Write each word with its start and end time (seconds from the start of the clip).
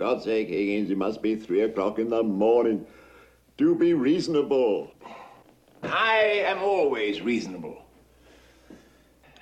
God's 0.00 0.24
sake, 0.24 0.48
Higgins, 0.48 0.90
it 0.90 0.96
must 0.96 1.20
be 1.20 1.36
three 1.36 1.60
o'clock 1.60 1.98
in 1.98 2.08
the 2.08 2.22
morning. 2.22 2.86
Do 3.58 3.74
be 3.74 3.92
reasonable. 3.92 4.90
I 5.82 6.42
am 6.46 6.62
always 6.62 7.20
reasonable. 7.20 7.84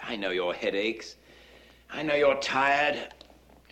I 0.02 0.16
know 0.16 0.30
your 0.30 0.52
headaches. 0.52 1.14
I 1.92 2.02
know 2.02 2.16
you're 2.16 2.40
tired. 2.40 3.14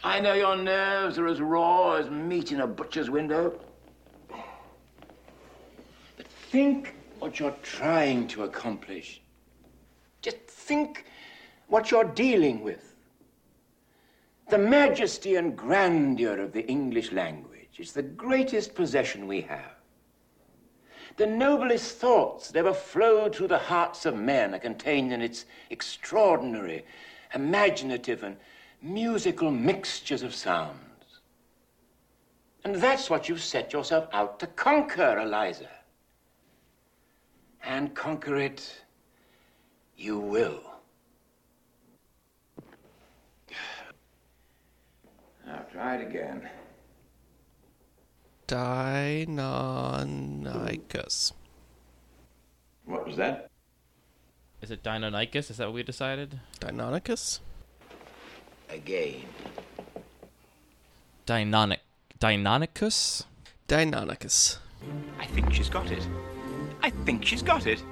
I 0.04 0.20
know 0.20 0.34
your 0.34 0.54
nerves 0.54 1.18
are 1.18 1.26
as 1.26 1.40
raw 1.40 1.94
as 1.94 2.08
meat 2.08 2.52
in 2.52 2.60
a 2.60 2.68
butcher's 2.68 3.10
window. 3.10 3.58
But 6.16 6.28
think 6.52 6.94
what 7.18 7.40
you're 7.40 7.56
trying 7.64 8.28
to 8.28 8.44
accomplish. 8.44 9.20
Just 10.22 10.38
think 10.46 11.06
what 11.66 11.90
you're 11.90 12.04
dealing 12.04 12.62
with. 12.62 12.94
The 14.48 14.58
majesty 14.58 15.34
and 15.34 15.56
grandeur 15.56 16.38
of 16.40 16.52
the 16.52 16.66
English 16.66 17.10
language 17.10 17.78
is 17.78 17.92
the 17.92 18.02
greatest 18.02 18.74
possession 18.74 19.26
we 19.26 19.40
have. 19.42 19.72
The 21.16 21.26
noblest 21.26 21.96
thoughts 21.96 22.50
that 22.50 22.58
ever 22.58 22.74
flowed 22.74 23.34
through 23.34 23.48
the 23.48 23.58
hearts 23.58 24.06
of 24.06 24.16
men 24.16 24.54
are 24.54 24.58
contained 24.58 25.12
in 25.12 25.22
its 25.22 25.46
extraordinary, 25.70 26.84
imaginative, 27.34 28.22
and 28.22 28.36
musical 28.82 29.50
mixtures 29.50 30.22
of 30.22 30.34
sounds. 30.34 30.76
And 32.64 32.76
that's 32.76 33.08
what 33.08 33.28
you've 33.28 33.42
set 33.42 33.72
yourself 33.72 34.08
out 34.12 34.38
to 34.40 34.46
conquer, 34.46 35.18
Eliza. 35.18 35.70
And 37.64 37.94
conquer 37.94 38.36
it 38.36 38.82
you 39.96 40.18
will. 40.18 40.75
Now 45.46 45.64
try 45.72 45.96
it 45.96 46.08
again. 46.08 46.48
Deinonychus. 48.48 51.32
What 52.84 53.06
was 53.06 53.16
that? 53.16 53.50
Is 54.60 54.70
it 54.70 54.82
Deinonychus? 54.82 55.50
Is 55.50 55.56
that 55.58 55.66
what 55.66 55.74
we 55.74 55.82
decided? 55.82 56.40
Deinonychus? 56.60 57.40
Again. 58.68 59.22
Deinonic. 61.26 61.78
Deinonychus? 62.18 63.24
Deinonychus. 63.68 64.58
I 65.18 65.26
think 65.26 65.52
she's 65.52 65.68
got 65.68 65.90
it. 65.90 66.06
I 66.82 66.90
think 66.90 67.24
she's 67.24 67.42
got 67.42 67.66
it. 67.66 67.82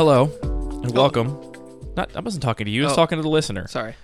Hello 0.00 0.30
and 0.82 0.92
welcome. 0.96 1.38
Not, 1.94 2.16
I 2.16 2.20
wasn't 2.20 2.42
talking 2.42 2.64
to 2.64 2.70
you. 2.70 2.84
I 2.84 2.86
was 2.86 2.94
Oh. 2.94 2.96
talking 2.96 3.18
to 3.18 3.22
the 3.22 3.28
listener. 3.28 3.68
Sorry. 3.68 3.96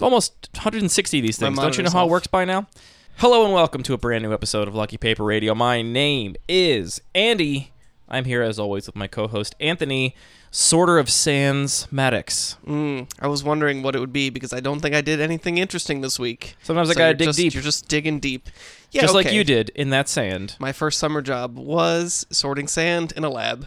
Almost 0.00 0.48
160 0.54 1.18
of 1.18 1.22
these 1.24 1.36
things. 1.36 1.56
Don't 1.58 1.76
you 1.76 1.82
know 1.82 1.90
monitor's 1.90 1.92
how 1.94 2.02
it 2.02 2.04
off. 2.04 2.10
works 2.10 2.26
by 2.28 2.44
now? 2.44 2.68
Hello 3.16 3.44
and 3.44 3.52
welcome 3.52 3.82
to 3.82 3.92
a 3.92 3.98
brand 3.98 4.22
new 4.22 4.32
episode 4.32 4.68
of 4.68 4.76
Lucky 4.76 4.96
Paper 4.96 5.24
Radio. 5.24 5.52
My 5.52 5.82
name 5.82 6.36
is 6.48 7.00
Andy. 7.12 7.72
I'm 8.08 8.24
here 8.24 8.40
as 8.40 8.60
always 8.60 8.86
with 8.86 8.94
my 8.94 9.08
co-host 9.08 9.56
Anthony, 9.58 10.14
Sorter 10.52 10.96
of 11.00 11.10
Sans 11.10 11.88
Maddox. 11.90 12.56
Mm, 12.64 13.10
I 13.18 13.26
was 13.26 13.42
wondering 13.42 13.82
what 13.82 13.96
it 13.96 13.98
would 13.98 14.12
be 14.12 14.30
because 14.30 14.52
I 14.52 14.60
don't 14.60 14.78
think 14.78 14.94
I 14.94 15.00
did 15.00 15.20
anything 15.20 15.58
interesting 15.58 16.02
this 16.02 16.20
week. 16.20 16.54
Sometimes 16.62 16.88
I 16.88 16.92
So 16.92 16.98
gotta 16.98 17.08
you're 17.08 17.14
dig 17.16 17.26
just- 17.26 17.36
deep. 17.36 17.54
You're 17.54 17.64
just 17.64 17.88
digging 17.88 18.20
deep. 18.20 18.48
Yeah, 18.92 19.00
Just 19.00 19.14
like 19.14 19.26
okay. 19.26 19.34
you 19.34 19.42
did 19.42 19.70
in 19.70 19.90
that 19.90 20.08
sand. 20.08 20.54
My 20.60 20.70
first 20.70 21.00
summer 21.00 21.20
job 21.20 21.58
was 21.58 22.26
sorting 22.30 22.68
sand 22.68 23.12
in 23.16 23.24
a 23.24 23.28
lab. 23.28 23.66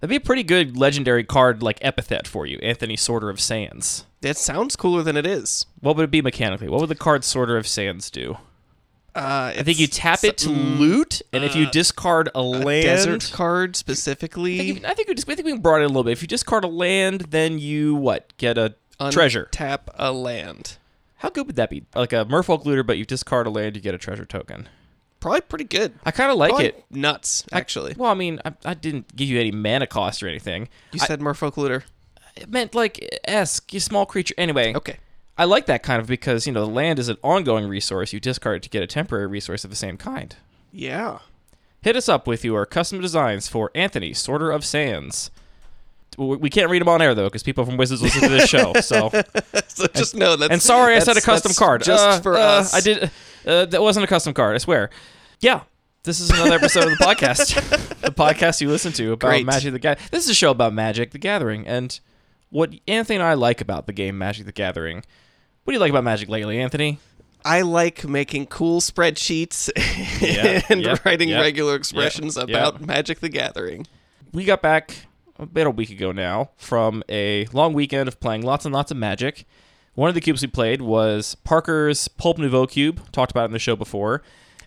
That'd 0.00 0.10
be 0.10 0.16
a 0.16 0.20
pretty 0.20 0.42
good 0.42 0.76
legendary 0.76 1.24
card 1.24 1.62
like 1.62 1.78
epithet 1.82 2.26
for 2.26 2.46
you, 2.46 2.58
Anthony 2.62 2.96
Sorter 2.96 3.28
of 3.28 3.38
Sands. 3.40 4.06
That 4.22 4.36
sounds 4.36 4.74
cooler 4.76 5.02
than 5.02 5.16
it 5.16 5.26
is. 5.26 5.66
What 5.80 5.96
would 5.96 6.04
it 6.04 6.10
be 6.10 6.22
mechanically? 6.22 6.68
What 6.68 6.80
would 6.80 6.88
the 6.88 6.94
card 6.94 7.22
Sorter 7.24 7.56
of 7.56 7.66
Sands 7.66 8.10
do? 8.10 8.38
Uh, 9.14 9.52
I 9.56 9.62
think 9.64 9.78
you 9.80 9.88
tap 9.88 10.22
it 10.22 10.38
to 10.38 10.50
loot, 10.50 11.20
and 11.32 11.42
if 11.44 11.56
you 11.56 11.68
discard 11.70 12.30
a 12.34 12.40
land, 12.42 12.84
desert 12.84 13.30
card 13.34 13.70
I 13.70 13.76
specifically. 13.76 14.56
think, 14.56 14.80
you- 14.82 14.86
I 14.88 14.94
think 14.94 15.08
we 15.08 15.14
just 15.14 15.28
I 15.28 15.34
think 15.34 15.46
we 15.46 15.58
brought 15.58 15.80
it 15.80 15.84
a 15.84 15.88
little 15.88 16.04
bit. 16.04 16.12
If 16.12 16.22
you 16.22 16.28
discard 16.28 16.62
a 16.64 16.68
land, 16.68 17.22
then 17.30 17.58
you 17.58 17.94
what 17.96 18.32
get 18.36 18.56
a 18.56 18.76
treasure. 19.10 19.48
Tap 19.50 19.90
a 19.94 20.12
land. 20.12 20.76
How 21.16 21.28
good 21.28 21.46
would 21.48 21.56
that 21.56 21.70
be? 21.70 21.82
Like 21.94 22.12
a 22.12 22.24
Merfolk 22.24 22.64
looter, 22.64 22.82
but 22.84 22.96
you 22.98 23.04
discard 23.04 23.46
a 23.46 23.50
land, 23.50 23.74
you 23.76 23.82
get 23.82 23.94
a 23.94 23.98
treasure 23.98 24.24
token. 24.24 24.68
Probably 25.20 25.42
pretty 25.42 25.64
good. 25.64 25.92
I 26.04 26.10
kind 26.10 26.30
of 26.32 26.38
like 26.38 26.50
Probably 26.50 26.66
it. 26.68 26.84
Nuts, 26.90 27.44
actually. 27.52 27.94
Well, 27.96 28.10
I 28.10 28.14
mean, 28.14 28.40
I, 28.44 28.52
I 28.64 28.74
didn't 28.74 29.14
give 29.14 29.28
you 29.28 29.38
any 29.38 29.50
mana 29.52 29.86
cost 29.86 30.22
or 30.22 30.28
anything. 30.28 30.68
you 30.92 31.00
I- 31.02 31.06
said 31.06 31.20
Merfolk 31.20 31.56
looter. 31.56 31.84
it 32.36 32.48
meant 32.48 32.74
like 32.74 33.20
esque, 33.24 33.72
you 33.74 33.80
small 33.80 34.06
creature. 34.06 34.34
Anyway, 34.38 34.74
Okay. 34.74 34.96
I 35.36 35.44
like 35.44 35.66
that 35.66 35.82
kind 35.82 36.00
of 36.00 36.06
because 36.06 36.46
you 36.46 36.52
know 36.52 36.64
the 36.66 36.70
land 36.72 36.98
is 36.98 37.08
an 37.08 37.16
ongoing 37.22 37.66
resource. 37.68 38.12
You 38.12 38.20
discard 38.20 38.56
it 38.56 38.62
to 38.64 38.68
get 38.70 38.82
a 38.82 38.86
temporary 38.86 39.26
resource 39.26 39.64
of 39.64 39.70
the 39.70 39.76
same 39.76 39.96
kind. 39.96 40.36
Yeah. 40.72 41.18
Hit 41.82 41.96
us 41.96 42.08
up 42.10 42.26
with 42.26 42.44
your 42.44 42.66
custom 42.66 43.00
designs 43.00 43.48
for 43.48 43.70
Anthony, 43.74 44.12
Sorter 44.12 44.50
of 44.50 44.64
Sands. 44.66 45.30
We 46.26 46.50
can't 46.50 46.70
read 46.70 46.80
them 46.80 46.88
on 46.88 47.00
air 47.00 47.14
though, 47.14 47.26
because 47.28 47.42
people 47.42 47.64
from 47.64 47.76
Wizards 47.76 48.02
listen 48.02 48.22
to 48.22 48.28
this 48.28 48.48
show. 48.48 48.72
So, 48.82 49.10
So 49.68 49.86
just 49.88 50.14
know 50.14 50.36
that. 50.36 50.50
and 50.50 50.60
sorry, 50.60 50.96
I 50.96 50.98
said 50.98 51.16
a 51.16 51.20
custom 51.20 51.52
card. 51.54 51.82
Just 51.82 52.04
Uh, 52.04 52.20
for 52.20 52.36
uh, 52.36 52.40
us. 52.40 52.74
I 52.74 52.80
did. 52.80 53.10
Uh, 53.46 53.64
that 53.66 53.80
wasn't 53.80 54.04
a 54.04 54.06
custom 54.06 54.34
card. 54.34 54.54
I 54.54 54.58
swear. 54.58 54.90
Yeah, 55.40 55.62
this 56.02 56.20
is 56.20 56.30
another 56.30 56.54
episode 56.56 56.84
of 56.90 56.98
the 56.98 57.04
podcast. 57.04 57.54
the 58.00 58.10
podcast 58.10 58.60
you 58.60 58.68
listen 58.68 58.92
to 58.92 59.12
about 59.12 59.28
Great. 59.28 59.46
Magic 59.46 59.72
the 59.72 59.78
Gathering. 59.78 60.08
This 60.10 60.24
is 60.24 60.30
a 60.30 60.34
show 60.34 60.50
about 60.50 60.72
Magic 60.74 61.12
the 61.12 61.18
Gathering 61.18 61.66
and 61.66 61.98
what 62.50 62.74
Anthony 62.88 63.16
and 63.16 63.22
I 63.22 63.34
like 63.34 63.60
about 63.60 63.86
the 63.86 63.92
game 63.92 64.18
Magic 64.18 64.44
the 64.46 64.52
Gathering. 64.52 65.04
What 65.64 65.72
do 65.72 65.74
you 65.74 65.80
like 65.80 65.90
about 65.90 66.04
Magic 66.04 66.28
lately, 66.28 66.60
Anthony? 66.60 66.98
I 67.44 67.62
like 67.62 68.06
making 68.06 68.46
cool 68.46 68.80
spreadsheets 68.80 69.70
Yeah, 70.20 70.60
and 70.68 70.82
yep, 70.82 71.04
writing 71.04 71.30
yep, 71.30 71.40
regular 71.40 71.74
expressions 71.76 72.36
yep. 72.36 72.48
about 72.48 72.80
Magic 72.80 73.20
the 73.20 73.28
Gathering. 73.30 73.86
we 74.32 74.44
got 74.44 74.60
back 74.62 75.06
about 75.40 75.66
a 75.66 75.70
week 75.70 75.90
ago 75.90 76.12
now 76.12 76.50
from 76.56 77.02
a 77.08 77.46
long 77.52 77.72
weekend 77.72 78.08
of 78.08 78.20
playing 78.20 78.42
lots 78.42 78.64
and 78.64 78.74
lots 78.74 78.90
of 78.90 78.96
Magic. 78.96 79.46
One 79.94 80.08
of 80.08 80.14
the 80.14 80.20
cubes 80.20 80.42
we 80.42 80.48
played 80.48 80.82
was 80.82 81.34
Parker's 81.44 82.08
Pulp 82.08 82.38
Nouveau 82.38 82.66
cube. 82.66 83.10
Talked 83.12 83.32
about 83.32 83.42
it 83.42 83.46
in 83.46 83.52
the 83.52 83.58
show 83.58 83.76
before. 83.76 84.22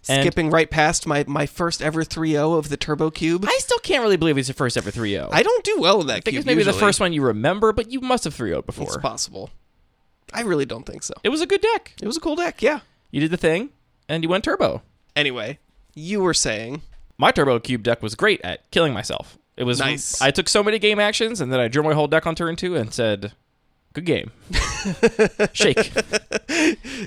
And 0.09 0.21
Skipping 0.21 0.49
right 0.49 0.69
past 0.69 1.07
my, 1.07 1.23
my 1.27 1.45
first 1.45 1.81
ever 1.81 2.03
3-0 2.03 2.57
of 2.57 2.67
the 2.67 2.75
Turbo 2.75 3.09
Cube. 3.09 3.45
I 3.47 3.57
still 3.61 3.79
can't 3.79 4.03
really 4.03 4.17
believe 4.17 4.37
it's 4.37 4.49
your 4.49 4.53
first 4.55 4.75
ever 4.75 4.91
3-0. 4.91 5.29
I 5.31 5.39
I 5.39 5.43
don't 5.43 5.63
do 5.63 5.77
well 5.79 6.01
in 6.01 6.07
that 6.07 6.25
think 6.25 6.33
cube 6.33 6.39
it's 6.39 6.45
maybe 6.45 6.63
the 6.63 6.73
first 6.73 6.99
one 6.99 7.13
you 7.13 7.21
remember, 7.21 7.71
but 7.71 7.89
you 7.89 8.01
must 8.01 8.25
have 8.25 8.33
3 8.33 8.49
0 8.49 8.63
before. 8.63 8.87
It's 8.87 8.97
possible. 8.97 9.49
I 10.33 10.41
really 10.41 10.65
don't 10.65 10.85
think 10.85 11.03
so. 11.03 11.13
It 11.23 11.29
was 11.29 11.41
a 11.41 11.45
good 11.45 11.61
deck. 11.61 11.93
It 12.01 12.07
was 12.07 12.17
a 12.17 12.19
cool 12.19 12.35
deck, 12.35 12.61
yeah. 12.61 12.81
You 13.11 13.21
did 13.21 13.31
the 13.31 13.37
thing, 13.37 13.69
and 14.09 14.23
you 14.23 14.29
went 14.29 14.43
turbo. 14.43 14.81
Anyway, 15.15 15.59
you 15.93 16.21
were 16.21 16.33
saying 16.33 16.81
My 17.17 17.31
turbo 17.31 17.59
cube 17.59 17.83
deck 17.83 18.01
was 18.01 18.15
great 18.15 18.41
at 18.43 18.69
killing 18.71 18.93
myself. 18.93 19.37
It 19.55 19.63
was 19.65 19.79
Nice. 19.79 20.21
I 20.21 20.31
took 20.31 20.49
so 20.49 20.63
many 20.63 20.79
game 20.79 20.99
actions, 20.99 21.39
and 21.41 21.51
then 21.53 21.59
I 21.59 21.67
drew 21.67 21.83
my 21.83 21.93
whole 21.93 22.07
deck 22.07 22.25
on 22.25 22.35
turn 22.35 22.55
two 22.55 22.75
and 22.75 22.93
said, 22.93 23.33
"Good 23.93 24.05
game." 24.05 24.31
Shake. 25.53 25.91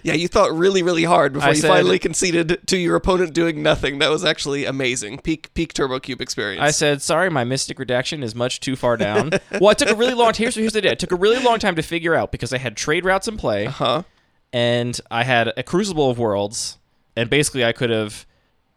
Yeah, 0.02 0.14
you 0.14 0.28
thought 0.28 0.52
really, 0.54 0.82
really 0.82 1.04
hard 1.04 1.32
before 1.32 1.48
I 1.48 1.52
you 1.52 1.60
said- 1.60 1.68
finally 1.68 1.98
conceded 1.98 2.66
to 2.66 2.76
your 2.76 2.96
opponent 2.96 3.32
doing 3.34 3.62
nothing. 3.62 3.98
That 3.98 4.10
was 4.10 4.24
actually 4.24 4.64
amazing. 4.64 5.18
Peak 5.18 5.52
peak 5.54 5.72
Turbo 5.72 5.98
Cube 5.98 6.20
experience. 6.20 6.62
I 6.62 6.70
said, 6.70 7.02
"Sorry, 7.02 7.30
my 7.30 7.44
Mystic 7.44 7.78
Redaction 7.78 8.22
is 8.22 8.34
much 8.34 8.60
too 8.60 8.76
far 8.76 8.96
down." 8.96 9.30
well, 9.60 9.70
it 9.70 9.78
took 9.78 9.90
a 9.90 9.94
really 9.96 10.14
long. 10.14 10.32
Here's 10.34 10.54
here's 10.54 10.72
the 10.72 10.80
deal. 10.80 10.92
It 10.92 10.98
took 10.98 11.12
a 11.12 11.16
really 11.16 11.42
long 11.42 11.58
time 11.58 11.76
to 11.76 11.82
figure 11.82 12.14
out 12.14 12.30
because 12.32 12.52
I 12.52 12.58
had 12.58 12.76
trade 12.76 13.04
routes 13.04 13.26
in 13.28 13.36
play, 13.36 13.64
huh? 13.64 14.02
and 14.52 14.98
I 15.10 15.24
had 15.24 15.52
a 15.56 15.62
Crucible 15.62 16.10
of 16.10 16.18
Worlds, 16.18 16.78
and 17.16 17.28
basically 17.28 17.64
I 17.64 17.72
could 17.72 17.90
have 17.90 18.24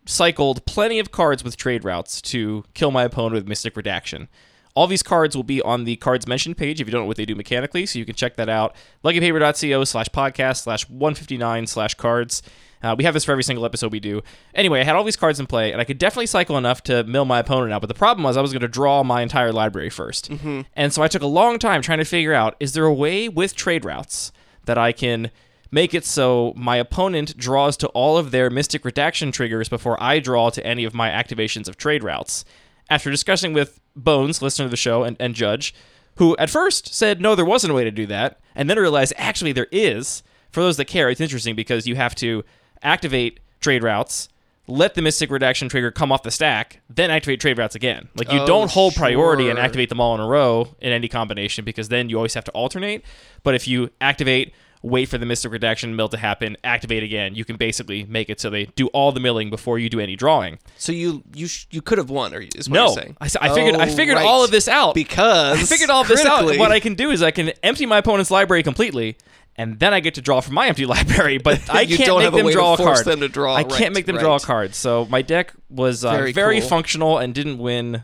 cycled 0.09 0.65
plenty 0.65 0.99
of 0.99 1.11
cards 1.11 1.43
with 1.43 1.55
trade 1.55 1.83
routes 1.83 2.21
to 2.21 2.63
kill 2.73 2.91
my 2.91 3.03
opponent 3.03 3.35
with 3.35 3.47
Mystic 3.47 3.77
Redaction. 3.77 4.27
All 4.75 4.87
these 4.87 5.03
cards 5.03 5.35
will 5.35 5.43
be 5.43 5.61
on 5.61 5.83
the 5.83 5.97
cards 5.97 6.27
mentioned 6.27 6.57
page 6.57 6.81
if 6.81 6.87
you 6.87 6.91
don't 6.91 7.01
know 7.01 7.07
what 7.07 7.17
they 7.17 7.25
do 7.25 7.35
mechanically, 7.35 7.85
so 7.85 7.99
you 7.99 8.05
can 8.05 8.15
check 8.15 8.35
that 8.37 8.49
out. 8.49 8.75
LuckyPaper.co 9.03 9.83
slash 9.83 10.07
podcast 10.09 10.63
slash 10.63 10.89
159 10.89 11.67
slash 11.67 11.93
cards. 11.95 12.41
Uh, 12.81 12.95
we 12.97 13.03
have 13.03 13.13
this 13.13 13.25
for 13.25 13.31
every 13.33 13.43
single 13.43 13.65
episode 13.65 13.91
we 13.91 13.99
do. 13.99 14.21
Anyway, 14.55 14.79
I 14.79 14.83
had 14.83 14.95
all 14.95 15.03
these 15.03 15.17
cards 15.17 15.39
in 15.39 15.47
play, 15.47 15.73
and 15.73 15.81
I 15.81 15.83
could 15.83 15.97
definitely 15.97 16.27
cycle 16.27 16.57
enough 16.57 16.81
to 16.83 17.03
mill 17.03 17.25
my 17.25 17.39
opponent 17.39 17.73
out. 17.73 17.81
But 17.81 17.87
the 17.87 17.93
problem 17.93 18.23
was 18.23 18.37
I 18.37 18.41
was 18.41 18.53
going 18.53 18.61
to 18.61 18.69
draw 18.69 19.03
my 19.03 19.21
entire 19.21 19.51
library 19.51 19.89
1st 19.89 20.65
And 20.75 20.93
so 20.93 21.01
I 21.01 21.07
took 21.09 21.21
a 21.21 21.27
long 21.27 21.59
time 21.59 21.81
trying 21.81 21.97
to 21.97 22.05
figure 22.05 22.33
out 22.33 22.55
is 22.59 22.73
there 22.73 22.85
a 22.85 22.93
way 22.93 23.27
with 23.27 23.55
trade 23.55 23.83
routes 23.83 24.31
that 24.65 24.77
I 24.77 24.91
can 24.93 25.29
make 25.71 25.93
it 25.93 26.05
so 26.05 26.53
my 26.55 26.77
opponent 26.77 27.37
draws 27.37 27.77
to 27.77 27.87
all 27.89 28.17
of 28.17 28.31
their 28.31 28.49
Mystic 28.49 28.83
Redaction 28.85 29.31
triggers 29.31 29.69
before 29.69 30.01
I 30.01 30.19
draw 30.19 30.49
to 30.49 30.65
any 30.65 30.83
of 30.85 30.93
my 30.93 31.09
activations 31.09 31.67
of 31.67 31.77
trade 31.77 32.03
routes. 32.03 32.45
After 32.89 33.11
discussing 33.11 33.53
with 33.53 33.79
Bones, 33.95 34.41
listener 34.41 34.65
to 34.65 34.69
the 34.69 34.77
show, 34.77 35.03
and, 35.03 35.17
and 35.19 35.35
Judge, 35.35 35.73
who 36.15 36.35
at 36.37 36.49
first 36.49 36.93
said 36.93 37.21
no, 37.21 37.35
there 37.35 37.45
wasn't 37.45 37.71
a 37.71 37.73
way 37.73 37.83
to 37.83 37.91
do 37.91 38.05
that, 38.07 38.39
and 38.55 38.69
then 38.69 38.77
realized 38.77 39.13
actually 39.17 39.51
there 39.51 39.67
is. 39.71 40.23
For 40.51 40.61
those 40.61 40.77
that 40.77 40.85
care, 40.85 41.09
it's 41.09 41.21
interesting 41.21 41.55
because 41.55 41.85
you 41.85 41.95
have 41.95 42.15
to 42.15 42.43
activate 42.81 43.39
trade 43.61 43.83
routes, 43.83 44.29
let 44.67 44.95
the 44.95 45.01
Mystic 45.01 45.29
Redaction 45.31 45.69
trigger 45.69 45.91
come 45.91 46.11
off 46.11 46.23
the 46.23 46.31
stack, 46.31 46.81
then 46.89 47.11
activate 47.11 47.39
trade 47.39 47.57
routes 47.57 47.75
again. 47.75 48.07
Like 48.15 48.31
you 48.31 48.39
Oh, 48.39 48.45
don't 48.47 48.71
hold 48.71 48.95
priority 48.95 49.49
and 49.49 49.59
activate 49.59 49.89
them 49.89 49.99
all 49.99 50.13
in 50.15 50.21
a 50.21 50.27
row 50.27 50.75
in 50.79 50.91
any 50.91 51.07
combination 51.07 51.65
because 51.65 51.89
then 51.89 52.09
you 52.09 52.15
always 52.17 52.33
have 52.35 52.43
to 52.45 52.51
alternate. 52.51 53.03
But 53.43 53.55
if 53.55 53.67
you 53.67 53.89
activate, 53.99 54.53
wait 54.81 55.09
for 55.09 55.17
the 55.17 55.25
Mystic 55.25 55.51
Redaction 55.51 55.95
mill 55.95 56.07
to 56.09 56.17
happen, 56.17 56.55
activate 56.63 57.03
again, 57.03 57.35
you 57.35 57.43
can 57.43 57.57
basically 57.57 58.05
make 58.05 58.29
it 58.29 58.39
so 58.39 58.49
they 58.49 58.65
do 58.65 58.87
all 58.87 59.11
the 59.11 59.19
milling 59.19 59.49
before 59.49 59.77
you 59.77 59.89
do 59.89 59.99
any 59.99 60.15
drawing. 60.15 60.57
So 60.77 60.91
you 60.91 61.23
you 61.33 61.47
sh- 61.47 61.67
you 61.71 61.81
could 61.81 61.97
have 61.97 62.09
won, 62.09 62.33
or 62.33 62.41
is 62.55 62.69
what 62.69 62.75
No, 62.75 62.85
you're 62.85 62.93
saying? 62.95 63.17
I, 63.19 63.25
I 63.41 63.53
figured 63.53 63.75
I 63.75 63.89
Oh, 63.89 63.95
figured 63.95 64.15
right. 64.17 64.25
all 64.25 64.43
of 64.43 64.51
this 64.51 64.67
out 64.67 64.95
because 64.95 65.59
I 65.61 65.65
figured 65.65 65.89
all 65.89 66.01
of 66.01 66.07
this 66.07 66.25
out. 66.25 66.45
What 66.57 66.71
I 66.71 66.79
can 66.79 66.95
do 66.95 67.11
is 67.11 67.21
I 67.21 67.31
can 67.31 67.49
empty 67.63 67.85
my 67.85 67.97
opponent's 67.97 68.31
library 68.31 68.63
completely, 68.63 69.17
and 69.57 69.77
then 69.79 69.93
I 69.93 69.99
get 69.99 70.15
to 70.15 70.21
draw 70.21 70.39
from 70.39 70.53
my 70.55 70.67
empty 70.67 70.85
library. 70.95 71.39
But 71.39 71.69
I 71.69 71.85
can't 71.85 72.17
make 72.17 72.31
them 72.33 72.49
draw 72.51 72.73
a 72.73 72.77
force 72.77 73.03
card. 73.03 73.05
them 73.05 73.19
to 73.19 73.27
draw, 73.27 73.55
I 73.55 73.63
can't 73.63 73.93
make 73.93 74.05
them 74.05 74.17
draw 74.17 74.35
a 74.37 74.39
card. 74.39 74.75
So 74.75 75.05
my 75.09 75.21
deck 75.21 75.53
was 75.69 76.05
uh, 76.05 76.11
Very 76.13 76.31
very, 76.31 76.59
cool. 76.61 76.69
functional 76.69 77.17
and 77.17 77.33
didn't 77.35 77.57
win 77.57 78.03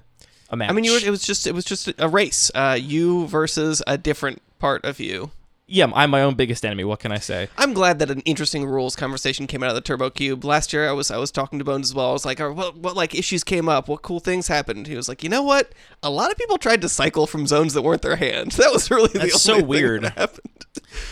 a 0.49 0.57
match. 0.57 0.69
I 0.69 0.73
mean, 0.73 0.83
you 0.83 0.91
were, 0.91 0.99
it 0.99 1.09
was 1.09 1.23
just 1.23 1.47
it 1.47 1.53
was 1.55 1.63
just 1.63 1.89
a 1.97 2.09
race. 2.09 2.51
Uh, 2.53 2.77
you 2.79 3.27
versus 3.27 3.81
a 3.87 3.97
different 3.97 4.41
part 4.59 4.83
of 4.83 4.99
you. 4.99 5.31
Yeah, 5.67 5.89
I'm 5.95 6.09
my 6.11 6.21
own 6.21 6.35
biggest 6.35 6.63
enemy. 6.65 6.83
What 6.83 6.99
can 6.99 7.11
I 7.11 7.17
say? 7.17 7.49
I'm 7.57 7.73
glad 7.73 7.99
that 7.99 8.11
an 8.11 8.19
interesting 8.21 8.65
rules 8.65 8.95
conversation 8.95 9.47
came 9.47 9.63
out 9.63 9.69
of 9.69 9.75
the 9.75 9.81
Turbo 9.81 10.09
Cube 10.11 10.43
last 10.43 10.71
year. 10.73 10.87
I 10.87 10.91
was 10.91 11.09
I 11.11 11.17
was 11.17 11.31
talking 11.31 11.57
to 11.59 11.65
Bones 11.65 11.89
as 11.89 11.95
well. 11.95 12.09
I 12.09 12.13
was 12.13 12.25
like, 12.25 12.39
"Oh, 12.39 12.51
what 12.53 12.77
what 12.77 12.95
like 12.95 13.15
issues 13.15 13.43
came 13.43 13.67
up? 13.67 13.87
What 13.87 14.01
cool 14.03 14.19
things 14.19 14.47
happened?" 14.47 14.87
He 14.87 14.95
was 14.95 15.09
like, 15.09 15.23
"You 15.23 15.29
know 15.29 15.41
what? 15.43 15.71
A 16.03 16.09
lot 16.09 16.31
of 16.31 16.37
people 16.37 16.57
tried 16.57 16.81
to 16.81 16.89
cycle 16.89 17.25
from 17.27 17.47
zones 17.47 17.73
that 17.73 17.81
weren't 17.81 18.01
their 18.03 18.15
hand. 18.17 18.51
That 18.57 18.71
was 18.71 18.91
really 18.91 19.07
the 19.09 19.19
That's 19.19 19.33
only 19.33 19.39
so 19.39 19.55
thing 19.57 19.67
weird. 19.67 20.03
that 20.03 20.17
happened." 20.17 20.65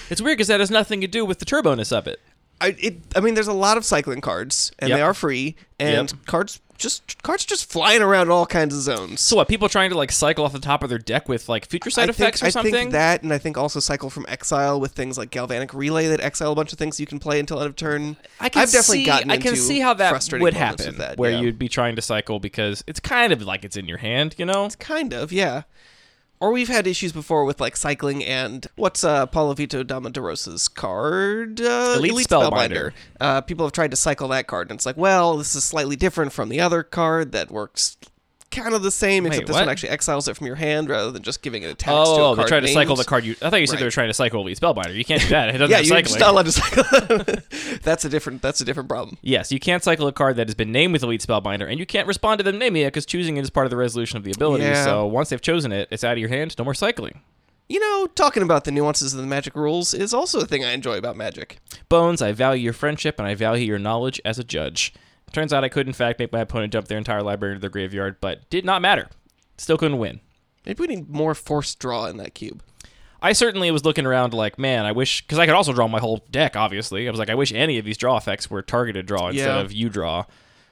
It's 0.10 0.22
weird 0.22 0.38
because 0.38 0.48
that 0.50 0.60
has 0.60 0.70
nothing 0.72 1.02
to 1.02 1.08
do 1.08 1.26
with 1.26 1.40
the 1.40 1.46
turboness 1.46 1.92
of 1.96 2.06
it. 2.08 2.20
I 2.62 2.76
it 2.80 2.98
I 3.16 3.20
mean, 3.22 3.34
there's 3.34 3.48
a 3.48 3.54
lot 3.54 3.78
of 3.78 3.86
cycling 3.86 4.22
cards, 4.22 4.72
and 4.80 4.90
Yep. 4.90 4.98
they 4.98 5.02
are 5.02 5.14
free, 5.14 5.56
and 5.80 6.12
Yep. 6.12 6.26
cards 6.28 6.60
just 6.84 7.24
cards 7.24 7.46
just 7.46 7.72
flying 7.72 8.02
around 8.02 8.28
in 8.28 8.32
all 8.32 8.46
kinds 8.46 8.76
of 8.76 8.82
zones. 8.82 9.22
So 9.22 9.38
what? 9.38 9.48
People 9.48 9.70
trying 9.70 9.90
to 9.90 9.98
like 9.98 10.12
cycle 10.12 10.46
off 10.46 10.54
the 10.54 10.60
top 10.60 10.84
of 10.84 10.90
their 10.90 11.00
deck 11.00 11.28
with 11.28 11.50
like 11.50 11.66
Future 11.66 11.90
Sight 11.90 12.10
I 12.10 12.12
effects 12.12 12.42
think, 12.42 12.50
or 12.50 12.52
something? 12.52 12.76
I 12.76 12.78
think 12.78 12.92
that, 12.92 13.24
and 13.24 13.34
I 13.34 13.38
think 13.38 13.58
also 13.58 13.80
cycle 13.80 14.10
from 14.10 14.26
exile 14.28 14.80
with 14.80 14.92
things 14.92 15.18
like 15.18 15.32
galvanic 15.32 15.74
relay 15.74 16.08
that 16.08 16.20
exile 16.20 16.52
a 16.52 16.56
bunch 16.56 16.74
of 16.74 16.80
things 16.80 17.00
you 17.00 17.08
can 17.08 17.20
play 17.20 17.40
until 17.40 17.60
end 17.60 17.68
of 17.68 17.76
turn. 17.76 18.18
I 18.40 18.50
can 18.50 18.60
have 18.60 18.72
definitely 18.72 19.00
see, 19.00 19.06
gotten 19.06 19.32
I 19.32 19.38
can 19.38 19.56
see 19.56 19.80
how 19.80 19.94
that 19.96 20.30
would 20.40 20.54
happen, 20.54 20.98
that, 20.98 21.18
where 21.18 21.32
yeah. 21.32 21.40
you'd 21.42 21.58
be 21.58 21.70
trying 21.70 21.96
to 21.96 22.02
cycle 22.02 22.40
because 22.40 22.84
it's 22.86 23.00
kind 23.00 23.34
of 23.34 23.42
like 23.42 23.64
it's 23.66 23.78
in 23.78 23.88
your 23.88 23.98
hand, 23.98 24.36
you 24.38 24.46
know. 24.46 24.66
It's 24.66 24.76
kind 24.76 25.14
of 25.14 25.32
yeah. 25.32 25.64
Or 26.44 26.52
we've 26.52 26.68
had 26.68 26.88
issues 26.88 27.14
before 27.14 27.46
with 27.46 27.62
like 27.62 27.78
cycling 27.78 28.22
and 28.22 28.68
what's 28.76 29.06
uh 29.06 29.28
Paulo 29.28 29.56
Vitor 29.56 29.88
Damo 29.88 30.10
da 30.10 30.20
Rosa's 30.20 30.68
card? 30.68 31.62
Uh, 31.62 31.96
Elite 31.98 32.28
Spellbinder. 32.28 32.92
Uh, 33.22 33.40
people 33.40 33.66
have 33.66 33.72
tried 33.72 33.92
to 33.92 33.96
cycle 33.96 34.28
that 34.28 34.46
card, 34.46 34.70
and 34.70 34.78
it's 34.78 34.86
like, 34.86 34.98
well, 34.98 35.38
this 35.38 35.56
is 35.56 35.64
slightly 35.64 35.96
different 35.96 36.34
from 36.34 36.50
the 36.50 36.60
other 36.60 36.84
card 36.84 37.32
that 37.32 37.50
works 37.50 37.96
kind 38.54 38.74
of 38.74 38.84
the 38.84 38.92
same, 38.92 39.26
except 39.26 39.48
this 39.48 39.54
what? 39.54 39.62
one 39.64 39.70
actually 39.70 39.90
exiles 39.90 40.28
it 40.28 40.38
from 40.38 40.48
your 40.48 40.56
hand 40.56 40.90
rather 40.90 41.12
than 41.12 41.24
just 41.24 41.42
giving 41.42 41.64
it 41.64 41.68
a 41.68 41.72
attacks 41.72 41.92
to 42.10 42.16
a 42.16 42.32
Oh, 42.32 42.36
card 42.36 42.38
they 42.38 42.50
tried 42.50 42.60
to 42.62 42.68
cycle 42.70 42.96
the 42.96 43.04
card. 43.04 43.26
You, 43.26 43.36
I 43.42 43.50
thought 43.50 43.60
you 43.60 43.68
said 43.68 43.80
they 43.80 43.84
Right. 43.84 43.88
were 43.88 43.92
trying 43.92 44.10
to 44.10 44.14
cycle 44.14 44.40
Elite 44.42 44.60
Spellbinder. 44.60 44.96
You 44.96 45.04
can't 45.04 45.22
do 45.22 45.30
that. 45.30 45.50
It 45.50 45.58
doesn't 45.58 45.70
Yeah, 45.72 45.78
have 45.78 45.86
you're 45.86 45.98
cycling. 45.98 46.06
just 46.06 46.20
not 46.20 46.30
allowed 46.30 46.46
to 46.46 46.52
cycle. 46.52 47.78
that's 47.84 48.06
a 48.06 48.10
different. 48.10 48.42
That's 48.42 48.62
a 48.62 48.66
different 48.66 48.88
problem. 48.90 49.18
Yes, 49.22 49.52
you 49.52 49.60
can't 49.60 49.84
cycle 49.84 50.08
a 50.08 50.12
card 50.14 50.36
that 50.38 50.48
has 50.48 50.56
been 50.56 50.72
named 50.72 50.94
with 50.94 51.04
Elite 51.04 51.22
Spellbinder, 51.26 51.70
and 51.70 51.80
you 51.80 51.86
can't 51.86 52.08
respond 52.08 52.38
to 52.40 52.44
them 52.44 52.58
naming 52.58 52.84
it 52.84 52.88
because 52.88 53.06
choosing 53.06 53.38
it 53.38 53.42
is 53.42 53.50
part 53.50 53.66
of 53.66 53.72
the 53.72 53.78
resolution 53.78 54.18
of 54.18 54.24
the 54.24 54.32
ability. 54.32 54.64
Yeah. 54.64 54.84
So 54.86 55.06
once 55.06 55.30
they've 55.30 55.42
chosen 55.42 55.72
it, 55.72 55.88
it's 55.92 56.04
out 56.04 56.14
of 56.14 56.18
your 56.20 56.30
hand. 56.30 56.56
No 56.58 56.64
more 56.64 56.74
cycling. 56.74 57.22
You 57.70 57.80
know, 57.80 58.08
talking 58.08 58.44
about 58.44 58.66
the 58.66 58.72
nuances 58.72 59.14
of 59.14 59.22
the 59.22 59.26
magic 59.26 59.56
rules 59.56 59.94
is 59.94 60.14
also 60.14 60.42
a 60.42 60.46
thing 60.46 60.64
I 60.66 60.74
enjoy 60.74 60.98
about 60.98 61.16
magic. 61.16 61.60
Bones, 61.90 62.22
I 62.22 62.34
value 62.34 62.62
your 62.62 62.74
friendship 62.74 63.16
and 63.18 63.28
I 63.28 63.36
value 63.36 63.66
your 63.66 63.80
knowledge 63.80 64.20
as 64.26 64.38
a 64.38 64.44
judge. 64.44 64.94
Turns 65.34 65.52
out 65.52 65.64
I 65.64 65.70
could, 65.70 65.88
in 65.88 65.94
fact, 65.94 66.20
make 66.20 66.32
my 66.32 66.40
opponent 66.40 66.72
dump 66.74 66.88
their 66.88 66.98
entire 66.98 67.22
library 67.22 67.54
into 67.56 67.62
their 67.62 67.70
graveyard, 67.70 68.18
but 68.22 68.50
did 68.50 68.64
not 68.64 68.82
matter. 68.82 69.10
Still 69.58 69.78
couldn't 69.78 69.98
win. 69.98 70.22
Maybe 70.66 70.80
we 70.80 70.88
need 70.96 71.10
more 71.10 71.36
forced 71.36 71.80
draw 71.80 72.06
in 72.06 72.18
that 72.18 72.34
cube. 72.36 72.64
I 73.22 73.34
certainly 73.34 73.72
was 73.72 73.84
looking 73.86 74.06
around 74.06 74.34
like, 74.34 74.60
man, 74.60 74.86
I 74.86 74.92
wish 74.92 75.22
because 75.22 75.40
I 75.40 75.46
could 75.46 75.56
also 75.56 75.74
draw 75.74 75.88
my 75.88 76.00
whole 76.00 76.26
deck. 76.30 76.56
Obviously, 76.56 77.08
I 77.08 77.12
was 77.12 77.20
like, 77.20 77.30
I 77.30 77.36
wish 77.36 77.52
any 77.54 77.78
of 77.80 77.86
these 77.86 77.98
draw 77.98 78.18
effects 78.18 78.50
were 78.50 78.62
targeted 78.62 79.06
draw 79.06 79.28
instead 79.30 79.48
Yeah. 79.56 79.62
of 79.62 79.72
you 79.72 79.90
draw. 79.90 80.26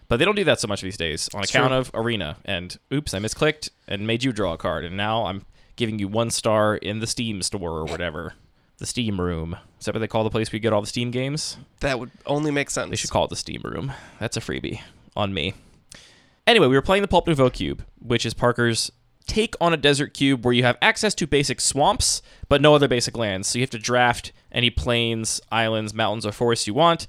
But 0.07 0.17
they 0.17 0.25
don't 0.25 0.35
do 0.35 0.43
that 0.43 0.59
so 0.59 0.67
much 0.67 0.81
these 0.81 0.97
days 0.97 1.29
on 1.33 1.43
account 1.43 1.69
true. 1.69 1.77
of 1.77 1.91
arena. 1.93 2.35
And 2.43 2.77
oops, 2.93 3.13
I 3.13 3.19
misclicked 3.19 3.69
and 3.87 4.05
made 4.05 4.23
you 4.23 4.33
draw 4.33 4.53
a 4.53 4.57
card, 4.57 4.83
and 4.83 4.97
now 4.97 5.25
I'm 5.25 5.45
giving 5.77 5.97
you 5.99 6.09
one 6.09 6.29
star 6.29 6.75
in 6.75 6.99
the 6.99 7.07
Steam 7.07 7.41
store 7.41 7.71
or 7.79 7.85
whatever, 7.85 8.33
the 8.81 8.87
Steam 8.87 9.21
Room. 9.21 9.55
Is 9.79 9.85
that 9.85 9.95
what 9.95 9.99
they 9.99 10.07
call 10.07 10.25
the 10.25 10.29
place 10.29 10.51
where 10.51 10.57
you 10.57 10.61
get 10.61 10.73
all 10.73 10.81
the 10.81 10.87
Steam 10.87 11.11
games? 11.11 11.55
That 11.79 11.99
would 11.99 12.11
only 12.25 12.51
make 12.51 12.69
sense. 12.69 12.89
They 12.89 12.97
should 12.97 13.11
call 13.11 13.23
it 13.23 13.29
the 13.29 13.37
Steam 13.37 13.61
Room. 13.63 13.93
That's 14.19 14.35
a 14.35 14.41
freebie 14.41 14.81
on 15.15 15.33
me. 15.33 15.53
Anyway, 16.45 16.67
we 16.67 16.75
were 16.75 16.81
playing 16.81 17.03
the 17.03 17.07
Pulp 17.07 17.27
Nouveau 17.27 17.49
Cube, 17.49 17.85
which 17.99 18.25
is 18.25 18.33
Parker's 18.33 18.91
take 19.27 19.55
on 19.61 19.71
a 19.71 19.77
desert 19.77 20.13
cube 20.13 20.43
where 20.43 20.53
you 20.53 20.63
have 20.63 20.77
access 20.81 21.13
to 21.15 21.27
basic 21.27 21.61
swamps, 21.61 22.21
but 22.49 22.59
no 22.59 22.73
other 22.73 22.87
basic 22.87 23.15
lands. 23.15 23.47
So 23.47 23.59
you 23.59 23.63
have 23.63 23.69
to 23.69 23.79
draft 23.79 24.33
any 24.51 24.69
plains, 24.69 25.39
islands, 25.51 25.93
mountains, 25.93 26.25
or 26.25 26.31
forests 26.31 26.67
you 26.67 26.73
want. 26.73 27.07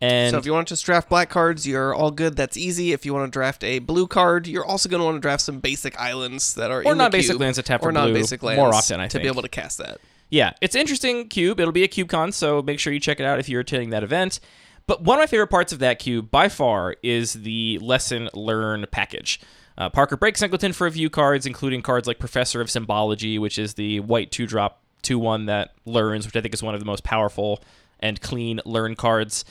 And 0.00 0.30
So 0.30 0.38
if 0.38 0.46
you 0.46 0.52
want 0.52 0.66
to 0.68 0.72
just 0.72 0.84
draft 0.86 1.10
black 1.10 1.28
cards, 1.28 1.68
you're 1.68 1.94
all 1.94 2.10
good. 2.10 2.34
That's 2.34 2.56
easy. 2.56 2.92
If 2.92 3.04
you 3.04 3.12
want 3.12 3.30
to 3.30 3.36
draft 3.36 3.62
a 3.62 3.80
blue 3.80 4.06
card, 4.06 4.46
you're 4.46 4.64
also 4.64 4.88
going 4.88 5.00
to 5.00 5.04
want 5.04 5.16
to 5.16 5.20
draft 5.20 5.42
some 5.42 5.60
basic 5.60 6.00
islands 6.00 6.54
that 6.54 6.70
are 6.70 6.82
Or 6.82 6.94
non-basic 6.94 7.32
cube, 7.32 7.40
lands 7.42 7.56
that 7.56 7.66
tap 7.66 7.82
for 7.82 7.90
or 7.90 7.92
not 7.92 8.04
non-basic 8.06 8.42
lands 8.42 8.58
more 8.58 8.74
often, 8.74 8.98
I 8.98 9.08
to 9.08 9.18
be 9.20 9.26
able 9.26 9.42
to 9.42 9.48
cast 9.50 9.76
that. 9.76 10.00
Yeah, 10.30 10.52
it's 10.60 10.74
interesting 10.74 11.28
cube. 11.28 11.60
It'll 11.60 11.72
be 11.72 11.84
at 11.84 11.90
CubeCon, 11.90 12.32
so 12.32 12.62
make 12.62 12.78
sure 12.78 12.92
you 12.92 13.00
check 13.00 13.20
it 13.20 13.26
out 13.26 13.38
if 13.40 13.48
you're 13.48 13.60
attending 13.60 13.90
that 13.90 14.04
event. 14.04 14.40
But 14.86 15.02
one 15.02 15.18
of 15.18 15.22
my 15.22 15.26
favorite 15.26 15.48
parts 15.48 15.72
of 15.72 15.80
that 15.80 15.98
cube, 15.98 16.30
by 16.30 16.48
far, 16.48 16.96
is 17.02 17.34
the 17.34 17.78
lesson 17.80 18.28
learn 18.32 18.86
package. 18.90 19.40
Uh, 19.76 19.88
Parker 19.88 20.16
breaks 20.16 20.40
Singleton 20.40 20.72
for 20.72 20.86
a 20.86 20.90
few 20.90 21.10
cards, 21.10 21.46
including 21.46 21.82
cards 21.82 22.06
like 22.06 22.18
Professor 22.18 22.60
of 22.60 22.70
Symbology, 22.70 23.38
which 23.38 23.58
is 23.58 23.74
the 23.74 24.00
white 24.00 24.30
two 24.30 24.46
drop 24.46 24.82
two 25.02 25.18
one 25.18 25.46
that 25.46 25.72
learns, 25.84 26.26
which 26.26 26.36
I 26.36 26.40
think 26.40 26.54
is 26.54 26.62
one 26.62 26.74
of 26.74 26.80
the 26.80 26.86
most 26.86 27.04
powerful 27.04 27.62
and 27.98 28.20
clean 28.20 28.60
learn 28.64 28.96
cards. 28.96 29.44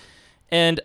And 0.49 0.79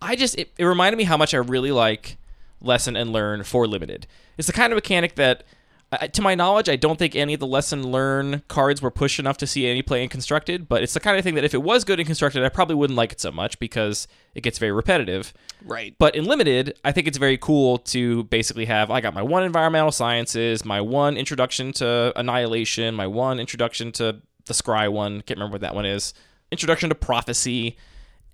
I 0.00 0.16
just 0.16 0.36
it, 0.38 0.52
it 0.58 0.64
reminded 0.64 0.96
me 0.96 1.04
how 1.04 1.16
much 1.16 1.34
I 1.34 1.38
really 1.38 1.72
like 1.72 2.16
lesson 2.60 2.96
and 2.96 3.12
learn 3.12 3.44
for 3.44 3.66
limited. 3.66 4.06
It's 4.36 4.46
the 4.46 4.52
kind 4.52 4.72
of 4.72 4.76
mechanic 4.76 5.14
that, 5.16 5.44
I- 5.90 6.08
to 6.08 6.20
my 6.20 6.34
knowledge, 6.34 6.68
I 6.68 6.76
don't 6.76 6.98
think 6.98 7.16
any 7.16 7.34
of 7.34 7.40
the 7.40 7.46
lesson 7.46 7.90
learn 7.90 8.42
cards 8.48 8.82
were 8.82 8.90
pushed 8.90 9.18
enough 9.18 9.38
to 9.38 9.46
see 9.46 9.66
any 9.66 9.80
play 9.80 10.02
in 10.02 10.08
constructed. 10.08 10.68
But 10.68 10.82
it's 10.82 10.92
the 10.92 11.00
kind 11.00 11.16
of 11.16 11.24
thing 11.24 11.34
that 11.36 11.44
if 11.44 11.54
it 11.54 11.62
was 11.62 11.84
good 11.84 11.98
in 11.98 12.06
constructed, 12.06 12.44
I 12.44 12.50
probably 12.50 12.74
wouldn't 12.74 12.96
like 12.96 13.12
it 13.12 13.20
so 13.20 13.30
much 13.30 13.58
because 13.58 14.06
it 14.34 14.42
gets 14.42 14.58
very 14.58 14.72
repetitive. 14.72 15.32
Right. 15.64 15.94
But 15.98 16.14
in 16.14 16.24
limited, 16.24 16.78
I 16.84 16.92
think 16.92 17.06
it's 17.06 17.18
very 17.18 17.38
cool 17.38 17.78
to 17.78 18.24
basically 18.24 18.66
have 18.66 18.90
I 18.90 19.00
got 19.00 19.14
my 19.14 19.22
one 19.22 19.44
environmental 19.44 19.92
sciences, 19.92 20.64
my 20.64 20.80
one 20.80 21.16
introduction 21.16 21.72
to 21.74 22.12
annihilation, 22.16 22.94
my 22.94 23.06
one 23.06 23.40
introduction 23.40 23.90
to 23.92 24.20
the 24.44 24.54
scry 24.54 24.90
one, 24.90 25.22
can't 25.22 25.38
remember 25.38 25.54
what 25.54 25.60
that 25.62 25.74
one 25.74 25.86
is, 25.86 26.12
introduction 26.50 26.88
to 26.88 26.94
prophecy, 26.94 27.76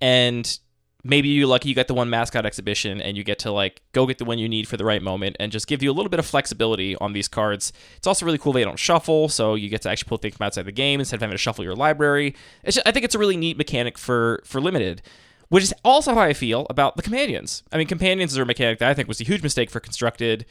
and 0.01 0.59
maybe 1.05 1.29
you're 1.29 1.47
lucky 1.47 1.69
you 1.69 1.75
got 1.75 1.87
the 1.87 1.93
one 1.93 2.09
mascot 2.09 2.45
exhibition 2.45 2.99
and 2.99 3.15
you 3.15 3.23
get 3.23 3.37
to 3.39 3.51
like 3.51 3.83
go 3.93 4.07
get 4.07 4.17
the 4.17 4.25
one 4.25 4.39
you 4.39 4.49
need 4.49 4.67
for 4.67 4.75
the 4.75 4.83
right 4.83 5.03
moment 5.03 5.37
and 5.39 5.51
just 5.51 5.67
give 5.67 5.83
you 5.83 5.91
a 5.91 5.93
little 5.93 6.09
bit 6.09 6.19
of 6.19 6.25
flexibility 6.25 6.95
on 6.97 7.13
these 7.13 7.27
cards. 7.27 7.71
It's 7.95 8.07
also 8.07 8.25
really 8.25 8.39
cool 8.39 8.51
they 8.51 8.63
don't 8.63 8.79
shuffle, 8.79 9.29
so 9.29 9.53
you 9.53 9.69
get 9.69 9.83
to 9.83 9.89
actually 9.89 10.09
pull 10.09 10.17
things 10.17 10.35
from 10.35 10.47
outside 10.47 10.65
the 10.65 10.71
game 10.71 10.99
instead 10.99 11.17
of 11.17 11.21
having 11.21 11.35
to 11.35 11.37
shuffle 11.37 11.63
your 11.63 11.75
library. 11.75 12.35
Just, 12.65 12.79
I 12.85 12.91
think 12.91 13.05
it's 13.05 13.15
a 13.15 13.19
really 13.19 13.37
neat 13.37 13.55
mechanic 13.55 13.97
for 13.97 14.41
for 14.43 14.59
limited. 14.59 15.01
Which 15.49 15.63
is 15.63 15.73
also 15.85 16.15
how 16.15 16.21
I 16.21 16.33
feel 16.33 16.65
about 16.71 16.95
the 16.95 17.03
companions. 17.03 17.61
I 17.71 17.77
mean, 17.77 17.85
companions 17.85 18.35
are 18.35 18.41
a 18.41 18.47
mechanic 18.47 18.79
that 18.79 18.89
I 18.89 18.95
think 18.95 19.07
was 19.07 19.21
a 19.21 19.23
huge 19.23 19.43
mistake 19.43 19.69
for 19.69 19.79
constructed. 19.79 20.47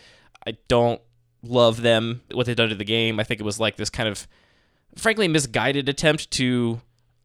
I 0.46 0.56
don't 0.68 1.00
love 1.42 1.82
them 1.82 2.22
what 2.30 2.46
they've 2.46 2.54
done 2.54 2.68
to 2.68 2.76
the 2.76 2.84
game. 2.84 3.18
I 3.18 3.24
think 3.24 3.40
it 3.40 3.44
was 3.44 3.58
like 3.58 3.76
this 3.76 3.90
kind 3.90 4.08
of 4.08 4.28
frankly 4.94 5.26
misguided 5.26 5.88
attempt 5.88 6.30
to 6.30 6.80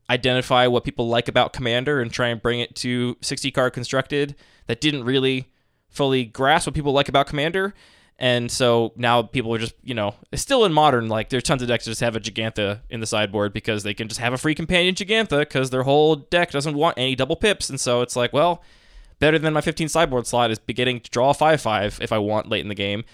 identify 0.10 0.68
what 0.68 0.84
people 0.84 1.08
like 1.08 1.28
about 1.28 1.54
Commander 1.54 2.02
and 2.02 2.12
try 2.12 2.28
and 2.30 2.42
bring 2.42 2.60
it 2.60 2.76
to 2.78 3.18
60 3.22 3.52
card 3.52 3.74
constructed 3.74 4.36
that 4.68 4.82
didn't 4.82 5.04
really 5.04 5.50
fully 5.90 6.26
grasp 6.26 6.68
what 6.68 6.74
people 6.74 6.94
like 6.94 7.10
about 7.10 7.28
Commander. 7.28 7.74
And 8.18 8.52
so 8.52 8.92
now 8.98 9.22
people 9.22 9.54
are 9.54 9.58
just, 9.58 9.76
you 9.82 9.94
know, 9.94 10.14
still 10.34 10.66
in 10.66 10.74
modern, 10.74 11.08
like 11.08 11.30
there's 11.30 11.44
tons 11.44 11.62
of 11.62 11.70
decks 11.70 11.86
that 11.86 11.92
just 11.92 12.02
have 12.02 12.18
a 12.18 12.20
Jegantha 12.20 12.82
in 12.90 13.00
the 13.00 13.08
sideboard 13.08 13.54
because 13.54 13.84
they 13.84 13.94
can 13.94 14.10
just 14.10 14.20
have 14.20 14.34
a 14.34 14.38
free 14.38 14.56
companion 14.56 14.94
Jegantha 14.94 15.40
because 15.40 15.70
their 15.70 15.84
whole 15.84 16.16
deck 16.18 16.52
doesn't 16.52 16.76
want 16.76 16.98
any 16.98 17.16
double 17.16 17.38
pips. 17.38 17.70
And 17.70 17.80
so 17.80 18.02
it's 18.02 18.18
like, 18.18 18.34
well, 18.34 18.62
better 19.20 19.40
than 19.40 19.54
my 19.54 19.62
15 19.62 19.88
sideboard 19.88 20.28
slot 20.28 20.52
is 20.52 20.60
beginning 20.60 21.00
to 21.02 21.12
draw 21.12 21.30
a 21.30 21.34
5 21.34 21.62
5 21.62 22.00
if 22.02 22.12
I 22.12 22.18
want 22.18 22.50
late 22.50 22.62
in 22.62 22.68
the 22.68 22.76
game 22.76 23.06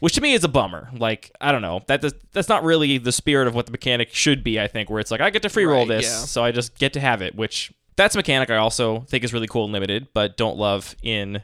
which 0.00 0.14
to 0.14 0.20
me 0.20 0.32
is 0.34 0.44
a 0.44 0.48
bummer. 0.48 0.90
Like 0.92 1.30
I 1.40 1.52
don't 1.52 1.62
know 1.62 1.80
that 1.86 2.00
does, 2.00 2.14
that's 2.32 2.48
not 2.48 2.64
really 2.64 2.98
the 2.98 3.12
spirit 3.12 3.46
of 3.48 3.54
what 3.54 3.66
the 3.66 3.72
mechanic 3.72 4.12
should 4.12 4.42
be. 4.42 4.60
I 4.60 4.66
think 4.66 4.90
where 4.90 5.00
it's 5.00 5.10
like 5.10 5.20
I 5.20 5.30
get 5.30 5.42
to 5.42 5.48
free 5.48 5.64
roll 5.64 5.80
Right, 5.86 5.88
this, 5.98 6.06
yeah. 6.06 6.16
so 6.24 6.42
I 6.44 6.50
just 6.52 6.78
get 6.78 6.92
to 6.94 7.00
have 7.00 7.22
it. 7.22 7.34
Which 7.34 7.72
that's 7.96 8.14
a 8.14 8.18
mechanic 8.18 8.50
I 8.50 8.56
also 8.56 9.00
think 9.00 9.24
is 9.24 9.32
really 9.32 9.46
cool 9.46 9.64
and 9.64 9.72
limited, 9.72 10.08
but 10.14 10.36
don't 10.36 10.56
love 10.56 10.96
in 11.02 11.42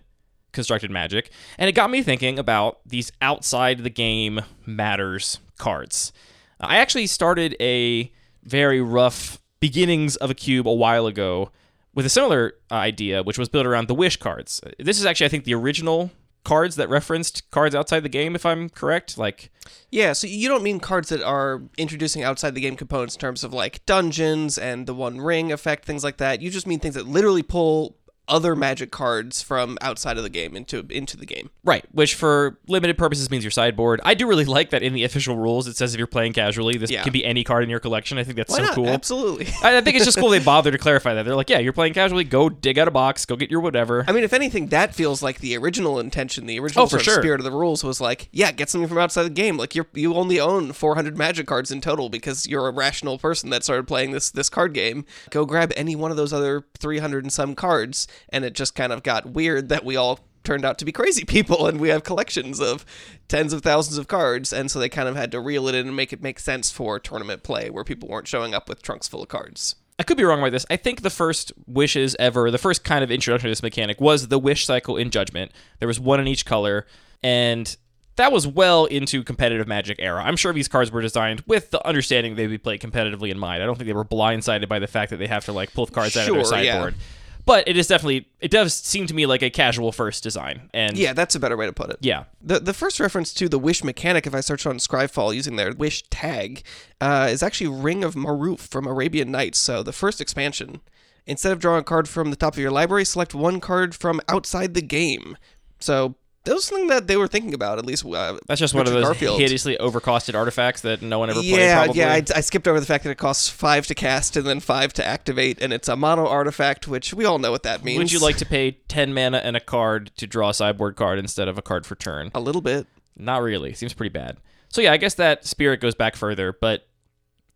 constructed 0.52 0.90
Magic. 0.90 1.30
And 1.58 1.68
it 1.68 1.72
got 1.72 1.90
me 1.90 2.02
thinking 2.02 2.38
about 2.38 2.78
these 2.86 3.12
outside 3.20 3.84
the 3.84 3.90
game 3.90 4.40
matters 4.64 5.38
cards. 5.58 6.12
Uh, 6.60 6.66
I 6.70 6.76
actually 6.78 7.06
started 7.08 7.54
a 7.60 8.10
very 8.42 8.80
rough 8.80 9.38
beginnings 9.60 10.16
of 10.16 10.30
a 10.30 10.34
cube 10.34 10.66
a 10.66 10.72
while 10.72 11.06
ago 11.06 11.50
with 11.94 12.06
a 12.06 12.08
similar 12.08 12.54
uh, 12.70 12.74
idea, 12.74 13.22
which 13.22 13.36
was 13.38 13.48
built 13.50 13.66
around 13.66 13.88
the 13.88 13.94
wish 13.94 14.16
cards. 14.16 14.60
This 14.78 14.98
is 14.98 15.04
actually, 15.04 15.26
I 15.26 15.28
think, 15.28 15.44
the 15.44 15.54
original 15.54 16.10
cards 16.46 16.76
that 16.76 16.88
referenced 16.88 17.50
cards 17.50 17.74
outside 17.74 18.04
the 18.04 18.08
game, 18.08 18.36
if 18.36 18.46
I'm 18.46 18.68
correct. 18.70 19.18
Like, 19.18 19.50
Yeah, 19.90 20.12
so 20.12 20.28
you 20.28 20.46
don't 20.46 20.62
mean 20.62 20.78
cards 20.78 21.08
that 21.08 21.20
are 21.20 21.64
introducing 21.76 22.22
outside 22.22 22.54
the 22.54 22.60
game 22.60 22.76
components 22.76 23.16
in 23.16 23.20
terms 23.20 23.42
of 23.42 23.52
like 23.52 23.84
dungeons 23.84 24.56
and 24.56 24.86
the 24.86 24.94
One 24.94 25.20
Ring 25.20 25.50
effect, 25.50 25.84
things 25.84 26.04
like 26.04 26.18
that. 26.18 26.40
You 26.40 26.48
just 26.48 26.68
mean 26.68 26.78
things 26.78 26.94
that 26.94 27.08
literally 27.08 27.42
pull 27.42 27.96
other 28.28 28.56
Magic 28.56 28.90
cards 28.90 29.42
from 29.42 29.78
outside 29.80 30.16
of 30.16 30.22
the 30.22 30.28
game 30.30 30.56
into 30.56 30.84
into 30.90 31.16
the 31.16 31.26
game. 31.26 31.50
right, 31.64 31.84
which 31.92 32.14
for 32.14 32.58
limited 32.66 32.98
purposes 32.98 33.30
means 33.30 33.44
your 33.44 33.50
sideboard. 33.50 34.00
I 34.04 34.14
do 34.14 34.26
really 34.26 34.44
like 34.44 34.70
that 34.70 34.82
in 34.82 34.92
the 34.94 35.04
official 35.04 35.36
rules 35.36 35.66
it 35.68 35.76
says 35.76 35.94
if 35.94 35.98
you're 35.98 36.06
playing 36.06 36.32
casually, 36.32 36.76
this 36.76 36.90
Yeah. 36.90 37.02
can 37.02 37.12
be 37.12 37.24
any 37.24 37.44
card 37.44 37.62
in 37.64 37.70
your 37.70 37.80
collection. 37.80 38.18
I 38.18 38.24
think 38.24 38.36
that's 38.36 38.50
Why 38.50 38.58
so 38.58 38.62
not? 38.64 38.74
cool. 38.74 38.88
Absolutely. 38.88 39.46
I 39.62 39.76
I 39.76 39.80
think 39.80 39.96
it's 39.96 40.04
just 40.04 40.18
cool 40.18 40.28
they 40.30 40.38
bother 40.54 40.70
to 40.70 40.78
clarify 40.78 41.14
that. 41.14 41.24
They're 41.24 41.36
like, 41.36 41.50
yeah, 41.50 41.58
you're 41.58 41.72
playing 41.72 41.94
casually, 41.94 42.24
go 42.24 42.48
dig 42.48 42.78
out 42.78 42.88
a 42.88 42.90
box, 42.90 43.24
go 43.26 43.36
get 43.36 43.50
your 43.50 43.60
whatever. 43.60 44.04
I 44.08 44.12
mean, 44.12 44.24
if 44.24 44.32
anything, 44.32 44.68
that 44.68 44.94
feels 44.94 45.22
like 45.22 45.38
the 45.40 45.56
original 45.56 45.98
intention. 46.00 46.46
The 46.46 46.58
original 46.58 46.84
Oh, 46.84 46.86
for 46.86 46.90
sort 46.98 47.00
of 47.02 47.04
sure. 47.04 47.22
spirit 47.22 47.40
of 47.40 47.44
the 47.44 47.52
rules 47.52 47.84
was 47.84 48.00
like, 48.00 48.28
yeah, 48.32 48.50
get 48.52 48.70
something 48.70 48.88
from 48.88 48.98
outside 48.98 49.22
the 49.24 49.30
game. 49.30 49.56
Like 49.56 49.74
you 49.74 49.86
you 49.94 50.14
only 50.14 50.40
own 50.40 50.72
400 50.72 51.16
Magic 51.16 51.46
cards 51.46 51.70
in 51.70 51.80
total 51.80 52.08
because 52.08 52.46
you're 52.46 52.66
a 52.66 52.72
rational 52.72 53.18
person 53.18 53.50
that 53.50 53.62
started 53.64 53.86
playing 53.86 54.10
this 54.10 54.30
this 54.30 54.48
card 54.48 54.72
game. 54.74 55.04
Go 55.30 55.44
grab 55.44 55.72
any 55.76 55.94
one 55.94 56.10
of 56.10 56.16
those 56.16 56.32
other 56.32 56.64
300 56.78 57.24
and 57.24 57.32
some 57.32 57.54
cards, 57.54 58.06
and 58.28 58.44
it 58.44 58.54
just 58.54 58.74
kind 58.74 58.92
of 58.92 59.02
got 59.02 59.26
weird 59.26 59.68
that 59.68 59.84
we 59.84 59.96
all 59.96 60.20
turned 60.44 60.64
out 60.64 60.78
to 60.78 60.84
be 60.84 60.92
crazy 60.92 61.24
people 61.24 61.66
and 61.66 61.80
we 61.80 61.88
have 61.88 62.04
collections 62.04 62.60
of 62.60 62.86
tens 63.28 63.52
of 63.52 63.62
thousands 63.62 63.98
of 63.98 64.06
cards 64.06 64.52
and 64.52 64.70
so 64.70 64.78
they 64.78 64.88
kind 64.88 65.08
of 65.08 65.16
had 65.16 65.32
to 65.32 65.40
reel 65.40 65.66
it 65.66 65.74
in 65.74 65.88
and 65.88 65.96
make 65.96 66.12
it 66.12 66.22
make 66.22 66.38
sense 66.38 66.70
for 66.70 67.00
tournament 67.00 67.42
play 67.42 67.68
where 67.68 67.82
people 67.82 68.08
weren't 68.08 68.28
showing 68.28 68.54
up 68.54 68.68
with 68.68 68.80
trunks 68.80 69.08
full 69.08 69.22
of 69.22 69.28
cards 69.28 69.74
I 69.98 70.02
could 70.02 70.18
be 70.18 70.24
wrong 70.24 70.40
about 70.40 70.52
this. 70.52 70.66
I 70.68 70.76
think 70.76 71.00
the 71.00 71.08
first 71.10 71.52
wishes 71.66 72.14
ever, 72.18 72.50
the 72.50 72.58
first 72.58 72.84
kind 72.84 73.02
of 73.02 73.10
introduction 73.10 73.48
to 73.48 73.50
this 73.50 73.62
mechanic 73.62 73.98
was 73.98 74.28
the 74.28 74.38
wish 74.38 74.66
cycle 74.66 74.98
in 74.98 75.10
Judgment. 75.10 75.52
There 75.78 75.88
was 75.88 75.98
one 75.98 76.20
in 76.20 76.28
each 76.28 76.44
color, 76.44 76.86
and 77.22 77.74
that 78.16 78.30
was 78.30 78.46
well 78.46 78.84
into 78.84 79.22
competitive 79.22 79.66
Magic 79.66 79.96
era. 79.98 80.22
I'm 80.22 80.36
sure 80.36 80.52
these 80.52 80.68
cards 80.68 80.90
were 80.90 81.00
designed 81.00 81.44
with 81.46 81.70
the 81.70 81.86
understanding 81.86 82.34
they'd 82.34 82.46
be 82.46 82.58
played 82.58 82.80
competitively 82.80 83.30
in 83.30 83.38
mind. 83.38 83.62
I 83.62 83.66
don't 83.66 83.76
think 83.76 83.86
they 83.86 83.94
were 83.94 84.04
blindsided 84.04 84.68
by 84.68 84.78
the 84.78 84.86
fact 84.86 85.10
that 85.10 85.16
they 85.16 85.28
have 85.28 85.46
to 85.46 85.52
like 85.52 85.72
pull 85.72 85.86
cards 85.86 86.16
out 86.16 86.28
of 86.28 86.34
their 86.34 86.44
sideboard. 86.44 86.94
yeah. 86.94 87.02
But 87.46 87.68
it 87.68 87.76
is 87.76 87.86
definitely 87.86 88.28
it 88.40 88.50
does 88.50 88.74
seem 88.74 89.06
to 89.06 89.14
me 89.14 89.24
like 89.24 89.42
a 89.42 89.50
casual 89.50 89.92
first 89.92 90.22
design. 90.22 90.68
And 90.74 90.98
yeah 90.98 91.12
that's 91.12 91.34
a 91.34 91.40
better 91.40 91.56
way 91.56 91.66
to 91.66 91.72
put 91.72 91.90
it 91.90 91.98
yeah. 92.00 92.24
The 92.42 92.58
the 92.58 92.74
first 92.74 93.00
reference 93.00 93.32
to 93.34 93.48
the 93.48 93.58
Wish 93.58 93.82
mechanic, 93.82 94.26
if 94.26 94.34
I 94.34 94.40
search 94.40 94.66
on 94.66 94.78
Scryfall 94.78 95.34
using 95.34 95.56
their 95.56 95.72
Wish 95.72 96.02
tag, 96.10 96.62
uh, 97.00 97.28
is 97.30 97.42
actually 97.42 97.68
Ring 97.68 98.04
of 98.04 98.14
Maruf 98.14 98.58
from 98.58 98.86
Arabian 98.86 99.30
Nights. 99.30 99.58
So 99.58 99.82
the 99.82 99.92
first 99.92 100.20
expansion. 100.20 100.80
Instead 101.28 101.50
of 101.50 101.58
drawing 101.58 101.80
a 101.80 101.84
card 101.84 102.08
from 102.08 102.30
the 102.30 102.36
top 102.36 102.52
of 102.54 102.58
your 102.60 102.70
library, 102.70 103.04
select 103.04 103.34
one 103.34 103.58
card 103.58 103.96
from 103.96 104.20
outside 104.28 104.74
the 104.74 104.82
game. 104.82 105.36
So 105.80 106.14
that 106.46 106.54
was 106.54 106.64
something 106.64 106.86
that 106.88 107.06
they 107.06 107.16
were 107.16 107.26
thinking 107.28 107.52
about, 107.54 107.78
at 107.78 107.84
least. 107.84 108.06
Uh, 108.06 108.38
That's 108.46 108.58
just 108.60 108.72
one 108.72 108.86
of 108.86 108.92
those 108.92 109.04
Garfield. 109.04 109.38
hideously 109.40 109.76
overcosted 109.78 110.34
artifacts 110.34 110.80
that 110.82 111.02
no 111.02 111.18
one 111.18 111.28
ever 111.28 111.40
played. 111.40 111.50
Yeah, 111.50 111.84
Probably. 111.84 112.00
yeah. 112.00 112.12
I, 112.12 112.22
I 112.34 112.40
skipped 112.40 112.66
over 112.66 112.80
the 112.80 112.86
fact 112.86 113.04
that 113.04 113.10
it 113.10 113.18
costs 113.18 113.48
five 113.48 113.86
to 113.88 113.94
cast 113.94 114.36
and 114.36 114.46
then 114.46 114.60
five 114.60 114.92
to 114.94 115.04
activate, 115.04 115.60
and 115.60 115.72
it's 115.72 115.88
a 115.88 115.96
mono 115.96 116.26
artifact, 116.26 116.88
which 116.88 117.12
we 117.12 117.24
all 117.24 117.38
know 117.38 117.50
what 117.50 117.64
that 117.64 117.84
means. 117.84 117.98
Would 117.98 118.12
you 118.12 118.20
like 118.20 118.36
to 118.38 118.46
pay 118.46 118.72
ten 118.88 119.12
mana 119.12 119.38
and 119.38 119.56
a 119.56 119.60
card 119.60 120.12
to 120.16 120.26
draw 120.26 120.50
a 120.50 120.54
sideboard 120.54 120.96
card 120.96 121.18
instead 121.18 121.48
of 121.48 121.58
a 121.58 121.62
card 121.62 121.84
for 121.84 121.94
turn? 121.96 122.30
a 122.34 122.40
little 122.40 122.62
bit? 122.62 122.86
Not 123.16 123.42
really. 123.42 123.74
Seems 123.74 123.92
pretty 123.92 124.12
bad. 124.12 124.38
So 124.68 124.80
yeah, 124.80 124.92
I 124.92 124.96
guess 124.96 125.14
that 125.14 125.44
spirit 125.44 125.80
goes 125.80 125.94
back 125.94 126.16
further, 126.16 126.52
but 126.52 126.86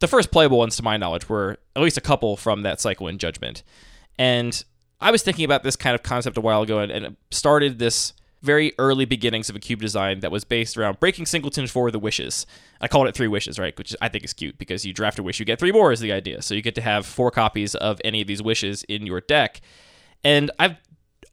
the 0.00 0.08
first 0.08 0.30
playable 0.30 0.58
ones 0.58 0.76
to 0.76 0.82
my 0.82 0.96
knowledge 0.96 1.28
were 1.28 1.58
at 1.76 1.82
least 1.82 1.96
a 1.96 2.00
couple 2.00 2.36
from 2.36 2.62
that 2.62 2.80
cycle 2.80 3.06
in 3.06 3.18
Judgment. 3.18 3.62
And 4.18 4.62
I 5.00 5.10
was 5.10 5.22
thinking 5.22 5.44
about 5.44 5.62
this 5.62 5.76
kind 5.76 5.94
of 5.94 6.02
concept 6.02 6.36
a 6.36 6.40
while 6.40 6.62
ago 6.62 6.78
and, 6.78 6.90
and 6.90 7.16
started 7.30 7.78
this 7.78 8.14
very 8.42 8.72
early 8.78 9.04
beginnings 9.04 9.50
of 9.50 9.56
a 9.56 9.60
cube 9.60 9.80
design 9.80 10.20
that 10.20 10.30
was 10.30 10.44
based 10.44 10.76
around 10.76 10.98
breaking 11.00 11.26
singleton 11.26 11.66
for 11.66 11.90
the 11.90 11.98
wishes. 11.98 12.46
I 12.80 12.88
called 12.88 13.06
it 13.08 13.14
three 13.14 13.28
wishes, 13.28 13.58
right? 13.58 13.76
Which 13.76 13.94
I 14.00 14.08
think 14.08 14.24
is 14.24 14.32
cute 14.32 14.58
because 14.58 14.84
you 14.86 14.92
draft 14.92 15.18
a 15.18 15.22
wish, 15.22 15.38
you 15.38 15.46
get 15.46 15.58
three 15.58 15.72
more 15.72 15.92
is 15.92 16.00
the 16.00 16.12
idea. 16.12 16.42
So 16.42 16.54
you 16.54 16.62
get 16.62 16.74
to 16.76 16.80
have 16.80 17.04
four 17.04 17.30
copies 17.30 17.74
of 17.74 18.00
any 18.04 18.20
of 18.20 18.26
these 18.26 18.42
wishes 18.42 18.82
in 18.84 19.06
your 19.06 19.20
deck. 19.20 19.60
And 20.24 20.50
I've 20.58 20.76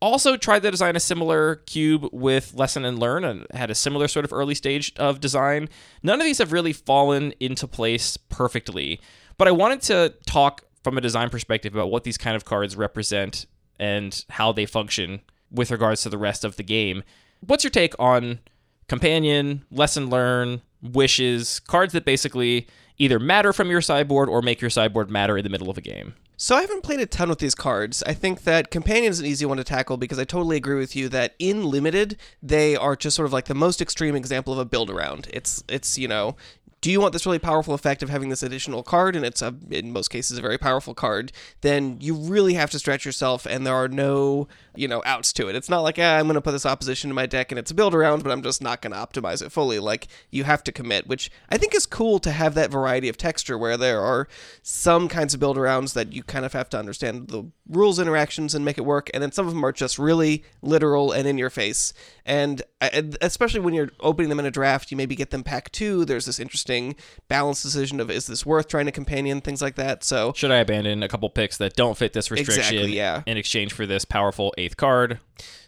also 0.02 0.38
tried 0.38 0.62
to 0.62 0.72
design 0.72 0.96
a 0.96 1.00
similar 1.00 1.56
cube 1.56 2.08
with 2.12 2.54
lesson 2.54 2.86
and 2.86 3.00
learn 3.00 3.24
and 3.24 3.48
had 3.52 3.72
a 3.72 3.76
similar 3.76 4.08
sort 4.08 4.26
of 4.26 4.34
early 4.34 4.54
stage 4.54 4.94
of 4.98 5.20
design 5.20 5.68
none 6.04 6.20
of 6.22 6.26
these 6.26 6.38
have 6.38 6.52
really 6.52 6.74
fallen 6.74 7.34
into 7.40 7.68
place 7.68 8.16
perfectly 8.16 9.02
but 9.40 9.48
i 9.48 9.52
wanted 9.52 9.82
to 9.82 10.14
talk 10.28 10.64
from 10.84 11.00
a 11.00 11.02
design 11.02 11.30
perspective 11.30 11.74
about 11.74 11.90
what 11.90 12.04
these 12.04 12.18
kind 12.18 12.36
of 12.36 12.46
cards 12.46 12.76
represent 12.76 13.48
and 13.80 14.24
how 14.30 14.52
they 14.52 14.66
function 14.66 15.20
with 15.52 15.72
regards 15.72 16.02
to 16.02 16.10
the 16.10 16.18
rest 16.18 16.44
of 16.44 16.56
the 16.56 16.64
game 16.64 17.04
what's 17.46 17.64
your 17.64 17.72
take 17.72 17.94
on 18.00 18.40
companion 18.88 19.66
lesson 19.72 20.10
learn 20.10 20.62
wishes 20.82 21.60
cards 21.62 21.94
that 21.94 22.06
basically 22.06 22.68
either 22.98 23.20
matter 23.20 23.54
from 23.54 23.70
your 23.70 23.82
sideboard 23.82 24.30
or 24.30 24.42
make 24.42 24.62
your 24.62 24.70
sideboard 24.70 25.10
matter 25.10 25.38
in 25.38 25.44
the 25.44 25.50
middle 25.50 25.70
of 25.70 25.78
a 25.78 25.82
game 25.82 26.14
So 26.40 26.56
I 26.56 26.62
haven't 26.62 26.84
played 26.84 27.00
a 27.00 27.08
ton 27.08 27.30
with 27.30 27.40
these 27.40 27.56
cards. 27.56 28.04
I 28.04 28.14
think 28.14 28.44
that 28.44 28.70
Companion 28.70 29.10
is 29.10 29.20
an 29.20 29.26
easy 29.26 29.44
one 29.46 29.58
to 29.58 29.64
tackle 29.64 29.98
because 29.98 30.20
I 30.20 30.24
totally 30.24 30.56
agree 30.56 30.78
with 30.78 30.96
you 30.96 31.10
that 31.10 31.34
in 31.40 31.64
limited 31.66 32.16
they 32.44 32.76
are 32.76 32.96
just 32.96 33.16
sort 33.16 33.26
of 33.26 33.34
like 33.34 33.46
the 33.46 33.56
most 33.56 33.82
extreme 33.82 34.16
example 34.16 34.54
of 34.54 34.60
a 34.60 34.66
build 34.66 34.92
around. 34.92 35.28
It's 35.34 35.64
it's 35.68 35.98
you 35.98 36.08
know. 36.08 36.36
Do 36.80 36.92
you 36.92 37.02
want 37.02 37.14
this 37.14 37.26
really 37.26 37.40
powerful 37.40 37.74
effect 37.74 38.04
of 38.04 38.10
having 38.10 38.30
this 38.30 38.44
additional 38.44 38.84
card, 38.84 39.16
and 39.16 39.26
it's 39.26 39.42
a, 39.42 39.56
in 39.72 39.92
most 39.92 40.10
cases 40.10 40.38
a 40.38 40.42
very 40.42 40.58
powerful 40.58 40.94
card? 40.94 41.32
Then 41.62 41.98
you 42.00 42.14
really 42.14 42.54
have 42.54 42.70
to 42.72 42.80
stretch 42.80 43.06
yourself, 43.06 43.48
and 43.48 43.66
there 43.66 43.74
are 43.74 43.88
no, 43.88 44.48
you 44.76 44.88
know, 44.88 45.02
outs 45.06 45.34
to 45.34 45.50
it. 45.50 45.56
It's 45.56 45.70
not 45.70 45.82
like 45.82 45.98
ah, 45.98 46.18
I'm 46.18 46.28
going 46.28 46.36
to 46.36 46.42
put 46.42 46.52
this 46.52 46.66
opposition 46.66 47.10
in 47.10 47.16
my 47.16 47.26
deck, 47.26 47.52
and 47.52 47.58
it's 47.58 47.72
a 47.72 47.76
build 47.76 47.96
around, 47.96 48.24
but 48.24 48.32
I'm 48.32 48.44
just 48.44 48.62
not 48.62 48.82
going 48.82 48.94
to 48.94 49.00
optimize 49.00 49.44
it 49.44 49.52
fully. 49.52 49.80
Like 49.80 50.08
you 50.30 50.44
have 50.44 50.64
to 50.66 50.72
commit, 50.72 51.08
which 51.08 51.32
I 51.50 51.58
think 51.58 51.74
is 51.74 51.86
cool 51.86 52.20
to 52.20 52.32
have 52.32 52.54
that 52.54 52.72
variety 52.72 53.10
of 53.10 53.18
texture 53.18 53.58
where 53.58 53.78
there 53.78 54.02
are 54.02 54.28
some 54.62 55.08
kinds 55.08 55.34
of 55.34 55.40
build 55.40 55.58
arounds 55.58 55.94
that 55.94 56.14
you 56.14 56.22
kind 56.24 56.46
of 56.46 56.54
have 56.54 56.70
to 56.70 56.80
understand 56.80 57.30
the 57.30 57.46
rules 57.70 58.00
interactions 58.00 58.56
and 58.56 58.64
make 58.64 58.78
it 58.78 58.86
work, 58.86 59.10
and 59.14 59.22
then 59.22 59.32
some 59.32 59.48
of 59.48 59.54
them 59.54 59.64
are 59.66 59.72
just 59.72 60.00
really 60.00 60.44
literal 60.62 61.12
and 61.12 61.28
in 61.28 61.38
your 61.38 61.50
face. 61.50 61.94
And 62.26 62.62
uh, 62.82 62.90
especially 63.22 63.62
when 63.62 63.74
you're 63.74 63.90
opening 64.00 64.30
them 64.30 64.40
in 64.40 64.46
a 64.46 64.52
draft, 64.52 64.92
you 64.92 64.98
maybe 64.98 65.16
get 65.16 65.32
them 65.32 65.44
pack 65.44 65.72
two. 65.72 66.06
There's 66.06 66.26
this 66.26 66.40
interesting 66.40 66.96
balance 67.28 67.62
decision 67.62 68.00
of 68.00 68.12
is 68.12 68.28
this 68.28 68.46
worth 68.46 68.68
trying 68.68 68.86
to 68.86 68.92
companion 68.92 69.42
things 69.42 69.62
like 69.62 69.76
that. 69.76 70.04
So 70.04 70.34
Should 70.36 70.52
I 70.52 70.58
abandon 70.58 71.04
a 71.04 71.08
couple 71.08 71.30
picks 71.30 71.58
that 71.58 71.76
don't 71.76 71.98
fit 71.98 72.14
this 72.14 72.32
restriction 72.32 72.62
Exactly, 72.62 72.96
yeah. 72.96 73.24
in 73.26 73.38
exchange 73.38 73.74
for 73.74 73.86
this 73.86 74.06
powerful 74.06 74.54
eighth 74.58 74.78
card? 74.78 75.20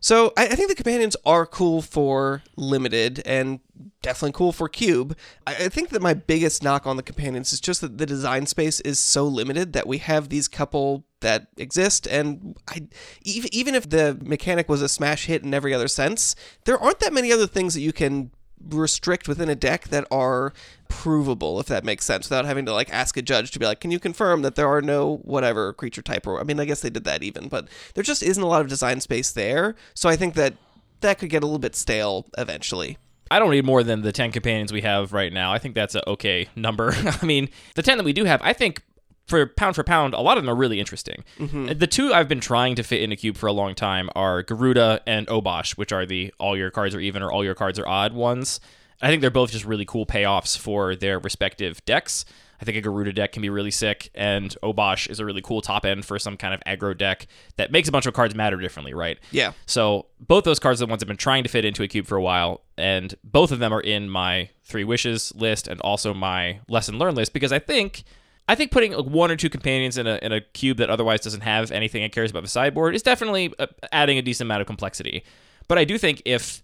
So 0.02 0.34
I, 0.38 0.46
I 0.48 0.56
think 0.56 0.70
the 0.70 0.76
companions 0.76 1.16
are 1.26 1.46
cool 1.46 1.82
for 1.82 2.44
limited 2.56 3.22
and 3.26 3.60
definitely 4.02 4.34
cool 4.34 4.52
for 4.52 4.70
cube. 4.70 5.18
I, 5.46 5.56
I 5.56 5.70
think 5.70 5.90
that 5.90 6.02
my 6.02 6.14
biggest 6.14 6.64
knock 6.64 6.88
on 6.88 6.98
the 6.98 7.04
companions 7.04 7.54
is 7.54 7.60
just 7.60 7.82
that 7.82 7.98
the 7.98 8.06
design 8.06 8.46
space 8.46 8.80
is 8.82 9.00
so 9.00 9.26
limited 9.26 9.74
that 9.74 9.88
we 9.88 9.98
have 10.00 10.30
these 10.30 10.48
couple 10.48 11.06
that 11.22 11.48
exist 11.58 12.08
and 12.08 12.56
I 12.68 12.88
even 13.24 13.50
even 13.54 13.76
if 13.76 13.90
the 13.90 14.18
mechanic 14.24 14.70
was 14.70 14.82
a 14.82 14.90
smash 14.90 15.26
hit 15.26 15.44
in 15.44 15.54
every 15.54 15.74
other 15.74 15.88
sense, 15.88 16.36
there 16.66 16.78
aren't 16.78 17.00
that 17.00 17.14
many 17.14 17.32
other 17.32 17.48
things 17.48 17.74
that 17.74 17.82
you 17.82 17.94
can 17.94 18.32
restrict 18.68 19.28
within 19.28 19.50
a 19.50 19.56
deck 19.56 19.88
that 19.88 20.06
are 20.12 20.54
provable 20.90 21.60
if 21.60 21.68
that 21.68 21.86
makes 21.86 22.04
sense 22.04 22.30
without 22.30 22.46
having 22.46 22.66
to 22.66 22.74
like 22.74 22.92
ask 22.92 23.16
a 23.16 23.22
judge 23.22 23.52
to 23.52 23.60
be 23.60 23.66
like 23.66 23.80
can 23.80 23.92
you 23.92 24.00
confirm 24.00 24.42
that 24.42 24.56
there 24.56 24.68
are 24.68 24.82
no 24.82 25.18
whatever 25.18 25.72
creature 25.72 26.02
type 26.02 26.28
or 26.28 26.40
I 26.40 26.44
mean 26.44 26.60
I 26.60 26.66
guess 26.66 26.82
they 26.82 26.90
did 26.90 27.06
that 27.06 27.24
even 27.24 27.48
but 27.48 27.70
there 27.94 28.04
just 28.04 28.22
isn't 28.22 28.44
a 28.44 28.48
lot 28.48 28.62
of 28.62 28.68
design 28.68 29.00
space 29.00 29.32
there 29.32 29.76
so 29.94 30.10
I 30.10 30.18
think 30.18 30.34
that 30.34 30.56
that 31.00 31.20
could 31.20 31.30
get 31.30 31.42
a 31.42 31.46
little 31.46 31.60
bit 31.60 31.76
stale 31.76 32.26
eventually 32.38 32.98
I 33.32 33.38
don't 33.40 33.52
need 33.52 33.66
more 33.66 33.84
than 33.84 34.02
the 34.02 34.12
10 34.12 34.32
companions 34.32 34.74
we 34.74 34.82
have 34.82 35.14
right 35.14 35.32
now. 35.32 35.54
I 35.54 35.60
think 35.60 35.76
that's 35.76 35.94
a 35.94 36.10
okay 36.10 36.48
number. 36.56 36.94
I 37.22 37.24
mean, 37.24 37.50
the 37.76 37.84
10 37.84 38.00
that 38.00 38.04
we 38.04 38.12
do 38.12 38.24
have, 38.24 38.42
I 38.42 38.54
think 38.54 38.82
for 39.30 39.46
pound 39.46 39.76
for 39.76 39.84
pound, 39.84 40.14
a 40.14 40.22
lot 40.22 40.38
of 40.38 40.44
them 40.44 40.50
are 40.50 40.56
really 40.56 40.80
interesting. 40.80 41.24
Mm-hmm. 41.38 41.78
The 41.78 41.88
two 41.88 42.14
I've 42.14 42.28
been 42.28 42.40
trying 42.40 42.76
to 42.76 42.84
fit 42.84 43.02
in 43.02 43.12
a 43.12 43.16
cube 43.16 43.38
for 43.38 43.48
a 43.48 43.54
long 43.54 43.76
time 43.76 44.10
are 44.16 44.44
Gyruda 44.44 45.00
and 45.06 45.28
Obosh, 45.28 45.78
which 45.78 45.92
are 45.92 46.06
the 46.06 46.34
all 46.40 46.58
your 46.58 46.72
cards 46.72 46.96
are 46.96 47.00
even 47.00 47.22
or 47.22 47.32
all 47.32 47.44
your 47.44 47.56
cards 47.56 47.80
are 47.80 47.88
odd 47.88 48.14
ones. 48.14 48.60
I 49.02 49.08
think 49.08 49.22
they're 49.22 49.32
both 49.32 49.52
just 49.52 49.66
really 49.66 49.86
cool 49.86 50.06
payoffs 50.06 50.58
for 50.58 50.96
their 50.96 51.20
respective 51.20 51.84
decks. 51.86 52.26
I 52.62 52.66
think 52.66 52.78
a 52.78 52.82
Gyruda 52.82 53.16
deck 53.16 53.32
can 53.32 53.42
be 53.42 53.50
really 53.50 53.72
sick, 53.72 54.10
and 54.14 54.54
Obosh 54.62 55.10
is 55.10 55.22
a 55.22 55.26
really 55.26 55.42
cool 55.42 55.62
top 55.62 55.86
end 55.86 56.04
for 56.04 56.20
some 56.20 56.36
kind 56.36 56.54
of 56.54 56.60
aggro 56.68 56.98
deck 56.98 57.28
that 57.56 57.72
makes 57.72 57.88
a 57.88 57.92
bunch 57.92 58.06
of 58.06 58.14
cards 58.14 58.36
matter 58.36 58.58
differently, 58.58 58.94
right? 58.94 59.18
Yeah. 59.32 59.54
So 59.66 60.08
both 60.20 60.44
those 60.44 60.60
cards 60.60 60.82
are 60.82 60.86
the 60.86 60.90
ones 60.90 61.02
I've 61.02 61.08
been 61.08 61.16
trying 61.16 61.44
to 61.44 61.50
fit 61.50 61.64
into 61.64 61.84
a 61.84 61.88
cube 61.88 62.06
for 62.06 62.18
a 62.18 62.22
while, 62.22 62.62
and 62.78 63.16
both 63.24 63.54
of 63.54 63.60
them 63.60 63.72
are 63.72 63.80
in 63.80 64.10
my 64.10 64.50
three 64.66 64.84
wishes 64.84 65.34
list 65.36 65.70
and 65.70 65.80
also 65.82 66.14
my 66.14 66.60
lesson 66.68 67.00
learned 67.00 67.16
list 67.16 67.32
because 67.32 67.54
I 67.54 67.60
think 67.60 68.04
I 68.50 68.56
think 68.56 68.72
putting 68.72 68.94
like, 68.94 69.06
one 69.06 69.30
or 69.30 69.36
two 69.36 69.50
companions 69.50 69.96
in 70.00 70.08
a 70.08 70.18
in 70.24 70.32
a 70.32 70.42
cube 70.42 70.78
that 70.78 70.90
otherwise 70.90 71.22
doesn't 71.22 71.42
have 71.42 71.72
anything 71.72 72.02
it 72.02 72.12
cares 72.12 72.32
about 72.32 72.42
the 72.42 72.50
sideboard 72.50 72.96
is 72.96 73.04
definitely 73.04 73.54
uh, 73.60 73.68
adding 73.92 74.18
a 74.18 74.24
decent 74.24 74.48
amount 74.48 74.62
of 74.62 74.68
complexity. 74.68 75.24
But 75.68 75.78
I 75.78 75.86
do 75.86 76.00
think 76.00 76.24
if 76.26 76.64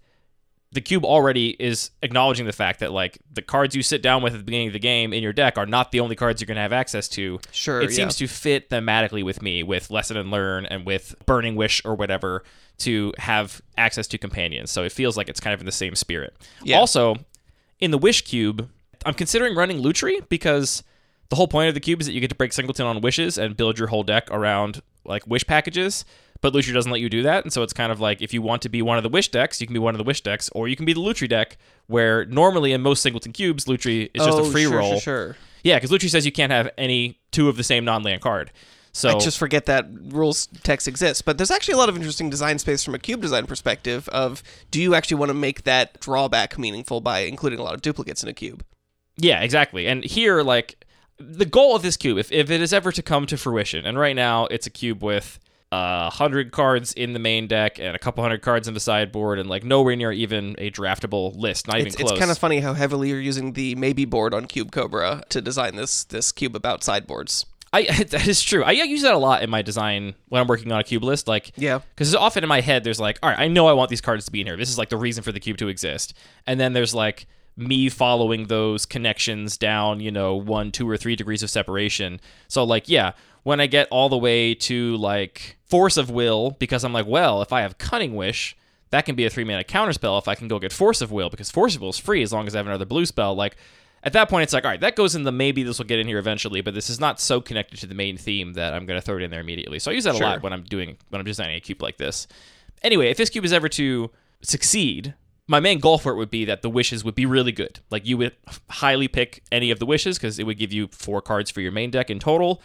the 0.72 0.82
cube 0.82 1.06
already 1.06 1.50
is 1.60 1.92
acknowledging 2.02 2.48
the 2.48 2.52
fact 2.52 2.80
that 2.80 2.92
like 2.92 3.20
the 3.32 3.44
cards 3.44 3.76
you 3.76 3.84
sit 3.84 4.02
down 4.02 4.24
with 4.24 4.34
at 4.34 4.38
the 4.38 4.44
beginning 4.44 4.68
of 4.68 4.74
the 4.74 4.80
game 4.80 5.14
in 5.14 5.22
your 5.22 5.32
deck 5.32 5.60
are 5.60 5.68
not 5.68 5.92
the 5.92 6.00
only 6.00 6.16
cards 6.16 6.42
you're 6.42 6.48
going 6.48 6.56
to 6.56 6.62
have 6.62 6.74
access 6.74 7.08
to. 7.10 7.40
Sure, 7.52 7.80
it 7.80 7.92
yeah. 7.92 7.96
seems 7.96 8.16
to 8.16 8.26
fit 8.26 8.72
thematically 8.72 9.24
with 9.24 9.44
me 9.44 9.62
with 9.62 9.92
lesson 9.92 10.18
and 10.18 10.32
learn 10.32 10.66
and 10.66 10.88
with 10.88 11.14
burning 11.28 11.56
wish 11.56 11.84
or 11.86 11.94
whatever 11.94 12.44
to 12.80 13.14
have 13.20 13.62
access 13.78 14.08
to 14.08 14.18
companions. 14.18 14.72
So 14.72 14.84
it 14.84 14.92
feels 14.92 15.16
like 15.16 15.30
it's 15.30 15.40
kind 15.40 15.54
of 15.54 15.60
in 15.60 15.68
the 15.68 15.72
same 15.72 15.94
spirit. 15.94 16.36
Yeah. 16.64 16.80
Also, 16.80 17.18
in 17.80 17.92
the 17.92 18.00
wish 18.00 18.24
cube, 18.24 18.68
I'm 19.06 19.14
considering 19.14 19.56
running 19.56 19.84
Lutri 19.84 20.28
because 20.30 20.82
the 21.30 21.36
whole 21.36 21.48
point 21.48 21.68
of 21.68 21.74
the 21.74 21.80
cube 21.80 22.02
is 22.02 22.08
that 22.08 22.14
you 22.14 22.22
get 22.22 22.30
to 22.30 22.36
break 22.36 22.54
singleton 22.54 22.86
on 22.86 23.02
wishes 23.02 23.38
and 23.38 23.58
build 23.58 23.80
your 23.80 23.88
whole 23.88 24.04
deck 24.04 24.30
around 24.32 24.82
like 25.06 25.26
wish 25.28 25.46
packages. 25.46 26.06
But 26.42 26.54
Lutri 26.54 26.74
doesn't 26.74 26.92
let 26.92 27.02
you 27.02 27.10
do 27.10 27.24
that, 27.24 27.44
and 27.44 27.52
so 27.52 27.64
it's 27.64 27.74
kind 27.74 27.92
of 27.92 28.00
like 28.00 28.22
if 28.22 28.34
you 28.34 28.42
want 28.42 28.62
to 28.64 28.70
be 28.70 28.82
one 28.82 28.98
of 28.98 29.04
the 29.04 29.10
wish 29.10 29.30
decks, 29.30 29.62
you 29.62 29.66
can 29.66 29.74
be 29.74 29.80
one 29.80 29.96
of 29.96 29.98
the 29.98 30.04
wish 30.04 30.22
decks, 30.22 30.50
or 30.50 30.68
you 30.68 30.76
can 30.76 30.86
be 30.86 30.94
the 30.94 31.00
Lutri 31.00 31.28
deck, 31.28 31.58
where 31.88 32.26
normally 32.26 32.72
in 32.72 32.82
most 32.82 33.02
singleton 33.02 33.32
cubes, 33.32 33.66
Lutri 33.66 34.12
is 34.14 34.24
just 34.24 34.38
oh, 34.38 34.46
a 34.46 34.52
free 34.52 34.64
sure, 34.64 34.78
roll. 34.78 35.00
Sure, 35.00 35.00
sure. 35.00 35.38
Yeah, 35.64 35.78
because 35.78 35.90
Lutri 35.90 36.10
says 36.10 36.26
you 36.26 36.32
can't 36.32 36.52
have 36.52 36.70
any 36.78 37.20
two 37.32 37.50
of 37.50 37.58
the 37.58 37.64
same 37.64 37.86
non-land 37.86 38.22
card. 38.22 38.52
So 38.92 39.10
I 39.10 39.20
just 39.20 39.38
forget 39.40 39.66
that 39.66 39.88
rules 40.04 40.48
text 40.64 40.88
exists. 40.88 41.22
But 41.22 41.38
there's 41.38 41.52
actually 41.52 41.74
a 41.74 41.78
lot 41.78 41.90
of 41.90 41.98
interesting 41.98 42.30
design 42.30 42.60
space 42.60 42.84
from 42.84 42.96
a 42.96 43.00
cube 43.00 43.22
design 43.22 43.46
perspective 43.46 44.08
of 44.10 44.42
do 44.72 44.80
you 44.80 44.96
actually 44.96 45.18
want 45.18 45.32
to 45.32 45.34
make 45.34 45.64
that 45.64 46.00
drawback 46.00 46.58
meaningful 46.58 47.02
by 47.02 47.20
including 47.20 47.60
a 47.60 47.64
lot 47.64 47.74
of 47.74 47.82
duplicates 47.82 48.24
in 48.24 48.30
a 48.30 48.34
cube? 48.34 48.64
Yeah, 49.18 49.42
exactly. 49.42 49.88
And 49.88 50.04
here, 50.04 50.44
like, 50.44 50.85
the 51.18 51.46
goal 51.46 51.76
of 51.76 51.82
this 51.82 51.98
cube, 51.98 52.18
if, 52.18 52.32
if 52.32 52.50
it 52.50 52.62
is 52.62 52.74
ever 52.74 52.92
to 52.92 53.02
come 53.02 53.26
to 53.28 53.38
fruition, 53.38 53.86
and 53.86 53.98
right 53.98 54.16
now 54.16 54.46
it's 54.48 54.68
a 54.68 54.70
cube 54.70 55.02
with 55.04 55.40
uh, 55.72 56.08
a 56.08 56.10
hundred 56.10 56.52
cards 56.52 56.94
in 56.94 57.14
the 57.14 57.20
main 57.20 57.48
deck 57.48 57.80
and 57.80 57.96
a 57.96 58.00
couple 58.00 58.24
hundred 58.24 58.42
cards 58.42 58.68
in 58.68 58.74
the 58.74 58.80
sideboard, 58.80 59.40
and 59.40 59.50
like 59.50 59.64
nowhere 59.64 59.96
near 59.96 60.12
even 60.12 60.56
a 60.58 60.70
draftable 60.72 61.36
list, 61.36 61.68
not 61.68 61.78
It's, 61.80 61.96
even 61.96 61.98
close. 62.06 62.12
it's 62.12 62.20
kind 62.20 62.32
of 62.32 62.38
funny 62.38 62.60
how 62.60 62.74
heavily 62.74 63.10
you're 63.10 63.20
using 63.20 63.54
the 63.54 63.76
maybe 63.76 64.06
board 64.06 64.34
on 64.34 64.46
Cube 64.46 64.72
Cobra 64.72 65.24
to 65.30 65.42
design 65.42 65.76
this 65.76 66.04
this 66.04 66.32
cube 66.32 66.56
about 66.56 66.84
sideboards. 66.84 67.46
I 67.74 67.84
that 68.12 68.28
is 68.28 68.42
true. 68.42 68.64
I 68.64 68.72
use 68.72 69.02
that 69.02 69.14
a 69.14 69.18
lot 69.18 69.42
in 69.44 69.50
my 69.50 69.62
design 69.62 70.16
when 70.30 70.42
I'm 70.42 70.48
working 70.48 70.72
on 70.72 70.80
a 70.80 70.84
cube 70.84 71.04
list. 71.04 71.28
Like, 71.28 71.52
Yeah. 71.58 71.80
because 71.96 72.14
often 72.16 72.44
in 72.44 72.48
my 72.48 72.62
head 72.62 72.84
there's 72.86 73.00
like, 73.02 73.20
all 73.24 73.30
right, 73.30 73.40
I 73.40 73.48
know 73.48 73.68
I 73.68 73.74
want 73.74 73.90
these 73.90 74.02
cards 74.02 74.26
to 74.26 74.32
be 74.32 74.42
in 74.42 74.48
here. 74.48 74.56
This 74.56 74.70
is 74.70 74.78
like 74.78 74.90
the 74.90 74.98
reason 74.98 75.24
for 75.24 75.32
the 75.34 75.40
cube 75.42 75.58
to 75.58 75.68
exist. 75.68 76.14
And 76.48 76.58
then 76.60 76.72
there's 76.74 76.94
like 76.94 77.26
me 77.58 77.90
following 77.90 78.46
those 78.48 78.86
connections 78.86 79.58
down, 79.58 80.00
you 80.00 80.12
know, 80.12 80.36
one, 80.36 80.72
two, 80.72 80.90
or 80.90 80.98
three 80.98 81.16
degrees 81.16 81.42
of 81.44 81.50
separation. 81.50 82.20
So 82.48 82.64
like, 82.64 82.90
yeah, 82.90 83.14
when 83.44 83.60
I 83.60 83.68
get 83.68 83.88
all 83.92 84.10
the 84.10 84.18
way 84.18 84.54
to 84.56 84.98
like 84.98 85.58
force 85.66 85.98
of 85.98 86.10
will, 86.10 86.52
because 86.52 86.84
I'm 86.84 86.94
like, 86.94 87.08
well, 87.08 87.42
if 87.42 87.54
I 87.54 87.62
have 87.62 87.78
cunning 87.78 88.16
wish. 88.16 88.56
That 88.92 89.04
can 89.04 89.16
be 89.16 89.26
a 89.26 89.30
three 89.30 89.44
mana 89.44 89.64
counterspell 89.64 90.22
if 90.22 90.28
I 90.28 90.36
can 90.36 90.48
go 90.48 90.58
get 90.60 90.72
Force 90.72 91.02
of 91.02 91.12
Will, 91.12 91.30
because 91.30 91.52
Force 91.52 91.76
of 91.76 91.82
Will 91.82 91.90
is 91.90 91.98
free 91.98 92.22
as 92.22 92.32
long 92.32 92.48
as 92.48 92.56
I 92.56 92.60
have 92.60 92.68
another 92.68 92.86
blue 92.86 93.06
spell. 93.06 93.36
Like, 93.36 93.58
at 94.04 94.14
that 94.14 94.30
point, 94.30 94.44
it's 94.44 94.54
like, 94.54 94.64
all 94.64 94.70
right, 94.72 94.80
that 94.80 94.96
goes 94.96 95.16
in 95.16 95.24
the 95.24 95.32
maybe 95.34 95.64
this 95.64 95.80
will 95.80 95.86
get 95.88 95.98
in 96.00 96.08
here 96.08 96.20
eventually, 96.20 96.62
but 96.62 96.76
this 96.76 96.90
is 96.90 97.00
not 97.00 97.20
so 97.20 97.42
connected 97.42 97.80
to 97.80 97.88
the 97.88 97.96
main 97.96 98.16
theme 98.16 98.54
that 98.54 98.74
I'm 98.74 98.86
going 98.86 98.98
to 98.98 99.06
throw 99.06 99.18
it 99.18 99.24
in 99.24 99.32
there 99.32 99.42
immediately. 99.42 99.80
So 99.80 99.90
I 99.90 99.96
use 99.96 100.04
that 100.04 100.16
Sure. 100.16 100.26
a 100.26 100.30
lot 100.30 100.44
when 100.44 100.54
I'm 100.54 100.64
doing 100.64 100.98
when 101.10 101.20
I'm 101.20 101.26
designing 101.26 101.56
a 101.56 101.60
cube 101.60 101.82
like 101.82 101.98
this. 101.98 102.28
Anyway, 102.84 103.10
if 103.10 103.18
this 103.18 103.32
cube 103.32 103.44
is 103.44 103.52
ever 103.52 103.68
to 103.70 104.12
succeed, 104.44 105.16
my 105.48 105.60
main 105.60 105.80
goal 105.80 105.98
for 105.98 106.12
it 106.12 106.16
would 106.16 106.32
be 106.32 106.46
that 106.46 106.62
the 106.62 106.70
wishes 106.70 107.04
would 107.04 107.16
be 107.16 107.26
really 107.26 107.52
good. 107.52 107.80
Like 107.92 108.06
you 108.06 108.18
would 108.18 108.36
highly 108.70 109.08
pick 109.08 109.44
any 109.52 109.72
of 109.72 109.80
the 109.80 109.86
wishes 109.86 110.18
because 110.18 110.40
it 110.40 110.46
would 110.46 110.58
give 110.58 110.74
you 110.74 110.88
four 110.92 111.22
cards 111.22 111.52
for 111.52 111.62
your 111.62 111.72
main 111.72 111.92
deck 111.92 112.10
in 112.10 112.20
total. 112.20 112.62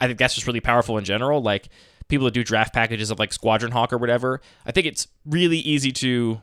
I 0.00 0.06
think 0.06 0.18
that's 0.18 0.34
just 0.34 0.46
really 0.46 0.60
powerful 0.60 0.96
in 0.96 1.04
general. 1.04 1.42
Like 1.42 1.68
people 2.08 2.24
that 2.26 2.34
do 2.34 2.44
draft 2.44 2.72
packages 2.72 3.10
of 3.10 3.18
like 3.18 3.32
Squadron 3.32 3.72
Hawk 3.72 3.92
or 3.92 3.98
whatever, 3.98 4.40
I 4.64 4.72
think 4.72 4.86
it's 4.86 5.08
really 5.26 5.58
easy 5.58 5.92
to 5.92 6.40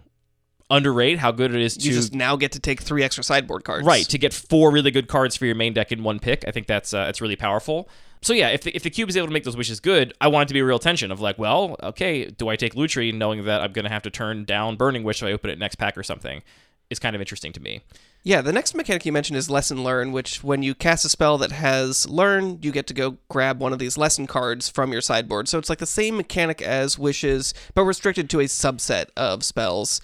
underrate 0.70 1.20
how 1.20 1.32
good 1.32 1.56
it 1.56 1.62
is 1.62 1.78
to 1.78 1.88
You 1.88 1.94
just 1.94 2.14
now 2.14 2.36
get 2.36 2.52
to 2.54 2.60
take 2.60 2.82
three 2.82 3.04
extra 3.04 3.24
sideboard 3.24 3.64
cards. 3.64 3.86
Right, 3.86 4.06
to 4.10 4.18
get 4.18 4.34
four 4.34 4.72
really 4.72 4.92
good 4.92 5.08
cards 5.08 5.38
for 5.38 5.46
your 5.46 5.56
main 5.56 5.74
deck 5.74 5.92
in 5.92 6.04
one 6.04 6.20
pick. 6.20 6.44
I 6.48 6.52
think 6.52 6.68
that's 6.68 6.94
uh, 6.94 7.06
that's 7.06 7.22
really 7.22 7.36
powerful. 7.38 7.90
So 8.22 8.34
yeah, 8.34 8.50
if 8.50 8.64
the, 8.64 8.76
if 8.76 8.84
the 8.84 8.90
cube 8.90 9.10
is 9.10 9.18
able 9.18 9.28
to 9.28 9.34
make 9.34 9.44
those 9.44 9.58
wishes 9.58 9.80
good, 9.80 10.14
I 10.20 10.28
want 10.28 10.44
it 10.44 10.48
to 10.50 10.54
be 10.54 10.60
a 10.60 10.66
real 10.66 10.80
tension 10.80 11.12
of 11.12 11.20
like, 11.20 11.38
well, 11.38 11.76
okay, 11.84 12.26
do 12.26 12.50
I 12.50 12.56
take 12.56 12.74
Lutri 12.74 13.14
knowing 13.14 13.46
that 13.46 13.62
I'm 13.62 13.74
going 13.74 13.86
to 13.86 13.92
have 13.92 14.04
to 14.04 14.10
turn 14.10 14.46
down 14.46 14.76
Burning 14.76 15.04
Wish 15.04 15.22
if 15.22 15.28
I 15.28 15.32
open 15.32 15.50
it 15.50 15.60
next 15.60 15.76
pack 15.76 15.98
or 15.98 16.04
something? 16.04 16.42
Is 16.90 17.00
kind 17.00 17.18
of 17.18 17.22
interesting 17.22 17.52
to 17.52 17.60
me. 17.60 17.82
Yeah, 18.24 18.42
the 18.42 18.54
next 18.54 18.74
mechanic 18.74 19.06
you 19.06 19.12
mentioned 19.12 19.38
is 19.38 19.50
lesson 19.50 19.84
learn, 19.84 20.14
which 20.14 20.42
when 20.42 20.64
you 20.64 20.74
cast 20.74 21.04
a 21.04 21.10
spell 21.10 21.38
that 21.38 21.52
has 21.52 22.08
learn, 22.08 22.60
you 22.62 22.72
get 22.72 22.88
to 22.88 22.94
go 22.94 23.18
grab 23.30 23.60
one 23.60 23.74
of 23.74 23.80
these 23.80 23.98
lesson 23.98 24.26
cards 24.26 24.70
from 24.70 24.94
your 24.94 25.02
sideboard. 25.02 25.50
So 25.50 25.60
it's 25.60 25.70
like 25.70 25.80
the 25.80 25.86
same 25.86 26.16
mechanic 26.16 26.62
as 26.62 26.98
wishes, 26.98 27.54
but 27.74 27.84
restricted 27.84 28.30
to 28.30 28.40
a 28.40 28.46
subset 28.46 29.08
of 29.18 29.44
spells. 29.44 30.00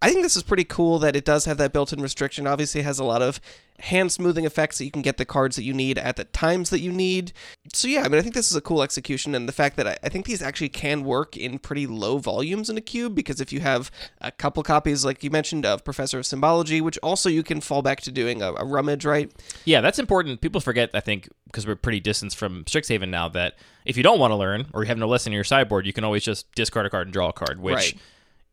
I 0.00 0.10
think 0.10 0.22
this 0.22 0.36
is 0.36 0.44
pretty 0.44 0.64
cool 0.64 1.00
that 1.00 1.16
it 1.16 1.24
does 1.24 1.44
have 1.46 1.58
that 1.58 1.72
built-in 1.72 2.00
restriction. 2.00 2.46
Obviously, 2.46 2.80
it 2.80 2.84
has 2.84 3.00
a 3.00 3.04
lot 3.04 3.20
of 3.20 3.40
hand 3.80 4.12
smoothing 4.12 4.44
effects 4.44 4.78
that 4.78 4.84
you 4.84 4.90
can 4.92 5.02
get 5.02 5.16
the 5.16 5.24
cards 5.24 5.56
that 5.56 5.64
you 5.64 5.72
need 5.72 5.98
at 5.98 6.16
the 6.16 6.24
times 6.24 6.70
that 6.70 6.80
you 6.80 6.92
need. 6.92 7.32
So 7.72 7.88
yeah, 7.88 8.02
I 8.02 8.08
mean, 8.08 8.18
I 8.18 8.22
think 8.22 8.34
this 8.34 8.50
is 8.50 8.56
a 8.56 8.60
cool 8.60 8.82
execution, 8.82 9.34
and 9.34 9.48
the 9.48 9.52
fact 9.52 9.76
that 9.76 9.88
I, 9.88 9.96
I 10.02 10.08
think 10.08 10.26
these 10.26 10.40
actually 10.40 10.68
can 10.68 11.04
work 11.04 11.36
in 11.36 11.58
pretty 11.58 11.86
low 11.88 12.18
volumes 12.18 12.70
in 12.70 12.76
a 12.76 12.80
cube 12.80 13.16
because 13.16 13.40
if 13.40 13.52
you 13.52 13.58
have 13.60 13.90
a 14.20 14.30
couple 14.30 14.62
copies, 14.62 15.04
like 15.04 15.24
you 15.24 15.30
mentioned, 15.30 15.66
of 15.66 15.84
Professor 15.84 16.20
of 16.20 16.26
Symbology, 16.26 16.80
which 16.80 16.98
also 17.02 17.28
you 17.28 17.42
can 17.42 17.60
fall 17.60 17.82
back 17.82 18.00
to 18.02 18.12
doing 18.12 18.40
a, 18.40 18.52
a 18.54 18.64
rummage, 18.64 19.04
right? 19.04 19.32
Yeah, 19.64 19.80
that's 19.80 19.98
important. 19.98 20.40
People 20.40 20.60
forget, 20.60 20.90
I 20.94 21.00
think, 21.00 21.28
because 21.46 21.66
we're 21.66 21.74
pretty 21.74 22.00
distant 22.00 22.34
from 22.34 22.64
Strixhaven 22.64 23.08
now, 23.08 23.28
that 23.30 23.54
if 23.84 23.96
you 23.96 24.04
don't 24.04 24.20
want 24.20 24.30
to 24.30 24.36
learn 24.36 24.66
or 24.72 24.84
you 24.84 24.88
have 24.88 24.98
no 24.98 25.08
lesson 25.08 25.32
in 25.32 25.34
your 25.34 25.44
sideboard, 25.44 25.86
you 25.86 25.92
can 25.92 26.04
always 26.04 26.22
just 26.22 26.52
discard 26.54 26.86
a 26.86 26.90
card 26.90 27.08
and 27.08 27.12
draw 27.12 27.30
a 27.30 27.32
card. 27.32 27.60
Which, 27.60 27.74
Right. 27.74 27.96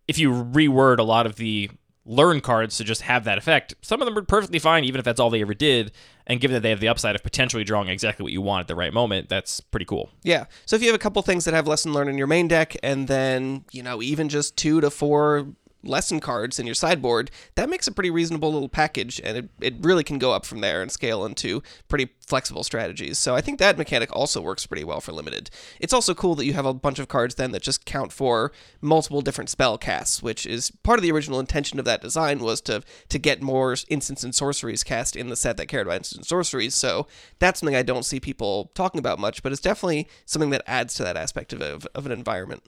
If 0.07 0.17
you 0.17 0.31
reword 0.31 0.99
a 0.99 1.03
lot 1.03 1.25
of 1.25 1.35
the 1.35 1.69
learn 2.05 2.39
cards 2.39 2.77
to 2.77 2.83
just 2.83 3.01
have 3.01 3.23
that 3.23 3.37
effect, 3.37 3.73
some 3.81 4.01
of 4.01 4.05
them 4.05 4.17
are 4.17 4.21
perfectly 4.21 4.59
fine, 4.59 4.83
even 4.83 4.99
if 4.99 5.05
that's 5.05 5.19
all 5.19 5.29
they 5.29 5.41
ever 5.41 5.53
did. 5.53 5.91
And 6.27 6.39
given 6.39 6.53
that 6.53 6.61
they 6.61 6.69
have 6.69 6.79
the 6.79 6.87
upside 6.87 7.15
of 7.15 7.23
potentially 7.23 7.63
drawing 7.63 7.89
exactly 7.89 8.23
what 8.23 8.31
you 8.31 8.41
want 8.41 8.61
at 8.61 8.67
the 8.67 8.75
right 8.75 8.93
moment, 8.93 9.29
that's 9.29 9.59
pretty 9.59 9.85
cool. 9.85 10.09
Yeah. 10.23 10.45
So 10.65 10.75
if 10.75 10.81
you 10.81 10.87
have 10.87 10.95
a 10.95 10.99
couple 10.99 11.21
things 11.21 11.45
that 11.45 11.53
have 11.53 11.67
lesson 11.67 11.93
learned 11.93 12.09
in 12.09 12.17
your 12.17 12.27
main 12.27 12.47
deck, 12.47 12.75
and 12.83 13.07
then 13.07 13.65
you 13.71 13.83
know 13.83 14.01
even 14.01 14.29
just 14.29 14.57
two 14.57 14.81
to 14.81 14.89
four 14.89 15.47
lesson 15.85 16.19
cards 16.19 16.59
in 16.59 16.65
your 16.65 16.75
sideboard, 16.75 17.31
that 17.55 17.69
makes 17.69 17.87
a 17.87 17.91
pretty 17.91 18.11
reasonable 18.11 18.51
little 18.51 18.69
package, 18.69 19.21
and 19.23 19.37
it, 19.37 19.49
it 19.61 19.75
really 19.81 20.03
can 20.03 20.19
go 20.19 20.31
up 20.31 20.45
from 20.45 20.61
there 20.61 20.81
and 20.81 20.91
scale 20.91 21.25
into 21.25 21.61
pretty 21.87 22.09
flexible 22.25 22.63
strategies. 22.63 23.17
So 23.17 23.35
I 23.35 23.41
think 23.41 23.59
that 23.59 23.77
mechanic 23.77 24.13
also 24.15 24.41
works 24.41 24.65
pretty 24.65 24.83
well 24.83 25.01
for 25.01 25.11
limited. 25.11 25.49
It's 25.79 25.93
also 25.93 26.13
cool 26.13 26.35
that 26.35 26.45
you 26.45 26.53
have 26.53 26.65
a 26.65 26.73
bunch 26.73 26.99
of 26.99 27.07
cards 27.07 27.35
then 27.35 27.51
that 27.51 27.61
just 27.61 27.85
count 27.85 28.11
for 28.11 28.51
multiple 28.81 29.21
different 29.21 29.49
spell 29.49 29.77
casts, 29.77 30.21
which 30.23 30.45
is 30.45 30.71
part 30.83 30.99
of 30.99 31.03
the 31.03 31.11
original 31.11 31.39
intention 31.39 31.79
of 31.79 31.85
that 31.85 32.01
design 32.01 32.39
was 32.39 32.61
to 32.61 32.83
to 33.09 33.19
get 33.19 33.41
more 33.41 33.75
instants 33.89 34.23
and 34.23 34.33
sorceries 34.35 34.83
cast 34.83 35.15
in 35.15 35.29
the 35.29 35.35
set 35.35 35.57
that 35.57 35.67
cared 35.67 35.87
about 35.87 35.97
instants 35.97 36.17
and 36.17 36.25
sorceries. 36.27 36.75
So 36.75 37.07
that's 37.39 37.59
something 37.59 37.75
I 37.75 37.83
don't 37.83 38.05
see 38.05 38.19
people 38.19 38.71
talking 38.73 38.99
about 38.99 39.19
much, 39.19 39.43
but 39.43 39.51
it's 39.51 39.61
definitely 39.61 40.07
something 40.25 40.49
that 40.51 40.63
adds 40.67 40.93
to 40.95 41.03
that 41.03 41.17
aspect 41.17 41.53
of, 41.53 41.61
of, 41.61 41.87
of 41.93 42.05
an 42.05 42.11
environment. 42.11 42.63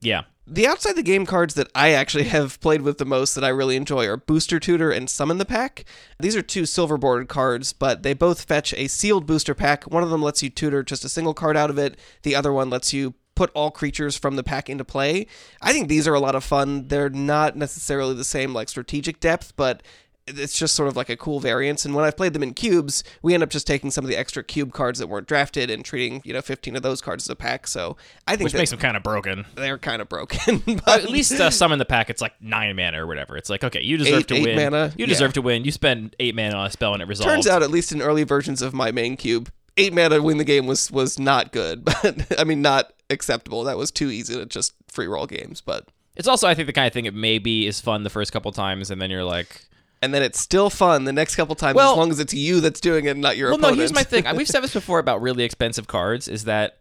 Yeah. 0.00 0.22
The 0.48 0.66
outside 0.66 0.94
the 0.94 1.02
game 1.02 1.26
cards 1.26 1.54
that 1.54 1.68
I 1.74 1.90
actually 1.90 2.24
have 2.28 2.60
played 2.60 2.82
with 2.82 2.98
the 2.98 3.04
most 3.04 3.34
that 3.34 3.44
I 3.44 3.48
really 3.48 3.76
enjoy 3.76 4.06
are 4.06 4.16
Booster 4.16 4.60
Tutor 4.60 4.90
and 4.90 5.10
Summon 5.10 5.38
the 5.38 5.44
Pack. 5.44 5.84
These 6.20 6.36
are 6.36 6.42
two 6.42 6.66
silver 6.66 6.96
bordered 6.96 7.28
cards, 7.28 7.72
but 7.72 8.02
they 8.02 8.14
both 8.14 8.44
fetch 8.44 8.72
a 8.74 8.86
sealed 8.86 9.26
booster 9.26 9.54
pack. 9.54 9.84
One 9.84 10.02
of 10.02 10.10
them 10.10 10.22
lets 10.22 10.42
you 10.42 10.50
tutor 10.50 10.82
just 10.82 11.04
a 11.04 11.08
single 11.08 11.34
card 11.34 11.56
out 11.56 11.70
of 11.70 11.78
it, 11.78 11.98
the 12.22 12.36
other 12.36 12.52
one 12.52 12.70
lets 12.70 12.92
you 12.92 13.14
put 13.34 13.50
all 13.50 13.70
creatures 13.70 14.16
from 14.16 14.34
the 14.34 14.42
pack 14.42 14.68
into 14.68 14.84
play. 14.84 15.26
I 15.60 15.72
think 15.72 15.88
these 15.88 16.08
are 16.08 16.14
a 16.14 16.20
lot 16.20 16.34
of 16.34 16.42
fun. 16.42 16.88
They're 16.88 17.10
not 17.10 17.54
necessarily 17.54 18.14
the 18.14 18.24
same 18.24 18.52
like 18.52 18.68
strategic 18.68 19.20
depth, 19.20 19.52
but 19.56 19.82
it's 20.26 20.58
just 20.58 20.74
sort 20.74 20.88
of 20.88 20.96
like 20.96 21.08
a 21.08 21.16
cool 21.16 21.38
variance. 21.40 21.84
And 21.84 21.94
when 21.94 22.04
I've 22.04 22.16
played 22.16 22.32
them 22.32 22.42
in 22.42 22.52
cubes, 22.54 23.04
we 23.22 23.32
end 23.34 23.42
up 23.42 23.48
just 23.50 23.66
taking 23.66 23.90
some 23.90 24.04
of 24.04 24.08
the 24.08 24.16
extra 24.16 24.42
cube 24.42 24.72
cards 24.72 24.98
that 24.98 25.06
weren't 25.06 25.28
drafted 25.28 25.70
and 25.70 25.84
treating, 25.84 26.20
you 26.24 26.32
know, 26.32 26.40
15 26.42 26.74
of 26.76 26.82
those 26.82 27.00
cards 27.00 27.24
as 27.26 27.30
a 27.30 27.36
pack. 27.36 27.66
So 27.68 27.96
I 28.26 28.34
think 28.36 28.46
Which 28.48 28.54
makes 28.54 28.70
them 28.70 28.80
kind 28.80 28.96
of 28.96 29.02
broken. 29.02 29.46
they're 29.54 29.78
kind 29.78 30.02
of 30.02 30.08
broken. 30.08 30.62
But 30.84 31.02
at 31.04 31.10
least 31.10 31.32
uh, 31.40 31.68
in 31.72 31.78
the 31.78 31.84
pack, 31.84 32.10
it's 32.10 32.20
like 32.20 32.32
nine 32.40 32.74
mana 32.76 33.02
or 33.02 33.06
whatever. 33.06 33.36
It's 33.36 33.48
like, 33.50 33.62
okay, 33.64 33.82
you 33.82 33.96
deserve 33.96 34.20
Eight- 34.20 34.28
to 34.28 34.34
eight 34.34 34.42
win. 34.42 34.56
mana? 34.56 34.92
You 34.96 35.04
Yeah. 35.04 35.06
deserve 35.06 35.32
to 35.34 35.42
win. 35.42 35.64
You 35.64 35.70
spend 35.72 36.16
eight 36.18 36.34
mana 36.34 36.56
on 36.56 36.66
a 36.66 36.70
spell 36.70 36.92
and 36.92 37.02
it 37.02 37.08
resolves. 37.08 37.32
turns 37.32 37.46
out, 37.46 37.62
at 37.62 37.70
least 37.70 37.92
in 37.92 38.02
early 38.02 38.24
versions 38.24 38.62
of 38.62 38.74
my 38.74 38.90
main 38.90 39.16
cube, 39.16 39.50
eight 39.76 39.92
mana 39.94 40.20
win 40.22 40.38
the 40.38 40.44
game 40.44 40.66
was 40.66 40.90
was 40.90 41.18
not 41.18 41.52
good. 41.52 41.84
But 42.02 42.38
I 42.38 42.44
mean, 42.44 42.62
not 42.62 42.92
acceptable. 43.10 43.62
That 43.64 43.76
was 43.76 43.90
too 43.92 44.10
easy 44.10 44.34
to 44.34 44.44
just 44.46 44.74
free 44.88 45.06
roll 45.06 45.26
games. 45.26 45.60
But 45.60 45.86
It's 46.16 46.26
also, 46.28 46.48
I 46.48 46.54
think, 46.54 46.66
the 46.66 46.72
kind 46.72 46.86
of 46.88 46.92
thing 46.92 47.04
it 47.04 47.14
maybe 47.14 47.66
is 47.66 47.80
fun 47.80 48.02
the 48.02 48.10
first 48.10 48.32
couple 48.32 48.50
times, 48.52 48.90
and 48.90 49.00
then 49.00 49.10
you're 49.10 49.22
like, 49.24 49.62
and 50.02 50.12
then 50.14 50.22
it's 50.22 50.38
still 50.40 50.70
fun 50.70 51.04
the 51.04 51.12
next 51.12 51.36
couple 51.36 51.54
times 51.54 51.76
Well- 51.76 51.92
as 51.92 51.96
long 51.98 52.10
as 52.10 52.20
it's 52.20 52.34
you 52.34 52.60
that's 52.60 52.80
doing 52.80 53.06
it, 53.06 53.10
and 53.10 53.20
not 53.20 53.36
your 53.36 53.48
well, 53.50 53.58
opponent. 53.58 53.76
no. 53.78 53.80
Here's 53.80 53.94
my 53.94 54.02
thing. 54.02 54.24
We've 54.36 54.48
said 54.48 54.60
this 54.64 54.72
before 54.74 54.98
about 54.98 55.20
really 55.22 55.44
expensive 55.44 55.86
cards. 55.86 56.28
Is 56.28 56.44
that 56.44 56.76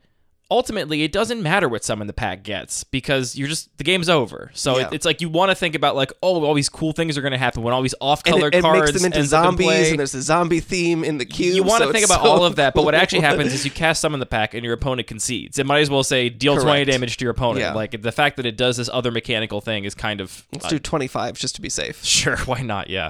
ultimately 0.52 1.02
it 1.04 1.12
doesn't 1.12 1.42
matter 1.42 1.68
what 1.68 1.84
summon 1.84 2.06
the 2.08 2.14
pack 2.14 2.44
gets 2.44 2.84
because 2.84 3.36
you're 3.36 3.48
just 3.48 3.76
the 3.78 3.84
game's 3.84 4.10
over. 4.10 4.52
So 4.54 4.78
Yeah. 4.78 4.88
it, 4.88 4.94
it's 4.94 5.06
like 5.06 5.20
you 5.22 5.30
want 5.30 5.50
to 5.50 5.56
think 5.56 5.74
about 5.76 5.96
like 5.96 6.12
oh 6.22 6.44
all 6.46 6.54
these 6.54 6.70
cool 6.70 6.92
things 6.92 7.18
are 7.18 7.22
going 7.22 7.32
to 7.32 7.38
happen 7.38 7.64
when 7.64 7.74
all 7.74 7.82
these 7.82 7.96
off-color 8.00 8.48
it, 8.50 8.56
it 8.56 8.62
cards 8.62 8.92
makes 8.92 9.02
them 9.02 9.06
into 9.06 9.18
ends 9.20 9.34
up 9.34 9.40
in 9.46 9.52
zombies, 9.58 9.90
and 9.90 10.00
there's 10.00 10.14
a 10.14 10.22
zombie 10.22 10.60
theme 10.60 11.04
in 11.04 11.18
the 11.18 11.26
cube. 11.26 11.56
you 11.56 11.64
want 11.64 11.82
so 11.82 11.88
to 11.88 11.94
think 11.94 12.06
about 12.06 12.22
so 12.24 12.30
all 12.30 12.46
of 12.46 12.58
that, 12.58 12.74
but 12.74 12.84
what 12.86 12.94
actually 12.96 13.22
happens 13.30 13.54
is 13.54 13.66
you 13.66 13.72
cast 13.72 14.02
summon 14.02 14.18
in 14.18 14.20
the 14.20 14.26
pack 14.26 14.54
and 14.54 14.64
your 14.64 14.74
opponent 14.74 15.08
concedes. 15.08 15.58
It 15.58 15.66
might 15.66 15.80
as 15.80 15.90
well 15.90 16.04
say 16.04 16.30
deal 16.30 16.56
20 16.56 16.86
damage 16.86 17.18
to 17.18 17.26
your 17.26 17.32
opponent. 17.32 17.60
Yeah. 17.60 17.74
Like 17.74 18.02
the 18.02 18.12
fact 18.12 18.38
that 18.38 18.46
it 18.46 18.56
does 18.56 18.78
this 18.78 18.90
other 18.92 19.12
mechanical 19.12 19.62
thing 19.62 19.84
is 19.86 19.96
kind 19.96 20.22
of 20.22 20.46
Let's 20.54 20.66
uh, 20.66 20.70
do 20.70 20.80
25 20.80 21.38
just 21.40 21.56
to 21.56 21.62
be 21.62 21.70
safe. 21.70 22.04
Sure, 22.16 22.38
why 22.38 22.62
not? 22.62 22.90
Yeah. 22.90 23.10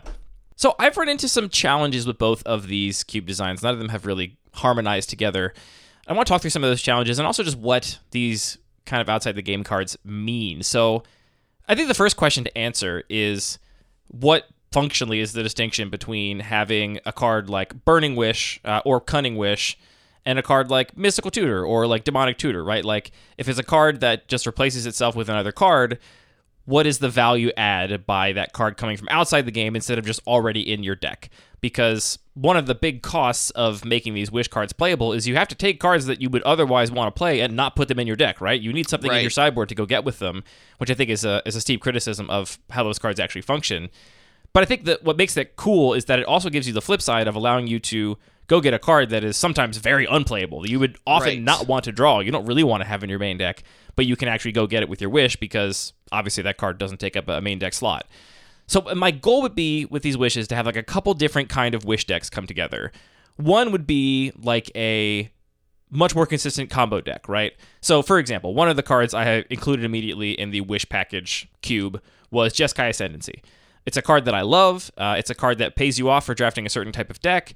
So 0.55 0.73
I've 0.79 0.97
run 0.97 1.09
into 1.09 1.27
some 1.27 1.47
challenges 1.49 2.07
with 2.07 2.17
both 2.17 2.41
of 2.43 2.67
these 2.67 3.03
cube 3.03 3.25
designs. 3.25 3.61
None 3.61 3.73
of 3.73 3.79
them 3.79 3.89
have 3.89 4.05
really 4.05 4.37
harmonized 4.53 5.09
together. 5.09 5.53
I 6.07 6.13
want 6.13 6.27
to 6.27 6.31
talk 6.31 6.41
through 6.41 6.51
some 6.51 6.63
of 6.63 6.69
those 6.69 6.81
challenges 6.81 7.19
and 7.19 7.25
also 7.25 7.43
just 7.43 7.57
what 7.57 7.99
these 8.11 8.57
kind 8.85 9.01
of 9.01 9.09
outside 9.09 9.35
the 9.35 9.41
game 9.41 9.63
cards 9.63 9.97
mean. 10.03 10.61
So 10.61 11.03
I 11.67 11.75
think 11.75 11.87
the 11.87 11.93
first 11.93 12.17
question 12.17 12.43
to 12.43 12.57
answer 12.57 13.03
is 13.09 13.57
what 14.07 14.47
functionally 14.71 15.19
is 15.19 15.33
the 15.33 15.41
distinction 15.41 15.89
between 15.89 16.39
having 16.39 16.99
a 17.05 17.13
card 17.13 17.49
like 17.49 17.85
Burning 17.85 18.15
Wish 18.15 18.59
uh, 18.65 18.81
or 18.85 19.01
Cunning 19.01 19.35
Wish 19.35 19.77
and 20.25 20.37
a 20.37 20.43
card 20.43 20.69
like 20.69 20.97
Mystical 20.97 21.31
Tutor 21.31 21.65
or 21.65 21.87
like 21.87 22.03
Demonic 22.03 22.37
Tutor, 22.37 22.63
right? 22.63 22.83
Like 22.83 23.11
if 23.37 23.47
it's 23.47 23.59
a 23.59 23.63
card 23.63 24.01
that 24.01 24.27
just 24.27 24.45
replaces 24.45 24.85
itself 24.85 25.15
with 25.15 25.29
another 25.29 25.51
card, 25.51 25.99
what 26.65 26.85
is 26.85 26.99
the 26.99 27.09
value 27.09 27.51
add 27.55 28.05
by 28.05 28.33
that 28.33 28.53
card 28.53 28.77
coming 28.77 28.97
from 28.97 29.07
outside 29.09 29.45
the 29.45 29.51
game 29.51 29.75
instead 29.75 29.97
of 29.97 30.05
just 30.05 30.21
already 30.27 30.61
in 30.61 30.83
your 30.83 30.95
deck? 30.95 31.29
Because 31.61 32.19
one 32.35 32.57
of 32.57 32.65
the 32.67 32.75
big 32.75 33.01
costs 33.01 33.49
of 33.51 33.85
making 33.85 34.13
these 34.13 34.29
wish 34.29 34.49
cards 34.49 34.73
playable 34.73 35.13
is 35.13 35.25
you 35.25 35.35
have 35.37 35.47
to 35.47 35.55
take 35.55 35.79
cards 35.79 36.05
that 36.05 36.21
you 36.21 36.29
would 36.29 36.41
otherwise 36.43 36.91
want 36.91 37.07
to 37.13 37.17
play 37.17 37.39
and 37.39 37.55
not 37.55 37.75
put 37.77 37.87
them 37.87 37.97
in 37.97 38.05
your 38.05 38.17
deck, 38.17 38.41
right? 38.41 38.59
You 38.59 38.73
need 38.73 38.89
something 38.89 39.09
in 39.09 39.21
your 39.23 39.29
sideboard 39.31 39.69
to 39.69 39.75
go 39.75 39.85
get 39.85 40.03
with 40.03 40.19
them, 40.19 40.43
which 40.77 40.91
I 40.91 40.93
think 40.95 41.09
is 41.09 41.23
a 41.23 41.41
is 41.45 41.55
a 41.55 41.61
steep 41.61 41.81
criticism 41.81 42.29
of 42.29 42.59
how 42.69 42.83
those 42.83 42.99
cards 42.99 43.19
actually 43.21 43.41
function. 43.41 43.89
But 44.51 44.63
I 44.63 44.65
think 44.65 44.83
that 44.85 45.03
what 45.03 45.17
makes 45.17 45.33
that 45.35 45.55
cool 45.55 45.93
is 45.93 46.05
that 46.05 46.19
it 46.19 46.25
also 46.25 46.49
gives 46.49 46.67
you 46.67 46.73
the 46.73 46.81
flip 46.81 47.01
side 47.01 47.27
of 47.27 47.35
allowing 47.35 47.67
you 47.67 47.79
to 47.79 48.17
go 48.47 48.61
get 48.61 48.73
a 48.73 48.79
card 48.79 49.09
that 49.09 49.23
is 49.23 49.35
sometimes 49.37 49.77
very 49.77 50.05
unplayable. 50.05 50.61
that 50.61 50.69
You 50.69 50.79
would 50.79 50.97
often 51.07 51.29
Right. 51.29 51.41
not 51.41 51.67
want 51.67 51.83
to 51.85 51.91
draw. 51.91 52.19
You 52.19 52.31
don't 52.31 52.45
really 52.45 52.63
want 52.63 52.81
to 52.81 52.87
have 52.87 53.03
in 53.03 53.09
your 53.09 53.17
main 53.19 53.37
deck, 53.37 53.63
but 53.95 54.05
you 54.05 54.15
can 54.15 54.27
actually 54.27 54.51
go 54.51 54.67
get 54.67 54.83
it 54.83 54.89
with 54.89 55.01
your 55.01 55.09
wish 55.09 55.35
because 55.37 55.93
obviously 56.11 56.43
that 56.43 56.57
card 56.57 56.77
doesn't 56.77 56.99
take 56.99 57.17
up 57.17 57.27
a 57.27 57.41
main 57.41 57.59
deck 57.59 57.73
slot. 57.73 58.05
So 58.67 58.81
my 58.95 59.11
goal 59.11 59.41
would 59.41 59.55
be 59.55 59.85
with 59.85 60.03
these 60.03 60.17
wishes 60.17 60.47
to 60.49 60.55
have 60.55 60.65
like 60.65 60.75
a 60.75 60.83
couple 60.83 61.13
different 61.13 61.49
kind 61.49 61.75
of 61.75 61.85
wish 61.85 62.05
decks 62.05 62.29
come 62.29 62.47
together. 62.47 62.91
One 63.37 63.71
would 63.71 63.85
be 63.85 64.31
like 64.37 64.71
a 64.75 65.29
much 65.91 66.15
more 66.15 66.25
consistent 66.25 66.69
combo 66.69 67.01
deck, 67.01 67.27
right? 67.27 67.53
So, 67.81 68.01
for 68.01 68.19
example, 68.19 68.53
one 68.53 68.69
of 68.69 68.75
the 68.75 68.83
cards 68.83 69.13
I 69.13 69.45
included 69.49 69.85
immediately 69.85 70.31
in 70.31 70.51
the 70.51 70.61
Wish 70.61 70.87
package 70.89 71.47
cube 71.61 72.01
was 72.31 72.53
Jeskai 72.53 72.89
Ascendancy. 72.89 73.43
It's 73.85 73.97
a 73.97 74.01
card 74.01 74.25
that 74.25 74.33
I 74.33 74.41
love. 74.41 74.91
Uh, 74.97 75.15
it's 75.17 75.29
a 75.29 75.35
card 75.35 75.59
that 75.59 75.75
pays 75.75 75.99
you 75.99 76.09
off 76.09 76.25
for 76.25 76.33
drafting 76.33 76.65
a 76.65 76.69
certain 76.69 76.91
type 76.91 77.09
of 77.09 77.21
deck, 77.21 77.53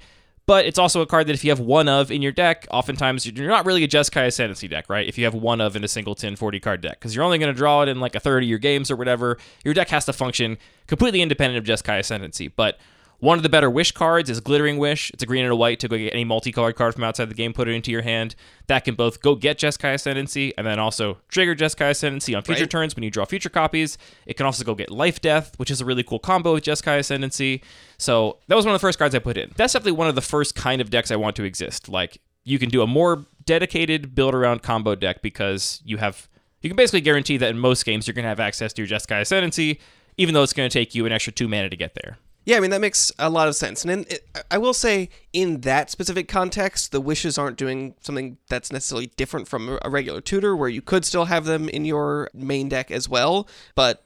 but 0.50 0.66
it's 0.66 0.80
also 0.80 1.02
a 1.02 1.06
card 1.06 1.28
that 1.28 1.34
if 1.34 1.44
you 1.44 1.52
have 1.52 1.60
one 1.60 1.88
of 1.88 2.10
in 2.10 2.24
your 2.24 2.32
deck, 2.32 2.66
oftentimes 2.72 3.24
you're 3.24 3.48
not 3.48 3.68
really 3.68 3.84
a 3.84 3.88
Jeskai 3.88 4.26
Ascendancy 4.26 4.68
deck, 4.68 4.90
right? 4.90 5.08
If 5.08 5.16
you 5.16 5.26
have 5.26 5.36
one 5.36 5.62
of 5.62 5.76
in 5.76 5.84
a 5.84 5.88
singleton 5.88 6.36
40 6.36 6.60
card 6.60 6.82
deck, 6.82 7.00
because 7.00 7.14
you're 7.14 7.24
only 7.24 7.38
going 7.38 7.54
to 7.54 7.56
draw 7.56 7.84
it 7.84 7.88
in 7.88 8.00
like 8.00 8.16
a 8.16 8.20
third 8.20 8.42
of 8.42 8.50
your 8.50 8.58
games 8.58 8.90
or 8.90 8.96
whatever, 8.96 9.38
your 9.64 9.76
deck 9.76 9.90
has 9.90 10.06
to 10.06 10.14
function 10.14 10.58
completely 10.88 11.22
independent 11.22 11.60
of 11.60 11.66
Jeskai 11.66 12.00
Ascendancy. 12.00 12.48
But 12.48 12.80
one 13.20 13.38
of 13.38 13.44
the 13.44 13.50
better 13.50 13.70
wish 13.70 13.92
cards 13.92 14.30
is 14.30 14.40
Glittering 14.40 14.78
Wish. 14.78 15.12
It's 15.12 15.22
a 15.24 15.26
green 15.26 15.44
and 15.44 15.52
a 15.52 15.56
white 15.56 15.80
to 15.82 15.88
go 15.88 15.98
get 15.98 16.14
any 16.14 16.24
multicolored 16.24 16.76
card 16.76 16.94
from 16.94 17.04
outside 17.04 17.30
the 17.30 17.34
game, 17.36 17.54
put 17.54 17.68
it 17.68 17.72
into 17.74 17.92
your 17.92 18.02
hand. 18.02 18.36
That 18.68 18.86
can 18.86 18.96
both 18.96 19.22
go 19.22 19.36
get 19.36 19.58
Jeskai 19.58 19.94
Ascendancy 19.96 20.54
and 20.58 20.66
then 20.66 20.80
also 20.80 21.18
trigger 21.28 21.56
Jeskai 21.56 21.92
Ascendancy 21.92 22.34
on 22.34 22.44
future 22.44 22.62
Right. 22.64 22.70
turns 22.70 22.96
when 22.96 23.04
you 23.04 23.12
draw 23.12 23.26
future 23.26 23.50
copies. 23.50 23.98
It 24.26 24.38
can 24.38 24.46
also 24.46 24.64
go 24.64 24.74
get 24.74 24.90
Life 24.90 25.20
Death, 25.22 25.54
which 25.58 25.70
is 25.70 25.82
a 25.82 25.86
really 25.86 26.04
cool 26.04 26.20
combo 26.20 26.54
with 26.54 26.64
Jeskai 26.64 27.00
Ascendancy. 27.00 27.62
So 27.98 28.38
that 28.48 28.56
was 28.56 28.66
one 28.66 28.74
of 28.74 28.80
the 28.80 28.86
first 28.88 28.98
cards 28.98 29.14
I 29.14 29.20
put 29.20 29.38
in. 29.38 29.52
That's 29.58 29.74
definitely 29.74 29.94
one 29.94 30.08
of 30.08 30.16
the 30.16 30.22
first 30.22 30.56
kind 30.56 30.80
of 30.80 30.90
decks 30.90 31.12
I 31.12 31.18
want 31.18 31.36
to 31.38 31.44
exist. 31.44 31.90
Like 31.90 32.20
you 32.46 32.58
can 32.58 32.70
do 32.70 32.82
a 32.82 32.88
more 32.88 33.26
dedicated 33.46 34.16
build 34.16 34.34
around 34.34 34.62
combo 34.64 34.96
deck 34.96 35.22
because 35.22 35.82
you 35.84 35.98
have 35.98 36.30
you 36.62 36.70
can 36.70 36.78
basically 36.78 37.02
guarantee 37.02 37.38
that 37.38 37.50
in 37.50 37.60
most 37.60 37.86
games 37.86 38.08
you're 38.08 38.14
going 38.14 38.24
to 38.24 38.30
have 38.30 38.40
access 38.40 38.72
to 38.74 38.82
your 38.82 38.88
Jeskai 38.88 39.22
Ascendancy, 39.22 39.80
even 40.18 40.34
though 40.34 40.44
it's 40.44 40.54
going 40.54 40.70
to 40.70 40.74
take 40.74 40.94
you 40.94 41.06
an 41.06 41.12
extra 41.12 41.34
two 41.34 41.48
mana 41.48 41.70
to 41.70 41.76
get 41.78 41.96
there. 41.96 42.18
Yeah, 42.46 42.58
I 42.58 42.62
mean 42.62 42.72
that 42.72 42.82
makes 42.82 43.12
a 43.20 43.30
lot 43.30 43.48
of 43.48 43.56
sense. 43.56 43.84
And 43.84 43.92
in, 43.92 44.00
it, 44.10 44.26
I 44.50 44.58
will 44.58 44.74
say, 44.74 45.10
in 45.34 45.62
that 45.62 45.92
specific 45.92 46.28
context, 46.28 46.92
the 46.92 47.02
wishes 47.02 47.38
aren't 47.38 47.58
doing 47.58 47.96
something 48.02 48.38
that's 48.50 48.72
necessarily 48.72 49.08
different 49.18 49.48
from 49.48 49.78
a 49.82 49.90
regular 49.90 50.22
tutor, 50.22 50.56
where 50.56 50.70
you 50.70 50.82
could 50.82 51.06
still 51.06 51.26
have 51.26 51.46
them 51.46 51.70
in 51.70 51.86
your 51.86 52.30
main 52.34 52.70
deck 52.70 52.90
as 52.90 53.08
well. 53.08 53.48
But 53.76 54.04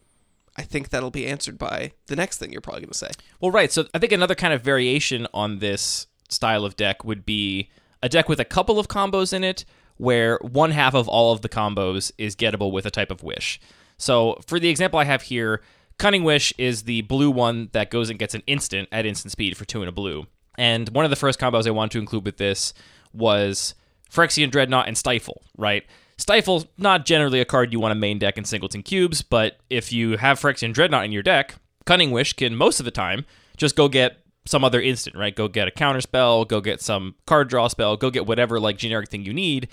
I 0.57 0.63
think 0.63 0.89
that'll 0.89 1.11
be 1.11 1.25
answered 1.25 1.57
by 1.57 1.93
the 2.07 2.15
next 2.15 2.37
thing 2.37 2.51
you're 2.51 2.61
probably 2.61 2.81
going 2.81 2.91
to 2.91 2.97
say. 2.97 3.11
Well, 3.39 3.51
right. 3.51 3.71
So 3.71 3.85
I 3.93 3.99
think 3.99 4.11
another 4.11 4.35
kind 4.35 4.53
of 4.53 4.61
variation 4.61 5.27
on 5.33 5.59
this 5.59 6.07
style 6.29 6.65
of 6.65 6.75
deck 6.75 7.05
would 7.05 7.25
be 7.25 7.69
a 8.01 8.09
deck 8.09 8.27
with 8.27 8.39
a 8.39 8.45
couple 8.45 8.77
of 8.77 8.87
combos 8.87 9.31
in 9.31 9.43
it, 9.43 9.63
where 9.97 10.37
one 10.41 10.71
half 10.71 10.93
of 10.93 11.07
all 11.07 11.31
of 11.31 11.41
the 11.41 11.49
combos 11.49 12.11
is 12.17 12.35
gettable 12.35 12.71
with 12.71 12.85
a 12.85 12.91
type 12.91 13.11
of 13.11 13.23
wish. 13.23 13.61
So 13.97 14.39
for 14.45 14.59
the 14.59 14.69
example 14.69 14.99
I 14.99 15.05
have 15.05 15.21
here, 15.23 15.61
Cunning 15.97 16.23
Wish 16.23 16.53
is 16.57 16.83
the 16.83 17.01
blue 17.01 17.31
one 17.31 17.69
that 17.73 17.91
goes 17.91 18.09
and 18.09 18.19
gets 18.19 18.33
an 18.33 18.43
instant 18.47 18.89
at 18.91 19.05
instant 19.05 19.31
speed 19.31 19.55
for 19.55 19.65
two 19.65 19.81
and 19.81 19.89
a 19.89 19.93
blue. 19.93 20.25
And 20.57 20.89
one 20.89 21.05
of 21.05 21.11
the 21.11 21.15
first 21.15 21.39
combos 21.39 21.67
I 21.67 21.71
wanted 21.71 21.91
to 21.93 21.99
include 21.99 22.25
with 22.25 22.37
this 22.37 22.73
was 23.13 23.75
Phyrexian 24.11 24.51
Dreadnought 24.51 24.87
and 24.87 24.97
Stifle, 24.97 25.41
right? 25.57 25.83
Stifle, 26.17 26.65
not 26.77 27.05
generally 27.05 27.39
a 27.39 27.45
card 27.45 27.73
you 27.73 27.79
want 27.79 27.91
to 27.91 27.99
main 27.99 28.19
deck 28.19 28.37
in 28.37 28.45
singleton 28.45 28.83
cubes, 28.83 29.21
but 29.21 29.57
if 29.69 29.91
you 29.91 30.17
have 30.17 30.39
Phyrexian 30.39 30.73
Dreadnought 30.73 31.05
in 31.05 31.11
your 31.11 31.23
deck, 31.23 31.55
Cunning 31.85 32.11
Wish 32.11 32.33
can 32.33 32.55
most 32.55 32.79
of 32.79 32.85
the 32.85 32.91
time 32.91 33.25
just 33.57 33.75
go 33.75 33.87
get 33.87 34.17
some 34.45 34.63
other 34.63 34.81
instant, 34.81 35.15
right? 35.15 35.35
Go 35.35 35.47
get 35.47 35.67
a 35.67 35.71
counter 35.71 36.01
spell, 36.01 36.45
go 36.45 36.61
get 36.61 36.81
some 36.81 37.15
card 37.25 37.49
draw 37.49 37.67
spell, 37.67 37.97
go 37.97 38.09
get 38.09 38.27
whatever 38.27 38.59
like 38.59 38.77
generic 38.77 39.09
thing 39.09 39.25
you 39.25 39.33
need. 39.33 39.69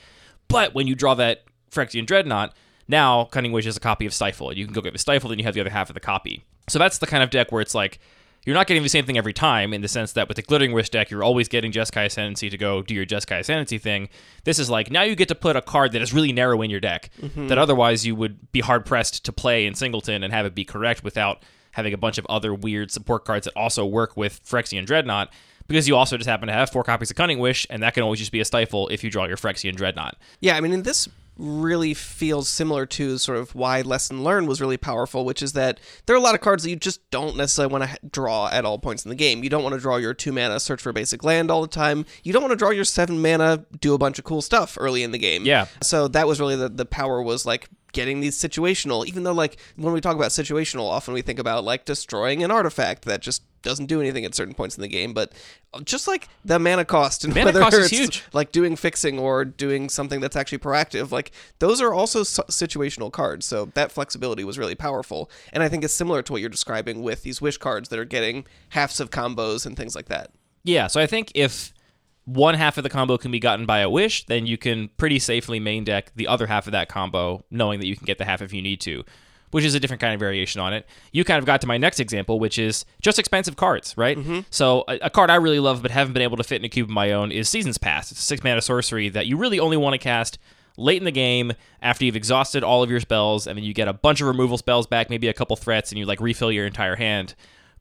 But 0.49 0.75
when 0.75 0.87
you 0.87 0.95
draw 0.95 1.15
that 1.15 1.45
Phyrexian 1.71 2.07
Dreadnought, 2.07 2.55
now 2.91 3.25
Cunning 3.27 3.53
Wish 3.53 3.67
is 3.67 3.77
a 3.77 3.81
copy 3.81 4.07
of 4.07 4.13
Stifle. 4.13 4.53
You 4.53 4.65
can 4.65 4.75
go 4.75 4.81
get 4.81 4.93
the 4.93 4.99
Stifle, 4.99 5.31
then 5.31 5.39
you 5.39 5.45
have 5.45 5.55
the 5.55 5.61
other 5.61 5.71
half 5.71 5.89
of 5.89 5.95
the 5.95 6.01
copy. 6.01 6.45
So 6.69 6.79
that's 6.79 6.99
the 6.99 7.07
kind 7.07 7.23
of 7.23 7.31
deck 7.31 7.51
where 7.51 7.63
it's 7.63 7.75
like 7.75 7.99
you're 8.45 8.55
not 8.55 8.67
getting 8.67 8.83
the 8.83 8.89
same 8.89 9.05
thing 9.05 9.19
every 9.19 9.33
time 9.33 9.75
in 9.75 9.83
the 9.83 9.89
sense 9.89 10.13
that 10.13 10.29
with 10.29 10.37
the 10.37 10.43
Glittering 10.43 10.73
Wish 10.73 10.89
deck, 10.89 11.11
you're 11.11 11.23
always 11.23 11.49
getting 11.49 11.73
Jeskai 11.73 12.07
Ascendancy 12.07 12.49
to 12.49 12.57
go 12.57 12.83
do 12.83 12.95
your 12.95 13.05
Jeskai 13.05 13.41
Ascendancy 13.41 13.79
thing. 13.79 14.09
This 14.45 14.59
is 14.59 14.71
like 14.71 14.91
now 14.91 15.03
you 15.03 15.15
get 15.15 15.29
to 15.29 15.35
put 15.35 15.57
a 15.57 15.63
card 15.63 15.93
that 15.93 16.03
is 16.03 16.13
really 16.13 16.33
narrow 16.33 16.63
in 16.63 16.71
your 16.71 16.81
deck 16.81 17.11
mm-hmm. 17.21 17.49
that 17.49 17.59
otherwise 17.59 18.07
you 18.07 18.15
would 18.15 18.51
be 18.53 18.61
hard 18.61 18.87
pressed 18.87 19.25
to 19.25 19.33
play 19.33 19.67
in 19.67 19.75
Singleton 19.75 20.23
and 20.23 20.33
have 20.33 20.47
it 20.47 20.55
be 20.55 20.65
correct 20.65 21.05
without 21.05 21.43
having 21.73 21.93
a 21.93 21.99
bunch 21.99 22.19
of 22.19 22.27
other 22.29 22.53
weird 22.53 22.91
support 22.91 23.25
cards 23.25 23.45
that 23.45 23.57
also 23.57 23.85
work 23.85 24.17
with 24.17 24.45
Phyrexian 24.45 24.87
Dreadnought 24.87 25.33
because 25.69 25.87
you 25.87 25.95
also 25.95 26.17
just 26.17 26.29
happen 26.29 26.49
to 26.49 26.53
have 26.53 26.69
four 26.69 26.83
copies 26.83 27.11
of 27.11 27.17
Cunning 27.17 27.39
Wish, 27.39 27.65
and 27.71 27.81
that 27.85 27.95
can 27.95 28.03
always 28.03 28.19
just 28.19 28.33
be 28.33 28.41
a 28.41 28.45
stifle 28.45 28.89
if 28.89 29.05
you 29.05 29.11
draw 29.11 29.27
your 29.27 29.37
Phyrexian 29.37 29.77
Dreadnought. 29.77 30.17
Yeah, 30.41 30.57
I 30.57 30.61
mean, 30.61 30.73
in 30.73 30.83
this 30.83 31.09
really 31.41 31.95
feels 31.95 32.49
similar 32.49 32.87
to 32.87 33.19
sort 33.19 33.39
of 33.39 33.55
why 33.55 33.81
Lesson 33.81 34.23
Learned 34.23 34.47
was 34.47 34.61
really 34.61 34.77
powerful, 34.77 35.25
which 35.25 35.43
is 35.43 35.55
that 35.55 35.81
there 36.07 36.15
are 36.15 36.19
a 36.19 36.23
lot 36.23 36.35
of 36.35 36.41
cards 36.41 36.63
that 36.63 36.71
you 36.71 36.77
just 36.77 37.09
don't 37.11 37.37
necessarily 37.37 37.73
want 37.73 37.85
to 37.85 37.99
draw 38.11 38.49
at 38.49 38.65
all 38.65 38.79
points 38.79 39.05
in 39.05 39.09
the 39.09 39.15
game. 39.15 39.43
You 39.43 39.51
don't 39.51 39.63
want 39.63 39.75
to 39.75 39.81
draw 39.81 39.97
your 39.97 40.15
two 40.15 40.33
mana 40.33 40.61
search 40.61 40.83
for 40.83 40.93
basic 40.93 41.25
land 41.25 41.51
all 41.51 41.63
the 41.63 41.69
time. 41.69 42.05
You 42.23 42.33
don't 42.33 42.43
want 42.43 42.53
to 42.53 42.57
draw 42.57 42.71
your 42.71 42.85
seven 42.85 43.23
mana 43.23 43.65
do 43.81 43.95
a 43.95 43.99
bunch 43.99 44.19
of 44.19 44.25
cool 44.25 44.43
stuff 44.43 44.77
early 44.79 45.03
in 45.03 45.13
the 45.13 45.19
game. 45.19 45.45
Yeah. 45.45 45.67
So 45.83 46.09
that 46.09 46.27
was 46.27 46.41
really 46.41 46.57
the 46.57 46.69
the 46.69 46.87
power 46.87 47.23
was 47.23 47.47
like 47.47 47.69
getting 47.93 48.21
these 48.21 48.37
situational. 48.39 49.07
Even 49.07 49.23
though 49.23 49.33
like 49.33 49.59
when 49.77 49.93
we 49.93 50.01
talk 50.01 50.17
about 50.17 50.31
situational, 50.31 50.89
often 50.89 51.15
we 51.15 51.23
think 51.23 51.39
about 51.39 51.65
like 51.65 51.85
destroying 51.85 52.43
an 52.43 52.51
artifact 52.51 53.05
that 53.05 53.21
just 53.23 53.43
doesn't 53.63 53.87
do 53.87 54.01
anything 54.01 54.25
at 54.25 54.35
certain 54.35 54.55
points 54.55 54.77
in 54.77 54.81
the 54.83 54.89
game, 54.89 55.13
but 55.13 55.33
just 55.85 56.09
like 56.09 56.29
the 56.45 56.59
mana 56.59 56.85
cost 56.85 57.25
and 57.25 57.35
Mana 57.35 57.47
whether 57.47 57.61
cost 57.61 57.77
it's 57.77 57.91
huge. 57.91 58.25
like 58.33 58.53
doing 58.53 58.75
fixing 58.75 59.19
or 59.19 59.45
doing 59.45 59.89
something 59.89 60.21
that's 60.21 60.35
actually 60.35 60.59
proactive 60.59 61.13
like 61.13 61.31
those 61.61 61.81
are 61.81 61.93
also 61.95 62.23
situational 62.23 63.13
cards 63.13 63.47
so 63.47 63.67
that 63.75 63.93
flexibility 63.93 64.43
was 64.43 64.59
really 64.59 64.75
powerful 64.75 65.31
and 65.53 65.63
i 65.63 65.69
think 65.69 65.85
it's 65.85 65.95
similar 65.95 66.23
to 66.23 66.33
what 66.33 66.41
you're 66.41 66.51
describing 66.51 67.03
with 67.03 67.23
these 67.23 67.41
wish 67.41 67.57
cards 67.57 67.89
that 67.91 67.99
are 68.01 68.05
getting 68.05 68.45
halves 68.71 68.99
of 68.99 69.11
combos 69.11 69.65
and 69.65 69.77
things 69.77 69.95
like 69.95 70.07
that 70.07 70.31
Yeah, 70.65 70.89
so 70.89 71.01
I 71.01 71.07
think 71.07 71.31
if 71.35 71.73
one 72.35 72.55
half 72.55 72.79
of 72.79 72.85
the 72.85 72.91
combo 72.91 73.19
can 73.19 73.31
be 73.31 73.41
gotten 73.41 73.67
by 73.67 73.81
a 73.81 73.91
wish, 73.91 74.25
then 74.27 74.47
you 74.47 74.57
can 74.57 74.89
pretty 74.97 75.19
safely 75.19 75.59
main 75.59 75.85
deck 75.85 76.13
the 76.15 76.27
other 76.27 76.47
half 76.47 76.67
of 76.67 76.73
that 76.73 76.89
combo, 76.89 77.45
knowing 77.51 77.81
that 77.81 77.87
you 77.87 77.97
can 77.97 78.05
get 78.05 78.19
the 78.19 78.25
half 78.25 78.41
if 78.41 78.53
you 78.53 78.63
need 78.63 78.81
to, 78.83 79.05
which 79.51 79.65
is 79.65 79.75
a 79.75 79.81
different 79.81 80.01
kind 80.01 80.15
of 80.15 80.21
variation 80.21 80.61
on 80.61 80.73
it. 80.73 80.87
You 81.13 81.25
kind 81.25 81.39
of 81.39 81.45
got 81.47 81.61
to 81.63 81.67
my 81.67 81.77
next 81.77 81.99
example, 81.99 82.39
which 82.39 82.59
is 82.59 82.85
just 83.03 83.19
expensive 83.19 83.57
cards, 83.57 83.97
right? 83.97 84.17
Mm-hmm. 84.17 84.41
So 84.51 84.85
a, 84.89 84.99
a 85.03 85.11
card 85.11 85.31
I 85.31 85.37
really 85.37 85.61
love 85.61 85.83
but 85.83 85.91
haven't 85.91 86.13
been 86.13 86.23
able 86.23 86.37
to 86.37 86.45
fit 86.45 86.61
in 86.61 86.65
a 86.65 86.69
cube 86.69 86.89
of 86.89 86.95
my 86.95 87.13
own 87.13 87.33
is 87.33 87.49
Seasons 87.49 87.79
Past. 87.79 88.13
It's 88.13 88.21
a 88.21 88.25
six 88.25 88.45
mana 88.45 88.63
sorcery 88.63 89.09
that 89.09 89.27
you 89.27 89.37
really 89.37 89.59
only 89.59 89.77
want 89.77 89.95
to 89.95 89.99
cast 89.99 90.39
late 90.77 90.99
in 90.99 91.05
the 91.05 91.11
game 91.11 91.53
after 91.83 92.05
you've 92.05 92.17
exhausted 92.17 92.63
all 92.63 92.83
of 92.83 92.91
your 92.91 93.01
spells, 93.01 93.47
and 93.47 93.57
then 93.57 93.65
you 93.65 93.75
get 93.75 93.89
a 93.89 93.93
bunch 93.93 94.21
of 94.21 94.29
removal 94.29 94.57
spells 94.57 94.87
back, 94.87 95.11
maybe 95.11 95.29
a 95.29 95.35
couple 95.35 95.57
threats, 95.57 95.91
and 95.91 95.99
you 95.99 96.07
like 96.07 96.21
refill 96.21 96.53
your 96.53 96.67
entire 96.67 96.97
hand. 96.97 97.35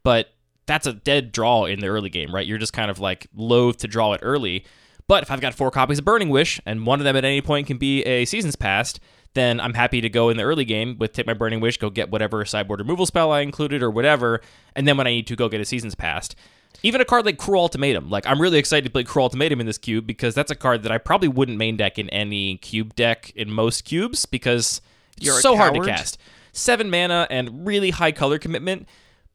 But 0.04 0.30
that's 0.70 0.86
a 0.86 0.94
dead 0.94 1.32
draw 1.32 1.66
in 1.66 1.80
the 1.80 1.88
early 1.88 2.10
game, 2.10 2.34
right? 2.34 2.46
You're 2.46 2.60
just 2.60 2.74
kind 2.74 2.92
of 2.92 3.00
like 3.00 3.26
loath 3.36 3.78
to 3.78 3.88
draw 3.88 4.14
it 4.14 4.20
early. 4.24 4.64
But 5.08 5.24
if 5.24 5.32
I've 5.32 5.42
got 5.42 5.56
four 5.56 5.72
copies 5.72 5.98
of 5.98 6.06
Burning 6.06 6.30
Wish 6.30 6.62
and 6.64 6.86
one 6.86 7.00
of 7.00 7.06
them 7.06 7.16
at 7.16 7.26
any 7.26 7.42
point 7.42 7.66
can 7.66 7.80
be 7.80 8.04
a 8.04 8.26
Seasons 8.26 8.56
Past, 8.56 9.00
then 9.34 9.60
I'm 9.60 9.74
happy 9.74 10.00
to 10.00 10.10
go 10.10 10.30
in 10.30 10.38
the 10.38 10.44
early 10.44 10.66
game 10.66 10.96
with 11.00 11.14
take 11.14 11.26
my 11.26 11.34
Burning 11.34 11.60
Wish, 11.60 11.78
go 11.78 11.90
get 11.90 12.12
whatever 12.12 12.46
sideboard 12.46 12.82
removal 12.82 13.08
spell 13.08 13.32
I 13.32 13.42
included 13.42 13.82
or 13.82 13.90
whatever, 13.90 14.42
and 14.76 14.88
then 14.88 14.96
when 14.96 15.08
I 15.08 15.10
need 15.10 15.26
to 15.28 15.36
go 15.36 15.50
get 15.50 15.60
a 15.60 15.66
Seasons 15.66 15.96
Past. 15.96 16.36
Even 16.84 17.02
a 17.02 17.06
card 17.06 17.26
like 17.26 17.40
Cruel 17.40 17.64
Ultimatum. 17.64 18.12
Like 18.12 18.28
I'm 18.28 18.40
really 18.40 18.60
excited 18.60 18.86
to 18.86 18.92
play 18.92 19.04
Cruel 19.04 19.24
Ultimatum 19.24 19.60
in 19.60 19.66
this 19.66 19.80
cube 19.80 20.06
because 20.06 20.36
that's 20.36 20.52
a 20.52 20.56
card 20.56 20.84
that 20.84 20.92
I 20.92 21.00
probably 21.00 21.30
wouldn't 21.30 21.58
main 21.58 21.78
deck 21.78 21.98
in 21.98 22.08
any 22.12 22.58
cube 22.58 22.94
deck 22.94 23.32
in 23.36 23.52
most 23.52 23.86
cubes 23.86 24.28
because 24.28 24.80
it's 25.18 25.26
You're 25.26 25.42
so 25.42 25.58
hard 25.58 25.74
to 25.74 25.84
cast. 25.84 26.20
Seven 26.54 26.92
mana 26.92 27.26
and 27.32 27.66
really 27.66 27.90
high 27.90 28.12
color 28.12 28.38
commitment. 28.38 28.88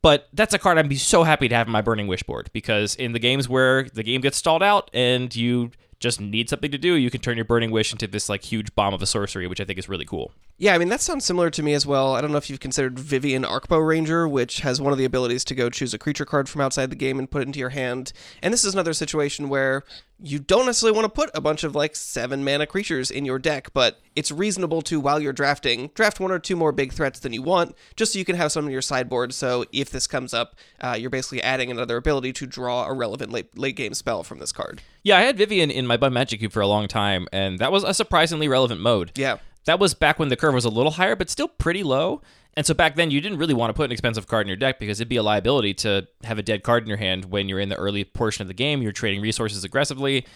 But 0.04 0.28
that's 0.34 0.52
a 0.52 0.58
card 0.58 0.76
I'd 0.76 0.86
be 0.86 0.96
so 0.96 1.22
happy 1.22 1.48
to 1.48 1.54
have 1.54 1.66
in 1.66 1.72
my 1.72 1.80
Burning 1.80 2.08
Wish 2.08 2.22
board 2.24 2.50
because 2.52 2.94
in 2.94 3.12
the 3.12 3.18
games 3.18 3.48
where 3.48 3.84
the 3.84 4.02
game 4.02 4.20
gets 4.20 4.36
stalled 4.36 4.62
out 4.62 4.90
and 4.92 5.34
you 5.34 5.70
just 5.98 6.20
need 6.20 6.50
something 6.50 6.70
to 6.72 6.76
do, 6.76 6.92
you 6.96 7.08
can 7.10 7.22
turn 7.22 7.38
your 7.38 7.46
Burning 7.46 7.70
Wish 7.70 7.90
into 7.90 8.06
this 8.06 8.28
like 8.28 8.44
huge 8.44 8.74
bomb 8.74 8.92
of 8.92 9.00
a 9.00 9.06
sorcery, 9.06 9.46
which 9.46 9.62
I 9.62 9.64
think 9.64 9.78
is 9.78 9.88
really 9.88 10.04
cool. 10.04 10.30
Yeah, 10.56 10.74
I 10.74 10.78
mean 10.78 10.88
that 10.88 11.00
sounds 11.00 11.24
similar 11.24 11.50
to 11.50 11.62
me 11.64 11.74
as 11.74 11.84
well. 11.84 12.14
I 12.14 12.20
don't 12.20 12.30
know 12.30 12.38
if 12.38 12.48
you've 12.48 12.60
considered 12.60 12.98
Vivien 12.98 13.42
Arkbow 13.42 13.84
Ranger, 13.84 14.28
which 14.28 14.60
has 14.60 14.80
one 14.80 14.92
of 14.92 14.98
the 14.98 15.04
abilities 15.04 15.44
to 15.46 15.54
go 15.54 15.68
choose 15.68 15.92
a 15.92 15.98
creature 15.98 16.24
card 16.24 16.48
from 16.48 16.60
outside 16.60 16.90
the 16.90 16.96
game 16.96 17.18
and 17.18 17.28
put 17.28 17.42
it 17.42 17.46
into 17.46 17.58
your 17.58 17.70
hand. 17.70 18.12
And 18.40 18.54
this 18.54 18.64
is 18.64 18.72
another 18.72 18.92
situation 18.92 19.48
where 19.48 19.82
you 20.22 20.38
don't 20.38 20.64
necessarily 20.66 20.96
want 20.96 21.06
to 21.06 21.08
put 21.08 21.28
a 21.34 21.40
bunch 21.40 21.64
of 21.64 21.74
like 21.74 21.96
seven 21.96 22.44
mana 22.44 22.66
creatures 22.68 23.10
in 23.10 23.24
your 23.24 23.40
deck, 23.40 23.72
but 23.74 24.00
it's 24.14 24.30
reasonable 24.30 24.80
to 24.82 25.00
while 25.00 25.18
you're 25.18 25.32
drafting 25.32 25.90
draft 25.94 26.20
one 26.20 26.30
or 26.30 26.38
two 26.38 26.54
more 26.54 26.70
big 26.70 26.92
threats 26.92 27.18
than 27.18 27.32
you 27.32 27.42
want, 27.42 27.74
just 27.96 28.12
so 28.12 28.20
you 28.20 28.24
can 28.24 28.36
have 28.36 28.52
some 28.52 28.64
in 28.66 28.70
your 28.70 28.80
sideboard. 28.80 29.34
So 29.34 29.64
if 29.72 29.90
this 29.90 30.06
comes 30.06 30.32
up, 30.32 30.54
uh, 30.80 30.96
you're 30.98 31.10
basically 31.10 31.42
adding 31.42 31.72
another 31.72 31.96
ability 31.96 32.32
to 32.34 32.46
draw 32.46 32.86
a 32.86 32.92
relevant 32.94 33.32
late 33.32 33.58
late 33.58 33.74
game 33.74 33.92
spell 33.92 34.22
from 34.22 34.38
this 34.38 34.52
card. 34.52 34.82
Yeah, 35.02 35.18
I 35.18 35.22
had 35.22 35.36
Vivien 35.36 35.72
in 35.72 35.84
my 35.84 35.96
Bun 35.96 36.12
Magic 36.12 36.38
Cube 36.38 36.52
for 36.52 36.62
a 36.62 36.68
long 36.68 36.86
time, 36.86 37.26
and 37.32 37.58
that 37.58 37.72
was 37.72 37.82
a 37.82 37.92
surprisingly 37.92 38.46
relevant 38.46 38.80
mode. 38.80 39.10
Yeah. 39.16 39.38
That 39.64 39.78
was 39.78 39.94
back 39.94 40.18
when 40.18 40.28
the 40.28 40.36
curve 40.36 40.54
was 40.54 40.64
a 40.64 40.70
little 40.70 40.92
higher, 40.92 41.16
but 41.16 41.30
still 41.30 41.48
pretty 41.48 41.82
low. 41.82 42.22
And 42.56 42.64
so 42.64 42.74
back 42.74 42.94
then, 42.94 43.10
you 43.10 43.20
didn't 43.20 43.38
really 43.38 43.54
want 43.54 43.70
to 43.70 43.74
put 43.74 43.86
an 43.86 43.92
expensive 43.92 44.26
card 44.28 44.42
in 44.42 44.48
your 44.48 44.56
deck 44.56 44.78
because 44.78 45.00
it'd 45.00 45.08
be 45.08 45.16
a 45.16 45.22
liability 45.22 45.74
to 45.74 46.06
have 46.22 46.38
a 46.38 46.42
dead 46.42 46.62
card 46.62 46.84
in 46.84 46.88
your 46.88 46.98
hand 46.98 47.26
when 47.26 47.48
you're 47.48 47.58
in 47.58 47.68
the 47.68 47.76
early 47.76 48.04
portion 48.04 48.42
of 48.42 48.48
the 48.48 48.54
game. 48.54 48.82
You're 48.82 48.92
trading 48.92 49.20
resources 49.20 49.64
aggressively. 49.64 50.26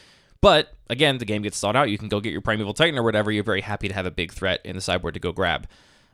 But 0.40 0.74
again, 0.88 1.18
the 1.18 1.24
game 1.24 1.42
gets 1.42 1.56
stalled 1.56 1.76
out. 1.76 1.90
You 1.90 1.98
can 1.98 2.08
go 2.08 2.20
get 2.20 2.32
your 2.32 2.40
Primeval 2.40 2.74
Titan 2.74 2.98
or 2.98 3.02
whatever. 3.02 3.30
You're 3.30 3.44
very 3.44 3.60
happy 3.60 3.88
to 3.88 3.94
have 3.94 4.06
a 4.06 4.10
big 4.10 4.32
threat 4.32 4.60
in 4.64 4.76
the 4.76 4.82
sideboard 4.82 5.14
to 5.14 5.20
go 5.20 5.32
grab. 5.32 5.68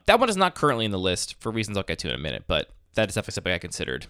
That 0.07 0.21
one 0.21 0.29
is 0.29 0.37
not 0.37 0.55
currently 0.55 0.85
in 0.85 0.91
the 0.91 0.99
list 0.99 1.41
for 1.41 1.51
reasons 1.51 1.77
I'll 1.77 1.85
get 1.85 1.99
to 2.01 2.09
in 2.09 2.15
a 2.15 2.19
minute, 2.19 2.45
but 2.47 2.71
that 2.95 3.09
is 3.09 3.15
definitely 3.15 3.33
something 3.33 3.53
I 3.53 3.59
considered. 3.59 4.07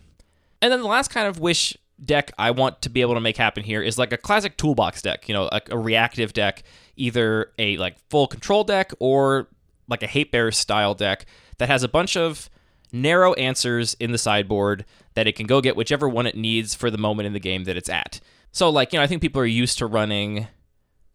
And 0.61 0.73
then 0.73 0.81
the 0.81 0.89
last 0.89 1.09
kind 1.09 1.29
of 1.29 1.39
wish 1.39 1.77
deck 2.05 2.33
I 2.39 2.51
want 2.51 2.83
to 2.83 2.89
be 2.89 3.01
able 3.01 3.15
to 3.15 3.21
make 3.21 3.37
happen 3.37 3.63
here 3.63 3.83
is 3.83 3.99
like 3.99 4.13
a 4.13 4.17
classic 4.17 4.57
toolbox 4.57 5.03
deck, 5.03 5.29
you 5.29 5.35
know, 5.35 5.49
a, 5.53 5.61
a 5.71 5.79
reactive 5.79 6.33
deck, 6.33 6.65
either 6.97 7.53
a 7.59 7.77
like 7.77 7.97
full 8.11 8.27
control 8.27 8.65
deck 8.65 8.93
or 8.99 9.49
like 9.89 10.03
a 10.03 10.07
hate 10.07 10.33
bear 10.33 10.51
style 10.51 10.95
deck 10.95 11.27
that 11.59 11.69
has 11.69 11.83
a 11.83 11.89
bunch 11.89 12.17
of 12.17 12.49
narrow 12.93 13.33
answers 13.35 13.95
in 13.95 14.13
the 14.13 14.19
sideboard 14.19 14.85
that 15.15 15.27
it 15.27 15.37
can 15.37 15.47
go 15.47 15.61
get 15.61 15.77
whichever 15.77 16.09
one 16.09 16.27
it 16.27 16.37
needs 16.37 16.75
for 16.75 16.91
the 16.91 16.99
moment 16.99 17.27
in 17.27 17.33
the 17.33 17.41
game 17.41 17.65
that 17.65 17.77
it's 17.77 17.89
at. 17.89 18.21
So 18.53 18.71
like, 18.71 18.93
you 18.93 18.99
know, 18.99 19.03
I 19.03 19.07
think 19.07 19.21
people 19.21 19.43
are 19.43 19.47
used 19.47 19.79
to 19.79 19.87
running 19.87 20.47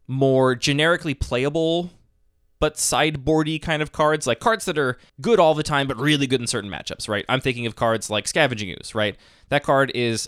more 0.08 0.56
generically 0.56 1.14
playable 1.14 1.92
but 2.60 2.76
sideboardy 2.76 3.62
kind 3.62 3.82
of 3.82 3.92
cards, 3.92 4.28
like 4.28 4.40
cards 4.40 4.66
that 4.66 4.78
are 4.78 4.98
good 5.22 5.40
all 5.40 5.54
the 5.54 5.64
time, 5.64 5.88
but 5.88 5.98
really 5.98 6.28
good 6.28 6.42
in 6.42 6.48
certain 6.48 6.70
matchups, 6.70 7.08
right? 7.08 7.26
I'm 7.30 7.40
thinking 7.40 7.66
of 7.66 7.76
cards 7.76 8.10
like 8.10 8.28
Scavenging 8.28 8.72
Ooze, 8.72 8.94
right? 8.94 9.16
That 9.48 9.64
card 9.64 9.92
is 9.96 10.28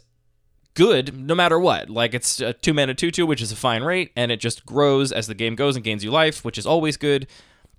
good 0.73 1.17
no 1.17 1.35
matter 1.35 1.59
what. 1.59 1.89
Like 1.89 2.13
it's 2.13 2.39
a 2.39 2.53
two 2.53 2.73
mana 2.73 2.93
two 2.93 3.11
two, 3.11 3.25
which 3.25 3.41
is 3.41 3.51
a 3.51 3.55
fine 3.55 3.83
rate, 3.83 4.11
and 4.15 4.31
it 4.31 4.37
just 4.37 4.65
grows 4.65 5.11
as 5.11 5.27
the 5.27 5.35
game 5.35 5.55
goes 5.55 5.75
and 5.75 5.83
gains 5.83 6.03
you 6.03 6.11
life, 6.11 6.43
which 6.43 6.57
is 6.57 6.65
always 6.65 6.97
good. 6.97 7.27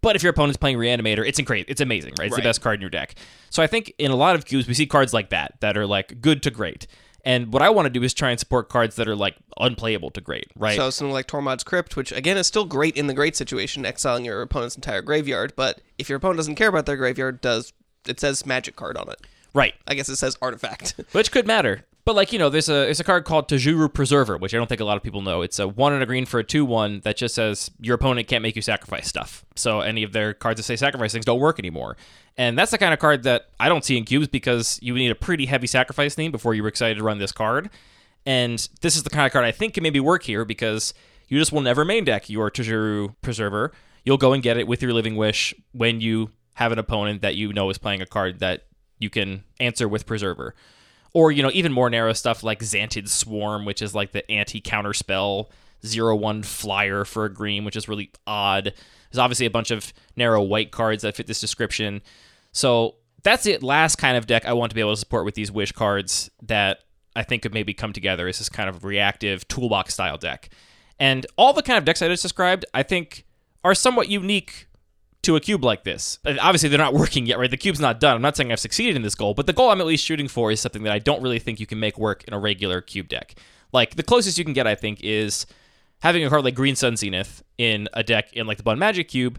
But 0.01 0.17
if 0.17 0.23
your 0.23 0.31
opponent's 0.31 0.57
playing 0.57 0.79
Reanimator, 0.79 1.27
it's 1.27 1.41
great. 1.43 1.67
It's 1.69 1.81
amazing, 1.81 2.15
right? 2.19 2.27
It's 2.27 2.37
the 2.37 2.43
best 2.43 2.61
card 2.61 2.75
in 2.75 2.81
your 2.81 2.91
deck. 2.91 3.15
So 3.51 3.63
I 3.63 3.69
think 3.69 3.95
in 3.99 4.11
a 4.11 4.17
lot 4.17 4.35
of 4.35 4.45
cubes 4.45 4.67
we 4.67 4.75
see 4.75 4.87
cards 4.87 5.15
like 5.15 5.31
that 5.31 5.55
that 5.61 5.77
are 5.77 5.87
like 5.87 6.21
good 6.21 6.43
to 6.43 6.51
great. 6.51 6.87
And 7.25 7.53
what 7.53 7.63
I 7.63 7.71
want 7.71 7.87
to 7.87 7.91
do 7.91 8.03
is 8.03 8.13
try 8.13 8.31
and 8.31 8.41
support 8.41 8.69
cards 8.69 8.97
that 8.97 9.07
are 9.07 9.15
like 9.15 9.37
unplayable 9.59 10.11
to 10.11 10.21
great, 10.21 10.51
right? 10.57 10.77
So 10.77 10.91
something 10.91 11.13
like 11.13 11.29
Tormod's 11.29 11.63
Crypt, 11.63 11.95
which 11.97 12.11
again 12.11 12.37
is 12.37 12.49
still 12.49 12.65
great 12.65 12.97
in 12.97 13.07
the 13.07 13.15
great 13.15 13.37
situation, 13.37 13.87
exiling 13.87 14.25
your 14.25 14.43
opponent's 14.43 14.75
entire 14.75 15.03
graveyard. 15.03 15.53
But 15.55 15.81
if 15.99 16.09
your 16.09 16.17
opponent 16.17 16.39
doesn't 16.39 16.57
care 16.57 16.69
about 16.69 16.87
their 16.87 16.97
graveyard, 16.97 17.41
does 17.41 17.73
it 18.09 18.19
says 18.19 18.45
magic 18.45 18.75
card 18.75 18.97
on 18.97 19.09
it? 19.09 19.25
right. 19.55 19.75
I 19.87 19.95
guess 19.95 20.09
it 20.09 20.17
says 20.17 20.37
artifact. 20.43 20.95
which 21.13 21.31
could 21.31 21.47
matter. 21.47 21.85
But 22.05 22.17
like 22.17 22.33
you 22.33 22.39
know, 22.39 22.49
there's 22.49 22.69
a 22.69 22.73
there's 22.73 22.99
a 22.99 23.05
card 23.05 23.25
called 23.25 23.49
Tajuru 23.49 23.93
Preserver, 23.93 24.37
which 24.37 24.53
I 24.53 24.57
don't 24.57 24.67
think 24.67 24.81
a 24.81 24.85
lot 24.85 24.97
of 24.97 25.05
people 25.05 25.23
know. 25.23 25.43
It's 25.43 25.61
a 25.61 25.69
one 25.69 25.93
and 25.93 26.03
a 26.03 26.07
green 26.07 26.27
for 26.27 26.41
a 26.41 26.45
two 26.45 26.65
one 26.65 27.01
that 27.05 27.17
just 27.17 27.35
says 27.35 27.71
your 27.81 27.95
opponent 27.95 28.27
can't 28.27 28.43
make 28.43 28.57
you 28.57 28.63
sacrifice 28.63 29.07
stuff. 29.07 29.45
So 29.55 29.81
any 29.81 30.03
of 30.03 30.13
their 30.13 30.35
cards 30.35 30.59
that 30.59 30.65
say 30.65 30.75
sacrifice 30.75 31.13
things 31.13 31.25
don't 31.25 31.39
work 31.39 31.61
anymore. 31.61 31.97
And 32.37 32.59
that's 32.59 32.73
the 32.73 32.79
kind 32.79 32.93
of 32.93 32.99
card 32.99 33.23
that 33.23 33.51
I 33.61 33.69
don't 33.69 33.85
see 33.85 33.97
in 33.97 34.05
cubes 34.05 34.27
because 34.27 34.81
you 34.83 34.95
need 34.95 35.11
a 35.11 35.15
pretty 35.15 35.47
heavy 35.47 35.67
sacrifice 35.67 36.15
theme 36.15 36.33
before 36.33 36.55
you 36.55 36.63
were 36.63 36.69
excited 36.69 36.97
to 36.97 37.05
run 37.05 37.19
this 37.19 37.33
card. 37.33 37.71
And 38.27 38.69
this 38.81 38.97
is 38.97 39.05
the 39.05 39.11
kind 39.11 39.27
of 39.27 39.33
card 39.33 39.45
I 39.45 39.53
think 39.53 39.75
can 39.75 39.83
maybe 39.83 40.01
work 40.01 40.25
here 40.25 40.45
because 40.45 40.95
you 41.29 41.39
just 41.39 41.53
will 41.53 41.61
never 41.61 41.85
main 41.85 42.05
deck 42.05 42.29
your 42.29 42.51
Tajuru 42.51 43.15
Preserver. 43.23 43.71
You'll 44.05 44.19
go 44.19 44.33
and 44.33 44.43
get 44.43 44.57
it 44.57 44.67
with 44.67 44.83
your 44.83 44.93
Living 44.93 45.15
Wish 45.15 45.55
when 45.73 46.01
you 46.01 46.31
have 46.55 46.73
an 46.73 46.79
opponent 46.79 47.23
that 47.23 47.37
you 47.37 47.53
know 47.53 47.71
is 47.71 47.79
playing 47.79 48.03
a 48.03 48.07
card 48.07 48.41
that 48.41 48.65
you 48.99 49.09
can 49.09 49.45
answer 49.61 49.87
with 49.87 50.07
Preserver 50.07 50.55
or 51.15 51.33
you 51.33 51.43
know 51.43 51.51
even 51.53 51.73
more 51.73 51.91
narrow 51.91 52.13
stuff 52.13 52.43
like 52.43 52.61
Xantid 52.61 53.09
Swarm, 53.09 53.65
which 53.65 53.83
is 53.83 53.95
like 53.95 54.13
the 54.13 54.29
anti 54.31 54.61
counter 54.61 54.93
spell 54.93 55.51
zero 55.85 56.15
one 56.15 56.43
flyer 56.43 57.05
for 57.05 57.25
a 57.25 57.33
green, 57.33 57.65
which 57.65 57.77
is 57.77 57.89
really 57.89 58.11
odd. 58.27 58.73
There's 59.11 59.19
obviously 59.19 59.47
a 59.47 59.51
bunch 59.51 59.71
of 59.71 59.93
narrow 60.17 60.43
white 60.43 60.71
cards 60.71 61.03
that 61.03 61.17
fit 61.17 61.27
this 61.27 61.41
description. 61.41 62.03
So 62.53 62.97
that's 63.23 63.47
it. 63.47 63.63
Last 63.63 63.97
kind 63.97 64.17
of 64.17 64.27
deck 64.27 64.47
I 64.47 64.53
want 64.53 64.71
to 64.71 64.75
be 64.75 64.81
able 64.81 64.93
to 64.93 64.97
support 64.97 65.25
with 65.25 65.35
these 65.35 65.51
wish 65.53 65.73
cards 65.73 66.31
that 66.43 66.79
I 67.15 67.23
think 67.23 67.43
could 67.43 67.55
maybe 67.55 67.75
come 67.75 67.93
together 67.93 68.27
is 68.29 68.39
this 68.39 68.49
kind 68.49 68.69
of 68.69 68.85
reactive 68.85 69.47
toolbox 69.49 69.95
style 69.95 70.17
deck. 70.17 70.49
And 70.99 71.27
all 71.37 71.53
the 71.53 71.63
kind 71.63 71.79
of 71.79 71.85
decks 71.85 72.01
I 72.01 72.09
just 72.09 72.23
described, 72.23 72.65
I 72.73 72.83
think, 72.83 73.25
are 73.65 73.75
somewhat 73.75 74.09
unique 74.09 74.67
to 75.23 75.37
a 75.37 75.41
cube 75.41 75.65
like 75.65 75.85
this. 75.85 76.19
Obviously, 76.25 76.69
they're 76.69 76.79
not 76.79 76.95
working 76.95 77.27
yet, 77.27 77.39
right? 77.39 77.51
The 77.51 77.57
cube's 77.57 77.81
not 77.81 78.01
done. 78.01 78.17
I'm 78.17 78.23
not 78.23 78.37
saying 78.37 78.51
I've 78.51 78.61
succeeded 78.61 78.97
in 78.97 79.03
this 79.03 79.15
goal, 79.15 79.35
but 79.35 79.47
the 79.47 79.53
goal 79.53 79.71
I'm 79.71 79.81
at 79.81 79.87
least 79.87 80.05
shooting 80.05 80.29
for 80.29 80.51
is 80.51 80.61
something 80.61 80.83
that 80.83 80.93
I 80.93 80.99
don't 80.99 81.23
really 81.23 81.39
think 81.39 81.61
you 81.61 81.67
can 81.67 81.79
make 81.81 81.99
work 81.99 82.25
in 82.25 82.35
a 82.35 82.39
regular 82.39 82.81
cube 82.81 83.09
deck. 83.09 83.35
Like, 83.73 83.97
the 83.97 84.03
closest 84.03 84.37
you 84.37 84.45
can 84.45 84.53
get, 84.53 84.67
I 84.67 84.75
think, 84.75 85.01
is 85.03 85.47
having 86.01 86.25
a 86.25 86.29
card 86.29 86.45
like 86.45 86.55
Green 86.55 86.77
Sun 86.77 86.97
Zenith 86.97 87.43
in 87.57 87.89
a 87.93 88.03
deck 88.03 88.33
in 88.33 88.47
like 88.47 88.57
the 88.57 88.65
Bun 88.65 88.79
Magic 88.79 89.09
Cube. 89.09 89.39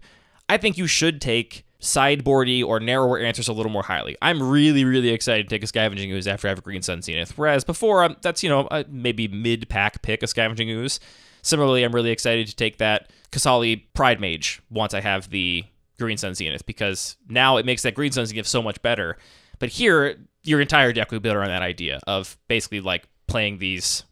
I 0.49 0.57
think 0.57 0.77
you 0.77 0.87
should 0.87 1.21
take 1.21 1.65
sideboardy 1.81 2.65
or 2.65 2.79
narrower 2.79 3.19
answers 3.19 3.49
a 3.49 3.53
little 3.53 3.71
more 3.71 3.83
highly. 3.83 4.15
I'm 4.21 4.41
really, 4.41 4.85
really 4.85 5.09
excited 5.09 5.49
to 5.49 5.55
take 5.55 5.63
a 5.63 5.67
Scavenging 5.67 6.11
Ooze 6.11 6.27
after 6.27 6.47
I 6.47 6.49
have 6.49 6.59
a 6.59 6.61
Green 6.61 6.81
Sun 6.81 7.01
Zenith. 7.01 7.37
Whereas 7.37 7.65
before, 7.65 8.03
um, 8.05 8.15
that's, 8.21 8.41
you 8.41 8.49
know, 8.49 8.67
a 8.71 8.85
maybe 8.89 9.27
mid 9.27 9.67
pack 9.67 10.01
pick, 10.01 10.23
a 10.23 10.27
Scavenging 10.27 10.69
Ooze. 10.69 11.01
Similarly, 11.41 11.83
I'm 11.83 11.93
really 11.93 12.11
excited 12.11 12.47
to 12.47 12.55
take 12.55 12.77
that 12.77 13.11
Kasali 13.31 13.83
Pride 13.93 14.21
Mage 14.21 14.61
once 14.69 14.93
I 14.93 15.01
have 15.01 15.29
the 15.29 15.65
Green 15.99 16.17
Sun 16.17 16.35
Zenith 16.35 16.65
because 16.65 17.17
now 17.29 17.57
it 17.57 17.65
makes 17.65 17.83
that 17.83 17.95
Green 17.95 18.11
Sun 18.11 18.25
Zenith 18.27 18.47
so 18.47 18.61
much 18.61 18.81
better. 18.81 19.17
But 19.59 19.69
here, 19.69 20.17
your 20.43 20.61
entire 20.61 20.91
deck 20.93 21.11
will 21.11 21.19
be 21.19 21.23
built 21.23 21.37
around 21.37 21.49
that 21.49 21.61
idea 21.61 21.99
of 22.07 22.37
basically 22.47 22.81
like 22.81 23.07
playing 23.27 23.59
these 23.59 24.03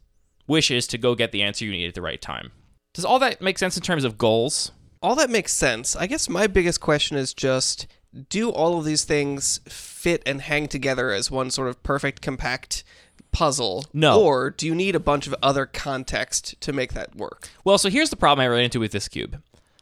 wishes 0.48 0.88
to 0.88 0.98
go 0.98 1.16
get 1.16 1.32
the 1.32 1.42
answer 1.42 1.66
you 1.66 1.72
need 1.72 1.88
at 1.88 1.94
the 1.94 2.02
right 2.02 2.22
time. 2.22 2.52
Does 2.94 3.06
all 3.06 3.20
that 3.20 3.42
make 3.42 3.58
sense 3.58 3.78
in 3.78 3.84
terms 3.84 4.04
of 4.04 4.18
goals? 4.18 4.72
all 5.02 5.16
that 5.16 5.30
makes 5.30 5.54
sense. 5.54 5.96
I 5.96 6.08
guess 6.08 6.30
my 6.30 6.48
biggest 6.48 6.80
question 6.80 7.18
is 7.18 7.34
just 7.34 7.88
do 8.30 8.50
all 8.50 8.78
of 8.78 8.86
these 8.86 9.04
things 9.04 9.60
fit 9.68 10.22
and 10.26 10.42
hang 10.42 10.68
together 10.68 11.12
as 11.12 11.32
one 11.32 11.50
sort 11.50 11.70
of 11.70 11.82
perfect, 11.82 12.22
compact 12.22 12.84
puzzle? 13.32 13.86
No. 13.94 14.22
Or 14.22 14.50
do 14.50 14.68
you 14.68 14.76
need 14.76 14.96
a 14.96 15.00
bunch 15.00 15.28
of 15.28 15.36
other 15.42 15.66
context 15.66 16.60
to 16.62 16.74
make 16.74 16.94
that 16.94 17.16
work? 17.16 17.50
Well, 17.64 17.78
so 17.78 17.90
here's 17.90 18.10
the 18.10 18.16
problem 18.16 18.44
I 18.44 18.48
ran 18.48 18.64
into 18.64 18.80
with 18.80 18.92
this 18.92 19.08
cube. 19.08 19.42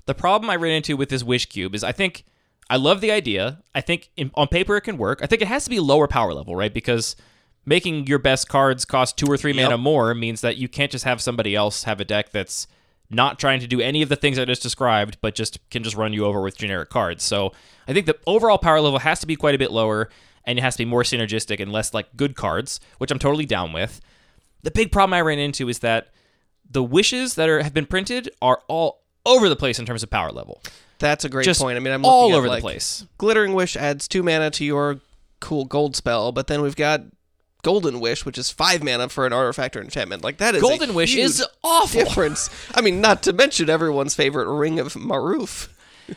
The 0.10 0.16
problem 0.16 0.50
I 0.50 0.56
ran 0.56 0.72
into 0.74 0.98
with 0.98 1.10
this 1.10 1.24
wish 1.24 1.46
cube 1.46 1.76
is 1.76 1.84
I 1.84 1.92
think 1.92 2.26
I 2.68 2.78
love 2.78 3.00
the 3.00 3.12
idea. 3.12 3.62
I 3.76 3.82
think 3.82 4.10
in, 4.18 4.32
on 4.34 4.48
paper 4.48 4.76
it 4.76 4.82
can 4.82 4.98
work. 4.98 5.20
I 5.22 5.28
think 5.28 5.44
it 5.44 5.48
has 5.48 5.66
to 5.66 5.70
be 5.70 5.80
lower 5.80 6.08
power 6.08 6.34
level, 6.34 6.56
right? 6.56 6.74
Because 6.74 7.16
making 7.64 8.08
your 8.08 8.18
best 8.18 8.50
cards 8.50 8.86
cost 8.86 9.20
two 9.20 9.28
or 9.28 9.38
three 9.38 9.54
mana 9.54 9.78
more 9.78 10.16
means 10.16 10.42
that 10.42 10.58
you 10.58 10.68
can't 10.68 10.92
just 10.92 11.06
have 11.06 11.22
somebody 11.22 11.54
else 11.54 11.84
have 11.84 12.02
a 12.02 12.06
deck 12.06 12.32
that's 12.32 12.66
not 13.12 13.38
trying 13.38 13.60
to 13.60 13.68
do 13.68 13.82
any 13.82 14.02
of 14.02 14.10
the 14.10 14.16
things 14.16 14.40
I 14.40 14.46
just 14.46 14.64
described, 14.64 15.20
but 15.22 15.36
just 15.36 15.60
can 15.70 15.84
just 15.84 15.96
run 15.96 16.12
you 16.12 16.26
over 16.26 16.42
with 16.42 16.58
generic 16.58 16.90
cards. 16.90 17.24
So 17.24 17.52
I 17.88 17.94
think 17.94 18.08
the 18.08 18.18
overall 18.26 18.58
power 18.58 18.82
level 18.82 18.98
has 18.98 19.20
to 19.20 19.28
be 19.28 19.36
quite 19.36 19.54
a 19.54 19.60
bit 19.60 19.72
lower, 19.72 20.10
and 20.44 20.58
it 20.58 20.64
has 20.64 20.74
to 20.74 20.80
be 20.80 20.90
more 20.90 21.04
synergistic 21.04 21.60
and 21.60 21.72
less 21.72 21.94
like 21.94 22.18
good 22.18 22.36
cards, 22.36 22.80
which 22.98 23.12
I'm 23.12 23.20
totally 23.20 23.46
down 23.46 23.74
with. 23.74 24.02
The 24.64 24.72
big 24.72 24.92
problem 24.92 25.14
I 25.14 25.22
ran 25.22 25.38
into 25.38 25.70
is 25.70 25.80
that 25.80 26.08
the 26.68 26.82
wishes 26.82 27.36
that 27.36 27.48
are 27.48 27.62
have 27.62 27.76
been 27.76 27.86
printed 27.86 28.32
are 28.42 28.64
all 28.68 29.04
over 29.26 29.50
the 29.50 29.56
place 29.56 29.80
in 29.80 29.86
terms 29.86 30.04
of 30.04 30.10
power 30.10 30.32
level. 30.32 30.62
That's 31.00 31.24
a 31.24 31.30
great 31.30 31.46
Just 31.46 31.62
point. 31.62 31.78
I 31.78 31.80
mean, 31.80 31.94
I'm 31.94 32.06
all 32.06 32.24
looking 32.24 32.34
at, 32.34 32.38
over 32.38 32.48
the 32.48 32.54
like, 32.54 32.62
place. 32.62 33.06
Glittering 33.18 33.54
Wish 33.54 33.76
adds 33.76 34.08
two 34.08 34.22
mana 34.22 34.50
to 34.52 34.66
your 34.66 35.00
cool 35.40 35.66
gold 35.66 35.96
spell, 35.96 36.32
but 36.32 36.48
then 36.48 36.62
we've 36.62 36.76
got 36.76 37.04
Golden 37.62 38.00
Wish, 38.00 38.26
which 38.26 38.38
is 38.38 38.50
five 38.50 38.84
mana 38.84 39.10
for 39.10 39.26
an 39.26 39.34
artifact 39.34 39.76
or 39.76 39.82
enchantment. 39.82 40.24
Like 40.24 40.38
that 40.38 40.56
is 40.56 40.62
Golden 40.62 40.94
Wish 40.94 41.16
is 41.16 41.44
awful. 41.64 42.04
difference. 42.04 42.50
I 42.76 42.82
mean, 42.82 43.02
not 43.02 43.24
to 43.24 43.34
mention 43.34 43.70
everyone's 43.70 44.14
favorite 44.14 44.54
Ring 44.54 44.80
of 44.80 44.94
Maruf. 44.94 45.70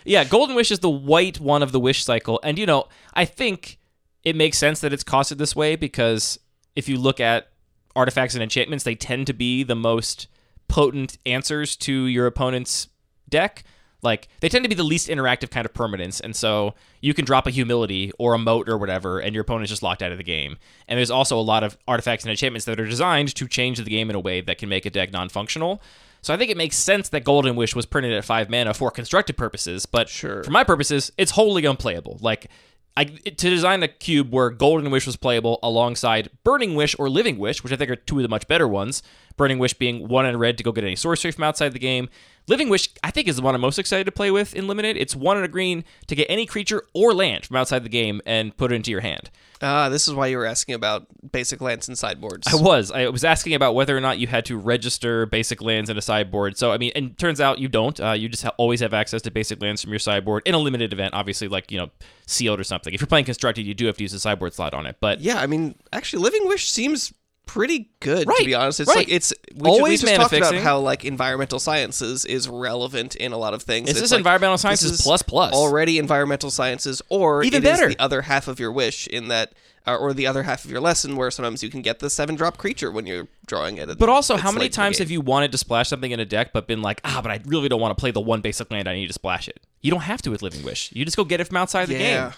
Yeah, 0.04 0.24
Golden 0.24 0.56
Wish 0.56 0.70
is 0.70 0.78
the 0.78 0.90
white 0.90 1.38
one 1.38 1.62
of 1.62 1.72
the 1.72 1.80
wish 1.80 2.04
cycle. 2.04 2.40
And, 2.42 2.58
you 2.58 2.66
know, 2.66 2.88
I 3.14 3.24
think 3.24 3.78
it 4.24 4.36
makes 4.36 4.58
sense 4.58 4.80
that 4.80 4.92
it's 4.92 5.04
costed 5.04 5.38
this 5.38 5.54
way 5.54 5.76
because 5.76 6.38
if 6.74 6.88
you 6.88 6.96
look 6.96 7.20
at 7.20 7.48
artifacts 7.94 8.34
and 8.34 8.42
enchantments, 8.42 8.84
they 8.84 8.94
tend 8.94 9.26
to 9.26 9.34
be 9.34 9.62
the 9.62 9.74
most 9.74 10.28
potent 10.68 11.18
answers 11.26 11.76
to 11.76 12.06
your 12.06 12.26
opponent's 12.26 12.88
deck. 13.32 13.64
Like, 14.04 14.26
they 14.40 14.48
tend 14.48 14.64
to 14.64 14.68
be 14.68 14.74
the 14.74 14.82
least 14.82 15.08
interactive 15.08 15.50
kind 15.50 15.64
of 15.64 15.72
permanence. 15.72 16.18
And 16.18 16.34
so 16.34 16.74
you 17.00 17.14
can 17.14 17.24
drop 17.24 17.46
a 17.46 17.50
humility 17.50 18.10
or 18.18 18.34
a 18.34 18.38
moat 18.38 18.68
or 18.68 18.76
whatever, 18.76 19.20
and 19.20 19.32
your 19.34 19.42
opponent's 19.42 19.70
just 19.70 19.82
locked 19.82 20.02
out 20.02 20.10
of 20.10 20.18
the 20.18 20.24
game. 20.24 20.56
And 20.88 20.98
there's 20.98 21.10
also 21.10 21.38
a 21.38 21.42
lot 21.42 21.62
of 21.62 21.78
artifacts 21.86 22.24
and 22.24 22.30
enchantments 22.30 22.64
that 22.66 22.80
are 22.80 22.86
designed 22.86 23.32
to 23.36 23.46
change 23.46 23.78
the 23.78 23.84
game 23.90 24.10
in 24.10 24.16
a 24.16 24.20
way 24.20 24.40
that 24.40 24.58
can 24.58 24.68
make 24.68 24.86
a 24.86 24.90
deck 24.90 25.12
non 25.12 25.28
functional. 25.28 25.80
So 26.20 26.32
I 26.34 26.36
think 26.36 26.50
it 26.50 26.56
makes 26.56 26.76
sense 26.76 27.08
that 27.10 27.22
Golden 27.24 27.56
Wish 27.56 27.74
was 27.76 27.86
printed 27.86 28.12
at 28.12 28.24
five 28.24 28.48
mana 28.50 28.74
for 28.74 28.90
constructed 28.90 29.36
purposes, 29.36 29.86
but 29.86 30.08
Sure. 30.08 30.42
for 30.44 30.50
my 30.52 30.62
purposes, 30.64 31.10
it's 31.16 31.32
wholly 31.32 31.64
unplayable. 31.64 32.18
Like 32.20 32.48
I 32.96 33.04
to 33.04 33.50
design 33.50 33.82
a 33.82 33.88
cube 33.88 34.32
where 34.32 34.50
Golden 34.50 34.90
Wish 34.90 35.06
was 35.06 35.16
playable 35.16 35.58
alongside 35.62 36.28
Burning 36.44 36.74
Wish 36.74 36.94
or 36.98 37.08
Living 37.08 37.38
Wish, 37.38 37.64
which 37.64 37.72
I 37.72 37.76
think 37.76 37.90
are 37.90 37.96
two 37.96 38.18
of 38.18 38.22
the 38.22 38.28
much 38.28 38.46
better 38.46 38.68
ones. 38.68 39.02
Burning 39.36 39.58
Wish 39.58 39.74
being 39.74 40.08
one 40.08 40.26
in 40.26 40.36
red 40.36 40.58
to 40.58 40.64
go 40.64 40.72
get 40.72 40.84
any 40.84 40.96
sorcery 40.96 41.32
from 41.32 41.44
outside 41.44 41.72
the 41.72 41.78
game. 41.78 42.08
Living 42.48 42.68
Wish, 42.68 42.88
I 43.04 43.12
think, 43.12 43.28
is 43.28 43.36
the 43.36 43.42
one 43.42 43.54
I'm 43.54 43.60
most 43.60 43.78
excited 43.78 44.04
to 44.04 44.12
play 44.12 44.30
with 44.32 44.54
in 44.54 44.66
limited. 44.66 44.96
It's 44.96 45.14
one 45.14 45.38
in 45.38 45.44
a 45.44 45.48
green 45.48 45.84
to 46.08 46.16
get 46.16 46.26
any 46.28 46.44
creature 46.44 46.82
or 46.92 47.14
land 47.14 47.46
from 47.46 47.56
outside 47.56 47.84
the 47.84 47.88
game 47.88 48.20
and 48.26 48.56
put 48.56 48.72
it 48.72 48.74
into 48.74 48.90
your 48.90 49.00
hand. 49.00 49.30
Ah, 49.64 49.88
this 49.88 50.08
is 50.08 50.14
why 50.14 50.26
you 50.26 50.36
were 50.36 50.44
asking 50.44 50.74
about 50.74 51.06
basic 51.30 51.60
lands 51.60 51.86
and 51.86 51.96
sideboards. 51.96 52.48
I 52.52 52.60
was. 52.60 52.90
I 52.90 53.08
was 53.10 53.22
asking 53.22 53.54
about 53.54 53.76
whether 53.76 53.96
or 53.96 54.00
not 54.00 54.18
you 54.18 54.26
had 54.26 54.44
to 54.46 54.56
register 54.58 55.24
basic 55.24 55.62
lands 55.62 55.88
in 55.88 55.96
a 55.96 56.02
sideboard. 56.02 56.58
So, 56.58 56.72
I 56.72 56.78
mean, 56.78 56.90
and 56.96 57.16
turns 57.16 57.40
out 57.40 57.60
you 57.60 57.68
don't. 57.68 57.98
Uh, 58.00 58.10
you 58.10 58.28
just 58.28 58.42
ha- 58.42 58.54
always 58.56 58.80
have 58.80 58.92
access 58.92 59.22
to 59.22 59.30
basic 59.30 59.62
lands 59.62 59.80
from 59.80 59.92
your 59.92 60.00
sideboard 60.00 60.42
in 60.44 60.56
a 60.56 60.58
limited 60.58 60.92
event, 60.92 61.14
obviously, 61.14 61.46
like, 61.46 61.70
you 61.70 61.78
know, 61.78 61.90
sealed 62.26 62.58
or 62.58 62.64
something. 62.64 62.92
If 62.92 63.00
you're 63.00 63.06
playing 63.06 63.26
constructed, 63.26 63.64
you 63.64 63.74
do 63.74 63.86
have 63.86 63.96
to 63.98 64.02
use 64.02 64.12
a 64.14 64.18
sideboard 64.18 64.52
slot 64.52 64.74
on 64.74 64.84
it. 64.86 64.96
But 65.00 65.20
yeah, 65.20 65.40
I 65.40 65.46
mean, 65.46 65.76
actually, 65.92 66.24
Living 66.24 66.48
Wish 66.48 66.68
seems 66.68 67.12
pretty 67.46 67.90
good 68.00 68.26
to 68.26 68.44
be 68.44 68.54
honest. 68.54 68.80
It's 68.80 68.88
right. 68.88 68.98
like 68.98 69.08
it's 69.10 69.32
we, 69.54 69.68
Always 69.68 70.00
ju- 70.00 70.06
we 70.06 70.12
just 70.12 70.20
talked 70.20 70.32
about 70.32 70.54
how 70.56 70.78
like 70.80 71.04
environmental 71.04 71.58
sciences 71.58 72.24
is 72.24 72.48
relevant 72.48 73.14
in 73.16 73.32
a 73.32 73.36
lot 73.38 73.54
of 73.54 73.62
things. 73.62 73.88
This 73.92 74.00
is 74.02 74.10
like, 74.12 74.18
environmental 74.18 74.54
this 74.54 74.62
sciences 74.62 74.92
is 74.92 75.02
plus 75.02 75.22
plus. 75.22 75.52
already 75.52 75.98
environmental 75.98 76.50
sciences, 76.50 77.02
or 77.08 77.42
Even 77.44 77.62
better. 77.62 77.88
the 77.88 77.98
other 77.98 78.22
half 78.22 78.48
of 78.48 78.58
your 78.58 78.72
wish 78.72 79.06
in 79.06 79.28
that, 79.28 79.52
uh, 79.86 79.96
or 79.96 80.14
the 80.14 80.26
other 80.26 80.44
half 80.44 80.64
of 80.64 80.70
your 80.70 80.80
lesson 80.80 81.16
where 81.16 81.30
sometimes 81.30 81.62
you 81.62 81.68
can 81.68 81.82
get 81.82 81.98
the 81.98 82.08
seven 82.08 82.36
drop 82.36 82.56
creature 82.56 82.90
when 82.90 83.04
you're 83.06 83.28
drawing 83.46 83.76
it. 83.76 83.98
But 83.98 84.08
also, 84.08 84.36
how 84.36 84.52
many 84.52 84.68
times 84.68 84.98
have 84.98 85.10
you 85.10 85.20
wanted 85.20 85.52
to 85.52 85.58
splash 85.58 85.88
something 85.88 86.10
in 86.12 86.20
a 86.20 86.24
deck, 86.24 86.52
but 86.52 86.66
been 86.66 86.80
like, 86.82 87.00
ah, 87.04 87.20
but 87.22 87.30
I 87.32 87.40
really 87.44 87.68
don't 87.68 87.80
want 87.80 87.96
to 87.96 88.00
play 88.00 88.12
the 88.12 88.20
one 88.20 88.40
basic 88.40 88.70
land 88.70 88.88
I 88.88 88.94
need 88.94 89.08
to 89.08 89.12
splash 89.12 89.48
it? 89.48 89.60
You 89.82 89.90
don't 89.90 90.02
have 90.02 90.22
to 90.22 90.30
with 90.30 90.42
Living 90.42 90.62
Wish. 90.62 90.90
You 90.94 91.04
just 91.04 91.16
go 91.16 91.24
get 91.24 91.40
it 91.40 91.48
from 91.48 91.56
outside 91.56 91.88
the 91.88 91.94
Yeah. 91.94 92.28
game. 92.28 92.32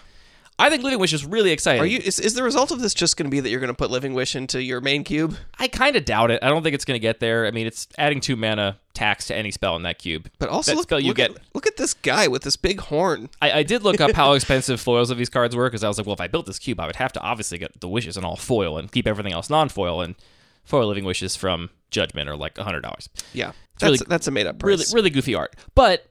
I 0.56 0.70
think 0.70 0.84
Living 0.84 1.00
Wish 1.00 1.12
is 1.12 1.24
really 1.24 1.50
exciting. 1.50 1.82
Are 1.82 1.86
you? 1.86 1.98
Is, 1.98 2.20
is 2.20 2.34
the 2.34 2.42
result 2.44 2.70
of 2.70 2.80
this 2.80 2.94
just 2.94 3.16
going 3.16 3.26
to 3.26 3.30
be 3.30 3.40
that 3.40 3.50
you're 3.50 3.58
going 3.60 3.72
to 3.72 3.76
put 3.76 3.90
Living 3.90 4.14
Wish 4.14 4.36
into 4.36 4.62
your 4.62 4.80
main 4.80 5.02
cube? 5.02 5.36
I 5.58 5.66
kind 5.66 5.96
of 5.96 6.04
doubt 6.04 6.30
it. 6.30 6.44
I 6.44 6.48
don't 6.48 6.62
think 6.62 6.74
it's 6.74 6.84
going 6.84 6.94
to 6.94 7.00
get 7.02 7.18
there. 7.18 7.44
I 7.46 7.50
mean, 7.50 7.66
it's 7.66 7.88
adding 7.98 8.20
two 8.20 8.36
mana 8.36 8.78
tax 8.94 9.26
to 9.26 9.34
any 9.34 9.50
spell 9.50 9.74
in 9.74 9.82
that 9.82 9.98
cube. 9.98 10.30
But 10.38 10.50
also, 10.50 10.70
that 10.70 10.76
look, 10.76 10.84
spell 10.84 11.00
you 11.00 11.08
look 11.08 11.16
get. 11.16 11.32
At, 11.32 11.38
look 11.54 11.66
at 11.66 11.76
this 11.76 11.92
guy 11.94 12.28
with 12.28 12.42
this 12.42 12.54
big 12.56 12.80
horn. 12.80 13.30
I, 13.42 13.50
I 13.50 13.62
did 13.64 13.82
look 13.82 14.00
up 14.00 14.12
how 14.12 14.32
expensive 14.34 14.80
foils 14.80 15.10
of 15.10 15.18
these 15.18 15.28
cards 15.28 15.56
were 15.56 15.66
because 15.68 15.82
I 15.82 15.88
was 15.88 15.98
like, 15.98 16.06
well, 16.06 16.14
if 16.14 16.20
I 16.20 16.28
built 16.28 16.46
this 16.46 16.60
cube, 16.60 16.78
I 16.78 16.86
would 16.86 16.96
have 16.96 17.12
to 17.14 17.20
obviously 17.20 17.58
get 17.58 17.80
the 17.80 17.88
wishes 17.88 18.16
and 18.16 18.24
all 18.24 18.36
foil 18.36 18.78
and 18.78 18.90
keep 18.92 19.08
everything 19.08 19.32
else 19.32 19.50
non-foil. 19.50 20.02
And 20.02 20.14
foil 20.62 20.86
living 20.86 21.04
wishes 21.04 21.34
from 21.34 21.70
Judgment 21.90 22.28
are 22.28 22.36
like 22.36 22.56
hundred 22.58 22.82
dollars. 22.82 23.08
Yeah, 23.32 23.52
really- 23.82 23.96
that's 23.98 24.08
that's 24.08 24.26
a 24.28 24.30
made 24.30 24.46
up 24.46 24.62
Really, 24.62 24.76
price. 24.78 24.94
really 24.94 25.10
goofy 25.10 25.34
art. 25.34 25.56
But 25.74 26.08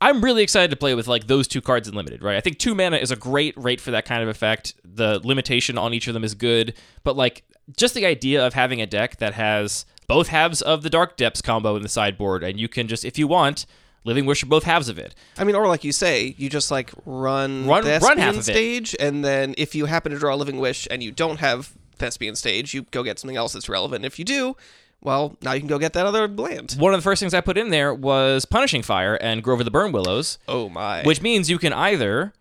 I'm 0.00 0.22
really 0.22 0.42
excited 0.42 0.70
to 0.70 0.76
play 0.76 0.94
with 0.94 1.06
like 1.08 1.26
those 1.26 1.48
two 1.48 1.60
cards 1.60 1.88
in 1.88 1.94
limited. 1.94 2.22
Right? 2.22 2.36
I 2.36 2.40
think 2.40 2.58
two 2.58 2.74
mana 2.74 2.96
is 2.96 3.10
a 3.10 3.16
great 3.16 3.56
rate 3.56 3.80
for 3.80 3.90
that 3.92 4.04
kind 4.04 4.22
of 4.22 4.28
effect. 4.28 4.74
The 4.84 5.20
limitation 5.24 5.78
on 5.78 5.94
each 5.94 6.08
of 6.08 6.14
them 6.14 6.24
is 6.24 6.34
good, 6.34 6.74
but 7.02 7.16
like 7.16 7.44
just 7.76 7.94
the 7.94 8.04
idea 8.06 8.46
of 8.46 8.54
having 8.54 8.80
a 8.80 8.86
deck 8.86 9.16
that 9.18 9.34
has 9.34 9.86
both 10.06 10.28
halves 10.28 10.60
of 10.60 10.82
the 10.82 10.90
Dark 10.90 11.16
Depths 11.16 11.40
combo 11.40 11.76
in 11.76 11.82
the 11.82 11.88
sideboard, 11.88 12.44
and 12.44 12.60
you 12.60 12.68
can 12.68 12.88
just, 12.88 13.04
if 13.04 13.18
you 13.18 13.26
want. 13.26 13.66
Living 14.06 14.26
Wish 14.26 14.44
both 14.44 14.64
halves 14.64 14.90
of 14.90 14.98
it. 14.98 15.14
I 15.38 15.44
mean, 15.44 15.54
or 15.56 15.66
like 15.66 15.82
you 15.82 15.90
say, 15.90 16.34
you 16.36 16.50
just 16.50 16.70
like 16.70 16.90
run 17.06 17.66
Run- 17.66 17.84
Thespian 17.84 18.06
run 18.10 18.18
half 18.18 18.34
of 18.34 18.40
it. 18.40 18.42
stage, 18.42 18.94
and 19.00 19.24
then 19.24 19.54
if 19.56 19.74
you 19.74 19.86
happen 19.86 20.12
to 20.12 20.18
draw 20.18 20.34
a 20.34 20.36
Living 20.36 20.58
Wish 20.58 20.86
and 20.90 21.02
you 21.02 21.10
don't 21.10 21.38
have 21.38 21.72
Thespian 21.96 22.36
stage, 22.36 22.74
you 22.74 22.82
go 22.90 23.02
get 23.02 23.18
something 23.18 23.38
else 23.38 23.54
that's 23.54 23.66
relevant. 23.66 24.04
If 24.04 24.18
you 24.18 24.26
do, 24.26 24.58
well, 25.04 25.36
now 25.42 25.52
you 25.52 25.60
can 25.60 25.68
go 25.68 25.78
get 25.78 25.92
that 25.92 26.06
other 26.06 26.26
land. 26.26 26.74
One 26.78 26.92
of 26.92 26.98
the 26.98 27.02
first 27.04 27.20
things 27.20 27.34
I 27.34 27.40
put 27.40 27.56
in 27.56 27.68
there 27.70 27.94
was 27.94 28.44
Punishing 28.44 28.82
Fire 28.82 29.14
and 29.14 29.42
Grove 29.42 29.60
of 29.60 29.64
the 29.64 29.70
Burning 29.70 29.92
Willows, 29.92 30.38
Oh 30.48 30.68
my! 30.68 31.02
which 31.04 31.22
means 31.22 31.48
you 31.48 31.58
can 31.58 31.72
either, 31.72 32.32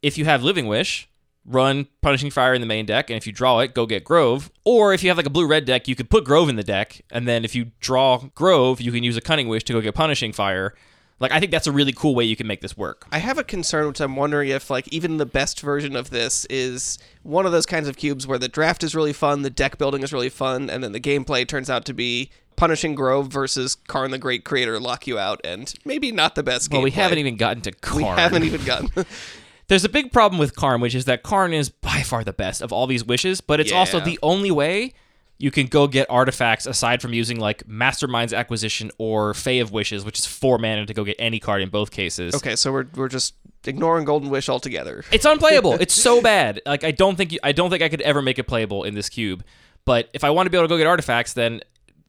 if 0.00 0.16
you 0.16 0.24
have 0.24 0.42
Living 0.42 0.66
Wish, 0.66 1.08
run 1.44 1.88
Punishing 2.00 2.30
Fire 2.30 2.54
in 2.54 2.60
the 2.62 2.66
main 2.66 2.86
deck, 2.86 3.10
and 3.10 3.16
if 3.18 3.26
you 3.26 3.32
draw 3.32 3.58
it, 3.58 3.74
go 3.74 3.84
get 3.84 4.04
Grove. 4.04 4.50
Or 4.64 4.94
if 4.94 5.02
you 5.02 5.10
have 5.10 5.18
like 5.18 5.26
a 5.26 5.30
blue 5.30 5.46
red 5.46 5.64
deck, 5.66 5.86
you 5.88 5.94
could 5.94 6.08
put 6.08 6.24
Grove 6.24 6.48
in 6.48 6.56
the 6.56 6.62
deck, 6.62 7.02
and 7.10 7.28
then 7.28 7.44
if 7.44 7.54
you 7.54 7.72
draw 7.80 8.18
Grove, 8.34 8.80
you 8.80 8.92
can 8.92 9.02
use 9.04 9.16
a 9.16 9.20
Cunning 9.20 9.48
Wish 9.48 9.64
to 9.64 9.72
go 9.74 9.80
get 9.82 9.94
Punishing 9.94 10.32
Fire. 10.32 10.74
Like 11.20 11.32
I 11.32 11.40
think 11.40 11.52
that's 11.52 11.66
a 11.66 11.72
really 11.72 11.92
cool 11.92 12.14
way 12.14 12.24
you 12.24 12.36
can 12.36 12.46
make 12.46 12.60
this 12.60 12.76
work. 12.76 13.06
I 13.12 13.18
have 13.18 13.38
a 13.38 13.44
concern, 13.44 13.86
which 13.86 14.00
I'm 14.00 14.16
wondering 14.16 14.48
if, 14.48 14.68
like, 14.68 14.88
even 14.88 15.16
the 15.16 15.26
best 15.26 15.60
version 15.60 15.94
of 15.96 16.10
this 16.10 16.44
is 16.50 16.98
one 17.22 17.46
of 17.46 17.52
those 17.52 17.66
kinds 17.66 17.88
of 17.88 17.96
cubes 17.96 18.26
where 18.26 18.38
the 18.38 18.48
draft 18.48 18.82
is 18.82 18.94
really 18.94 19.12
fun, 19.12 19.42
the 19.42 19.50
deck 19.50 19.78
building 19.78 20.02
is 20.02 20.12
really 20.12 20.28
fun, 20.28 20.68
and 20.68 20.82
then 20.82 20.92
the 20.92 21.00
gameplay 21.00 21.46
turns 21.46 21.70
out 21.70 21.84
to 21.86 21.94
be 21.94 22.30
punishing 22.56 22.94
Grove 22.94 23.28
versus 23.28 23.76
Karn 23.88 24.10
the 24.10 24.18
Great 24.18 24.44
Creator 24.44 24.80
lock 24.80 25.06
you 25.06 25.18
out, 25.18 25.40
and 25.44 25.72
maybe 25.84 26.10
not 26.10 26.34
the 26.34 26.42
best. 26.42 26.70
Game. 26.70 26.78
Well, 26.78 26.84
we 26.84 26.90
haven't 26.90 27.18
even 27.18 27.36
gotten 27.36 27.62
to 27.62 27.72
Karn. 27.80 27.96
we 27.98 28.04
haven't 28.04 28.42
even 28.44 28.64
gotten. 28.64 28.90
There's 29.68 29.84
a 29.84 29.88
big 29.88 30.12
problem 30.12 30.38
with 30.38 30.54
Karn, 30.54 30.80
which 30.80 30.94
is 30.94 31.06
that 31.06 31.22
Karn 31.22 31.54
is 31.54 31.70
by 31.70 32.02
far 32.02 32.22
the 32.22 32.34
best 32.34 32.60
of 32.60 32.70
all 32.72 32.86
these 32.86 33.04
wishes, 33.04 33.40
but 33.40 33.60
it's 33.60 33.72
also 33.72 33.98
the 33.98 34.18
only 34.22 34.50
way 34.50 34.92
you 35.38 35.50
can 35.50 35.66
go 35.66 35.86
get 35.86 36.08
artifacts 36.10 36.66
aside 36.66 37.02
from 37.02 37.12
using 37.12 37.40
like 37.40 37.66
Mastermind's 37.66 38.32
Acquisition 38.32 38.90
or 38.98 39.34
Fae 39.34 39.52
of 39.52 39.72
Wishes, 39.72 40.04
which 40.04 40.18
is 40.18 40.26
four 40.26 40.58
mana 40.58 40.86
to 40.86 40.94
go 40.94 41.04
get 41.04 41.16
any 41.18 41.40
card 41.40 41.62
in 41.62 41.68
both 41.68 41.90
cases. 41.90 42.34
okay, 42.34 42.56
so 42.56 42.72
we're 42.72 42.86
we're 42.94 43.08
just 43.08 43.34
ignoring 43.66 44.04
Golden 44.04 44.30
Wish 44.30 44.48
altogether. 44.48 45.04
It's 45.10 45.24
unplayable. 45.24 45.72
it's 45.80 45.94
so 45.94 46.20
bad. 46.20 46.60
Like 46.66 46.84
I 46.84 46.92
don't 46.92 47.16
think 47.16 47.32
you, 47.32 47.38
I 47.42 47.52
don't 47.52 47.70
think 47.70 47.82
I 47.82 47.88
could 47.88 48.02
ever 48.02 48.22
make 48.22 48.38
it 48.38 48.44
playable 48.44 48.84
in 48.84 48.94
this 48.94 49.08
cube. 49.08 49.44
But 49.84 50.08
if 50.14 50.24
I 50.24 50.30
want 50.30 50.46
to 50.46 50.50
be 50.50 50.56
able 50.56 50.68
to 50.68 50.72
go 50.72 50.78
get 50.78 50.86
artifacts, 50.86 51.34
then 51.34 51.60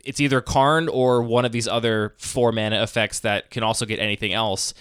it's 0.05 0.21
either 0.21 0.39
Karn 0.39 0.87
or 0.87 1.23
one 1.23 1.45
of 1.45 1.51
these 1.51 1.67
other 1.67 2.13
four 2.17 2.51
mana 2.51 2.81
effects 2.83 3.21
that 3.21 3.49
can 3.49 3.63
also 3.63 3.85
get 3.85 3.99
anything 3.99 4.33
else. 4.33 4.73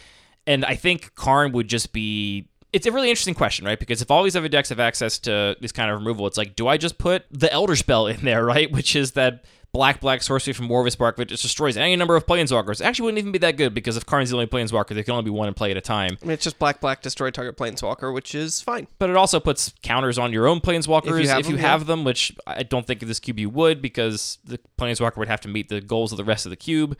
And 0.46 0.64
I 0.64 0.74
think 0.74 1.14
Karn 1.14 1.52
would 1.52 1.68
just 1.68 1.92
be. 1.92 2.48
It's 2.74 2.86
a 2.86 2.92
really 2.92 3.08
interesting 3.08 3.34
question, 3.34 3.64
right? 3.64 3.78
Because 3.78 4.02
if 4.02 4.10
all 4.10 4.24
these 4.24 4.34
other 4.34 4.48
decks 4.48 4.70
have 4.70 4.80
access 4.80 5.18
to 5.20 5.56
this 5.60 5.70
kind 5.70 5.90
of 5.90 5.98
removal, 5.98 6.26
it's 6.26 6.36
like, 6.36 6.56
do 6.56 6.66
I 6.66 6.76
just 6.76 6.98
put 6.98 7.24
the 7.30 7.52
Elder 7.52 7.76
Spell 7.76 8.08
in 8.08 8.24
there, 8.24 8.44
right? 8.54 8.70
Which 8.70 8.96
is 8.96 9.12
that 9.12 9.44
black 9.74 10.00
black 10.00 10.22
sorcery 10.22 10.52
from 10.52 10.68
War 10.68 10.86
of 10.86 10.92
Spark 10.92 11.16
that 11.16 11.26
just 11.26 11.42
destroys 11.42 11.76
any 11.76 11.94
number 11.96 12.16
of 12.16 12.26
planeswalkers. 12.26 12.80
It 12.80 12.84
actually 12.84 13.06
wouldn't 13.06 13.18
even 13.18 13.32
be 13.32 13.38
that 13.38 13.56
good 13.56 13.74
because 13.74 13.96
if 13.96 14.06
Karn's 14.06 14.30
the 14.30 14.36
only 14.36 14.46
planeswalker, 14.46 14.94
there 14.94 15.02
can 15.02 15.12
only 15.12 15.24
be 15.24 15.30
one 15.30 15.48
in 15.48 15.54
play 15.54 15.70
at 15.70 15.76
a 15.76 15.80
time. 15.80 16.16
I 16.22 16.24
mean, 16.24 16.32
it's 16.32 16.44
just 16.44 16.58
black 16.58 16.80
black 16.80 17.02
destroy 17.02 17.30
target 17.30 17.56
planeswalker, 17.56 18.14
which 18.14 18.34
is 18.34 18.60
fine. 18.60 18.86
But 18.98 19.10
it 19.10 19.16
also 19.16 19.40
puts 19.40 19.74
counters 19.82 20.18
on 20.18 20.32
your 20.32 20.46
own 20.46 20.60
planeswalkers 20.60 21.38
If 21.38 21.48
you 21.48 21.56
have 21.56 21.86
them, 21.86 22.00
yeah. 22.00 22.04
which 22.06 22.34
I 22.46 22.62
don't 22.62 22.86
think 22.86 23.00
this 23.00 23.20
cube 23.20 23.38
you 23.38 23.50
would 23.50 23.82
because 23.82 24.38
the 24.44 24.58
planeswalker 24.78 25.16
would 25.18 25.28
have 25.28 25.40
to 25.42 25.48
meet 25.48 25.68
the 25.68 25.80
goals 25.80 26.12
of 26.12 26.18
the 26.18 26.24
rest 26.24 26.46
of 26.46 26.50
the 26.50 26.56
cube. 26.56 26.96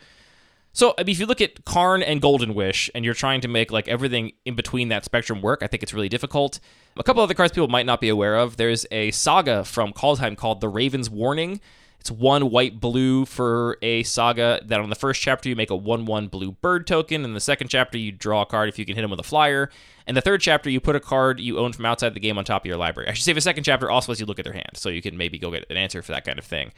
So 0.75 0.93
I 0.97 1.03
mean, 1.03 1.13
if 1.13 1.19
you 1.21 1.25
look 1.25 1.39
at 1.39 1.63
Karn 1.63 2.03
and 2.03 2.21
Golden 2.21 2.53
Wish, 2.53 2.91
and 2.93 3.05
you're 3.05 3.13
trying 3.13 3.39
to 3.39 3.47
make 3.47 3.71
like 3.71 3.87
everything 3.87 4.33
in 4.43 4.55
between 4.55 4.89
that 4.89 5.05
spectrum 5.05 5.41
work, 5.41 5.63
I 5.63 5.67
think 5.67 5.81
it's 5.81 5.93
really 5.93 6.09
difficult. 6.09 6.59
A 6.97 7.03
couple 7.03 7.23
other 7.23 7.33
cards 7.33 7.53
people 7.53 7.69
might 7.69 7.85
not 7.85 8.01
be 8.01 8.09
aware 8.09 8.35
of. 8.35 8.57
There's 8.57 8.85
a 8.91 9.11
saga 9.11 9.63
from 9.63 9.93
Kaldheim 9.93 10.35
called 10.35 10.59
The 10.59 10.67
Raven's 10.67 11.09
Warning. 11.09 11.61
It's 12.01 12.11
one 12.11 12.51
white 12.51 12.81
blue 12.81 13.23
for 13.25 13.77
a 13.81 14.03
saga 14.03 14.59
that 14.65 14.81
on 14.81 14.89
the 14.89 14.95
first 14.95 15.21
chapter 15.21 15.47
you 15.47 15.55
make 15.55 15.69
a 15.69 15.77
1 15.77 16.05
1 16.05 16.27
blue 16.27 16.51
bird 16.51 16.85
token. 16.85 17.23
In 17.23 17.33
the 17.33 17.39
second 17.39 17.69
chapter, 17.69 17.97
you 17.97 18.11
draw 18.11 18.41
a 18.41 18.45
card 18.45 18.67
if 18.67 18.77
you 18.77 18.85
can 18.85 18.95
hit 18.95 19.03
him 19.05 19.11
with 19.11 19.21
a 19.21 19.23
flyer. 19.23 19.69
And 20.05 20.17
the 20.17 20.21
third 20.21 20.41
chapter, 20.41 20.69
you 20.69 20.81
put 20.81 20.97
a 20.97 20.99
card 20.99 21.39
you 21.39 21.57
own 21.57 21.71
from 21.71 21.85
outside 21.85 22.13
the 22.13 22.19
game 22.19 22.37
on 22.37 22.43
top 22.43 22.63
of 22.63 22.65
your 22.65 22.75
library. 22.75 23.07
I 23.07 23.13
should 23.13 23.23
say 23.23 23.31
the 23.31 23.39
second 23.39 23.63
chapter 23.63 23.89
also 23.89 24.11
lets 24.11 24.19
you 24.19 24.25
look 24.25 24.39
at 24.39 24.45
their 24.45 24.53
hand, 24.53 24.71
so 24.73 24.89
you 24.89 25.01
can 25.01 25.15
maybe 25.15 25.39
go 25.39 25.51
get 25.51 25.65
an 25.69 25.77
answer 25.77 26.01
for 26.01 26.11
that 26.11 26.25
kind 26.25 26.37
of 26.37 26.43
thing. 26.43 26.73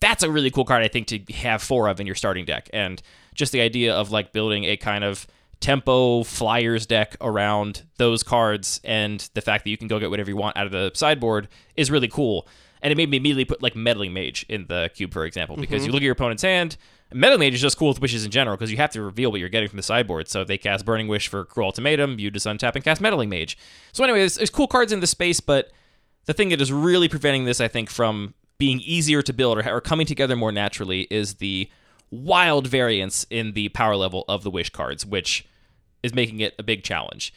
That's 0.00 0.22
a 0.22 0.30
really 0.30 0.50
cool 0.50 0.64
card, 0.64 0.82
I 0.82 0.88
think, 0.88 1.06
to 1.08 1.18
have 1.34 1.62
four 1.62 1.88
of 1.88 2.00
in 2.00 2.06
your 2.06 2.16
starting 2.16 2.44
deck. 2.44 2.70
And 2.72 3.02
just 3.34 3.52
the 3.52 3.60
idea 3.60 3.94
of 3.94 4.10
like 4.10 4.32
building 4.32 4.64
a 4.64 4.76
kind 4.76 5.04
of 5.04 5.26
tempo 5.60 6.22
flyers 6.22 6.86
deck 6.86 7.16
around 7.20 7.84
those 7.98 8.22
cards 8.22 8.80
and 8.82 9.28
the 9.34 9.42
fact 9.42 9.64
that 9.64 9.70
you 9.70 9.76
can 9.76 9.88
go 9.88 9.98
get 9.98 10.10
whatever 10.10 10.30
you 10.30 10.36
want 10.36 10.56
out 10.56 10.66
of 10.66 10.72
the 10.72 10.90
sideboard 10.94 11.48
is 11.76 11.90
really 11.90 12.08
cool. 12.08 12.48
And 12.82 12.90
it 12.90 12.96
made 12.96 13.10
me 13.10 13.18
immediately 13.18 13.44
put 13.44 13.62
like 13.62 13.76
meddling 13.76 14.14
mage 14.14 14.46
in 14.48 14.66
the 14.66 14.90
cube, 14.94 15.12
for 15.12 15.26
example, 15.26 15.56
because 15.56 15.82
mm-hmm. 15.82 15.88
you 15.88 15.92
look 15.92 16.00
at 16.00 16.04
your 16.04 16.12
opponent's 16.12 16.42
hand. 16.42 16.78
Meddling 17.12 17.40
mage 17.40 17.54
is 17.54 17.60
just 17.60 17.76
cool 17.76 17.88
with 17.88 18.00
wishes 18.00 18.24
in 18.24 18.30
general 18.30 18.56
because 18.56 18.70
you 18.70 18.78
have 18.78 18.90
to 18.92 19.02
reveal 19.02 19.30
what 19.30 19.40
you're 19.40 19.50
getting 19.50 19.68
from 19.68 19.76
the 19.76 19.82
sideboard. 19.82 20.28
So 20.28 20.40
if 20.40 20.48
they 20.48 20.56
cast 20.56 20.86
Burning 20.86 21.08
Wish 21.08 21.28
for 21.28 21.44
Cruel 21.44 21.66
Ultimatum, 21.66 22.18
you 22.18 22.30
just 22.30 22.46
untap 22.46 22.74
and 22.76 22.84
cast 22.84 23.00
Meddling 23.02 23.28
Mage. 23.28 23.58
So 23.92 24.02
anyway, 24.02 24.20
there's, 24.20 24.36
there's 24.36 24.48
cool 24.48 24.68
cards 24.68 24.92
in 24.92 25.00
the 25.00 25.06
space, 25.06 25.40
but 25.40 25.70
the 26.24 26.32
thing 26.32 26.50
that 26.50 26.60
is 26.60 26.72
really 26.72 27.08
preventing 27.08 27.44
this, 27.44 27.60
I 27.60 27.68
think, 27.68 27.90
from 27.90 28.32
being 28.60 28.80
easier 28.80 29.22
to 29.22 29.32
build 29.32 29.58
or, 29.58 29.68
or 29.68 29.80
coming 29.80 30.06
together 30.06 30.36
more 30.36 30.52
naturally 30.52 31.08
is 31.10 31.36
the 31.36 31.68
wild 32.10 32.66
variance 32.66 33.26
in 33.30 33.52
the 33.54 33.70
power 33.70 33.96
level 33.96 34.24
of 34.28 34.44
the 34.44 34.50
wish 34.50 34.68
cards, 34.68 35.06
which 35.06 35.46
is 36.02 36.14
making 36.14 36.40
it 36.40 36.54
a 36.58 36.62
big 36.62 36.84
challenge. 36.84 37.32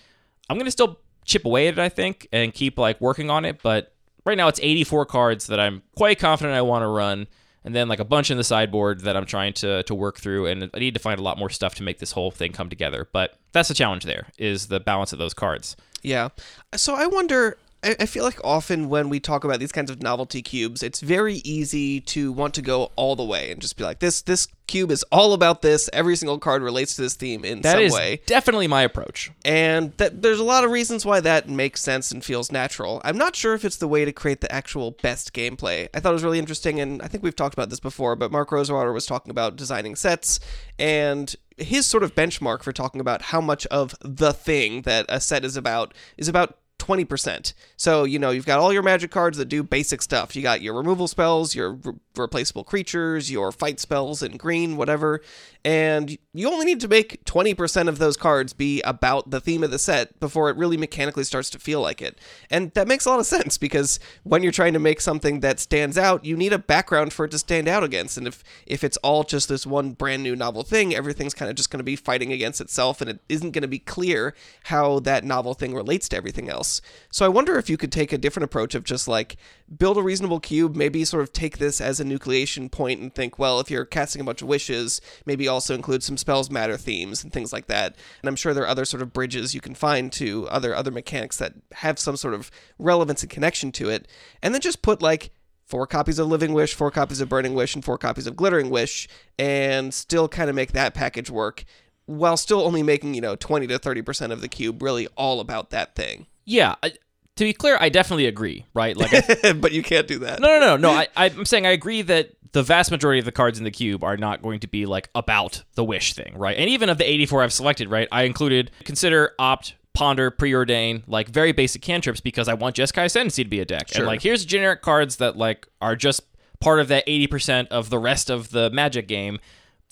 I'm 0.50 0.58
going 0.58 0.66
to 0.66 0.72
still 0.72 1.00
chip 1.24 1.46
away 1.46 1.70
at 1.70 1.76
it, 1.76 1.80
I 1.80 1.88
think, 1.88 2.28
and 2.34 2.54
keep 2.54 2.78
like 2.78 3.00
working 3.00 3.30
on 3.30 3.46
it, 3.46 3.64
but 3.64 3.94
right 4.26 4.38
now 4.38 4.50
it's 4.50 4.60
84 4.62 5.06
cards 5.06 5.48
that 5.48 5.62
I'm 5.62 5.82
quite 5.96 6.20
confident 6.20 6.56
I 6.56 6.62
want 6.62 6.84
to 6.84 6.88
run 6.88 7.28
and 7.64 7.74
then 7.74 7.88
like 7.88 8.00
a 8.00 8.06
bunch 8.06 8.30
in 8.30 8.36
the 8.36 8.44
sideboard 8.44 9.02
that 9.02 9.16
I'm 9.16 9.26
trying 9.26 9.54
to 9.54 9.84
to 9.84 9.96
work 9.96 10.20
through 10.20 10.48
and 10.48 10.70
I 10.74 10.80
need 10.80 10.94
to 10.96 11.00
find 11.00 11.20
a 11.20 11.24
lot 11.24 11.38
more 11.38 11.50
stuff 11.50 11.76
to 11.76 11.84
make 11.84 12.00
this 12.00 12.12
whole 12.12 12.32
thing 12.32 12.52
come 12.52 12.70
together. 12.70 13.08
But 13.14 13.38
that's 13.54 13.70
the 13.70 13.74
challenge 13.74 14.04
there 14.04 14.28
is 14.38 14.68
the 14.68 14.82
balance 14.82 15.14
of 15.14 15.20
those 15.20 15.34
cards. 15.34 15.78
Yeah. 16.02 16.30
So 16.76 16.96
I 16.96 17.08
wonder. 17.08 17.58
I 17.84 18.06
feel 18.06 18.24
like 18.24 18.40
often 18.44 18.90
when 18.90 19.10
we 19.10 19.20
talk 19.20 19.44
about 19.44 19.60
these 19.60 19.72
kinds 19.72 19.92
of 19.92 20.02
novelty 20.02 20.42
cubes, 20.42 20.82
it's 20.82 21.02
very 21.02 21.36
easy 21.44 22.00
to 22.02 22.32
want 22.32 22.54
to 22.54 22.62
go 22.62 22.92
all 22.96 23.16
the 23.16 23.24
way 23.24 23.52
and 23.52 23.62
just 23.62 23.76
be 23.78 23.84
like, 23.84 24.00
"This 24.00 24.22
this 24.22 24.48
cube 24.68 24.90
is 24.92 25.04
all 25.12 25.34
about 25.34 25.62
this. 25.62 25.90
Every 25.92 26.16
single 26.16 26.40
card 26.40 26.62
relates 26.62 26.96
to 26.96 27.02
this 27.02 27.16
theme 27.16 27.44
in 27.44 27.62
That 27.62 27.74
some 27.74 27.82
is 27.82 27.94
way." 27.94 28.22
definitely 28.26 28.68
my 28.68 28.82
approach. 28.84 29.32
and 29.44 29.92
that 29.98 30.22
there's 30.22 30.40
a 30.40 30.44
lot 30.44 30.64
of 30.64 30.72
reasons 30.72 31.06
why 31.06 31.20
that 31.20 31.50
makes 31.50 31.82
sense 31.82 32.12
and 32.12 32.24
feels 32.24 32.52
natural. 32.52 33.02
I'm 33.04 33.18
not 33.18 33.36
sure 33.36 33.54
if 33.54 33.66
it's 33.66 33.78
the 33.78 33.88
way 33.88 34.06
to 34.06 34.14
create 34.14 34.42
the 34.42 34.52
actual 34.52 34.92
best 35.02 35.34
gameplay. 35.34 35.90
I 35.94 36.00
thought 36.00 36.12
it 36.12 36.14
was 36.14 36.24
really 36.24 36.40
interesting, 36.40 36.80
and 36.80 37.02
I 37.02 37.08
think 37.08 37.24
we've 37.24 37.36
talked 37.36 37.54
about 37.54 37.70
this 37.70 37.82
before, 37.82 38.16
but 38.16 38.32
Mark 38.32 38.52
Rosewater 38.52 38.94
was 38.94 39.06
talking 39.06 39.30
about 39.30 39.58
designing 39.58 39.96
sets, 39.96 40.40
and 40.80 41.36
his 41.58 41.86
sort 41.86 42.04
of 42.04 42.16
benchmark 42.16 42.64
for 42.64 42.72
talking 42.72 43.02
about 43.02 43.24
how 43.24 43.42
much 43.42 43.66
of 43.68 43.94
the 44.02 44.34
thing 44.34 44.84
that 44.84 45.06
a 45.10 45.20
set 45.20 45.46
is 45.46 45.56
about 45.58 45.94
is 46.18 46.28
about 46.28 46.58
20%. 46.84 47.54
So, 47.78 48.04
you 48.04 48.20
know, 48.20 48.32
you've 48.32 48.46
got 48.46 48.60
all 48.60 48.74
your 48.74 48.84
magic 48.84 49.12
cards 49.12 49.38
that 49.38 49.46
do 49.46 49.64
basic 49.64 50.02
stuff. 50.02 50.36
You 50.36 50.42
got 50.42 50.62
your 50.62 50.74
removal 50.74 51.08
spells, 51.08 51.56
your 51.56 51.80
replaceable 52.18 52.64
creatures, 52.64 53.32
your 53.32 53.52
fight 53.52 53.80
spells 53.80 54.22
in 54.22 54.38
green, 54.38 54.78
whatever. 54.78 55.22
And 55.66 56.18
you 56.34 56.50
only 56.50 56.66
need 56.66 56.82
to 56.82 56.88
make 56.88 57.24
20% 57.24 57.88
of 57.88 57.98
those 57.98 58.18
cards 58.18 58.52
be 58.52 58.82
about 58.82 59.30
the 59.30 59.40
theme 59.40 59.64
of 59.64 59.72
the 59.72 59.80
set 59.80 60.20
before 60.20 60.50
it 60.50 60.58
really 60.58 60.76
mechanically 60.76 61.24
starts 61.24 61.50
to 61.52 61.60
feel 61.60 61.82
like 61.82 62.02
it. 62.02 62.20
And 62.50 62.72
that 62.74 62.88
makes 62.88 63.06
a 63.06 63.10
lot 63.10 63.20
of 63.20 63.26
sense 63.26 63.58
because 63.58 64.00
when 64.24 64.44
you're 64.44 64.52
trying 64.52 64.74
to 64.74 64.80
make 64.80 65.00
something 65.00 65.40
that 65.40 65.60
stands 65.60 65.98
out, 65.98 66.26
you 66.26 66.36
need 66.36 66.52
a 66.52 66.60
background 66.60 67.14
for 67.14 67.26
it 67.26 67.32
to 67.32 67.40
stand 67.40 67.68
out 67.68 67.84
against. 67.84 68.18
And 68.18 68.28
if 68.28 68.44
if 68.66 68.84
it's 68.84 68.98
all 68.98 69.24
just 69.24 69.48
this 69.48 69.66
one 69.66 69.92
brand 69.94 70.24
new 70.24 70.36
novel 70.36 70.64
thing, 70.64 70.94
everything's 70.94 71.34
kind 71.34 71.50
of 71.50 71.56
just 71.56 71.70
going 71.70 71.80
to 71.80 71.84
be 71.84 71.96
fighting 71.96 72.34
against 72.34 72.60
itself 72.60 73.00
and 73.00 73.10
it 73.10 73.20
isn't 73.30 73.52
going 73.52 73.62
to 73.62 73.68
be 73.68 73.80
clear 73.80 74.36
how 74.66 75.00
that 75.00 75.24
novel 75.24 75.54
thing 75.54 75.74
relates 75.74 76.10
to 76.10 76.18
everything 76.18 76.50
else. 76.50 76.82
So 77.10 77.26
I 77.26 77.30
wonder 77.30 77.58
if 77.58 77.70
you 77.70 77.78
could 77.78 77.92
take 77.92 78.12
a 78.12 78.18
different 78.18 78.46
approach 78.46 78.76
of 78.76 78.84
just 78.84 79.08
like 79.08 79.38
build 79.78 79.98
a 79.98 80.04
reasonable 80.04 80.40
cube, 80.40 80.76
maybe 80.76 81.06
sort 81.06 81.24
of 81.24 81.34
take 81.34 81.58
this 81.58 81.80
as 81.80 82.00
a 82.00 82.04
nucleation 82.04 82.70
point 82.72 83.00
and 83.00 83.14
think, 83.14 83.40
well, 83.40 83.60
if 83.60 83.72
you're 83.72 83.86
casting 83.86 84.22
a 84.22 84.26
bunch 84.26 84.42
of 84.42 84.48
wishes, 84.48 85.02
maybe 85.26 85.48
also 85.48 85.74
include 85.74 86.04
some 86.04 86.18
spells 86.18 86.50
matter 86.50 86.78
themes 86.78 87.24
and 87.24 87.32
things 87.32 87.54
like 87.54 87.68
that. 87.68 87.96
And 88.22 88.30
I'm 88.30 88.36
sure 88.36 88.54
there 88.54 88.64
are 88.64 88.68
other 88.68 88.86
sort 88.86 89.02
of 89.02 89.14
bridges 89.14 89.54
you 89.54 89.62
can 89.62 89.76
find 89.76 90.12
to 90.14 90.48
other 90.50 90.76
other 90.76 90.92
mechanics 90.92 91.38
that 91.38 91.54
have 91.74 92.00
some 92.00 92.18
sort 92.18 92.34
of 92.34 92.52
relevance 92.78 93.22
and 93.22 93.30
connection 93.30 93.72
to 93.74 93.90
it. 93.90 94.08
And 94.42 94.54
then 94.54 94.62
just 94.62 94.82
put 94.82 95.02
like 95.02 95.32
four 95.66 95.88
copies 95.88 96.20
of 96.20 96.28
Living 96.28 96.54
Wish, 96.54 96.74
four 96.74 96.92
copies 96.92 97.22
of 97.22 97.30
Burning 97.30 97.54
Wish, 97.54 97.74
and 97.76 97.84
four 97.84 97.98
copies 97.98 98.28
of 98.28 98.36
Glittering 98.36 98.70
Wish, 98.70 99.08
and 99.40 99.94
still 99.94 100.28
kind 100.28 100.50
of 100.50 100.56
make 100.56 100.74
that 100.74 100.94
package 100.94 101.30
work 101.30 101.64
while 102.06 102.38
still 102.38 102.62
only 102.62 102.84
making, 102.84 103.14
you 103.14 103.22
know, 103.22 103.36
20 103.36 103.68
to 103.68 103.80
30% 103.80 104.32
of 104.32 104.42
the 104.42 104.50
cube 104.50 104.82
really 104.82 105.08
all 105.16 105.40
about 105.40 105.70
that 105.70 105.96
thing. 105.96 106.28
Yeah, 106.46 106.76
I, 106.84 106.94
to 107.36 107.44
be 107.44 107.54
clear, 107.54 107.78
I 107.80 107.90
definitely 107.90 108.28
agree, 108.28 108.66
right? 108.74 108.96
Like 108.96 109.12
I, 109.14 109.54
but 109.62 109.72
you 109.72 109.84
can't 109.84 110.08
do 110.08 110.20
that. 110.20 110.40
No, 110.40 110.48
no, 110.48 110.60
no, 110.60 110.78
no. 110.78 110.92
I, 110.92 111.08
I'm 111.18 111.46
saying 111.46 111.66
I 111.66 111.72
agree 111.72 112.02
that 112.04 112.32
the 112.52 112.64
vast 112.64 112.92
majority 112.92 113.20
of 113.20 113.26
the 113.26 113.32
cards 113.32 113.58
in 113.58 113.64
the 113.64 113.72
cube 113.72 114.04
are 114.04 114.18
not 114.18 114.42
going 114.42 114.60
to 114.60 114.68
be 114.68 114.86
like 114.86 115.10
about 115.16 115.64
the 115.76 115.84
wish 115.84 116.14
thing, 116.14 116.38
right? 116.38 116.56
And 116.58 116.70
even 116.70 116.90
of 116.90 116.98
the 116.98 117.10
84 117.10 117.44
I've 117.44 117.54
selected, 117.54 117.90
right, 117.90 118.08
I 118.12 118.24
included 118.24 118.72
consider, 118.84 119.34
opt, 119.40 119.76
ponder, 119.94 120.30
preordain, 120.30 121.04
like 121.08 121.28
very 121.30 121.52
basic 121.52 121.82
cantrips 121.82 122.22
because 122.22 122.48
I 122.48 122.54
want 122.54 122.76
Jeskai 122.76 123.06
Ascendancy 123.06 123.44
to 123.44 123.50
be 123.50 123.60
a 123.60 123.66
deck. 123.66 123.90
Sure. 123.90 124.02
And 124.02 124.08
like 124.08 124.22
here's 124.22 124.46
generic 124.46 124.82
cards 124.82 125.18
that 125.18 125.36
like 125.36 125.68
are 125.82 125.96
just 125.96 126.22
part 126.60 126.80
of 126.80 126.88
that 126.88 127.06
80% 127.08 127.68
of 127.68 127.90
the 127.90 128.00
rest 128.00 128.30
of 128.30 128.52
the 128.52 128.70
Magic 128.70 129.08
game 129.08 129.40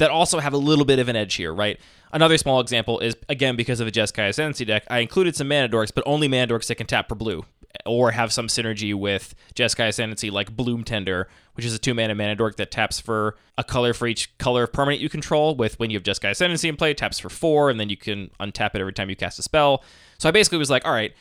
that 0.02 0.10
also 0.10 0.40
have 0.40 0.52
a 0.52 0.58
little 0.58 0.84
bit 0.84 0.98
of 0.98 1.10
an 1.10 1.16
edge 1.16 1.36
here, 1.36 1.54
right? 1.54 1.80
Another 2.12 2.36
small 2.40 2.60
example 2.60 3.00
is 3.02 3.16
again 3.30 3.56
because 3.56 3.80
of 3.80 3.88
a 3.88 3.92
Jeskai 3.92 4.30
Ascendancy 4.30 4.66
deck, 4.66 4.84
I 4.90 4.98
included 4.98 5.36
some 5.36 5.48
mana 5.48 5.70
dorks, 5.70 5.92
but 5.94 6.04
only 6.08 6.28
mana 6.28 6.48
dorks 6.48 6.66
that 6.68 6.76
can 6.76 6.88
tap 6.88 7.08
for 7.08 7.14
blue 7.14 7.46
or 7.86 8.10
have 8.10 8.34
some 8.34 8.48
synergy 8.48 8.96
with 8.96 9.36
Jeskai 9.54 9.90
Ascendancy, 9.90 10.32
like 10.32 10.56
Bloom 10.56 10.84
Tender, 10.84 11.30
which 11.54 11.68
is 11.68 11.76
a 11.76 11.78
two 11.78 11.94
mana 11.94 12.16
mana 12.16 12.36
dork 12.36 12.58
that 12.58 12.72
taps 12.72 13.00
for 13.00 13.36
a 13.60 13.64
color 13.64 13.94
for 13.94 14.08
each 14.08 14.36
color 14.40 14.64
of 14.64 14.74
permanent 14.74 15.04
you 15.04 15.08
control. 15.08 15.54
With 15.56 15.80
when 15.80 15.92
you 15.92 15.98
have 15.98 16.04
Jeskai 16.04 16.32
Ascendancy 16.32 16.68
in 16.68 16.78
play, 16.78 16.96
taps 16.96 17.20
for 17.20 17.30
four, 17.30 17.70
and 17.70 17.80
then 17.80 17.90
you 17.90 17.98
can 17.98 18.32
untap 18.40 18.74
it 18.74 18.82
every 18.82 18.94
time 18.94 19.08
you 19.08 19.16
cast 19.16 19.38
a 19.38 19.44
spell. 19.44 19.84
So 20.18 20.28
I 20.28 20.32
basically 20.32 20.58
was 20.58 20.72
like, 20.72 20.84
all 20.84 20.94
right, 20.94 21.14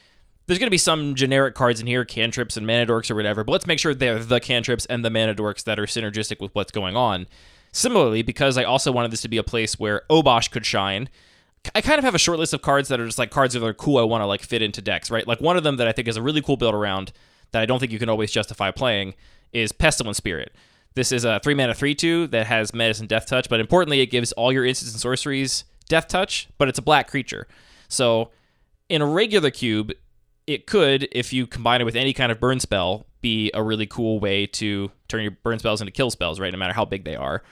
there's 0.47 0.59
going 0.59 0.69
to 0.69 0.71
be 0.71 0.79
some 0.79 1.15
generic 1.15 1.55
cards 1.55 1.83
in 1.83 1.87
here, 1.87 2.07
cantrips 2.07 2.57
and 2.57 2.67
mana 2.67 2.87
dorks 2.87 3.11
or 3.11 3.15
whatever, 3.15 3.45
but 3.45 3.53
let's 3.53 3.67
make 3.67 3.79
sure 3.79 3.93
they're 3.93 4.19
the 4.19 4.41
cantrips 4.41 4.87
and 4.87 5.05
the 5.05 5.11
mana 5.11 5.35
dorks 5.35 5.65
that 5.65 5.79
are 5.79 5.85
synergistic 5.85 6.41
with 6.41 6.55
what's 6.55 6.73
going 6.73 6.97
on. 6.97 7.27
Similarly, 7.73 8.23
because 8.23 8.59
I 8.59 8.65
also 8.65 8.91
wanted 8.91 9.13
this 9.13 9.23
to 9.23 9.29
be 9.29 9.37
a 9.37 9.43
place 9.43 9.79
where 9.79 10.03
Obosh 10.11 10.51
could 10.51 10.67
shine, 10.67 11.09
I 11.75 11.81
kind 11.81 11.99
of 11.99 12.05
have 12.05 12.15
a 12.15 12.19
short 12.19 12.39
list 12.39 12.55
of 12.55 12.63
cards 12.63 12.89
that 12.89 13.01
are 13.01 13.07
just 13.07 13.19
like 13.19 13.31
cards 13.31 13.55
that 13.55 13.63
are 13.63 13.75
cool 13.75 13.99
I 13.99 14.03
want 14.03 14.23
to 14.23 14.27
like 14.27 14.43
fit 14.43 14.63
into 14.63 14.81
decks, 14.81 15.11
right? 15.11 15.27
Like 15.27 15.41
one 15.41 15.57
of 15.57 15.63
them 15.63 15.77
that 15.77 15.87
I 15.87 15.93
think 15.93 16.09
is 16.09 16.17
a 16.17 16.23
really 16.23 16.43
cool 16.43 16.57
build 16.57 16.75
around 16.75 17.13
that 17.53 17.63
I 17.63 17.67
don't 17.67 17.79
think 17.79 17.93
you 17.93 17.99
can 17.99 18.09
always 18.09 18.33
justify 18.33 18.71
playing 18.71 19.15
is 19.53 19.73
Pestilent 19.73 20.17
Spirit. 20.17 20.55
This 20.95 21.13
is 21.13 21.25
a 21.25 21.39
three 21.41 21.55
mana 21.55 21.75
three 21.75 21.95
two 21.95 22.27
that 22.29 22.47
has 22.47 22.75
medicine 22.75 23.07
death 23.07 23.27
touch, 23.27 23.49
but 23.49 23.61
importantly 23.61 24.01
it 24.01 24.07
gives 24.07 24.33
all 24.33 24.53
your 24.53 24.65
instants 24.65 24.95
and 24.95 25.01
sorceries 25.01 25.65
death 25.89 26.09
touch, 26.09 26.49
but 26.59 26.69
it's 26.69 26.79
a 26.79 26.83
black 26.83 27.09
creature. 27.09 27.47
So 27.89 28.31
in 28.89 29.03
a 29.03 29.07
regular 29.07 29.51
cube, 29.51 29.93
it 30.47 30.67
could, 30.67 31.09
if 31.13 31.33
you 31.33 31.47
combine 31.47 31.81
it 31.81 31.85
with 31.85 31.97
any 31.97 32.13
kind 32.13 32.33
of 32.33 32.41
burn 32.41 32.61
spell, 32.61 33.07
be 33.21 33.51
a 33.55 33.63
really 33.63 33.87
cool 33.87 34.19
way 34.19 34.47
to 34.47 34.91
turn 35.09 35.23
your 35.23 35.33
burn 35.33 35.59
spells 35.59 35.81
into 35.81 35.93
kill 35.93 36.11
spells, 36.11 36.41
right? 36.41 36.53
No 36.53 36.59
matter 36.59 36.73
how 36.73 36.85
big 36.85 37.05
they 37.05 37.17
are. 37.17 37.43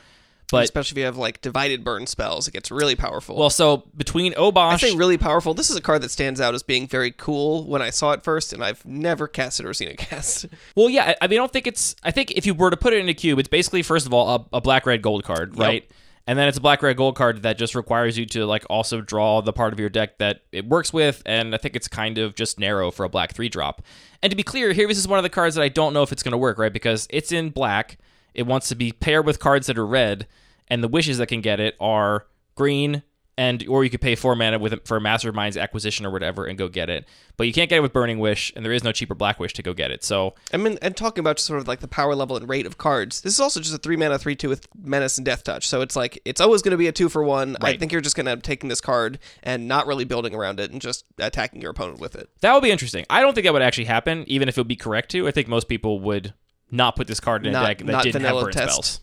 But 0.50 0.64
Especially 0.64 0.94
if 0.94 0.98
you 0.98 1.04
have 1.04 1.18
like 1.18 1.42
divided 1.42 1.84
burn 1.84 2.06
spells, 2.06 2.48
it 2.48 2.52
gets 2.52 2.70
really 2.70 2.96
powerful. 2.96 3.36
well, 3.36 3.50
so 3.50 3.84
between 3.94 4.32
Obosh, 4.32 4.72
I 4.72 4.76
say 4.78 4.96
really 4.96 5.18
powerful. 5.18 5.52
This 5.52 5.68
is 5.68 5.76
a 5.76 5.80
card 5.82 6.00
that 6.00 6.10
stands 6.10 6.40
out 6.40 6.54
as 6.54 6.62
being 6.62 6.86
very 6.86 7.10
cool 7.10 7.66
when 7.66 7.82
I 7.82 7.90
saw 7.90 8.12
it 8.12 8.24
first, 8.24 8.54
and 8.54 8.64
I've 8.64 8.82
never 8.86 9.28
cast 9.28 9.60
it 9.60 9.66
or 9.66 9.74
seen 9.74 9.88
it 9.88 9.98
cast. 9.98 10.46
Well, 10.74 10.88
yeah, 10.88 11.14
I, 11.20 11.26
mean, 11.26 11.38
I 11.38 11.42
don't 11.42 11.52
think 11.52 11.66
it's. 11.66 11.96
I 12.02 12.12
think 12.12 12.30
if 12.30 12.46
you 12.46 12.54
were 12.54 12.70
to 12.70 12.78
put 12.78 12.94
it 12.94 13.00
in 13.00 13.10
a 13.10 13.14
cube, 13.14 13.38
it's 13.38 13.48
basically 13.48 13.82
first 13.82 14.06
of 14.06 14.14
all 14.14 14.46
a, 14.52 14.56
a 14.56 14.60
black 14.62 14.86
red 14.86 15.02
gold 15.02 15.22
card, 15.22 15.58
right? 15.58 15.86
And 16.28 16.38
then 16.38 16.46
it's 16.46 16.58
a 16.58 16.60
black 16.60 16.82
red 16.82 16.98
gold 16.98 17.16
card 17.16 17.42
that 17.44 17.56
just 17.56 17.74
requires 17.74 18.18
you 18.18 18.26
to 18.26 18.44
like 18.44 18.66
also 18.68 19.00
draw 19.00 19.40
the 19.40 19.50
part 19.50 19.72
of 19.72 19.80
your 19.80 19.88
deck 19.88 20.18
that 20.18 20.42
it 20.52 20.68
works 20.68 20.92
with, 20.92 21.22
and 21.24 21.54
I 21.54 21.58
think 21.58 21.74
it's 21.74 21.88
kind 21.88 22.18
of 22.18 22.34
just 22.34 22.60
narrow 22.60 22.90
for 22.90 23.04
a 23.04 23.08
black 23.08 23.32
three 23.32 23.48
drop. 23.48 23.80
And 24.22 24.30
to 24.30 24.36
be 24.36 24.42
clear, 24.42 24.74
here 24.74 24.86
this 24.86 24.98
is 24.98 25.08
one 25.08 25.18
of 25.18 25.22
the 25.22 25.30
cards 25.30 25.54
that 25.54 25.62
I 25.62 25.70
don't 25.70 25.94
know 25.94 26.02
if 26.02 26.12
it's 26.12 26.22
going 26.22 26.32
to 26.32 26.38
work, 26.38 26.58
right? 26.58 26.70
Because 26.70 27.06
it's 27.08 27.32
in 27.32 27.48
black, 27.48 27.96
it 28.34 28.42
wants 28.42 28.68
to 28.68 28.74
be 28.74 28.92
paired 28.92 29.24
with 29.24 29.40
cards 29.40 29.68
that 29.68 29.78
are 29.78 29.86
red, 29.86 30.26
and 30.68 30.84
the 30.84 30.88
wishes 30.88 31.16
that 31.16 31.28
can 31.28 31.40
get 31.40 31.60
it 31.60 31.76
are 31.80 32.26
green, 32.56 33.02
and 33.38 33.64
or 33.68 33.84
you 33.84 33.88
could 33.90 34.00
pay 34.00 34.16
four 34.16 34.34
mana 34.34 34.58
with 34.58 34.84
for 34.84 34.96
a 34.96 35.00
Mastermind's 35.00 35.56
acquisition 35.56 36.04
or 36.04 36.10
whatever 36.10 36.44
and 36.44 36.58
go 36.58 36.68
get 36.68 36.90
it. 36.90 37.06
But 37.36 37.46
you 37.46 37.52
can't 37.52 37.70
get 37.70 37.76
it 37.76 37.80
with 37.82 37.92
Burning 37.92 38.18
Wish, 38.18 38.52
and 38.56 38.64
there 38.64 38.72
is 38.72 38.82
no 38.82 38.90
cheaper 38.90 39.14
Black 39.14 39.38
Wish 39.38 39.54
to 39.54 39.62
go 39.62 39.72
get 39.72 39.92
it. 39.92 40.02
So 40.02 40.34
I 40.52 40.56
mean, 40.56 40.76
and 40.82 40.96
talking 40.96 41.20
about 41.20 41.38
sort 41.38 41.60
of 41.60 41.68
like 41.68 41.78
the 41.78 41.86
power 41.88 42.16
level 42.16 42.36
and 42.36 42.48
rate 42.48 42.66
of 42.66 42.76
cards, 42.78 43.20
this 43.20 43.32
is 43.32 43.40
also 43.40 43.60
just 43.60 43.72
a 43.72 43.78
three 43.78 43.96
mana 43.96 44.18
three 44.18 44.34
two 44.34 44.48
with 44.48 44.66
menace 44.76 45.16
and 45.18 45.24
death 45.24 45.44
touch. 45.44 45.66
So 45.68 45.80
it's 45.80 45.94
like 45.94 46.20
it's 46.24 46.40
always 46.40 46.60
going 46.62 46.72
to 46.72 46.76
be 46.76 46.88
a 46.88 46.92
two 46.92 47.08
for 47.08 47.22
one. 47.22 47.56
I 47.60 47.76
think 47.76 47.92
you're 47.92 48.00
just 48.00 48.16
going 48.16 48.26
to 48.26 48.32
end 48.32 48.40
up 48.40 48.42
taking 48.42 48.68
this 48.68 48.80
card 48.80 49.20
and 49.44 49.68
not 49.68 49.86
really 49.86 50.04
building 50.04 50.34
around 50.34 50.58
it 50.58 50.72
and 50.72 50.80
just 50.80 51.04
attacking 51.18 51.62
your 51.62 51.70
opponent 51.70 52.00
with 52.00 52.16
it. 52.16 52.28
That 52.40 52.52
would 52.54 52.62
be 52.64 52.72
interesting. 52.72 53.06
I 53.08 53.20
don't 53.20 53.34
think 53.34 53.44
that 53.44 53.52
would 53.52 53.62
actually 53.62 53.84
happen, 53.84 54.24
even 54.26 54.48
if 54.48 54.58
it 54.58 54.60
would 54.60 54.66
be 54.68 54.76
correct 54.76 55.12
to. 55.12 55.28
I 55.28 55.30
think 55.30 55.46
most 55.46 55.68
people 55.68 56.00
would 56.00 56.34
not 56.72 56.96
put 56.96 57.06
this 57.06 57.20
card 57.20 57.46
in 57.46 57.50
a 57.50 57.52
Not- 57.52 57.66
deck 57.66 57.78
that 57.86 58.02
didn't 58.02 58.22
have 58.22 58.34
burn 58.42 58.52
test. 58.52 58.72
spells. 58.72 59.00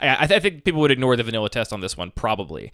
I, 0.00 0.24
I, 0.24 0.26
th- 0.26 0.38
I 0.38 0.40
think 0.40 0.64
people 0.64 0.80
would 0.80 0.90
ignore 0.90 1.16
the 1.16 1.22
vanilla 1.22 1.48
test 1.48 1.72
on 1.72 1.80
this 1.80 1.96
one, 1.96 2.10
probably. 2.10 2.72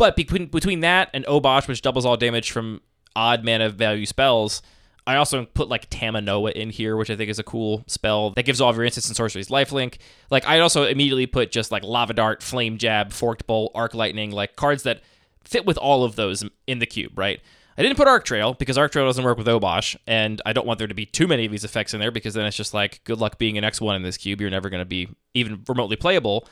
But 0.00 0.16
between 0.16 0.46
between 0.46 0.80
that 0.80 1.10
and 1.12 1.26
Obosh, 1.26 1.68
which 1.68 1.82
doubles 1.82 2.06
all 2.06 2.16
damage 2.16 2.52
from 2.52 2.80
odd 3.14 3.44
mana 3.44 3.68
value 3.68 4.06
spells, 4.06 4.62
I 5.06 5.16
also 5.16 5.44
put 5.44 5.68
like 5.68 5.90
Tamanoa 5.90 6.52
in 6.52 6.70
here, 6.70 6.96
which 6.96 7.10
I 7.10 7.16
think 7.16 7.28
is 7.28 7.38
a 7.38 7.42
cool 7.42 7.84
spell 7.86 8.30
that 8.30 8.44
gives 8.44 8.62
all 8.62 8.70
of 8.70 8.76
your 8.76 8.86
instants 8.86 9.08
and 9.08 9.16
sorceries 9.16 9.48
lifelink. 9.48 9.98
Like 10.30 10.46
I 10.46 10.60
also 10.60 10.84
immediately 10.84 11.26
put 11.26 11.52
just 11.52 11.70
like 11.70 11.84
Lava 11.84 12.14
Dart, 12.14 12.42
Flame 12.42 12.78
Jab, 12.78 13.12
Forked 13.12 13.46
Bolt, 13.46 13.72
Arc 13.74 13.94
Lightning, 13.94 14.30
like 14.30 14.56
cards 14.56 14.84
that 14.84 15.02
fit 15.44 15.66
with 15.66 15.76
all 15.76 16.02
of 16.02 16.16
those 16.16 16.42
in 16.66 16.78
the 16.78 16.86
cube, 16.86 17.18
right? 17.18 17.38
I 17.76 17.82
didn't 17.82 17.98
put 17.98 18.08
Arc 18.08 18.24
Trail 18.24 18.54
because 18.54 18.78
Arc 18.78 18.92
Trail 18.92 19.04
doesn't 19.04 19.22
work 19.22 19.36
with 19.36 19.48
Obosh, 19.48 19.96
and 20.06 20.40
I 20.46 20.54
don't 20.54 20.66
want 20.66 20.78
there 20.78 20.88
to 20.88 20.94
be 20.94 21.04
too 21.04 21.28
many 21.28 21.44
of 21.44 21.52
these 21.52 21.64
effects 21.64 21.92
in 21.92 22.00
there 22.00 22.10
because 22.10 22.32
then 22.32 22.46
it's 22.46 22.56
just 22.56 22.72
like 22.72 23.04
good 23.04 23.18
luck 23.18 23.36
being 23.36 23.58
an 23.58 23.64
X1 23.64 23.96
in 23.96 24.02
this 24.02 24.16
cube. 24.16 24.40
You're 24.40 24.48
never 24.48 24.70
going 24.70 24.80
to 24.80 24.86
be 24.86 25.10
even 25.34 25.62
remotely 25.68 25.96
playable. 25.96 26.48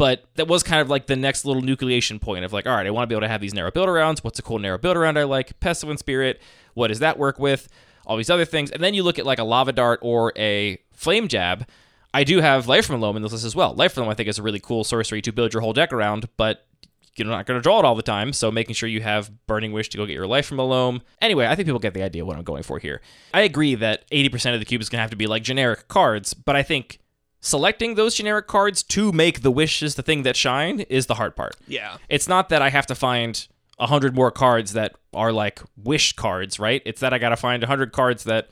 But 0.00 0.24
that 0.34 0.48
was 0.48 0.62
kind 0.62 0.80
of 0.80 0.88
like 0.88 1.06
the 1.06 1.16
next 1.16 1.44
little 1.44 1.62
nucleation 1.62 2.20
point 2.20 2.44
of 2.44 2.52
like, 2.52 2.66
all 2.66 2.74
right, 2.74 2.86
I 2.86 2.90
want 2.90 3.04
to 3.04 3.06
be 3.06 3.14
able 3.14 3.26
to 3.26 3.28
have 3.28 3.42
these 3.42 3.54
narrow 3.54 3.70
build 3.70 3.86
arounds. 3.86 4.24
What's 4.24 4.38
a 4.38 4.42
cool 4.42 4.58
narrow 4.58 4.78
build 4.78 4.96
around 4.96 5.18
I 5.18 5.24
like? 5.24 5.60
Pestilent 5.60 5.98
Spirit. 5.98 6.40
What 6.74 6.88
does 6.88 7.00
that 7.00 7.18
work 7.18 7.38
with? 7.38 7.68
all 8.06 8.16
these 8.16 8.30
other 8.30 8.44
things. 8.44 8.70
And 8.70 8.82
then 8.82 8.92
you 8.94 9.04
look 9.04 9.18
at 9.18 9.26
like 9.26 9.38
a 9.38 9.44
Lava 9.44 9.72
Dart 9.72 10.00
or 10.02 10.32
a 10.36 10.78
Flame 10.92 11.28
Jab. 11.28 11.66
I 12.12 12.24
do 12.24 12.40
have 12.40 12.66
Life 12.66 12.86
from 12.86 13.00
Loam 13.00 13.16
in 13.16 13.22
this 13.22 13.30
list 13.30 13.44
as 13.44 13.54
well. 13.54 13.72
Life 13.74 13.92
from 13.92 14.02
Loam, 14.02 14.10
I 14.10 14.14
think, 14.14 14.28
is 14.28 14.38
a 14.38 14.42
really 14.42 14.58
cool 14.58 14.82
sorcery 14.82 15.22
to 15.22 15.32
build 15.32 15.52
your 15.52 15.60
whole 15.60 15.72
deck 15.72 15.92
around, 15.92 16.28
but 16.36 16.66
you're 17.14 17.28
not 17.28 17.46
going 17.46 17.58
to 17.58 17.62
draw 17.62 17.78
it 17.78 17.84
all 17.84 17.94
the 17.94 18.02
time. 18.02 18.32
So 18.32 18.50
making 18.50 18.74
sure 18.74 18.88
you 18.88 19.00
have 19.02 19.30
Burning 19.46 19.72
Wish 19.72 19.90
to 19.90 19.96
go 19.96 20.06
get 20.06 20.14
your 20.14 20.26
life 20.26 20.46
from 20.46 20.56
the 20.56 20.64
loam. 20.64 21.02
Anyway, 21.20 21.46
I 21.46 21.54
think 21.54 21.66
people 21.66 21.78
get 21.78 21.94
the 21.94 22.02
idea 22.02 22.22
of 22.22 22.26
what 22.26 22.36
I'm 22.36 22.42
going 22.42 22.64
for 22.64 22.78
here. 22.80 23.00
I 23.32 23.42
agree 23.42 23.76
that 23.76 24.10
80% 24.10 24.54
of 24.54 24.60
the 24.60 24.66
cube 24.66 24.80
is 24.80 24.88
going 24.88 24.98
to 24.98 25.02
have 25.02 25.10
to 25.10 25.16
be 25.16 25.28
like 25.28 25.44
generic 25.44 25.86
cards, 25.86 26.34
but 26.34 26.56
I 26.56 26.64
think 26.64 26.99
selecting 27.40 27.94
those 27.94 28.14
generic 28.14 28.46
cards 28.46 28.82
to 28.82 29.12
make 29.12 29.42
the 29.42 29.50
wishes 29.50 29.94
the 29.94 30.02
thing 30.02 30.22
that 30.22 30.36
shine 30.36 30.80
is 30.80 31.06
the 31.06 31.14
hard 31.14 31.36
part. 31.36 31.56
Yeah. 31.66 31.96
It's 32.08 32.28
not 32.28 32.48
that 32.50 32.62
I 32.62 32.70
have 32.70 32.86
to 32.86 32.94
find 32.94 33.46
a 33.78 33.86
hundred 33.86 34.14
more 34.14 34.30
cards 34.30 34.74
that 34.74 34.94
are 35.14 35.32
like 35.32 35.60
wish 35.76 36.12
cards, 36.12 36.58
right? 36.58 36.82
It's 36.84 37.00
that 37.00 37.12
I 37.12 37.18
got 37.18 37.30
to 37.30 37.36
find 37.36 37.62
a 37.64 37.66
hundred 37.66 37.92
cards 37.92 38.24
that 38.24 38.48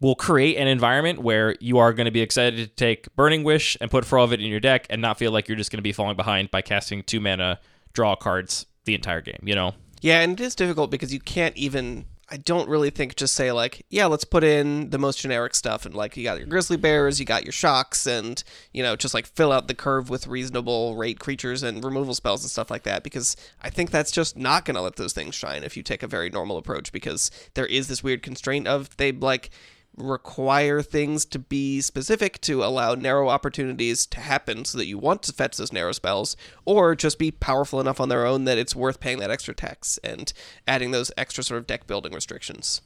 will 0.00 0.14
create 0.14 0.56
an 0.58 0.68
environment 0.68 1.20
where 1.20 1.56
you 1.60 1.78
are 1.78 1.92
going 1.92 2.04
to 2.04 2.10
be 2.10 2.20
excited 2.20 2.56
to 2.56 2.66
take 2.66 3.14
Burning 3.16 3.42
Wish 3.42 3.78
and 3.80 3.90
put 3.90 4.04
four 4.04 4.18
of 4.18 4.32
it 4.32 4.40
in 4.40 4.46
your 4.46 4.60
deck 4.60 4.86
and 4.90 5.00
not 5.00 5.18
feel 5.18 5.32
like 5.32 5.48
you're 5.48 5.56
just 5.56 5.70
going 5.70 5.78
to 5.78 5.82
be 5.82 5.92
falling 5.92 6.16
behind 6.16 6.50
by 6.50 6.60
casting 6.60 7.02
two 7.02 7.20
mana 7.20 7.58
draw 7.94 8.14
cards 8.14 8.66
the 8.84 8.94
entire 8.94 9.22
game, 9.22 9.40
you 9.42 9.54
know? 9.54 9.72
Yeah, 10.02 10.20
and 10.20 10.38
it 10.38 10.44
is 10.44 10.54
difficult 10.54 10.90
because 10.90 11.12
you 11.12 11.20
can't 11.20 11.56
even. 11.56 12.04
I 12.28 12.38
don't 12.38 12.68
really 12.68 12.90
think 12.90 13.14
just 13.14 13.34
say 13.34 13.52
like, 13.52 13.86
yeah, 13.88 14.06
let's 14.06 14.24
put 14.24 14.42
in 14.42 14.90
the 14.90 14.98
most 14.98 15.20
generic 15.20 15.54
stuff 15.54 15.86
and 15.86 15.94
like 15.94 16.16
you 16.16 16.24
got 16.24 16.38
your 16.38 16.48
grizzly 16.48 16.76
bears, 16.76 17.20
you 17.20 17.26
got 17.26 17.44
your 17.44 17.52
shocks, 17.52 18.06
and 18.06 18.42
you 18.72 18.82
know 18.82 18.96
just 18.96 19.14
like 19.14 19.26
fill 19.26 19.52
out 19.52 19.68
the 19.68 19.74
curve 19.74 20.10
with 20.10 20.26
reasonable 20.26 20.96
rate 20.96 21.20
creatures 21.20 21.62
and 21.62 21.84
removal 21.84 22.14
spells 22.14 22.42
and 22.42 22.50
stuff 22.50 22.70
like 22.70 22.82
that. 22.82 23.04
Because 23.04 23.36
I 23.62 23.70
think 23.70 23.90
that's 23.90 24.10
just 24.10 24.36
not 24.36 24.64
gonna 24.64 24.82
let 24.82 24.96
those 24.96 25.12
things 25.12 25.34
shine 25.36 25.62
if 25.62 25.76
you 25.76 25.84
take 25.84 26.02
a 26.02 26.08
very 26.08 26.28
normal 26.28 26.56
approach. 26.58 26.90
Because 26.90 27.30
there 27.54 27.66
is 27.66 27.86
this 27.86 28.02
weird 28.02 28.22
constraint 28.22 28.66
of 28.66 28.96
they 28.96 29.12
like 29.12 29.50
require 29.96 30.82
things 30.82 31.24
to 31.24 31.38
be 31.38 31.80
specific 31.80 32.40
to 32.42 32.62
allow 32.62 32.94
narrow 32.94 33.28
opportunities 33.28 34.06
to 34.06 34.20
happen 34.20 34.64
so 34.64 34.76
that 34.78 34.86
you 34.86 34.98
want 34.98 35.22
to 35.22 35.32
fetch 35.32 35.56
those 35.56 35.72
narrow 35.72 35.92
spells, 35.92 36.36
or 36.64 36.94
just 36.94 37.18
be 37.18 37.30
powerful 37.30 37.80
enough 37.80 38.00
on 38.00 38.08
their 38.08 38.26
own 38.26 38.44
that 38.44 38.58
it's 38.58 38.76
worth 38.76 39.00
paying 39.00 39.18
that 39.18 39.30
extra 39.30 39.54
tax 39.54 39.98
and 40.04 40.32
adding 40.66 40.90
those 40.90 41.10
extra 41.16 41.42
sort 41.42 41.58
of 41.58 41.66
deck 41.66 41.86
building 41.86 42.12
restrictions. 42.12 42.82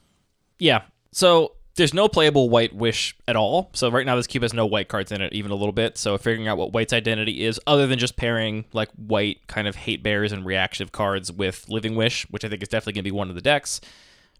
Yeah. 0.58 0.82
So 1.12 1.52
there's 1.76 1.94
no 1.94 2.08
playable 2.08 2.50
white 2.50 2.74
wish 2.74 3.16
at 3.26 3.36
all. 3.36 3.70
So 3.72 3.90
right 3.90 4.04
now 4.04 4.16
this 4.16 4.26
cube 4.26 4.42
has 4.42 4.52
no 4.52 4.66
white 4.66 4.88
cards 4.88 5.12
in 5.12 5.20
it, 5.20 5.32
even 5.32 5.50
a 5.50 5.54
little 5.54 5.72
bit. 5.72 5.96
So 5.96 6.18
figuring 6.18 6.48
out 6.48 6.58
what 6.58 6.72
white's 6.72 6.92
identity 6.92 7.44
is, 7.44 7.60
other 7.66 7.86
than 7.86 7.98
just 7.98 8.16
pairing 8.16 8.64
like 8.72 8.90
white 8.94 9.46
kind 9.46 9.66
of 9.66 9.76
hate 9.76 10.02
bears 10.02 10.32
and 10.32 10.44
reactive 10.44 10.92
cards 10.92 11.32
with 11.32 11.68
living 11.68 11.94
wish, 11.94 12.28
which 12.30 12.44
I 12.44 12.48
think 12.48 12.62
is 12.62 12.68
definitely 12.68 12.94
going 12.94 13.04
to 13.04 13.10
be 13.10 13.16
one 13.16 13.30
of 13.30 13.34
the 13.34 13.40
decks. 13.40 13.80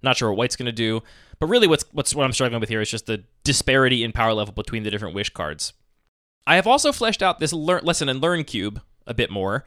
Not 0.03 0.17
sure 0.17 0.31
what 0.31 0.39
white's 0.39 0.57
going 0.57 0.67
to 0.67 0.73
do, 0.73 1.03
but 1.39 1.47
really, 1.49 1.67
what's 1.67 1.85
what's 1.93 2.15
what 2.15 2.25
I'm 2.25 2.33
struggling 2.33 2.61
with 2.61 2.69
here 2.69 2.81
is 2.81 2.91
just 2.91 3.07
the 3.07 3.25
disparity 3.45 4.05
in 4.05 4.13
power 4.13 4.33
level 4.33 4.55
between 4.55 4.83
the 4.83 4.91
different 4.91 5.15
wish 5.15 5.31
cards. 5.31 5.73
I 6.47 6.57
have 6.57 6.67
also 6.67 6.93
fleshed 6.93 7.23
out 7.23 7.39
this 7.39 7.53
learn, 7.53 7.85
lesson 7.85 8.09
and 8.09 8.21
learn 8.21 8.45
cube 8.45 8.81
a 9.07 9.15
bit 9.15 9.31
more, 9.31 9.65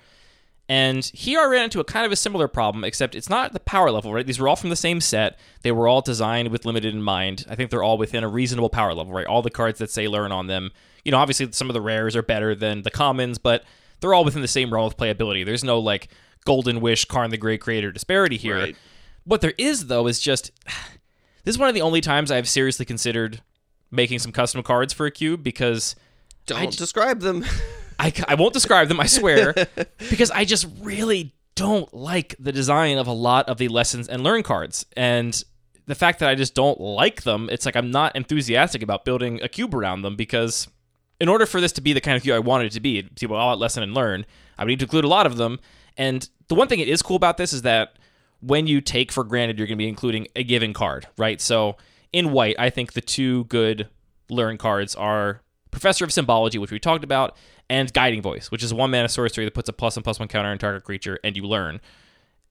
and 0.70 1.06
here 1.14 1.42
I 1.42 1.46
ran 1.46 1.66
into 1.66 1.80
a 1.80 1.84
kind 1.84 2.06
of 2.06 2.12
a 2.12 2.16
similar 2.16 2.48
problem, 2.48 2.84
except 2.84 3.16
it's 3.16 3.30
not 3.30 3.52
the 3.54 3.60
power 3.60 3.92
level, 3.92 4.14
right? 4.14 4.26
These 4.26 4.40
were 4.40 4.48
all 4.48 4.56
from 4.56 4.70
the 4.70 4.76
same 4.76 5.02
set. 5.02 5.38
They 5.62 5.72
were 5.72 5.88
all 5.88 6.02
designed 6.02 6.50
with 6.50 6.66
limited 6.66 6.94
in 6.94 7.04
mind. 7.04 7.46
I 7.50 7.56
think 7.56 7.70
they're 7.70 7.84
all 7.84 7.98
within 7.98 8.24
a 8.24 8.30
reasonable 8.30 8.70
power 8.70 8.94
level, 8.94 9.14
right? 9.14 9.28
All 9.28 9.42
the 9.42 9.50
cards 9.50 9.80
that 9.80 9.92
say 9.92 10.08
learn 10.08 10.32
on 10.32 10.48
them. 10.48 10.72
You 11.04 11.12
know, 11.12 11.18
obviously 11.18 11.52
some 11.52 11.70
of 11.70 11.74
the 11.74 11.82
rares 11.82 12.16
are 12.16 12.24
better 12.24 12.56
than 12.56 12.84
the 12.84 12.92
commons, 12.92 13.38
but 13.38 13.66
they're 14.00 14.14
all 14.14 14.24
within 14.24 14.42
the 14.42 14.48
same 14.48 14.74
realm 14.74 14.86
of 14.86 14.96
playability. 14.96 15.46
There's 15.46 15.66
no 15.66 15.80
like 15.80 16.08
Golden 16.46 16.80
Wish, 16.80 17.06
Karn 17.06 17.30
the 17.30 17.38
Great 17.38 17.60
Creator 17.60 17.92
disparity 17.92 18.38
here. 18.38 18.58
Right. 18.58 18.78
What 19.26 19.42
there 19.42 19.54
is, 19.58 19.88
though, 19.88 20.08
is 20.08 20.20
just 20.20 20.52
this 21.44 21.56
is 21.56 21.58
one 21.58 21.70
of 21.70 21.76
the 21.76 21.82
only 21.82 22.02
times 22.02 22.32
I've 22.32 22.50
seriously 22.50 22.86
considered 22.86 23.42
making 23.92 24.20
some 24.20 24.32
custom 24.32 24.64
cards 24.64 24.92
for 24.94 25.06
a 25.06 25.12
cube 25.12 25.44
because 25.44 25.96
Don't 26.46 26.60
I- 26.60 26.66
describe 26.68 27.20
them. 27.20 27.46
I, 28.00 28.12
I 28.28 28.36
won't 28.36 28.54
describe 28.54 28.88
them, 28.88 29.00
I 29.00 29.06
swear, 29.06 29.54
because 30.10 30.32
I 30.32 30.46
just 30.46 30.66
really 30.82 31.36
don't 31.56 31.94
like 31.94 32.36
the 32.40 32.52
design 32.52 32.98
of 32.98 33.06
a 33.06 33.14
lot 33.14 33.48
of 33.48 33.60
the 33.60 33.68
lessons 33.68 34.10
and 34.10 34.24
learn 34.24 34.42
cards. 34.42 34.86
And 34.98 35.42
the 35.86 35.96
fact 35.96 36.20
that 36.20 36.28
I 36.28 36.36
just 36.36 36.56
don't 36.56 36.82
like 36.82 37.22
them, 37.22 37.50
it's 37.52 37.66
like 37.66 37.76
I'm 37.76 37.92
not 37.92 38.16
enthusiastic 38.16 38.82
about 38.82 39.06
building 39.06 39.42
a 39.44 39.48
cube 39.48 39.76
around 39.76 40.02
them 40.02 40.16
because 40.16 40.68
in 41.20 41.30
order 41.30 41.46
for 41.46 41.62
this 41.62 41.72
to 41.74 41.82
be 41.82 41.94
the 41.94 42.02
kind 42.02 42.18
of 42.18 42.24
cube 42.24 42.36
I 42.36 42.40
wanted 42.40 42.66
it 42.68 42.72
to 42.74 42.80
be, 42.80 43.04
to 43.04 43.28
be 43.28 43.34
all 43.34 43.52
out 43.52 43.60
lesson 43.60 43.84
and 43.84 43.94
learn, 43.94 44.26
I 44.58 44.64
would 44.64 44.70
need 44.70 44.80
to 44.80 44.86
include 44.86 45.06
a 45.06 45.10
lot 45.10 45.28
of 45.28 45.38
them. 45.38 45.60
And 45.96 46.28
the 46.48 46.56
one 46.56 46.68
thing 46.68 46.80
it 46.80 46.88
is 46.90 47.02
cool 47.04 47.16
about 47.16 47.38
this 47.38 47.54
is 47.54 47.62
that 47.62 47.98
when 48.46 48.68
you 48.68 48.82
take 48.82 49.12
for 49.12 49.24
granted 49.24 49.58
you're 49.58 49.68
going 49.68 49.78
to 49.78 49.84
be 49.84 49.88
including 49.88 50.28
a 50.36 50.44
given 50.44 50.74
card, 50.74 51.08
right? 51.18 51.40
So 51.40 51.78
in 52.12 52.32
white, 52.32 52.56
I 52.60 52.70
think 52.70 52.94
the 52.94 53.02
two 53.02 53.46
good 53.46 53.88
learn 54.30 54.58
cards 54.58 54.96
are 54.96 55.42
Professor 55.72 56.06
of 56.06 56.14
Symbology, 56.14 56.60
which 56.60 56.72
we 56.72 56.80
talked 56.80 57.04
about, 57.04 57.36
and 57.70 57.92
Guiding 57.94 58.22
Voice, 58.22 58.52
which 58.52 58.64
is 58.64 58.74
one 58.74 58.92
mana 58.92 59.10
sorcery 59.10 59.46
that 59.46 59.54
puts 59.54 59.70
a 59.70 59.74
plus 59.74 59.98
and 59.98 60.04
plus 60.04 60.20
one 60.20 60.28
counter 60.28 60.50
on 60.50 60.58
target 60.58 60.84
creature, 60.84 61.20
and 61.24 61.36
you 61.36 61.44
learn. 61.44 61.82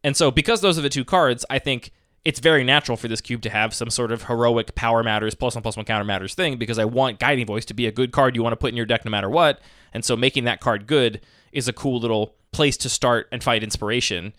And 0.03 0.16
so, 0.16 0.30
because 0.30 0.61
those 0.61 0.78
are 0.78 0.82
the 0.82 0.88
two 0.88 1.05
cards, 1.05 1.45
I 1.49 1.59
think 1.59 1.93
it's 2.24 2.40
very 2.40 2.64
natural 2.64 2.97
for 2.97 3.09
this 3.09 3.20
cube 3.20 3.43
to 3.43 3.51
have 3.51 3.74
some 3.74 3.90
sort 3.90 4.11
of 4.11 4.24
heroic 4.24 4.74
power 4.74 5.03
matters, 5.03 5.34
plus 5.34 5.55
one 5.55 5.62
plus 5.62 5.76
one 5.76 5.86
counter 5.86 6.05
matters 6.05 6.34
thing, 6.34 6.57
because 6.57 6.78
I 6.78 6.84
want 6.84 7.20
Guiding 7.20 7.47
Voice 7.47 7.64
to 7.66 7.74
be 7.74 7.86
a 7.86 7.93
good 7.93 8.11
card 8.11 8.34
you 8.34 8.43
want 8.43 8.53
to 8.53 8.57
put 8.57 8.70
in 8.70 8.76
your 8.76 8.86
deck 8.86 9.05
no 9.05 9.11
matter 9.11 9.30
what. 9.30 9.61
And 9.93 10.05
so, 10.05 10.16
making 10.16 10.45
that 10.45 10.61
card 10.61 10.86
good 10.86 11.20
is 11.53 11.68
a 11.68 11.72
cool 11.72 12.01
little 12.01 12.34
place 12.51 12.76
to 12.78 12.88
start 12.88 13.28
and 13.30 13.45
fight 13.45 13.62
inspiration. 13.62 14.32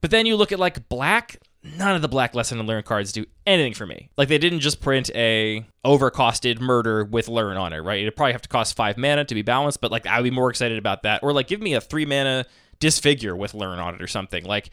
But 0.00 0.10
then 0.10 0.26
you 0.26 0.36
look 0.36 0.52
at 0.52 0.58
like 0.58 0.88
black, 0.88 1.38
none 1.62 1.96
of 1.96 2.02
the 2.02 2.08
black 2.08 2.34
lesson 2.34 2.58
and 2.58 2.68
learn 2.68 2.82
cards 2.82 3.12
do 3.12 3.26
anything 3.46 3.74
for 3.74 3.86
me. 3.86 4.10
Like 4.16 4.28
they 4.28 4.38
didn't 4.38 4.60
just 4.60 4.80
print 4.80 5.10
a 5.14 5.66
overcosted 5.84 6.60
murder 6.60 7.04
with 7.04 7.28
learn 7.28 7.56
on 7.56 7.72
it, 7.72 7.78
right? 7.78 8.00
It'd 8.00 8.16
probably 8.16 8.32
have 8.32 8.42
to 8.42 8.48
cost 8.48 8.76
five 8.76 8.96
mana 8.96 9.24
to 9.24 9.34
be 9.34 9.42
balanced, 9.42 9.80
but 9.80 9.90
like 9.90 10.06
I 10.06 10.18
would 10.18 10.24
be 10.24 10.30
more 10.30 10.50
excited 10.50 10.78
about 10.78 11.02
that. 11.02 11.22
Or 11.22 11.32
like 11.32 11.48
give 11.48 11.60
me 11.60 11.74
a 11.74 11.80
three 11.80 12.06
mana 12.06 12.46
disfigure 12.80 13.34
with 13.34 13.54
learn 13.54 13.78
on 13.78 13.94
it 13.94 14.02
or 14.02 14.06
something. 14.06 14.44
Like 14.44 14.70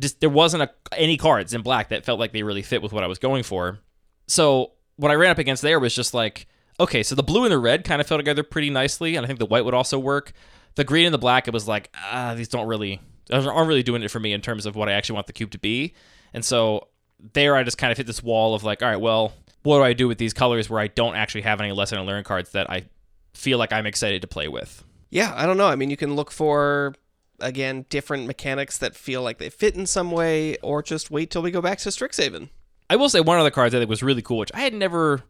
just 0.00 0.20
there 0.20 0.30
wasn't 0.30 0.62
a, 0.62 0.70
any 0.96 1.16
cards 1.16 1.52
in 1.52 1.62
black 1.62 1.90
that 1.90 2.04
felt 2.04 2.18
like 2.18 2.32
they 2.32 2.42
really 2.42 2.62
fit 2.62 2.82
with 2.82 2.92
what 2.92 3.04
I 3.04 3.06
was 3.06 3.18
going 3.18 3.42
for. 3.42 3.78
So 4.26 4.72
what 4.96 5.10
I 5.10 5.14
ran 5.14 5.30
up 5.30 5.38
against 5.38 5.62
there 5.62 5.78
was 5.78 5.94
just 5.94 6.14
like, 6.14 6.46
okay, 6.80 7.02
so 7.02 7.14
the 7.14 7.22
blue 7.22 7.44
and 7.44 7.52
the 7.52 7.58
red 7.58 7.84
kind 7.84 8.00
of 8.00 8.06
fell 8.06 8.18
together 8.18 8.42
pretty 8.42 8.70
nicely, 8.70 9.16
and 9.16 9.24
I 9.24 9.26
think 9.26 9.38
the 9.38 9.46
white 9.46 9.64
would 9.64 9.74
also 9.74 9.98
work. 9.98 10.32
The 10.74 10.84
green 10.84 11.04
and 11.04 11.12
the 11.12 11.18
black, 11.18 11.46
it 11.46 11.52
was 11.52 11.68
like, 11.68 11.94
ah, 11.94 12.34
these 12.34 12.48
don't 12.48 12.66
really 12.66 13.00
aren't 13.30 13.68
really 13.68 13.82
doing 13.82 14.02
it 14.02 14.10
for 14.10 14.20
me 14.20 14.32
in 14.32 14.40
terms 14.40 14.66
of 14.66 14.76
what 14.76 14.88
I 14.88 14.92
actually 14.92 15.14
want 15.14 15.26
the 15.26 15.32
cube 15.32 15.50
to 15.52 15.58
be. 15.58 15.94
And 16.34 16.44
so 16.44 16.88
there 17.32 17.54
I 17.54 17.62
just 17.62 17.78
kind 17.78 17.90
of 17.90 17.96
hit 17.96 18.06
this 18.06 18.22
wall 18.22 18.54
of 18.54 18.64
like, 18.64 18.82
all 18.82 18.88
right, 18.88 19.00
well, 19.00 19.32
what 19.62 19.78
do 19.78 19.84
I 19.84 19.92
do 19.92 20.08
with 20.08 20.18
these 20.18 20.32
colors 20.32 20.68
where 20.68 20.80
I 20.80 20.88
don't 20.88 21.14
actually 21.14 21.42
have 21.42 21.60
any 21.60 21.72
lesson 21.72 21.98
and 21.98 22.06
learn 22.06 22.24
cards 22.24 22.50
that 22.50 22.68
I 22.68 22.86
feel 23.32 23.58
like 23.58 23.72
I'm 23.72 23.86
excited 23.86 24.22
to 24.22 24.28
play 24.28 24.48
with? 24.48 24.84
Yeah, 25.10 25.32
I 25.36 25.46
don't 25.46 25.56
know. 25.56 25.68
I 25.68 25.76
mean, 25.76 25.90
you 25.90 25.96
can 25.96 26.14
look 26.14 26.30
for 26.30 26.94
again 27.38 27.86
different 27.88 28.26
mechanics 28.26 28.78
that 28.78 28.94
feel 28.94 29.22
like 29.22 29.38
they 29.38 29.50
fit 29.50 29.76
in 29.76 29.86
some 29.86 30.10
way, 30.10 30.56
or 30.58 30.82
just 30.82 31.10
wait 31.10 31.30
till 31.30 31.42
we 31.42 31.50
go 31.50 31.60
back 31.60 31.78
to 31.78 31.90
Strixhaven. 31.90 32.48
I 32.88 32.96
will 32.96 33.08
say 33.08 33.20
one 33.20 33.38
of 33.38 33.44
the 33.44 33.50
cards 33.50 33.74
I 33.74 33.78
think 33.78 33.90
was 33.90 34.02
really 34.02 34.22
cool, 34.22 34.38
which 34.38 34.52
I 34.54 34.60
had 34.60 34.74
never 34.74 35.22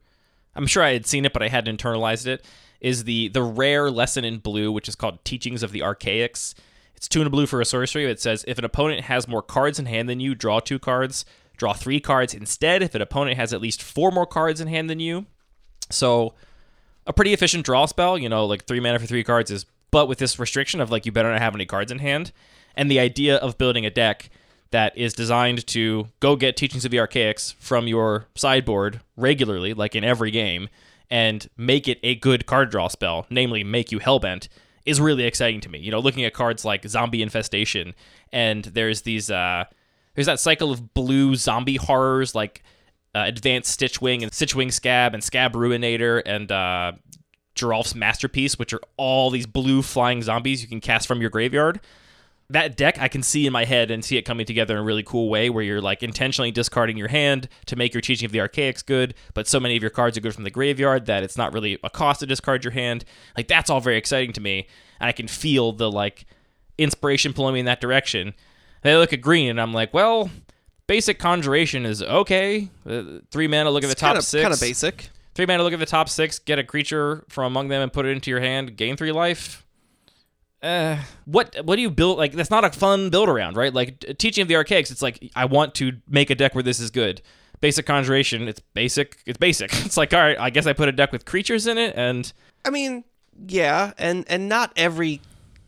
I'm 0.55 0.67
sure 0.67 0.83
I 0.83 0.93
had 0.93 1.07
seen 1.07 1.25
it, 1.25 1.33
but 1.33 1.43
I 1.43 1.49
hadn't 1.49 1.81
internalized 1.81 2.27
it, 2.27 2.45
is 2.81 3.05
the 3.05 3.29
the 3.29 3.43
rare 3.43 3.91
lesson 3.91 4.25
in 4.25 4.39
blue, 4.39 4.71
which 4.73 4.89
is 4.89 4.95
called 4.95 5.25
Teachings 5.25 5.63
of 5.63 5.73
the 5.73 5.83
Archaics. 5.83 6.55
It's 7.03 7.09
two 7.09 7.19
and 7.19 7.27
a 7.27 7.31
blue 7.31 7.47
for 7.47 7.61
a 7.61 7.65
sorcery. 7.65 8.05
It 8.05 8.21
says 8.21 8.45
if 8.47 8.59
an 8.59 8.65
opponent 8.65 9.07
has 9.07 9.27
more 9.27 9.43
cards 9.43 9.81
in 9.81 9.87
hand 9.87 10.09
than 10.09 10.21
you, 10.21 10.37
draw 10.37 10.61
two 10.61 10.79
cards. 10.79 11.25
Draw 11.57 11.73
three 11.73 11.99
cards 11.99 12.33
instead 12.33 12.81
if 12.81 12.95
an 12.95 13.03
opponent 13.03 13.39
has 13.39 13.53
at 13.53 13.61
least 13.61 13.83
four 13.83 14.13
more 14.13 14.25
cards 14.25 14.61
in 14.61 14.69
hand 14.69 14.89
than 14.89 15.01
you. 15.01 15.27
So 15.91 16.35
a 17.05 17.13
pretty 17.13 17.33
efficient 17.33 17.65
draw 17.65 17.87
spell, 17.87 18.17
you 18.17 18.29
know, 18.29 18.47
like 18.47 18.67
three 18.67 18.79
mana 18.79 19.01
for 19.01 19.07
three 19.07 19.25
cards 19.25 19.51
is 19.51 19.67
but 19.91 20.07
with 20.07 20.19
this 20.19 20.39
restriction 20.39 20.81
of 20.81 20.93
like 20.93 21.05
you 21.05 21.11
better 21.11 21.33
not 21.33 21.41
have 21.41 21.57
any 21.57 21.67
cards 21.67 21.91
in 21.91 21.99
hand. 21.99 22.31
And 22.77 22.89
the 22.89 23.01
idea 23.01 23.35
of 23.37 23.59
building 23.59 23.85
a 23.85 23.91
deck 23.91 24.31
that 24.71 24.97
is 24.97 25.13
designed 25.13 25.67
to 25.67 26.07
go 26.21 26.37
get 26.37 26.57
Teachings 26.57 26.85
of 26.85 26.93
the 26.93 27.01
Archaics 27.01 27.57
from 27.59 27.89
your 27.89 28.27
sideboard 28.37 29.01
regularly, 29.17 29.75
like 29.75 29.97
in 29.97 30.05
every 30.05 30.31
game, 30.31 30.69
and 31.11 31.49
make 31.57 31.89
it 31.89 31.99
a 32.05 32.15
good 32.15 32.47
card 32.47 32.71
draw 32.71 32.87
spell, 32.87 33.27
namely 33.29 33.65
make 33.65 33.91
you 33.91 33.99
Hellbent, 33.99 34.47
is 34.85 35.01
really 35.01 35.25
exciting 35.25 35.61
to 35.61 35.69
me. 35.69 35.79
You 35.79 35.91
know, 35.91 36.01
looking 36.01 36.25
at 36.25 36.35
cards 36.35 36.65
like 36.65 36.87
Zombie 36.87 37.23
Infestation, 37.23 37.95
and 38.33 38.65
there's 38.65 39.03
these 39.03 39.31
uh 39.31 39.65
there's 40.15 40.27
that 40.27 40.41
cycle 40.41 40.71
of 40.71 40.95
blue 40.95 41.35
zombie 41.35 41.77
horrors 41.77 42.35
like 42.35 42.63
uh, 43.15 43.25
Advanced 43.27 43.79
Stitchwing 43.79 44.23
and 44.23 44.31
Stitchwing 44.33 44.69
Skaab 44.69 45.15
and 45.15 45.23
Skaab 45.23 45.53
Ruinator 45.53 46.23
and 46.25 46.51
uh 46.51 46.93
Geralf's 47.55 47.95
Masterpiece, 47.95 48.59
which 48.59 48.73
are 48.73 48.81
all 48.97 49.31
these 49.31 49.47
blue 49.47 49.83
flying 49.83 50.23
zombies 50.23 50.63
you 50.63 50.69
can 50.69 50.81
cast 50.81 51.07
from 51.07 51.21
your 51.21 51.31
graveyard 51.31 51.81
that 52.53 52.77
deck 52.77 52.99
I 53.01 53.09
can 53.09 53.23
see 53.23 53.47
in 53.47 53.53
my 53.53 53.65
head 53.65 53.91
and 53.91 54.05
see 54.05 54.17
it 54.17 54.23
coming 54.23 54.47
together 54.47 54.75
in 54.75 54.81
a 54.81 54.85
really 54.85 55.03
cool 55.03 55.29
way 55.29 55.51
where 55.51 55.63
you're 55.63 55.81
like 55.81 56.03
intentionally 56.03 56.51
discarding 56.51 56.97
your 56.97 57.09
hand 57.09 57.49
to 57.67 57.77
make 57.77 57.93
your 57.95 58.01
teaching 58.01 58.27
of 58.27 58.33
the 58.33 58.41
archaics 58.41 58.83
good, 58.83 59.15
but 59.35 59.47
so 59.47 59.61
many 59.61 59.77
of 59.77 59.83
your 59.83 59.91
cards 59.91 60.17
are 60.17 60.21
good 60.21 60.35
from 60.35 60.45
the 60.45 60.51
graveyard 60.51 61.07
that 61.07 61.23
it's 61.23 61.37
not 61.37 61.53
really 61.53 61.79
a 61.85 61.91
cost 61.91 62.21
to 62.21 62.27
discard 62.27 62.65
your 62.65 62.73
hand. 62.73 63.05
Like 63.37 63.49
that's 63.49 63.71
all 63.71 63.81
very 63.81 63.97
exciting 63.97 64.33
to 64.35 64.41
me. 64.41 64.67
And 65.01 65.09
I 65.09 65.13
can 65.13 65.29
feel 65.29 65.73
the 65.73 65.91
like 65.91 66.27
inspiration 66.79 67.33
pulling 67.33 67.55
me 67.55 67.61
in 67.61 67.67
that 67.67 67.81
direction. 67.81 68.35
And 68.85 68.95
I 68.95 68.99
look 68.99 69.13
at 69.13 69.21
green 69.21 69.51
and 69.51 69.61
I'm 69.61 69.73
like, 69.73 69.93
well, 69.95 70.31
Basic 70.93 71.19
conjuration 71.19 71.87
is 71.87 72.03
okay. 72.03 72.69
Uh, 72.87 73.21
three 73.31 73.47
mana, 73.47 73.71
look 73.71 73.85
at 73.85 73.89
the 73.89 73.95
top 73.95 74.09
kind 74.09 74.19
of 74.19 74.25
six. 74.25 74.43
kind 74.43 74.53
of 74.53 74.61
basic. 74.61 75.09
Three 75.35 75.47
mana, 75.47 75.63
look 75.63 75.73
at 75.73 75.79
the 75.79 75.87
top 75.87 76.09
six, 76.09 76.39
get 76.39 76.59
a 76.59 76.65
creature 76.65 77.25
from 77.29 77.45
among 77.45 77.69
them 77.69 77.81
and 77.81 77.93
put 77.93 78.05
it 78.05 78.11
into 78.11 78.31
your 78.31 78.41
hand, 78.41 78.77
gain 78.77 78.97
three 78.97 79.13
life. 79.13 79.65
Uh, 80.63 80.97
what 81.25 81.57
what 81.65 81.77
do 81.77 81.83
you 81.83 81.91
build? 81.91 82.19
Like 82.19 82.33
that's 82.33 82.51
not 82.51 82.65
a 82.65 82.71
fun 82.71 83.11
build 83.11 83.29
around, 83.29 83.57
right? 83.57 83.75
Like 83.75 84.17
teaching 84.19 84.43
of 84.43 84.49
the 84.49 84.57
archaics, 84.57 84.91
it's 84.91 85.03
like 85.03 85.31
I 85.35 85.45
want 85.45 85.75
to 85.77 85.93
make 86.09 86.31
a 86.31 86.35
deck 86.35 86.55
where 86.55 86.63
this 86.63 86.79
is 86.79 86.91
good. 86.91 87.21
Basic 87.61 87.85
conjuration, 87.87 88.49
it's 88.49 88.61
basic. 88.61 89.19
It's 89.27 89.39
basic. 89.39 89.73
It's 89.85 89.97
like 89.97 90.15
all 90.15 90.21
right, 90.21 90.39
I 90.39 90.51
guess 90.51 90.67
I 90.67 90.73
put 90.73 90.89
a 90.89 90.93
deck 90.93 91.11
with 91.13 91.25
creatures 91.25 91.67
in 91.67 91.79
it, 91.79 91.95
and 91.97 92.33
I 92.65 92.71
mean, 92.71 93.05
yeah, 93.47 93.93
and 93.99 94.25
and 94.29 94.49
not 94.49 94.73
every 94.77 95.21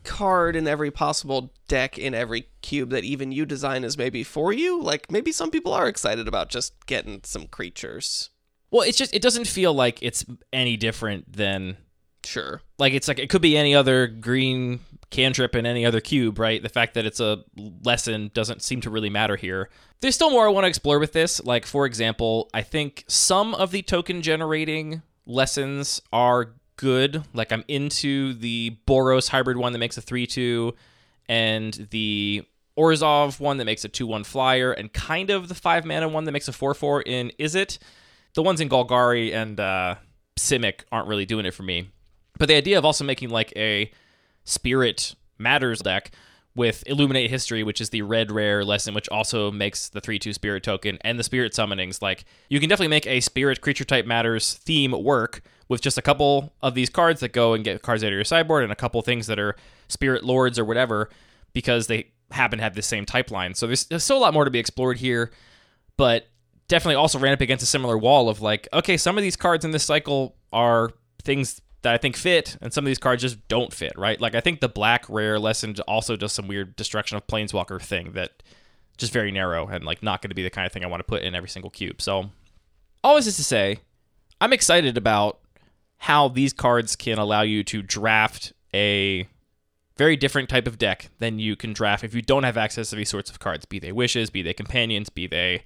card 0.05 0.55
in 0.55 0.67
every 0.67 0.91
possible 0.91 1.51
deck 1.67 1.97
in 1.97 2.13
every 2.13 2.47
cube 2.61 2.91
that 2.91 3.03
even 3.03 3.31
you 3.31 3.45
design 3.45 3.83
is 3.83 3.97
maybe 3.97 4.23
for 4.23 4.53
you. 4.53 4.81
Like 4.81 5.11
maybe 5.11 5.31
some 5.31 5.51
people 5.51 5.73
are 5.73 5.87
excited 5.87 6.27
about 6.27 6.49
just 6.49 6.85
getting 6.85 7.21
some 7.23 7.47
creatures. 7.47 8.29
well, 8.71 8.83
it's 8.83 8.97
just 8.97 9.13
it 9.13 9.21
doesn't 9.21 9.47
feel 9.47 9.73
like 9.73 9.99
it's 10.01 10.23
any 10.53 10.77
different 10.77 11.33
than 11.33 11.77
Sure. 12.25 12.61
like 12.79 12.93
it's 12.93 13.07
like 13.07 13.19
it 13.19 13.29
could 13.29 13.41
be 13.41 13.57
any 13.57 13.75
other 13.75 14.07
green 14.07 14.79
cantrip 15.11 15.55
in 15.55 15.65
any 15.65 15.85
other 15.85 16.01
cube, 16.01 16.39
right? 16.39 16.61
The 16.61 16.69
fact 16.69 16.95
that 16.95 17.05
it's 17.05 17.19
a 17.19 17.43
lesson 17.83 18.31
doesn't 18.33 18.61
seem 18.61 18.81
to 18.81 18.89
really 18.89 19.09
matter 19.09 19.35
here. 19.35 19.69
There's 20.01 20.15
still 20.15 20.31
more 20.31 20.45
I 20.47 20.51
want 20.51 20.65
to 20.65 20.69
explore 20.69 20.99
with 20.99 21.13
this. 21.13 21.43
Like 21.43 21.65
for 21.65 21.85
example, 21.85 22.49
I 22.53 22.61
think 22.63 23.05
some 23.07 23.53
of 23.55 23.71
the 23.71 23.81
token 23.81 24.21
generating 24.21 25.01
lessons 25.25 26.01
are 26.11 26.53
good. 26.75 27.23
Like 27.33 27.51
I'm 27.51 27.63
into 27.67 28.33
the 28.33 28.77
Boros 28.87 29.29
hybrid 29.29 29.57
one 29.57 29.73
that 29.73 29.79
makes 29.79 29.97
a 29.97 30.01
3-2 30.01 30.73
and 31.29 31.87
the 31.91 32.43
Orzhov 32.77 33.39
one 33.39 33.57
that 33.57 33.65
makes 33.65 33.85
a 33.85 33.89
2-1 33.89 34.25
flyer 34.25 34.71
and 34.73 34.91
kind 34.91 35.29
of 35.29 35.47
the 35.47 35.55
5 35.55 35.85
mana 35.85 36.09
one 36.09 36.25
that 36.25 36.31
makes 36.33 36.47
a 36.47 36.51
4-4 36.51 37.03
in 37.05 37.31
Is 37.37 37.55
It? 37.55 37.79
The 38.33 38.43
ones 38.43 38.59
in 38.59 38.67
Golgari 38.67 39.33
and 39.33 39.59
uh 39.59 39.95
Simic 40.37 40.81
aren't 40.91 41.07
really 41.07 41.25
doing 41.25 41.45
it 41.45 41.53
for 41.53 41.63
me. 41.63 41.89
But 42.37 42.47
the 42.47 42.55
idea 42.55 42.77
of 42.77 42.85
also 42.85 43.03
making 43.03 43.29
like 43.29 43.53
a 43.55 43.91
spirit 44.43 45.15
matters 45.37 45.81
deck 45.81 46.11
with 46.55 46.83
Illuminate 46.87 47.29
History, 47.29 47.63
which 47.63 47.81
is 47.81 47.89
the 47.89 48.01
red 48.01 48.31
rare 48.31 48.63
lesson, 48.63 48.93
which 48.93 49.09
also 49.09 49.51
makes 49.51 49.89
the 49.89 49.99
3 49.99 50.17
2 50.17 50.33
spirit 50.33 50.63
token 50.63 50.97
and 51.01 51.19
the 51.19 51.23
spirit 51.23 51.51
summonings. 51.53 52.01
Like, 52.01 52.23
you 52.49 52.59
can 52.59 52.69
definitely 52.69 52.89
make 52.89 53.05
a 53.07 53.19
spirit 53.19 53.61
creature 53.61 53.83
type 53.83 54.05
matters 54.05 54.53
theme 54.53 54.91
work 54.91 55.41
with 55.67 55.81
just 55.81 55.97
a 55.97 56.01
couple 56.01 56.53
of 56.61 56.73
these 56.73 56.89
cards 56.89 57.19
that 57.19 57.33
go 57.33 57.53
and 57.53 57.63
get 57.63 57.81
cards 57.81 58.03
out 58.03 58.07
of 58.07 58.13
your 58.13 58.23
sideboard 58.23 58.63
and 58.63 58.71
a 58.71 58.75
couple 58.75 59.01
things 59.01 59.27
that 59.27 59.39
are 59.39 59.55
spirit 59.87 60.23
lords 60.23 60.57
or 60.57 60.63
whatever 60.63 61.09
because 61.53 61.87
they 61.87 62.11
happen 62.31 62.59
to 62.59 62.63
have 62.63 62.75
the 62.75 62.81
same 62.81 63.05
type 63.05 63.31
line. 63.31 63.53
So 63.53 63.67
there's, 63.67 63.85
there's 63.85 64.03
still 64.03 64.17
a 64.17 64.19
lot 64.19 64.33
more 64.33 64.45
to 64.45 64.51
be 64.51 64.59
explored 64.59 64.97
here, 64.97 65.31
but 65.97 66.27
definitely 66.67 66.95
also 66.95 67.19
ran 67.19 67.33
up 67.33 67.41
against 67.41 67.63
a 67.63 67.67
similar 67.67 67.97
wall 67.97 68.29
of 68.29 68.41
like, 68.41 68.67
okay, 68.71 68.97
some 68.97 69.17
of 69.17 69.23
these 69.23 69.35
cards 69.35 69.65
in 69.65 69.71
this 69.71 69.83
cycle 69.83 70.35
are 70.53 70.91
things 71.23 71.61
that 71.85 71.93
I 71.93 71.99
think 71.99 72.17
fit, 72.17 72.57
and 72.61 72.73
some 72.73 72.83
of 72.83 72.87
these 72.87 72.97
cards 72.97 73.21
just 73.21 73.47
don't 73.47 73.71
fit, 73.71 73.95
right? 73.95 74.19
Like 74.19 74.33
I 74.33 74.41
think 74.41 74.59
the 74.59 74.67
black 74.67 75.05
rare 75.07 75.37
lesson 75.37 75.75
also 75.87 76.15
does 76.15 76.33
some 76.33 76.47
weird 76.47 76.75
destruction 76.75 77.15
of 77.15 77.27
planeswalker 77.27 77.79
thing 77.79 78.13
that 78.13 78.41
just 78.97 79.13
very 79.13 79.31
narrow 79.31 79.67
and 79.67 79.85
like 79.85 80.01
not 80.01 80.23
going 80.23 80.29
to 80.29 80.35
be 80.35 80.41
the 80.41 80.49
kind 80.49 80.65
of 80.65 80.71
thing 80.71 80.83
I 80.83 80.87
want 80.87 81.01
to 81.01 81.05
put 81.05 81.21
in 81.21 81.35
every 81.35 81.47
single 81.47 81.69
cube. 81.69 82.01
So 82.01 82.31
all 83.03 83.15
this 83.15 83.27
is 83.27 83.35
to 83.35 83.43
say, 83.43 83.77
I'm 84.41 84.51
excited 84.51 84.97
about 84.97 85.37
how 85.97 86.27
these 86.27 86.53
cards 86.53 86.95
can 86.95 87.19
allow 87.19 87.43
you 87.43 87.63
to 87.65 87.83
draft 87.83 88.51
a 88.73 89.27
very 89.95 90.17
different 90.17 90.49
type 90.49 90.65
of 90.65 90.79
deck 90.79 91.09
than 91.19 91.37
you 91.37 91.55
can 91.55 91.71
draft 91.71 92.03
if 92.03 92.15
you 92.15 92.23
don't 92.23 92.45
have 92.45 92.57
access 92.57 92.89
to 92.89 92.95
these 92.95 93.09
sorts 93.09 93.29
of 93.29 93.37
cards, 93.37 93.63
be 93.67 93.77
they 93.77 93.91
wishes, 93.91 94.31
be 94.31 94.41
they 94.41 94.55
companions, 94.55 95.09
be 95.09 95.27
they 95.27 95.65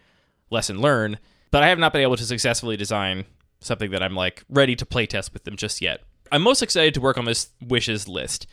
lesson 0.49 0.81
learn. 0.81 1.17
But 1.49 1.63
I 1.63 1.69
have 1.69 1.79
not 1.79 1.93
been 1.93 2.01
able 2.01 2.17
to 2.17 2.25
successfully 2.25 2.75
design 2.75 3.23
something 3.61 3.91
that 3.91 4.03
I'm 4.03 4.15
like 4.15 4.43
ready 4.49 4.75
to 4.75 4.85
play 4.85 5.05
test 5.05 5.31
with 5.31 5.45
them 5.45 5.55
just 5.55 5.81
yet. 5.81 6.01
I'm 6.31 6.41
most 6.41 6.61
excited 6.61 6.93
to 6.95 7.01
work 7.01 7.17
on 7.17 7.25
this 7.25 7.49
wishes 7.65 8.07
list. 8.07 8.47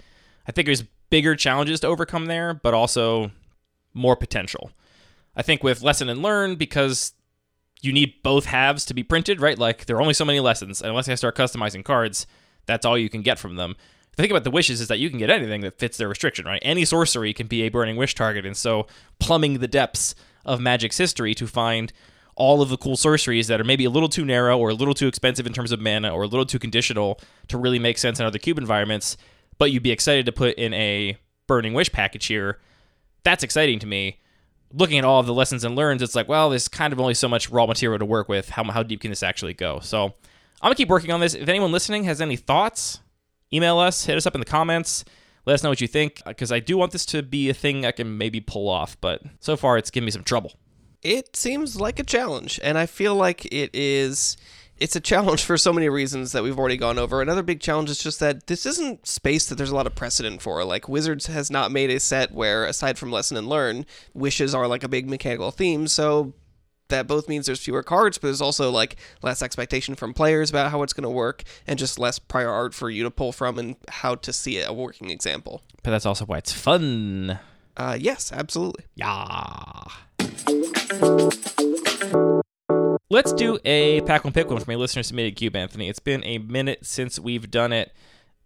I 0.47 0.53
think 0.53 0.67
there's 0.67 0.85
bigger 1.11 1.37
challenges 1.37 1.81
to 1.81 1.87
overcome 1.87 2.27
there, 2.27 2.55
but 2.55 2.75
also 2.75 3.31
more 3.95 4.17
potential. 4.17 4.71
I 5.35 5.43
think 5.43 5.63
with 5.63 5.83
lesson 5.83 6.09
and 6.09 6.23
learn 6.23 6.57
because 6.57 7.13
you 7.83 7.93
need 7.93 8.23
both 8.23 8.47
halves 8.47 8.85
to 8.87 8.95
be 8.95 9.03
printed, 9.03 9.41
right? 9.41 9.59
Like 9.59 9.87
there 9.87 9.97
are 9.97 10.03
only 10.03 10.15
so 10.15 10.25
many 10.25 10.41
lessons, 10.41 10.81
and 10.81 10.91
unless 10.91 11.09
I 11.09 11.15
start 11.15 11.37
customizing 11.37 11.85
cards, 11.85 12.27
that's 12.67 12.87
all 12.87 12.99
you 12.99 13.09
can 13.09 13.23
get 13.23 13.39
from 13.39 13.57
them. 13.57 13.77
The 14.17 14.23
thing 14.23 14.31
about 14.31 14.45
the 14.45 14.51
wishes 14.51 14.81
is 14.81 14.89
that 14.89 14.99
you 14.99 15.11
can 15.11 15.19
get 15.19 15.29
anything 15.29 15.61
that 15.61 15.79
fits 15.79 15.99
their 15.99 16.09
restriction, 16.09 16.47
right? 16.47 16.63
Any 16.65 16.87
sorcery 16.87 17.35
can 17.35 17.47
be 17.47 17.63
a 17.63 17.69
burning 17.69 17.97
wish 17.97 18.15
target, 18.15 18.47
and 18.47 18.57
so 18.57 18.87
plumbing 19.19 19.59
the 19.59 19.69
depths 19.69 20.15
of 20.45 20.59
Magic's 20.61 20.97
history 20.97 21.35
to 21.35 21.47
find 21.47 21.93
all 22.37 22.63
of 22.63 22.69
the 22.69 22.77
cool 22.77 22.97
sorceries 22.97 23.49
that 23.49 23.61
are 23.61 23.65
maybe 23.65 23.85
a 23.85 23.91
little 23.91 24.09
too 24.09 24.25
narrow 24.25 24.59
or 24.59 24.71
a 24.71 24.75
little 24.75 24.95
too 24.95 25.09
expensive 25.09 25.47
in 25.47 25.53
terms 25.53 25.73
of 25.73 25.81
mana 25.81 26.11
or 26.11 26.23
a 26.23 26.27
little 26.27 26.47
too 26.47 26.59
conditional 26.59 27.19
to 27.49 27.59
really 27.59 27.79
make 27.79 27.99
sense 27.99 28.21
in 28.21 28.27
other 28.27 28.39
cube 28.39 28.59
environments, 28.59 29.17
but 29.59 29.73
you'd 29.73 29.83
be 29.83 29.91
excited 29.91 30.27
to 30.27 30.33
put 30.33 30.55
in 30.57 30.75
a 30.75 31.17
Burning 31.47 31.73
Wish 31.73 31.91
package 31.93 32.27
here. 32.27 32.59
That's 33.25 33.43
exciting 33.43 33.79
to 33.81 33.87
me. 33.87 34.21
Looking 34.73 34.99
at 34.99 35.05
all 35.05 35.21
of 35.21 35.27
the 35.27 35.33
lessons 35.33 35.65
and 35.65 35.75
learns, 35.75 36.03
it's 36.03 36.15
like, 36.15 36.29
well, 36.29 36.51
there's 36.51 36.69
kind 36.69 36.93
of 36.93 37.01
only 37.01 37.15
so 37.15 37.29
much 37.29 37.51
raw 37.51 37.67
material 37.67 37.99
to 37.99 38.05
work 38.05 38.29
with. 38.29 38.51
How, 38.51 38.65
how 38.65 38.83
deep 38.83 39.01
can 39.01 39.11
this 39.11 39.23
actually 39.23 39.55
go? 39.55 39.81
So 39.81 40.05
I'm 40.05 40.13
going 40.63 40.75
to 40.75 40.77
keep 40.77 40.89
working 40.89 41.13
on 41.13 41.21
this. 41.21 41.35
If 41.35 41.49
anyone 41.49 41.73
listening 41.73 42.05
has 42.05 42.21
any 42.21 42.37
thoughts, 42.37 43.01
email 43.53 43.79
us, 43.79 44.05
hit 44.05 44.17
us 44.17 44.27
up 44.27 44.35
in 44.35 44.41
the 44.41 44.47
comments. 44.47 45.05
Let 45.47 45.55
us 45.55 45.63
know 45.63 45.69
what 45.71 45.81
you 45.81 45.87
think, 45.87 46.21
uh, 46.27 46.31
because 46.31 46.51
I 46.51 46.59
do 46.59 46.77
want 46.77 46.91
this 46.91 47.07
to 47.07 47.23
be 47.23 47.49
a 47.49 47.55
thing 47.55 47.87
I 47.87 47.93
can 47.93 48.19
maybe 48.19 48.41
pull 48.41 48.69
off, 48.69 49.01
but 49.01 49.23
so 49.39 49.57
far 49.57 49.79
it's 49.79 49.91
given 49.91 50.05
me 50.05 50.11
some 50.11 50.25
trouble. 50.25 50.53
It 51.03 51.37
seems 51.37 51.81
like 51.81 51.99
a 51.99 52.05
challenge, 52.05 52.59
and 52.63 52.77
I 52.77 52.87
feel 52.87 53.15
like 53.15 53.45
it 53.47 53.71
is. 53.75 54.37
It's 54.79 54.95
a 54.95 55.01
challenge 55.01 55.43
for 55.43 55.57
so 55.57 55.73
many 55.73 55.89
reasons 55.89 56.33
that 56.33 56.43
we've 56.43 56.59
already 56.59 56.77
gone 56.77 56.99
over. 56.99 57.23
Another 57.23 57.43
big 57.43 57.61
challenge 57.61 57.89
is 57.89 57.99
just 57.99 58.21
that 58.21 58.47
this 58.47 58.67
isn't 58.67 59.07
space 59.07 59.47
that 59.47 59.55
there's 59.55 59.71
a 59.71 59.75
lot 59.75 59.87
of 59.87 59.95
precedent 59.95 60.43
for. 60.43 60.63
Like 60.65 60.87
Wizards 60.87 61.29
has 61.29 61.51
not 61.51 61.73
made 61.73 61.89
a 61.89 61.99
set 61.99 62.33
where, 62.33 62.67
aside 62.67 62.99
from 62.99 63.11
lesson 63.11 63.39
and 63.39 63.49
learn, 63.49 63.87
wishes 64.13 64.55
are 64.55 64.67
like 64.67 64.85
a 64.85 64.89
big 64.89 65.09
mechanical 65.09 65.51
theme. 65.51 65.87
So 65.87 66.35
that 66.89 67.07
both 67.07 67.29
means 67.29 67.47
there's 67.47 67.61
fewer 67.61 67.83
cards, 67.83 68.19
but 68.19 68.29
there's 68.29 68.43
also 68.43 68.71
like 68.71 68.97
less 69.23 69.43
expectation 69.43 69.95
from 69.95 70.13
players 70.13 70.51
about 70.51 70.71
how 70.71 70.83
it's 70.83 70.93
going 70.93 71.05
to 71.05 71.11
work, 71.11 71.43
and 71.67 71.79
just 71.79 71.99
less 71.99 72.19
prior 72.19 72.51
art 72.51 72.75
for 72.75 72.91
you 72.91 73.03
to 73.03 73.11
pull 73.11 73.33
from 73.33 73.59
and 73.59 73.77
how 73.89 74.15
to 74.15 74.33
see 74.33 74.61
a 74.61 74.73
working 74.73 75.11
example. 75.11 75.63
But 75.83 75.93
that's 75.93 76.07
also 76.07 76.27
why 76.27 76.39
it's 76.39 76.53
fun. 76.53 77.39
Uh, 77.77 77.97
yes, 77.99 78.31
absolutely. 78.31 78.85
Yeah. 78.95 79.85
Let's 83.09 83.33
do 83.33 83.59
a 83.65 84.01
pack 84.03 84.25
one 84.25 84.33
pick 84.33 84.49
one 84.51 84.61
from 84.61 84.75
a 84.75 84.77
listener 84.77 85.03
submitted 85.03 85.35
cube, 85.37 85.57
Anthony. 85.57 85.89
It's 85.89 85.99
been 85.99 86.23
a 86.25 86.39
minute 86.39 86.87
since 86.87 87.19
we've 87.19 87.51
done 87.51 87.73
it, 87.73 87.93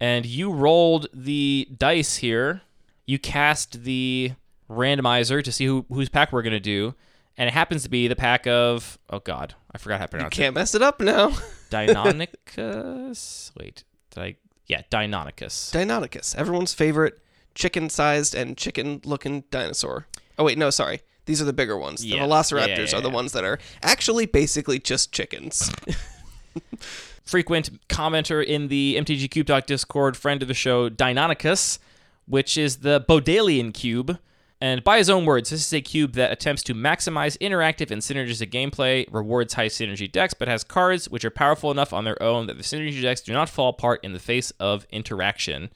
and 0.01 0.24
you 0.24 0.51
rolled 0.53 1.09
the 1.12 1.68
dice 1.76 2.16
here. 2.16 2.62
You 3.07 3.18
cast 3.18 3.82
the 3.84 4.32
randomizer 4.70 5.43
to 5.45 5.53
see 5.53 5.66
who 5.66 5.84
whose 5.91 6.09
pack 6.09 6.32
we're 6.32 6.43
gonna 6.43 6.61
do, 6.61 6.95
and 7.36 7.49
it 7.49 7.53
happens 7.53 7.82
to 7.82 7.88
be 7.91 8.09
the 8.09 8.16
pack 8.16 8.47
of 8.47 8.99
oh 9.11 9.18
god, 9.18 9.55
I 9.74 9.78
forgot 9.78 9.99
how 10.01 10.07
to 10.07 10.11
pronounce 10.11 10.36
you 10.36 10.45
Can't 10.45 10.55
mess 10.55 10.74
it 10.74 10.80
up 10.82 11.01
now. 11.01 11.28
it. 11.28 11.34
Deinonychus. 11.70 13.53
Wait, 13.59 13.84
did 14.11 14.22
I? 14.22 14.36
Yeah, 14.66 14.82
Deinonychus. 14.91 15.72
Deinonychus, 15.72 16.34
everyone's 16.36 16.72
favorite 16.72 17.18
chicken-sized 17.55 18.34
and 18.34 18.57
chicken-looking 18.57 19.45
dinosaur. 19.51 20.07
Oh 20.38 20.45
wait, 20.45 20.57
no, 20.57 20.70
sorry. 20.70 21.01
These 21.31 21.41
are 21.41 21.45
the 21.45 21.53
bigger 21.53 21.78
ones. 21.78 22.05
Yeah. 22.05 22.16
The 22.16 22.26
velociraptors 22.26 22.76
Yeah, 22.76 22.87
yeah, 22.91 22.99
are 22.99 23.01
the 23.01 23.09
ones 23.09 23.31
that 23.35 23.45
are 23.45 23.61
actually 23.85 24.26
basically 24.26 24.81
just 24.81 25.12
chickens. 25.12 25.70
frequent 27.22 27.87
commenter 27.87 28.45
in 28.45 28.66
the 28.66 28.97
MTG 28.99 29.31
Cube 29.31 29.47
Talk 29.47 29.66
Discord, 29.66 30.16
friend 30.16 30.43
of 30.43 30.49
the 30.49 30.55
show, 30.55 30.89
Deinonychus, 30.91 31.78
which 32.26 32.59
is 32.59 32.78
the 32.78 33.05
Bodleian 33.07 33.70
cube. 33.70 34.18
And 34.61 34.83
by 34.83 34.99
his 34.99 35.09
own 35.09 35.24
words, 35.24 35.51
this 35.51 35.64
is 35.64 35.72
a 35.72 35.81
cube 35.81 36.14
that 36.14 36.33
attempts 36.33 36.64
to 36.64 36.74
maximize 36.74 37.39
interactive 37.39 37.93
and 37.93 38.03
synergistic 38.03 38.51
gameplay, 38.51 39.07
rewards 39.12 39.55
high 39.55 39.68
synergy 39.68 40.11
decks, 40.11 40.35
but 40.35 40.49
has 40.49 40.64
cards 40.64 41.09
which 41.09 41.24
are 41.24 41.31
powerful 41.31 41.70
enough 41.70 41.93
on 41.93 42.05
their 42.05 42.20
own 42.20 42.49
that 42.49 42.57
the 42.57 42.64
synergy 42.64 43.01
decks 43.01 43.20
do 43.20 43.33
not 43.33 43.49
fall 43.49 43.68
apart 43.68 44.01
in 44.03 44.14
the 44.14 44.18
face 44.18 44.51
of 44.59 44.85
interaction. 44.91 45.70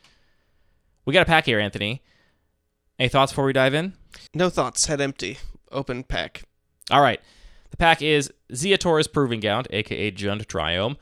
We 1.04 1.14
got 1.14 1.22
a 1.22 1.26
pack 1.26 1.46
here, 1.46 1.60
Anthony. 1.60 2.02
Any 2.98 3.08
thoughts 3.08 3.32
before 3.32 3.44
we 3.44 3.52
dive 3.52 3.74
in? 3.74 3.94
no 4.32 4.48
thoughts, 4.48 4.86
head 4.86 5.00
empty. 5.00 5.38
Open 5.72 6.04
pack. 6.04 6.44
All 6.90 7.00
right. 7.00 7.20
The 7.70 7.76
pack 7.76 8.02
is 8.02 8.32
Ziatora's 8.52 9.08
Proving 9.08 9.40
Ground, 9.40 9.66
aka 9.70 10.12
Jund 10.12 10.46
Triome, 10.46 10.96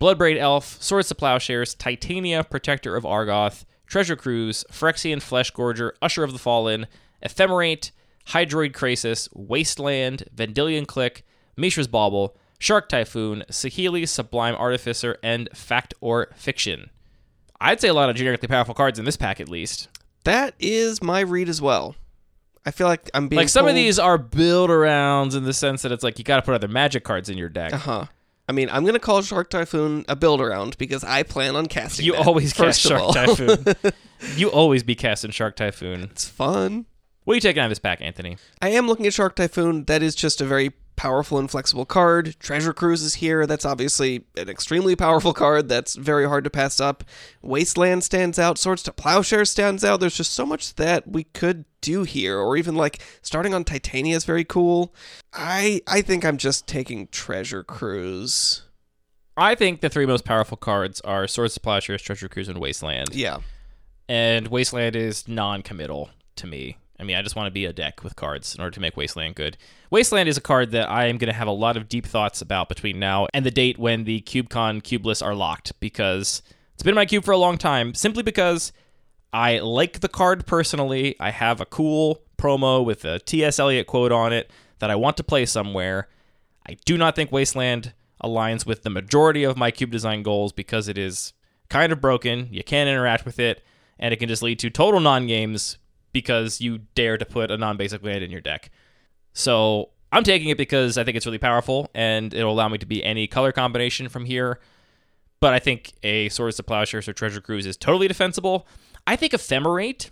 Bloodbraid 0.00 0.38
Elf, 0.38 0.82
Swords 0.82 1.08
to 1.08 1.14
Plowshares, 1.14 1.74
Titania, 1.74 2.42
Protector 2.42 2.96
of 2.96 3.04
Argoth, 3.04 3.64
Treasure 3.86 4.16
Cruise, 4.16 4.64
Phyrexian 4.72 5.22
Flesh 5.22 5.52
Gorger, 5.52 5.92
Usher 6.02 6.24
of 6.24 6.32
the 6.32 6.38
Fallen, 6.38 6.86
Ephemerate, 7.24 7.92
Hydroid 8.28 8.72
Crasis, 8.72 9.28
Wasteland, 9.32 10.24
Vendilion 10.34 10.86
Clique, 10.86 11.22
Mishra's 11.56 11.88
Bauble, 11.88 12.36
Shark 12.58 12.88
Typhoon, 12.88 13.44
Saheeli, 13.50 14.08
Sublime 14.08 14.54
Artificer, 14.54 15.16
and 15.22 15.48
Fact 15.54 15.94
or 16.00 16.30
Fiction. 16.34 16.90
I'd 17.60 17.80
say 17.80 17.88
a 17.88 17.94
lot 17.94 18.10
of 18.10 18.16
generically 18.16 18.48
powerful 18.48 18.74
cards 18.74 18.98
in 18.98 19.04
this 19.04 19.16
pack, 19.16 19.40
at 19.40 19.48
least. 19.48 19.88
That 20.24 20.54
is 20.58 21.02
my 21.02 21.20
read 21.20 21.48
as 21.48 21.62
well. 21.62 21.96
I 22.64 22.72
feel 22.72 22.86
like 22.86 23.10
I'm 23.14 23.28
being 23.28 23.38
like 23.38 23.48
some 23.48 23.66
of 23.66 23.74
these 23.74 23.98
are 23.98 24.18
build 24.18 24.68
arounds 24.68 25.34
in 25.34 25.44
the 25.44 25.54
sense 25.54 25.82
that 25.82 25.92
it's 25.92 26.04
like 26.04 26.18
you 26.18 26.24
got 26.24 26.36
to 26.36 26.42
put 26.42 26.54
other 26.54 26.68
magic 26.68 27.04
cards 27.04 27.28
in 27.28 27.38
your 27.38 27.48
deck. 27.48 27.72
Uh-huh. 27.72 28.06
I 28.50 28.52
mean, 28.52 28.68
I'm 28.68 28.84
gonna 28.84 28.98
call 28.98 29.22
Shark 29.22 29.48
Typhoon 29.48 30.04
a 30.08 30.16
build 30.16 30.40
around 30.40 30.76
because 30.76 31.04
I 31.04 31.22
plan 31.22 31.54
on 31.54 31.66
casting. 31.66 32.04
You 32.04 32.14
that, 32.14 32.26
always 32.26 32.52
cast 32.52 32.80
Shark. 32.80 33.14
Typhoon. 33.14 33.64
you 34.36 34.50
always 34.50 34.82
be 34.82 34.96
casting 34.96 35.30
Shark 35.30 35.54
Typhoon. 35.54 36.02
it's 36.02 36.28
fun. 36.28 36.86
What 37.22 37.34
are 37.34 37.36
you 37.36 37.40
taking 37.40 37.60
out 37.60 37.66
of 37.66 37.70
this 37.70 37.78
pack, 37.78 38.00
Anthony? 38.00 38.38
I 38.60 38.70
am 38.70 38.88
looking 38.88 39.06
at 39.06 39.14
Shark 39.14 39.36
Typhoon. 39.36 39.84
That 39.84 40.02
is 40.02 40.16
just 40.16 40.40
a 40.40 40.44
very 40.44 40.72
powerful 41.00 41.38
and 41.38 41.50
flexible 41.50 41.86
card. 41.86 42.36
Treasure 42.38 42.74
Cruise 42.74 43.02
is 43.02 43.14
here. 43.14 43.46
That's 43.46 43.64
obviously 43.64 44.26
an 44.36 44.50
extremely 44.50 44.94
powerful 44.94 45.32
card 45.32 45.66
that's 45.66 45.94
very 45.94 46.28
hard 46.28 46.44
to 46.44 46.50
pass 46.50 46.78
up. 46.78 47.04
Wasteland 47.40 48.04
stands 48.04 48.38
out. 48.38 48.58
Swords 48.58 48.82
to 48.82 48.92
Plowshare 48.92 49.46
stands 49.46 49.82
out. 49.82 50.00
There's 50.00 50.18
just 50.18 50.34
so 50.34 50.44
much 50.44 50.74
that 50.74 51.08
we 51.08 51.24
could 51.24 51.64
do 51.80 52.02
here, 52.02 52.36
or 52.36 52.54
even 52.54 52.74
like 52.74 53.00
starting 53.22 53.54
on 53.54 53.64
Titania 53.64 54.14
is 54.14 54.26
very 54.26 54.44
cool. 54.44 54.94
I 55.32 55.80
I 55.86 56.02
think 56.02 56.22
I'm 56.22 56.36
just 56.36 56.66
taking 56.66 57.08
Treasure 57.08 57.64
Cruise. 57.64 58.64
I 59.38 59.54
think 59.54 59.80
the 59.80 59.88
three 59.88 60.04
most 60.04 60.26
powerful 60.26 60.58
cards 60.58 61.00
are 61.00 61.26
Swords 61.26 61.54
to 61.54 61.60
Plowshares, 61.60 62.02
Treasure 62.02 62.28
Cruise, 62.28 62.50
and 62.50 62.58
Wasteland. 62.58 63.14
Yeah. 63.14 63.38
And 64.06 64.48
Wasteland 64.48 64.96
is 64.96 65.26
non-committal 65.26 66.10
to 66.36 66.46
me. 66.46 66.76
I 67.00 67.04
mean, 67.04 67.16
I 67.16 67.22
just 67.22 67.34
want 67.34 67.46
to 67.46 67.50
be 67.50 67.64
a 67.64 67.72
deck 67.72 68.04
with 68.04 68.14
cards 68.14 68.54
in 68.54 68.60
order 68.60 68.72
to 68.72 68.80
make 68.80 68.96
Wasteland 68.96 69.34
good. 69.34 69.56
Wasteland 69.90 70.28
is 70.28 70.36
a 70.36 70.42
card 70.42 70.70
that 70.72 70.90
I 70.90 71.06
am 71.06 71.16
going 71.16 71.32
to 71.32 71.38
have 71.38 71.48
a 71.48 71.52
lot 71.52 71.78
of 71.78 71.88
deep 71.88 72.06
thoughts 72.06 72.42
about 72.42 72.68
between 72.68 72.98
now 72.98 73.26
and 73.32 73.46
the 73.46 73.50
date 73.50 73.78
when 73.78 74.04
the 74.04 74.20
CubeCon 74.20 74.82
cube 74.82 75.06
lists 75.06 75.22
are 75.22 75.34
locked 75.34 75.78
because 75.80 76.42
it's 76.74 76.82
been 76.82 76.94
my 76.94 77.06
cube 77.06 77.24
for 77.24 77.32
a 77.32 77.38
long 77.38 77.56
time. 77.56 77.94
Simply 77.94 78.22
because 78.22 78.72
I 79.32 79.60
like 79.60 80.00
the 80.00 80.08
card 80.08 80.46
personally. 80.46 81.16
I 81.18 81.30
have 81.30 81.60
a 81.60 81.66
cool 81.66 82.20
promo 82.36 82.84
with 82.84 83.04
a 83.06 83.18
T.S. 83.18 83.58
Eliot 83.58 83.86
quote 83.86 84.12
on 84.12 84.34
it 84.34 84.50
that 84.78 84.90
I 84.90 84.96
want 84.96 85.16
to 85.16 85.24
play 85.24 85.46
somewhere. 85.46 86.08
I 86.68 86.76
do 86.84 86.98
not 86.98 87.16
think 87.16 87.32
Wasteland 87.32 87.94
aligns 88.22 88.66
with 88.66 88.82
the 88.82 88.90
majority 88.90 89.44
of 89.44 89.56
my 89.56 89.70
cube 89.70 89.90
design 89.90 90.22
goals 90.22 90.52
because 90.52 90.86
it 90.86 90.98
is 90.98 91.32
kind 91.70 91.92
of 91.92 92.00
broken. 92.00 92.48
You 92.50 92.62
can't 92.62 92.90
interact 92.90 93.24
with 93.24 93.38
it, 93.38 93.64
and 93.98 94.12
it 94.12 94.18
can 94.18 94.28
just 94.28 94.42
lead 94.42 94.58
to 94.58 94.68
total 94.68 95.00
non 95.00 95.26
games 95.26 95.78
because 96.12 96.60
you 96.60 96.78
dare 96.94 97.16
to 97.18 97.24
put 97.24 97.50
a 97.50 97.56
non 97.56 97.76
basic 97.76 98.02
land 98.02 98.22
in 98.22 98.30
your 98.30 98.40
deck. 98.40 98.70
So 99.32 99.90
I'm 100.12 100.24
taking 100.24 100.48
it 100.48 100.56
because 100.56 100.98
I 100.98 101.04
think 101.04 101.16
it's 101.16 101.26
really 101.26 101.38
powerful 101.38 101.90
and 101.94 102.34
it'll 102.34 102.52
allow 102.52 102.68
me 102.68 102.78
to 102.78 102.86
be 102.86 103.04
any 103.04 103.26
color 103.26 103.52
combination 103.52 104.08
from 104.08 104.24
here. 104.24 104.60
But 105.40 105.54
I 105.54 105.58
think 105.58 105.92
a 106.02 106.28
Swords 106.28 106.56
to 106.56 106.62
Plowshares 106.62 107.08
or 107.08 107.12
Treasure 107.12 107.40
Cruise 107.40 107.66
is 107.66 107.76
totally 107.76 108.08
defensible. 108.08 108.66
I 109.06 109.16
think 109.16 109.32
Ephemerate 109.32 110.10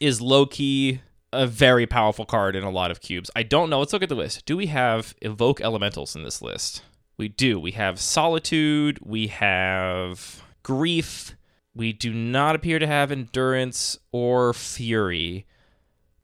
is 0.00 0.20
low 0.20 0.46
key 0.46 1.00
a 1.32 1.46
very 1.46 1.86
powerful 1.86 2.24
card 2.24 2.56
in 2.56 2.64
a 2.64 2.70
lot 2.70 2.90
of 2.90 3.00
cubes. 3.00 3.30
I 3.36 3.42
don't 3.42 3.70
know. 3.70 3.78
Let's 3.78 3.92
look 3.92 4.02
at 4.02 4.08
the 4.08 4.16
list. 4.16 4.44
Do 4.46 4.56
we 4.56 4.66
have 4.66 5.14
Evoke 5.22 5.60
Elementals 5.60 6.16
in 6.16 6.24
this 6.24 6.42
list? 6.42 6.82
We 7.16 7.28
do. 7.28 7.60
We 7.60 7.72
have 7.72 8.00
Solitude. 8.00 8.98
We 9.02 9.28
have 9.28 10.42
Grief. 10.62 11.36
We 11.74 11.92
do 11.92 12.12
not 12.12 12.56
appear 12.56 12.78
to 12.78 12.86
have 12.86 13.12
Endurance 13.12 13.98
or 14.12 14.52
Fury. 14.52 15.46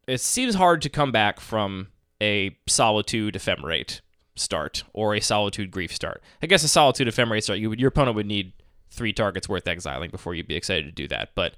It 0.07 0.21
seems 0.21 0.55
hard 0.55 0.83
to 0.83 0.89
come 0.89 1.13
back 1.13 1.41
from 1.41 1.89
a 2.21 2.57
Solitude 2.67 3.35
Ephemerate 3.35 4.01
start 4.35 4.85
or 4.93 5.15
a 5.15 5.21
Solitude 5.21 5.71
Grief 5.71 5.95
start. 5.95 6.23
I 6.43 6.47
guess 6.47 6.65
a 6.65 6.69
Solitude 6.69 7.09
Ephemerate 7.09 7.43
start, 7.43 7.59
you 7.59 7.71
would, 7.71 7.81
your 7.81 7.89
opponent 7.89 8.17
would 8.17 8.27
need 8.27 8.53
three 8.91 9.13
targets 9.13 9.49
worth 9.49 9.67
exiling 9.67 10.11
before 10.11 10.35
you'd 10.35 10.49
be 10.49 10.57
excited 10.57 10.87
to 10.87 10.93
do 10.93 11.09
that. 11.09 11.31
But 11.35 11.55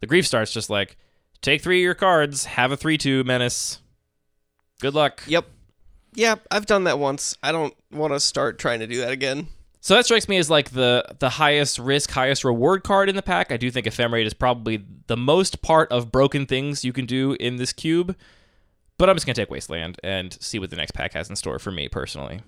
the 0.00 0.06
Grief 0.06 0.26
start's 0.26 0.52
just 0.52 0.70
like, 0.70 0.96
take 1.40 1.62
three 1.62 1.80
of 1.80 1.84
your 1.84 1.94
cards, 1.94 2.44
have 2.46 2.72
a 2.72 2.76
3 2.76 2.98
2 2.98 3.24
menace. 3.24 3.80
Good 4.80 4.94
luck. 4.94 5.22
Yep. 5.26 5.46
Yeah, 6.14 6.36
I've 6.50 6.66
done 6.66 6.84
that 6.84 6.98
once. 6.98 7.36
I 7.42 7.52
don't 7.52 7.74
want 7.92 8.12
to 8.12 8.20
start 8.20 8.58
trying 8.58 8.80
to 8.80 8.86
do 8.86 9.00
that 9.00 9.10
again. 9.10 9.48
So 9.86 9.94
that 9.94 10.04
strikes 10.04 10.28
me 10.28 10.36
as 10.36 10.50
like 10.50 10.70
the 10.70 11.04
the 11.20 11.28
highest 11.28 11.78
risk, 11.78 12.10
highest 12.10 12.42
reward 12.42 12.82
card 12.82 13.08
in 13.08 13.14
the 13.14 13.22
pack. 13.22 13.52
I 13.52 13.56
do 13.56 13.70
think 13.70 13.86
Ephemerate 13.86 14.26
is 14.26 14.34
probably 14.34 14.84
the 15.06 15.16
most 15.16 15.62
part 15.62 15.92
of 15.92 16.10
broken 16.10 16.44
things 16.44 16.84
you 16.84 16.92
can 16.92 17.06
do 17.06 17.36
in 17.38 17.54
this 17.54 17.72
cube. 17.72 18.16
But 18.98 19.08
I'm 19.08 19.14
just 19.14 19.26
gonna 19.26 19.34
take 19.34 19.48
Wasteland 19.48 20.00
and 20.02 20.36
see 20.42 20.58
what 20.58 20.70
the 20.70 20.76
next 20.76 20.90
pack 20.90 21.12
has 21.12 21.30
in 21.30 21.36
store 21.36 21.60
for 21.60 21.70
me 21.70 21.88
personally. 21.88 22.40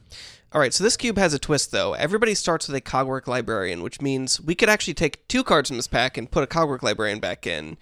All 0.51 0.61
right, 0.61 0.74
so 0.74 0.82
this 0.82 0.97
cube 0.97 1.16
has 1.16 1.32
a 1.32 1.39
twist 1.39 1.70
though. 1.70 1.93
Everybody 1.93 2.34
starts 2.34 2.66
with 2.66 2.74
a 2.74 2.80
Cogwork 2.80 3.28
Librarian, 3.28 3.84
which 3.84 4.01
means 4.01 4.41
we 4.41 4.57
could 4.57 4.68
actually 4.68 4.95
take 4.95 5.28
two 5.28 5.45
cards 5.45 5.68
from 5.70 5.76
this 5.78 5.86
pack 5.86 6.18
and 6.18 6.28
put 6.28 6.43
a 6.43 6.49
Cogwork 6.49 6.82
Librarian 6.82 7.20
back 7.20 7.47
in. 7.47 7.78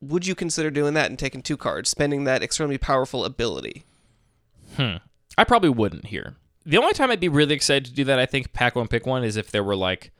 Would 0.00 0.26
you 0.26 0.34
consider 0.34 0.72
doing 0.72 0.94
that 0.94 1.08
and 1.08 1.16
taking 1.16 1.42
two 1.42 1.56
cards, 1.56 1.88
spending 1.88 2.24
that 2.24 2.42
extremely 2.42 2.78
powerful 2.78 3.24
ability? 3.24 3.84
Hmm. 4.74 4.96
I 5.36 5.44
probably 5.44 5.70
wouldn't 5.70 6.06
here. 6.06 6.34
The 6.68 6.76
only 6.78 6.92
time 6.92 7.10
I'd 7.10 7.18
be 7.18 7.28
really 7.28 7.54
excited 7.54 7.86
to 7.86 7.92
do 7.92 8.04
that, 8.04 8.18
I 8.18 8.26
think, 8.26 8.52
pack 8.52 8.76
one, 8.76 8.86
pick 8.88 9.06
one, 9.06 9.24
is 9.24 9.36
if 9.36 9.50
there 9.50 9.64
were 9.64 9.74
like 9.76 10.12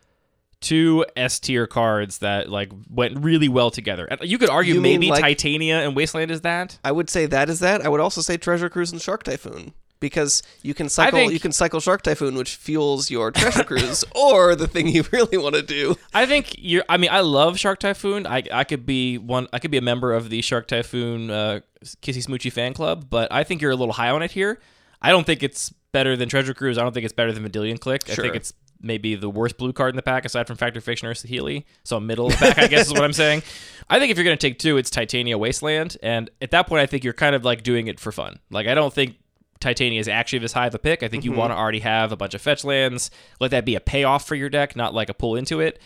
two 0.61 1.05
S 1.17 1.39
tier 1.39 1.67
cards 1.67 2.19
that 2.19 2.49
like 2.49 2.73
went 2.91 3.19
really 3.23 3.49
well 3.49 3.71
together. 3.71 4.07
And 4.07 4.21
You 4.23 4.39
could 4.39 4.49
argue 4.51 4.75
You 4.75 4.81
mean, 4.81 5.01
maybe 5.01 5.11
like- 5.11 5.23
Titania 5.23 5.81
and 5.87 5.95
Wasteland 5.95 6.31
is 6.31 6.41
that. 6.41 6.79
I 6.83 6.91
would 6.91 7.09
say 7.11 7.27
that 7.27 7.49
is 7.49 7.61
that. 7.61 7.85
I 7.85 7.89
would 7.89 8.01
also 8.01 8.21
say 8.23 8.37
Treasure 8.37 8.69
Cruise 8.69 8.91
and 8.91 9.01
Shark 9.01 9.23
Typhoon 9.23 9.73
because 10.01 10.43
you 10.63 10.75
can 10.75 10.89
cycle 10.89 11.19
think- 11.19 11.33
you 11.33 11.39
can 11.39 11.53
cycle 11.53 11.81
Shark 11.81 12.03
Typhoon, 12.03 12.35
which 12.35 12.57
fuels 12.57 13.11
your 13.11 13.31
Treasure 13.31 13.63
Cruise, 13.71 14.05
or 14.17 14.57
the 14.57 14.67
thing 14.67 14.89
you 14.89 15.05
really 15.13 15.39
want 15.39 15.55
to 15.55 15.63
do. 15.63 15.97
I 16.15 16.27
think 16.27 16.55
you're. 16.57 16.85
I 16.89 16.97
mean, 16.97 17.11
I 17.13 17.21
love 17.21 17.59
Shark 17.59 17.79
Typhoon. 17.79 18.27
I 18.27 18.43
I 18.53 18.65
could 18.65 18.85
be 18.87 19.19
one. 19.19 19.47
I 19.53 19.59
could 19.61 19.71
be 19.71 19.79
a 19.79 19.83
member 19.83 20.13
of 20.13 20.29
the 20.31 20.41
Shark 20.43 20.67
Typhoon 20.67 21.31
uh, 21.31 21.61
Kissy 22.03 22.25
Smoochy 22.27 22.51
fan 22.53 22.75
club, 22.75 23.09
but 23.11 23.31
I 23.31 23.45
think 23.45 23.61
you're 23.63 23.71
a 23.73 23.77
little 23.77 23.95
high 23.95 24.11
on 24.11 24.23
it 24.23 24.33
here. 24.33 24.59
I 25.01 25.11
don't 25.11 25.25
think 25.25 25.43
it's 25.43 25.73
better 25.93 26.17
than 26.17 26.29
Treasure 26.29 26.55
Cruise. 26.55 26.79
I 26.79 26.83
don't 26.83 26.93
think 26.93 27.05
it's 27.05 27.15
better 27.15 27.33
than 27.33 27.43
Vendilion 27.43 27.79
Clique. 27.79 28.11
I 28.11 28.15
think 28.15 28.35
it's 28.35 28.53
maybe 28.81 29.15
the 29.15 29.29
worst 29.29 29.59
blue 29.59 29.73
card 29.73 29.91
in 29.91 29.97
the 29.97 30.03
pack 30.03 30.25
aside 30.25 30.47
from 30.47 30.57
Fact 30.57 30.77
or 30.77 30.81
Fiction 30.81 31.09
or 31.09 31.15
Healy. 31.15 31.67
So 31.85 31.99
middle 31.99 32.27
of 32.27 32.33
the 32.33 32.39
pack, 32.39 32.59
I 32.59 32.67
guess 32.67 32.87
is 32.87 32.93
what 32.93 33.05
I'm 33.05 33.13
saying. 33.13 33.43
I 33.91 33.99
think 33.99 34.11
if 34.11 34.17
you're 34.17 34.25
gonna 34.25 34.37
take 34.37 34.59
two, 34.59 34.77
it's 34.77 34.91
Titania 34.91 35.39
Wasteland, 35.39 35.97
and 36.03 36.31
at 36.43 36.51
that 36.51 36.67
point, 36.67 36.83
I 36.83 36.87
think 36.87 37.05
you're 37.05 37.13
kind 37.13 37.35
of 37.35 37.45
like 37.45 37.63
doing 37.63 37.89
it 37.89 37.99
for 37.99 38.13
fun. 38.13 38.39
Like 38.51 38.67
I 38.67 38.75
don't 38.75 38.93
think 38.93 39.17
Titania 39.61 40.01
is 40.01 40.09
actually 40.09 40.41
this 40.41 40.53
high 40.53 40.67
of 40.67 40.75
a 40.75 40.79
pick. 40.79 41.03
I 41.03 41.09
think 41.09 41.25
you 41.25 41.31
mm-hmm. 41.31 41.41
want 41.41 41.53
to 41.53 41.57
already 41.57 41.81
have 41.81 42.13
a 42.13 42.17
bunch 42.17 42.35
of 42.35 42.41
fetch 42.41 42.65
lands. 42.65 43.11
Let 43.41 43.51
that 43.51 43.65
be 43.65 43.75
a 43.75 43.81
payoff 43.81 44.27
for 44.27 44.35
your 44.35 44.49
deck, 44.49 44.77
not 44.77 44.95
like 44.95 45.09
a 45.09 45.15
pull 45.15 45.37
into 45.37 45.61
it. 45.61 45.81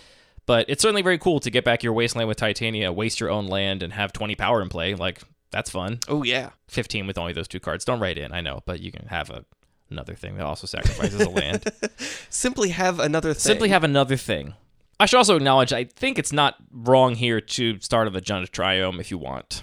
But 0.45 0.67
it's 0.69 0.83
certainly 0.83 1.03
very 1.03 1.19
cool 1.19 1.39
to 1.41 1.51
get 1.51 1.65
back 1.65 1.83
your 1.83 1.93
Wasteland 1.93 2.29
with 2.29 2.37
Titania, 2.37 2.93
waste 2.93 3.21
your 3.21 3.31
own 3.31 3.47
land, 3.47 3.83
and 3.83 3.93
have 3.93 4.13
20 4.13 4.35
power 4.35 4.61
in 4.61 4.69
play. 4.69 4.95
Like, 4.95 5.23
that's 5.53 5.71
fun. 5.71 6.01
Oh 6.09 6.23
yeah. 6.25 6.51
15 6.69 7.07
with 7.07 7.19
only 7.19 7.33
those 7.33 7.49
two 7.49 7.61
cards. 7.61 7.85
Don't 7.85 8.01
write 8.01 8.19
in, 8.19 8.33
I 8.33 8.41
know, 8.41 8.61
but 8.67 8.81
you 8.81 8.91
can 8.91 9.07
have 9.07 9.31
a, 9.31 9.45
another 9.91 10.15
thing 10.15 10.37
that 10.37 10.45
also 10.45 10.67
sacrifices 10.67 11.21
a 11.21 11.31
land. 11.31 11.71
Simply 12.31 12.71
have 12.71 12.99
another 12.99 13.35
thing. 13.35 13.41
Simply 13.41 13.69
have 13.69 13.85
another 13.85 14.17
thing. 14.17 14.55
I 14.99 15.07
should 15.07 15.19
also 15.19 15.37
acknowledge 15.37 15.73
I 15.73 15.85
think 15.85 16.19
it's 16.19 16.33
not 16.33 16.57
wrong 16.73 17.15
here 17.15 17.41
to 17.41 17.79
start 17.81 18.09
a 18.09 18.11
Jund 18.13 18.51
Triome 18.51 18.99
if 19.01 19.11
you 19.11 19.19
want. 19.19 19.63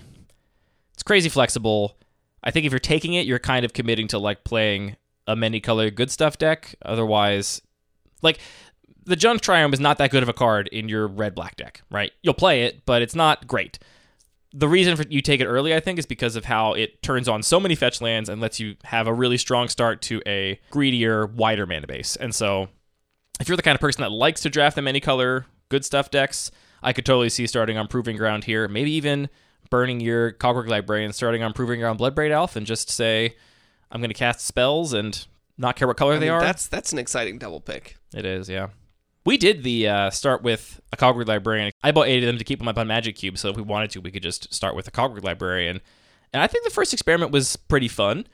It's 0.93 1.03
crazy 1.03 1.29
flexible. 1.29 1.97
I 2.43 2.51
think 2.51 2.65
if 2.65 2.71
you're 2.71 2.79
taking 2.79 3.13
it, 3.13 3.25
you're 3.25 3.39
kind 3.39 3.65
of 3.65 3.73
committing 3.73 4.07
to 4.09 4.19
like 4.19 4.43
playing 4.43 4.95
a 5.27 5.35
many 5.35 5.59
color 5.59 5.89
good 5.89 6.11
stuff 6.11 6.37
deck. 6.37 6.75
Otherwise, 6.83 7.61
like 8.21 8.39
the 9.05 9.15
Jund 9.15 9.39
Triome 9.39 9.73
is 9.73 9.79
not 9.79 9.97
that 9.97 10.11
good 10.11 10.23
of 10.23 10.29
a 10.29 10.33
card 10.33 10.67
in 10.67 10.89
your 10.89 11.07
red 11.07 11.35
black 11.35 11.55
deck, 11.55 11.81
right? 11.89 12.11
You'll 12.21 12.33
play 12.33 12.63
it, 12.63 12.85
but 12.85 13.01
it's 13.01 13.15
not 13.15 13.47
great. 13.47 13.79
The 14.51 14.67
reason 14.67 14.95
for 14.95 15.03
you 15.09 15.21
take 15.21 15.41
it 15.41 15.45
early, 15.45 15.75
I 15.75 15.79
think, 15.79 15.99
is 15.99 16.05
because 16.05 16.35
of 16.35 16.45
how 16.45 16.73
it 16.73 17.03
turns 17.03 17.27
on 17.27 17.43
so 17.43 17.59
many 17.59 17.75
fetch 17.75 18.01
lands 18.01 18.29
and 18.29 18.41
lets 18.41 18.59
you 18.59 18.75
have 18.85 19.07
a 19.07 19.13
really 19.13 19.37
strong 19.37 19.67
start 19.67 20.01
to 20.03 20.21
a 20.25 20.59
greedier, 20.71 21.27
wider 21.27 21.67
mana 21.67 21.85
base. 21.85 22.15
And 22.15 22.33
so 22.33 22.69
if 23.39 23.47
you're 23.47 23.57
the 23.57 23.63
kind 23.63 23.75
of 23.75 23.81
person 23.81 24.01
that 24.01 24.11
likes 24.11 24.41
to 24.41 24.49
draft 24.49 24.75
the 24.75 24.81
many 24.81 24.99
color 24.99 25.45
good 25.69 25.85
stuff 25.85 26.09
decks, 26.09 26.49
I 26.81 26.93
could 26.93 27.05
totally 27.05 27.29
see 27.29 27.45
starting 27.45 27.77
on 27.77 27.87
Proving 27.87 28.17
Ground 28.17 28.45
here. 28.45 28.67
Maybe 28.67 28.91
even 28.91 29.29
burning 29.69 29.99
your 29.99 30.31
Cogwork 30.31 30.67
Librarian, 30.67 31.13
starting 31.13 31.43
on 31.43 31.53
Proving 31.53 31.79
Ground 31.79 31.99
Bloodbraid 31.99 32.31
Elf, 32.31 32.55
and 32.55 32.65
just 32.65 32.89
say, 32.89 33.35
I'm 33.91 34.01
going 34.01 34.09
to 34.09 34.15
cast 34.15 34.41
spells 34.41 34.93
and 34.93 35.27
not 35.57 35.75
care 35.75 35.87
what 35.87 35.97
color 35.97 36.13
I 36.13 36.17
they 36.17 36.25
mean, 36.25 36.31
are. 36.31 36.41
That's 36.41 36.67
that's 36.67 36.91
an 36.91 36.99
exciting 36.99 37.37
double 37.37 37.61
pick. 37.61 37.97
It 38.13 38.25
is, 38.25 38.49
yeah. 38.49 38.69
We 39.25 39.37
did 39.37 39.63
the 39.63 39.87
uh, 39.87 40.09
start 40.09 40.41
with 40.41 40.79
a 40.93 40.97
Cogwork 40.97 41.27
Librarian. 41.27 41.71
I 41.83 41.91
bought 41.91 42.07
eight 42.07 42.23
of 42.23 42.27
them 42.27 42.37
to 42.37 42.43
keep 42.43 42.59
them 42.59 42.67
up 42.67 42.77
on 42.77 42.87
Magic 42.87 43.15
Cube, 43.15 43.37
so 43.37 43.49
if 43.49 43.57
we 43.57 43.61
wanted 43.61 43.91
to, 43.91 44.01
we 44.01 44.11
could 44.11 44.23
just 44.23 44.53
start 44.53 44.75
with 44.75 44.87
a 44.87 44.91
Cogwork 44.91 45.23
Librarian. 45.23 45.81
And 46.33 46.41
I 46.41 46.47
think 46.47 46.63
the 46.63 46.71
first 46.71 46.93
experiment 46.93 47.31
was 47.31 47.55
pretty 47.55 47.87
fun. 47.87 48.27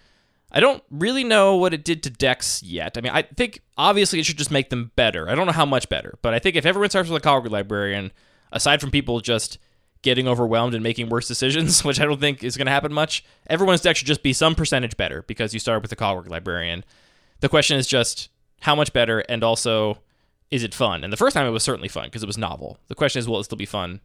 I 0.52 0.60
don't 0.60 0.84
really 0.90 1.24
know 1.24 1.58
what 1.58 1.74
it 1.74 1.84
did 1.84 2.04
to 2.04 2.10
decks 2.10 2.62
yet. 2.64 2.98
I 2.98 3.02
mean, 3.02 3.12
I 3.12 3.24
think 3.24 3.62
obviously 3.78 4.20
it 4.20 4.26
should 4.26 4.38
just 4.38 4.52
make 4.52 4.70
them 4.70 4.92
better. 4.96 5.28
I 5.28 5.36
don't 5.36 5.48
know 5.48 5.52
how 5.52 5.66
much 5.66 5.90
better, 5.90 6.18
but 6.22 6.34
I 6.34 6.40
think 6.40 6.56
if 6.56 6.66
everyone 6.66 6.90
starts 6.90 7.10
with 7.10 7.22
a 7.22 7.28
Cogwork 7.28 7.50
Librarian, 7.50 8.12
aside 8.52 8.80
from 8.80 8.92
people 8.92 9.20
just 9.20 9.58
getting 10.02 10.28
overwhelmed 10.28 10.76
and 10.76 10.84
making 10.84 11.10
worse 11.10 11.28
decisions, 11.28 11.84
which 11.84 12.00
I 12.00 12.06
don't 12.06 12.22
think 12.22 12.44
is 12.44 12.58
going 12.58 12.68
to 12.68 12.72
happen 12.72 12.94
much, 12.94 13.26
everyone's 13.48 13.82
deck 13.82 13.96
should 13.96 14.08
just 14.08 14.24
be 14.24 14.34
some 14.34 14.56
percentage 14.56 14.96
better 14.96 15.24
because 15.24 15.54
you 15.54 15.60
started 15.60 15.82
with 15.82 15.92
a 15.92 15.96
Cogwork 15.96 16.30
Librarian. 16.30 16.86
The 17.40 17.50
question 17.50 17.78
is 17.78 17.88
just 17.88 18.30
how 18.62 18.76
much 18.76 18.94
better, 18.94 19.20
and 19.22 19.44
also 19.44 19.98
is 20.52 20.64
it 20.64 20.74
fun? 20.74 21.04
And 21.04 21.12
the 21.12 21.18
first 21.18 21.34
time 21.34 21.48
it 21.48 21.52
was 21.52 21.64
certainly 21.64 21.90
fun 21.90 22.06
because 22.06 22.24
it 22.24 22.28
was 22.28 22.38
novel. 22.38 22.78
The 22.88 22.96
question 22.96 23.20
is, 23.20 23.28
will 23.28 23.40
it 23.40 23.46
still 23.46 23.58
be 23.58 23.66
fun 23.66 24.02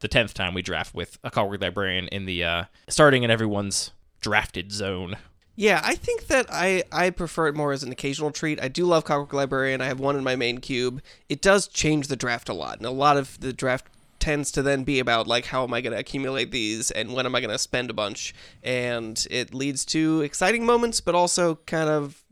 the 0.00 0.08
tenth 0.08 0.34
time 0.34 0.54
we 0.54 0.62
draft 0.62 0.94
with 0.94 1.18
a 1.22 1.30
Cogwork 1.30 1.60
Librarian 1.60 2.08
in 2.08 2.26
the 2.26 2.42
uh, 2.42 2.64
starting 2.88 3.22
in 3.22 3.30
everyone's 3.30 3.92
drafted 4.20 4.72
zone. 4.72 5.16
Yeah, 5.56 5.80
I 5.84 5.94
think 5.94 6.28
that 6.28 6.46
I, 6.50 6.84
I 6.90 7.10
prefer 7.10 7.48
it 7.48 7.54
more 7.54 7.72
as 7.72 7.82
an 7.82 7.92
occasional 7.92 8.30
treat. 8.30 8.62
I 8.62 8.68
do 8.68 8.86
love 8.86 9.04
Clockwork 9.04 9.32
Librarian. 9.32 9.82
I 9.82 9.86
have 9.86 10.00
one 10.00 10.16
in 10.16 10.24
my 10.24 10.36
main 10.36 10.58
cube. 10.58 11.02
It 11.28 11.42
does 11.42 11.68
change 11.68 12.08
the 12.08 12.16
draft 12.16 12.48
a 12.48 12.54
lot, 12.54 12.78
and 12.78 12.86
a 12.86 12.90
lot 12.90 13.16
of 13.16 13.38
the 13.40 13.52
draft 13.52 13.86
tends 14.18 14.50
to 14.52 14.62
then 14.62 14.84
be 14.84 15.00
about 15.00 15.26
like 15.26 15.46
how 15.46 15.64
am 15.64 15.72
I 15.72 15.80
going 15.80 15.94
to 15.94 15.98
accumulate 15.98 16.50
these 16.50 16.90
and 16.90 17.14
when 17.14 17.24
am 17.24 17.34
I 17.34 17.40
going 17.40 17.50
to 17.50 17.58
spend 17.58 17.90
a 17.90 17.94
bunch, 17.94 18.34
and 18.62 19.26
it 19.30 19.52
leads 19.52 19.84
to 19.86 20.22
exciting 20.22 20.64
moments, 20.64 21.00
but 21.00 21.14
also 21.14 21.56
kind 21.66 21.90
of 21.90 22.22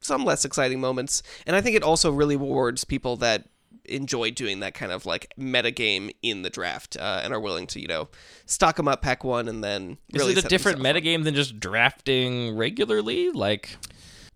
some 0.00 0.24
less 0.24 0.44
exciting 0.44 0.80
moments. 0.80 1.22
And 1.46 1.56
I 1.56 1.60
think 1.60 1.76
it 1.76 1.82
also 1.82 2.10
really 2.10 2.36
rewards 2.36 2.84
people 2.84 3.16
that 3.16 3.44
enjoy 3.84 4.30
doing 4.30 4.60
that 4.60 4.74
kind 4.74 4.92
of 4.92 5.06
like 5.06 5.32
meta 5.36 5.70
game 5.70 6.10
in 6.22 6.42
the 6.42 6.50
draft 6.50 6.96
uh, 6.98 7.20
and 7.22 7.32
are 7.32 7.40
willing 7.40 7.66
to 7.66 7.80
you 7.80 7.88
know 7.88 8.08
stock 8.44 8.76
them 8.76 8.86
up 8.86 9.00
pack 9.00 9.24
one 9.24 9.48
and 9.48 9.64
then 9.64 9.96
really 10.12 10.32
Is 10.32 10.38
it 10.38 10.44
a 10.44 10.48
different 10.48 10.80
meta 10.80 11.00
game 11.00 11.22
than 11.22 11.34
just 11.34 11.58
drafting 11.58 12.56
regularly? 12.56 13.30
Like, 13.30 13.76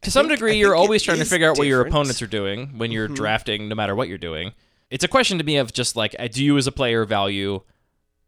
to 0.03 0.11
some 0.11 0.27
think- 0.27 0.39
degree, 0.39 0.59
you're 0.59 0.75
always 0.75 1.03
trying 1.03 1.19
to 1.19 1.25
figure 1.25 1.51
out 1.51 1.59
what 1.59 1.67
your. 1.67 1.83
Mm-hmm. 1.83 1.93
opponents 1.93 2.23
are 2.23 2.27
doing 2.27 2.79
when 2.79 2.91
you're 2.91 3.09
drafting, 3.09 3.69
no 3.69 3.75
matter 3.75 3.95
what 3.95 4.09
you're 4.09 4.19
doing. 4.19 4.53
It's 4.91 5.05
a 5.05 5.09
question 5.09 5.39
to 5.39 5.45
me 5.45 5.57
of 5.57 5.73
just 5.73 5.97
like, 5.97 6.15
uh, 6.19 6.29
do 6.29 6.45
you 6.45 6.57
as 6.59 6.67
a 6.67 6.73
player 6.73 7.05
value 7.05 7.63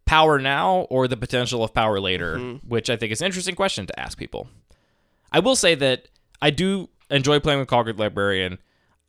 power 0.06 0.38
now 0.38 0.86
or 0.90 1.08
the 1.08 1.16
potential 1.16 1.62
of 1.62 1.74
power 1.74 2.00
later? 2.00 2.38
Mm-hmm. 2.38 2.68
Which 2.68 2.88
I 2.88 2.96
think 2.96 3.12
is 3.12 3.20
an 3.20 3.26
interesting 3.26 3.54
question 3.54 3.86
to 3.86 4.00
ask 4.00 4.16
people. 4.16 4.48
I 5.30 5.40
will 5.40 5.56
say 5.56 5.74
that 5.74 6.08
I 6.40 6.50
do 6.50 6.88
enjoy 7.10 7.40
playing 7.40 7.60
with 7.60 7.68
Cogwork 7.68 7.98
Librarian. 7.98 8.58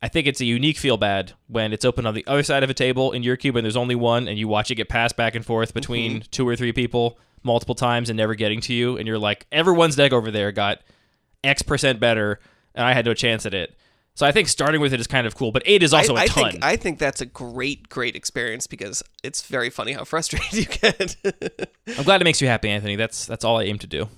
I 0.02 0.08
think 0.08 0.26
it's 0.26 0.40
a 0.40 0.44
unique 0.44 0.76
feel 0.76 0.96
bad 0.96 1.32
when 1.48 1.72
it's 1.72 1.84
open 1.84 2.06
on 2.06 2.14
the 2.14 2.26
other 2.26 2.42
side 2.42 2.62
of 2.62 2.70
a 2.70 2.74
table 2.74 3.12
in 3.12 3.22
your 3.22 3.36
cube 3.36 3.56
and 3.56 3.64
there's 3.64 3.76
only 3.76 3.94
one 3.94 4.28
and 4.28 4.38
you 4.38 4.46
watch 4.46 4.70
it 4.70 4.74
get 4.74 4.88
passed 4.88 5.16
back 5.16 5.34
and 5.34 5.44
forth 5.44 5.72
between 5.72 6.20
mm-hmm. 6.20 6.30
two 6.30 6.46
or 6.46 6.54
three 6.54 6.72
people 6.72 7.18
multiple 7.42 7.74
times 7.74 8.10
and 8.10 8.16
never 8.16 8.34
getting 8.34 8.60
to 8.60 8.74
you 8.74 8.98
and 8.98 9.06
you're 9.06 9.18
like 9.18 9.46
everyone's 9.50 9.96
deck 9.96 10.12
over 10.12 10.30
there 10.30 10.52
got 10.52 10.80
X 11.42 11.62
percent 11.62 11.98
better 11.98 12.40
and 12.74 12.84
I 12.84 12.92
had 12.92 13.06
no 13.06 13.14
chance 13.14 13.46
at 13.46 13.54
it. 13.54 13.74
So 14.14 14.26
I 14.26 14.32
think 14.32 14.48
starting 14.48 14.80
with 14.80 14.94
it 14.94 15.00
is 15.00 15.06
kind 15.06 15.26
of 15.26 15.34
cool, 15.34 15.52
but 15.52 15.62
eight 15.66 15.82
is 15.82 15.92
also 15.92 16.14
I, 16.14 16.20
a 16.20 16.24
I 16.24 16.26
ton. 16.26 16.50
think 16.50 16.64
I 16.64 16.76
think 16.76 16.98
that's 16.98 17.20
a 17.20 17.26
great, 17.26 17.88
great 17.88 18.16
experience 18.16 18.66
because 18.66 19.02
it's 19.22 19.42
very 19.46 19.70
funny 19.70 19.92
how 19.92 20.04
frustrated 20.04 20.52
you 20.52 20.64
get. 20.64 21.16
I'm 21.98 22.04
glad 22.04 22.20
it 22.20 22.24
makes 22.24 22.40
you 22.40 22.48
happy, 22.48 22.70
Anthony. 22.70 22.96
That's 22.96 23.26
that's 23.26 23.44
all 23.44 23.58
I 23.58 23.64
aim 23.64 23.78
to 23.78 23.86
do. 23.86 24.08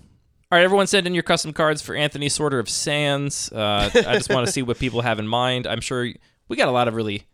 All 0.51 0.57
right, 0.57 0.64
everyone, 0.64 0.86
send 0.86 1.07
in 1.07 1.12
your 1.12 1.22
custom 1.22 1.53
cards 1.53 1.82
for 1.82 1.94
Anthony 1.94 2.30
Sorter 2.30 2.59
of 2.59 2.70
Sands. 2.70 3.53
Uh, 3.53 3.90
I 3.94 4.14
just 4.14 4.30
want 4.30 4.46
to 4.46 4.53
see 4.53 4.62
what 4.62 4.78
people 4.78 5.03
have 5.03 5.18
in 5.18 5.28
mind. 5.28 5.66
I'm 5.66 5.82
sure 5.82 6.09
we 6.49 6.57
got 6.57 6.68
a 6.68 6.72
lot 6.72 6.88
of 6.88 6.94
really 6.94 7.24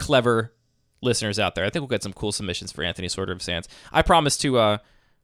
clever 0.00 0.52
listeners 1.00 1.38
out 1.38 1.54
there. 1.54 1.64
I 1.64 1.70
think 1.70 1.82
we'll 1.82 1.88
get 1.88 2.02
some 2.02 2.12
cool 2.12 2.32
submissions 2.32 2.72
for 2.72 2.82
Anthony 2.82 3.08
Sorter 3.08 3.32
of 3.32 3.42
Sands. 3.42 3.68
I 3.92 4.02
promise 4.02 4.36
to 4.38 4.58
uh, 4.58 4.78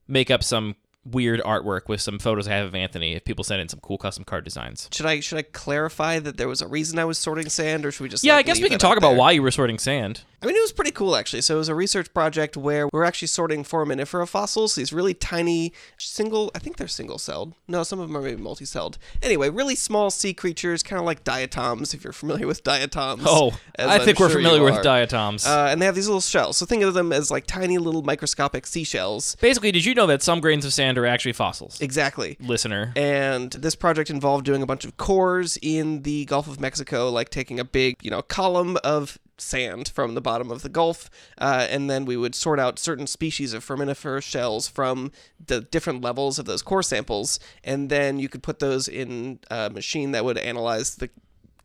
make 0.07 0.31
up 0.31 0.45
some 0.45 0.77
weird 1.05 1.41
artwork 1.41 1.89
with 1.89 2.01
some 2.01 2.21
photos 2.21 2.47
I 2.47 2.53
have 2.53 2.67
of 2.67 2.75
Anthony 2.77 3.15
if 3.15 3.25
people 3.25 3.43
send 3.43 3.61
in 3.61 3.69
some 3.69 3.81
cool 3.81 3.99
custom 3.99 4.23
card 4.23 4.45
designs. 4.45 4.89
should 4.93 5.07
I 5.07 5.19
should 5.19 5.39
I 5.39 5.43
clarify 5.43 6.21
that 6.21 6.37
there 6.37 6.47
was 6.47 6.63
a 6.63 6.69
reason 6.69 7.01
I 7.01 7.05
was 7.05 7.19
sorting 7.19 7.49
sand, 7.49 7.85
or 7.85 7.91
should 7.91 8.05
we 8.05 8.11
just? 8.11 8.23
Yeah, 8.23 8.35
like, 8.37 8.47
I 8.47 8.47
guess 8.47 8.61
we 8.61 8.69
can 8.69 8.79
talk 8.79 8.97
about 8.97 9.11
there? 9.11 9.19
why 9.19 9.33
you 9.33 9.43
were 9.43 9.51
sorting 9.51 9.81
sand. 9.81 10.23
I 10.43 10.47
mean, 10.47 10.57
it 10.57 10.61
was 10.61 10.73
pretty 10.73 10.91
cool 10.91 11.17
actually. 11.17 11.43
So 11.43 11.57
it 11.57 11.59
was 11.59 11.69
a 11.69 11.75
research 11.75 12.13
project 12.15 12.57
where 12.57 12.89
we're 12.93 13.05
actually 13.05 13.29
sorting 13.29 13.63
foraminifera 13.63 14.27
fossils. 14.27 14.75
These 14.75 14.93
really 14.93 15.15
tiny, 15.15 15.73
single. 15.99 16.51
I 16.55 16.59
think 16.59 16.77
they're 16.77 16.89
single-celled. 16.89 17.55
No, 17.69 17.83
some 17.83 18.01
of 18.01 18.09
them 18.09 18.17
are 18.17 18.23
maybe 18.23 18.41
multi-celled. 18.41 18.99
Anyway, 19.23 19.51
really 19.51 19.75
small 19.75 20.11
sea 20.11 20.33
creatures, 20.33 20.83
kind 20.83 20.99
of 20.99 21.05
like 21.05 21.25
diatoms. 21.25 21.93
If 21.93 22.05
you're 22.05 22.13
familiar 22.13 22.47
with 22.47 22.63
diatoms. 22.63 23.23
Oh, 23.27 23.59
I 23.79 23.97
I'm 23.97 24.01
think 24.01 24.19
we're 24.19 24.31
familiar 24.31 24.63
with 24.63 24.83
diatoms. 24.83 25.47
Uh, 25.47 25.69
and 25.71 25.81
they 25.81 25.87
have 25.87 25.95
these 25.95 26.09
little 26.09 26.21
shells. 26.21 26.57
So 26.57 26.67
think 26.67 26.83
of 26.83 26.95
them 26.95 27.13
as 27.13 27.31
like 27.31 27.47
tiny 27.47 27.79
little 27.79 28.03
microscopic 28.03 28.67
seashells. 28.67 29.37
Basically, 29.41 29.73
did 29.73 29.85
you 29.85 29.95
know 29.95 30.07
that 30.07 30.23
some 30.23 30.41
grains 30.41 30.65
of 30.65 30.73
sand 30.73 30.97
are 30.97 31.07
actually 31.07 31.33
fossils? 31.33 31.81
Exactly. 31.81 32.37
Listener. 32.41 32.93
And 32.97 33.53
this 33.53 33.75
project 33.75 34.09
involved 34.09 34.47
doing 34.47 34.63
a 34.63 34.67
bunch 34.67 34.85
of 34.85 34.97
cores 34.97 35.59
in 35.61 36.03
the 36.03 36.25
Gulf 36.25 36.49
of 36.49 36.61
Mexico, 36.61 37.11
like 37.11 37.29
taking 37.29 37.61
a 37.61 37.65
big, 37.65 37.97
you 38.01 38.11
know, 38.11 38.23
column 38.23 38.79
of 38.83 39.19
sand 39.39 39.89
from 39.89 40.15
the 40.15 40.21
bottom 40.21 40.30
of 40.39 40.63
the 40.63 40.69
Gulf, 40.69 41.11
uh, 41.39 41.67
and 41.69 41.91
then 41.91 42.05
we 42.05 42.17
would 42.17 42.35
sort 42.35 42.61
out 42.61 42.79
certain 42.79 43.07
species 43.07 43.53
of 43.53 43.65
foraminiferous 43.65 44.23
shells 44.23 44.69
from 44.69 45.13
the 45.45 45.61
different 45.61 46.03
levels 46.03 46.39
of 46.39 46.47
those 46.47 46.63
core 46.63 46.83
samples, 46.83 47.41
and 47.65 47.91
then 47.91 48.19
you 48.19 48.29
could 48.29 48.43
put 48.43 48.59
those 48.59 48.87
in 48.87 49.41
a 49.51 49.71
machine 49.71 50.13
that 50.13 50.25
would 50.25 50.39
analyze 50.39 50.95
the 50.97 51.11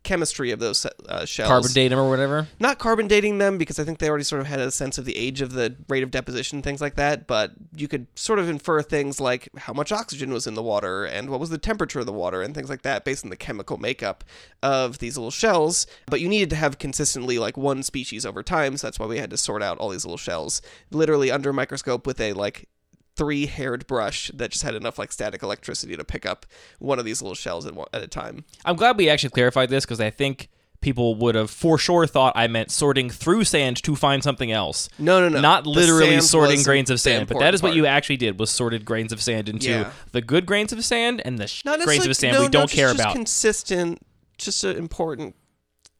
chemistry 0.06 0.52
of 0.52 0.60
those 0.60 0.86
uh, 1.10 1.26
shells 1.26 1.50
Carbon 1.50 1.72
datum 1.74 2.00
or 2.00 2.10
whatever. 2.10 2.48
not 2.60 2.80
carbon 2.80 3.08
dating 3.08 3.40
them 3.40 3.58
because 3.58 3.78
I 3.80 3.84
think 3.84 4.00
they 4.00 4.08
already 4.08 4.24
sort 4.24 4.40
of 4.40 4.48
had 4.48 4.60
a 4.62 4.72
sense 4.72 4.98
of 4.98 5.04
the 5.04 5.18
age 5.18 5.42
of 5.42 5.52
the 5.52 5.76
rate 5.90 6.04
of 6.04 6.12
deposition, 6.12 6.62
things 6.62 6.80
like 6.80 6.96
that. 6.96 7.28
But 7.28 7.52
you 7.76 7.90
could 7.90 8.08
sort 8.16 8.40
of 8.40 8.48
infer 8.48 8.82
things 8.82 9.20
like 9.20 9.50
how 9.58 9.74
much 9.74 9.92
oxygen 9.92 10.32
was 10.32 10.48
in 10.48 10.54
the 10.54 10.64
water 10.64 11.04
and 11.04 11.30
what 11.30 11.42
was 11.42 11.50
the 11.50 11.58
temperature 11.58 12.00
of 12.00 12.06
the 12.06 12.14
water 12.14 12.42
and 12.42 12.56
things 12.56 12.70
like 12.70 12.84
that 12.84 13.04
based 13.04 13.26
on 13.26 13.30
the 13.30 13.36
chemical 13.36 13.78
makeup 13.78 14.24
of 14.64 15.00
these 15.00 15.18
little 15.18 15.32
shells. 15.32 15.88
But 16.06 16.22
you 16.22 16.30
needed 16.30 16.50
to 16.52 16.56
have 16.56 16.78
consistently 16.80 17.38
like 17.38 17.58
one 17.58 17.84
species 17.84 18.26
over 18.26 18.44
time, 18.44 18.78
so 18.78 18.88
that's 18.88 19.00
why 19.00 19.08
we 19.08 19.18
had 19.18 19.32
to 19.32 19.38
sort 19.38 19.62
out 19.62 19.78
all 19.80 19.90
these 19.90 20.06
little 20.06 20.18
shells 20.18 20.62
literally 20.92 21.32
under 21.32 21.50
a 21.50 21.54
microscope 21.54 22.06
with 22.08 22.22
a 22.22 22.34
like 22.34 22.70
three 23.16 23.46
haired 23.46 23.88
brush 23.88 24.30
that 24.34 24.52
just 24.52 24.64
had 24.64 24.76
enough 24.76 25.00
like 25.00 25.12
static 25.12 25.42
electricity 25.42 25.96
to 25.96 26.04
pick 26.04 26.26
up 26.26 26.46
one 26.80 27.00
of 27.00 27.06
these 27.06 27.22
little 27.22 27.36
shells 27.36 27.66
at, 27.66 27.74
one, 27.74 27.88
at 27.94 28.04
a 28.04 28.08
time. 28.08 28.44
I'm 28.66 28.76
glad 28.76 28.98
we 28.98 29.10
actually 29.10 29.30
clarified 29.30 29.70
this 29.70 29.86
because 29.86 30.02
I 30.02 30.10
think 30.10 30.50
people 30.82 31.16
would 31.16 31.34
have 31.34 31.50
for 31.50 31.78
sure 31.80 32.06
thought 32.06 32.34
I 32.36 32.48
meant 32.48 32.70
sorting 32.70 33.10
through 33.10 33.46
sand 33.46 33.82
to 33.84 33.96
find 33.96 34.22
something 34.22 34.52
else. 34.52 34.88
No, 35.00 35.20
no, 35.20 35.30
no. 35.30 35.42
Not 35.42 35.66
literally 35.66 36.20
sorting 36.22 36.62
grains 36.62 36.90
of 36.92 37.00
sand, 37.00 37.28
but 37.28 37.40
that 37.40 37.54
is 37.56 37.64
what 37.64 37.70
part. 37.70 37.78
you 37.78 37.86
actually 37.88 38.18
did 38.18 38.40
was 38.40 38.52
sorted 38.52 38.86
grains 38.86 39.12
of 39.12 39.22
sand 39.22 39.50
into 39.50 39.70
Yeah. 39.70 39.92
the 40.12 40.22
good 40.22 40.46
grains 40.46 40.72
of 40.74 40.84
sand 40.86 41.22
and 41.26 41.40
the 41.40 41.48
sh- 41.48 41.64
grains 41.64 42.06
of 42.06 42.16
sand 42.16 42.34
no, 42.36 42.42
we 42.42 42.46
no, 42.48 42.52
don't 42.52 42.64
just- 42.68 42.76
care 42.76 42.90
just 42.90 43.00
about. 43.00 43.14
Consistent, 43.14 44.00
just 44.38 44.64
an 44.64 44.76
important. 44.78 45.36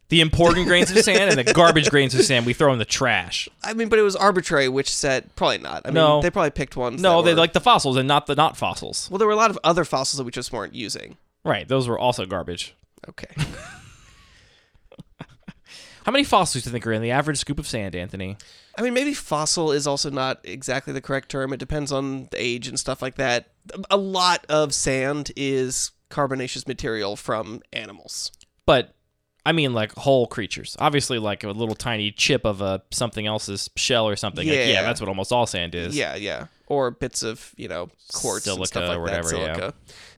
The 0.10 0.22
important 0.22 0.68
grains 0.68 0.92
of 0.92 0.98
sand 1.00 1.38
and 1.38 1.48
the 1.48 1.54
garbage 1.54 1.90
grains 1.90 2.14
of 2.16 2.24
sand 2.24 2.46
we 2.46 2.54
throw 2.54 2.72
in 2.74 2.80
the 2.80 2.86
trash. 2.86 3.50
I 3.64 3.74
mean, 3.74 3.90
but 3.90 3.98
it 4.00 4.04
was 4.04 4.16
arbitrary 4.16 4.70
which 4.70 4.90
set. 4.90 5.36
Probably 5.36 5.58
not. 5.58 5.82
I 5.86 5.90
mean, 5.90 5.96
No. 5.96 6.22
they 6.22 6.30
probably 6.30 6.52
picked 6.52 6.76
ones. 6.78 7.02
No, 7.02 7.22
that 7.22 7.26
they 7.26 7.34
were- 7.34 7.40
like 7.40 7.54
the 7.54 7.60
fossils 7.60 7.98
and 7.98 8.08
not 8.08 8.28
the 8.28 8.36
not 8.36 8.56
fossils. 8.58 9.10
Well, 9.10 9.18
there 9.18 9.28
were 9.28 9.34
a 9.34 9.38
lot 9.38 9.50
of 9.50 9.60
other 9.64 9.84
fossils 9.86 10.18
that 10.18 10.24
we 10.24 10.32
just 10.32 10.52
weren't 10.54 10.76
using. 10.76 11.18
Right, 11.44 11.68
those 11.68 11.88
were 11.88 11.98
also 12.00 12.26
garbage. 12.26 12.76
Okay. 13.08 13.28
How 16.06 16.12
many 16.12 16.24
fossils 16.24 16.64
do 16.64 16.68
you 16.70 16.72
think 16.72 16.86
are 16.86 16.92
in 16.94 17.02
the 17.02 17.10
average 17.12 17.38
scoop 17.40 17.58
of 17.58 17.68
sand, 17.68 17.96
Anthony? 17.96 18.38
I 18.78 18.84
mean, 18.84 18.94
maybe 18.94 19.14
fossil 19.16 19.72
is 19.72 19.88
also 19.88 20.12
not 20.12 20.40
exactly 20.44 20.94
the 20.94 21.02
correct 21.02 21.30
term. 21.30 21.52
It 21.52 21.58
depends 21.58 21.92
on 21.92 22.26
the 22.30 22.38
age 22.38 22.68
and 22.68 22.80
stuff 22.80 23.02
like 23.02 23.16
that. 23.16 23.48
A 23.90 23.98
lot 23.98 24.46
of 24.48 24.72
sand 24.74 25.32
is 25.36 25.92
carbonaceous 26.10 26.68
material 26.68 27.16
from 27.16 27.62
animals. 27.74 28.32
But 28.68 28.94
I 29.46 29.52
mean, 29.52 29.74
like 29.74 29.94
whole 29.94 30.26
creatures. 30.28 30.76
Obviously, 30.80 31.20
like 31.20 31.44
a 31.44 31.50
little 31.52 31.76
tiny 31.76 32.12
chip 32.12 32.46
of 32.46 32.62
a 32.62 32.82
something 32.92 33.28
else's 33.28 33.70
shell 33.76 34.08
or 34.08 34.16
something. 34.16 34.48
Like, 34.48 34.58
yeah, 34.58 34.66
Yeah. 34.66 34.82
that's 34.84 35.00
what 35.00 35.08
almost 35.08 35.32
all 35.32 35.46
sand 35.46 35.76
is. 35.76 35.96
Yeah, 35.96 36.16
yeah. 36.16 36.48
Or 36.68 36.90
bits 36.92 37.22
of, 37.22 37.54
you 37.56 37.68
know, 37.68 37.90
quartz 38.14 38.48
and 38.48 38.66
stuff 38.66 38.88
like 38.90 38.98
or 38.98 39.02
whatever, 39.02 39.30
that. 39.30 39.40
yeah. 39.40 39.54
Silica. 39.56 39.74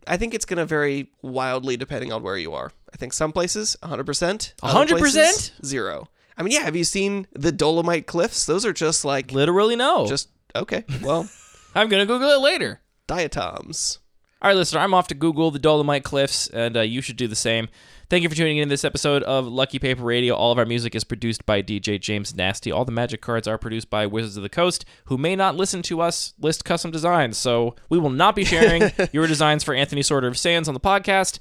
I 0.07 0.15
think 0.15 0.34
it's 0.34 0.45
going 0.45 0.59
to 0.59 0.65
vary 0.65 1.11
wildly 1.21 1.75
depending 1.75 2.13
on 2.13 2.23
where 2.23 2.38
you 2.38 2.53
are. 2.53 2.71
I 2.93 2.95
think 2.95 3.11
some 3.11 3.34
places 3.34 3.75
100%. 3.84 4.53
other 4.63 4.86
100%? 4.86 4.97
places, 4.97 5.51
Zero. 5.65 6.07
I 6.38 6.43
mean, 6.43 6.53
yeah, 6.53 6.61
have 6.61 6.75
you 6.78 6.86
seen 6.86 7.28
the 7.34 7.51
Dolomite 7.51 8.07
cliffs? 8.07 8.45
Those 8.45 8.65
are 8.65 8.71
just 8.71 9.03
like 9.03 9.34
Literally, 9.34 9.75
no. 9.75 10.07
just 10.07 10.30
okay. 10.55 10.86
Well, 11.03 11.28
I'm 11.75 11.89
gonna 11.89 12.05
Google 12.05 12.30
it 12.30 12.39
later. 12.39 12.80
diatoms. 13.07 13.99
All 14.41 14.49
right, 14.49 14.55
listener, 14.55 14.82
I'm 14.82 14.93
off 14.93 15.07
to 15.07 15.15
Google 15.15 15.49
the 15.49 15.57
Dolomite 15.59 16.03
Cliffs, 16.03 16.47
and 16.47 16.78
uh, 16.78 16.82
you 16.82 17.01
should 17.01 17.17
do 17.17 17.28
the 17.28 17.36
same. 17.36 17.69
Thank 18.10 18.24
you 18.24 18.30
for 18.30 18.36
tuning 18.36 18.55
in 18.55 18.70
to 18.70 18.72
this 18.72 18.86
episode 18.86 19.22
of 19.24 19.47
Lucky 19.47 19.80
Paper 19.80 20.03
Radio. 20.03 20.34
All 20.34 20.53
of 20.53 20.58
our 20.58 20.66
music 20.66 20.95
is 20.95 21.03
produced 21.03 21.45
by 21.45 21.62
DJ 21.62 21.99
James 21.99 22.34
Nasty. 22.34 22.72
All 22.72 22.86
the 22.86 22.91
magic 22.93 23.20
cards 23.20 23.49
are 23.49 23.58
produced 23.58 23.89
by 23.89 24.05
Wizards 24.05 24.38
of 24.38 24.43
the 24.43 24.49
Coast, 24.49 24.86
who 25.05 25.18
may 25.18 25.36
not 25.36 25.58
listen 25.58 25.82
to 25.82 25.99
us 25.99 26.34
list 26.39 26.64
custom 26.64 26.89
designs. 26.89 27.38
So 27.38 27.76
we 27.89 27.99
will 27.99 28.10
not 28.10 28.34
be 28.34 28.45
sharing 28.45 28.93
your 29.12 29.28
designs 29.28 29.62
for 29.62 29.74
Anthony 29.74 30.03
Sorter 30.03 30.30
of 30.30 30.38
Sands 30.38 30.70
on 30.70 30.74
the 30.74 30.80
podcast. 30.80 31.39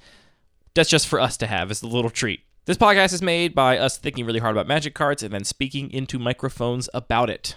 That's 0.75 0.91
just 0.91 1.07
for 1.07 1.21
us 1.21 1.37
to 1.37 1.47
have 1.47 1.71
as 1.71 1.83
a 1.83 1.87
little 1.87 2.11
treat. 2.11 2.41
This 2.65 2.77
podcast 2.77 3.13
is 3.13 3.23
made 3.23 3.55
by 3.55 3.79
us 3.79 3.97
thinking 3.97 4.27
really 4.27 4.41
hard 4.41 4.57
about 4.57 4.67
magic 4.67 4.93
cards 4.93 5.23
and 5.23 5.33
then 5.33 5.45
speaking 5.45 5.89
into 5.93 6.19
microphones 6.19 6.89
about 6.93 7.31
it. 7.31 7.55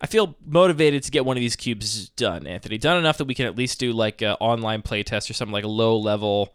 I 0.00 0.06
feel 0.06 0.36
motivated 0.42 1.02
to 1.02 1.10
get 1.10 1.26
one 1.26 1.36
of 1.36 1.42
these 1.42 1.54
cubes 1.54 2.08
done, 2.08 2.46
Anthony. 2.46 2.78
Done 2.78 2.96
enough 2.96 3.18
that 3.18 3.26
we 3.26 3.34
can 3.34 3.44
at 3.44 3.58
least 3.58 3.78
do 3.78 3.92
like 3.92 4.22
an 4.22 4.36
online 4.40 4.80
playtest 4.80 5.28
or 5.28 5.34
something 5.34 5.52
like 5.52 5.64
a 5.64 5.68
low 5.68 5.98
level 5.98 6.54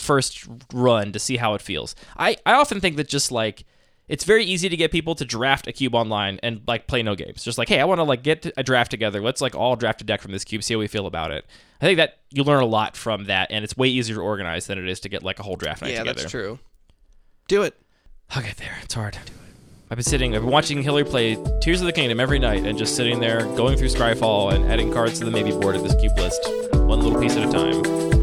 first 0.00 0.46
run 0.72 1.12
to 1.12 1.18
see 1.18 1.36
how 1.36 1.54
it 1.54 1.62
feels. 1.62 1.94
I, 2.16 2.36
I 2.44 2.54
often 2.54 2.80
think 2.80 2.96
that 2.96 3.08
just 3.08 3.30
like 3.30 3.64
it's 4.08 4.24
very 4.24 4.44
easy 4.44 4.68
to 4.68 4.76
get 4.76 4.90
people 4.90 5.14
to 5.14 5.24
draft 5.24 5.68
a 5.68 5.72
cube 5.72 5.94
online 5.94 6.40
and 6.42 6.62
like 6.66 6.88
play 6.88 7.00
no 7.00 7.14
games. 7.14 7.44
Just 7.44 7.58
like, 7.58 7.68
hey, 7.68 7.78
I 7.80 7.84
want 7.84 8.00
to 8.00 8.02
like 8.02 8.24
get 8.24 8.50
a 8.56 8.62
draft 8.64 8.90
together. 8.90 9.20
Let's 9.20 9.40
like 9.40 9.54
all 9.54 9.76
draft 9.76 10.00
a 10.00 10.04
deck 10.04 10.20
from 10.20 10.32
this 10.32 10.42
cube, 10.42 10.64
see 10.64 10.74
how 10.74 10.80
we 10.80 10.88
feel 10.88 11.06
about 11.06 11.30
it. 11.30 11.44
I 11.80 11.84
think 11.84 11.96
that 11.98 12.18
you 12.30 12.42
learn 12.42 12.60
a 12.62 12.66
lot 12.66 12.96
from 12.96 13.26
that, 13.26 13.52
and 13.52 13.62
it's 13.62 13.76
way 13.76 13.86
easier 13.88 14.16
to 14.16 14.20
organize 14.20 14.66
than 14.66 14.78
it 14.78 14.88
is 14.88 14.98
to 15.00 15.08
get 15.08 15.22
like 15.22 15.38
a 15.38 15.44
whole 15.44 15.54
draft 15.54 15.82
night 15.82 15.92
Yeah, 15.92 16.00
together. 16.00 16.20
that's 16.22 16.30
true. 16.30 16.58
Do 17.46 17.62
it. 17.62 17.80
I'll 18.30 18.42
get 18.42 18.56
there. 18.56 18.76
It's 18.82 18.94
hard. 18.94 19.16
I've 19.92 19.96
been 19.96 20.04
sitting, 20.04 20.34
I've 20.36 20.42
been 20.42 20.50
watching 20.50 20.82
Hillary 20.82 21.04
play 21.04 21.36
Tears 21.60 21.80
of 21.80 21.86
the 21.86 21.92
Kingdom 21.92 22.20
every 22.20 22.38
night 22.38 22.64
and 22.64 22.76
just 22.78 22.94
sitting 22.96 23.18
there 23.20 23.40
going 23.56 23.76
through 23.76 23.88
Scryfall 23.88 24.52
and 24.52 24.70
adding 24.70 24.92
cards 24.92 25.18
to 25.20 25.24
the 25.24 25.32
maybe 25.32 25.50
board 25.52 25.74
of 25.76 25.82
this 25.82 25.94
cube 25.96 26.16
list, 26.16 26.40
one 26.74 27.00
little 27.00 27.20
piece 27.20 27.36
at 27.36 27.48
a 27.48 27.50
time. 27.52 28.19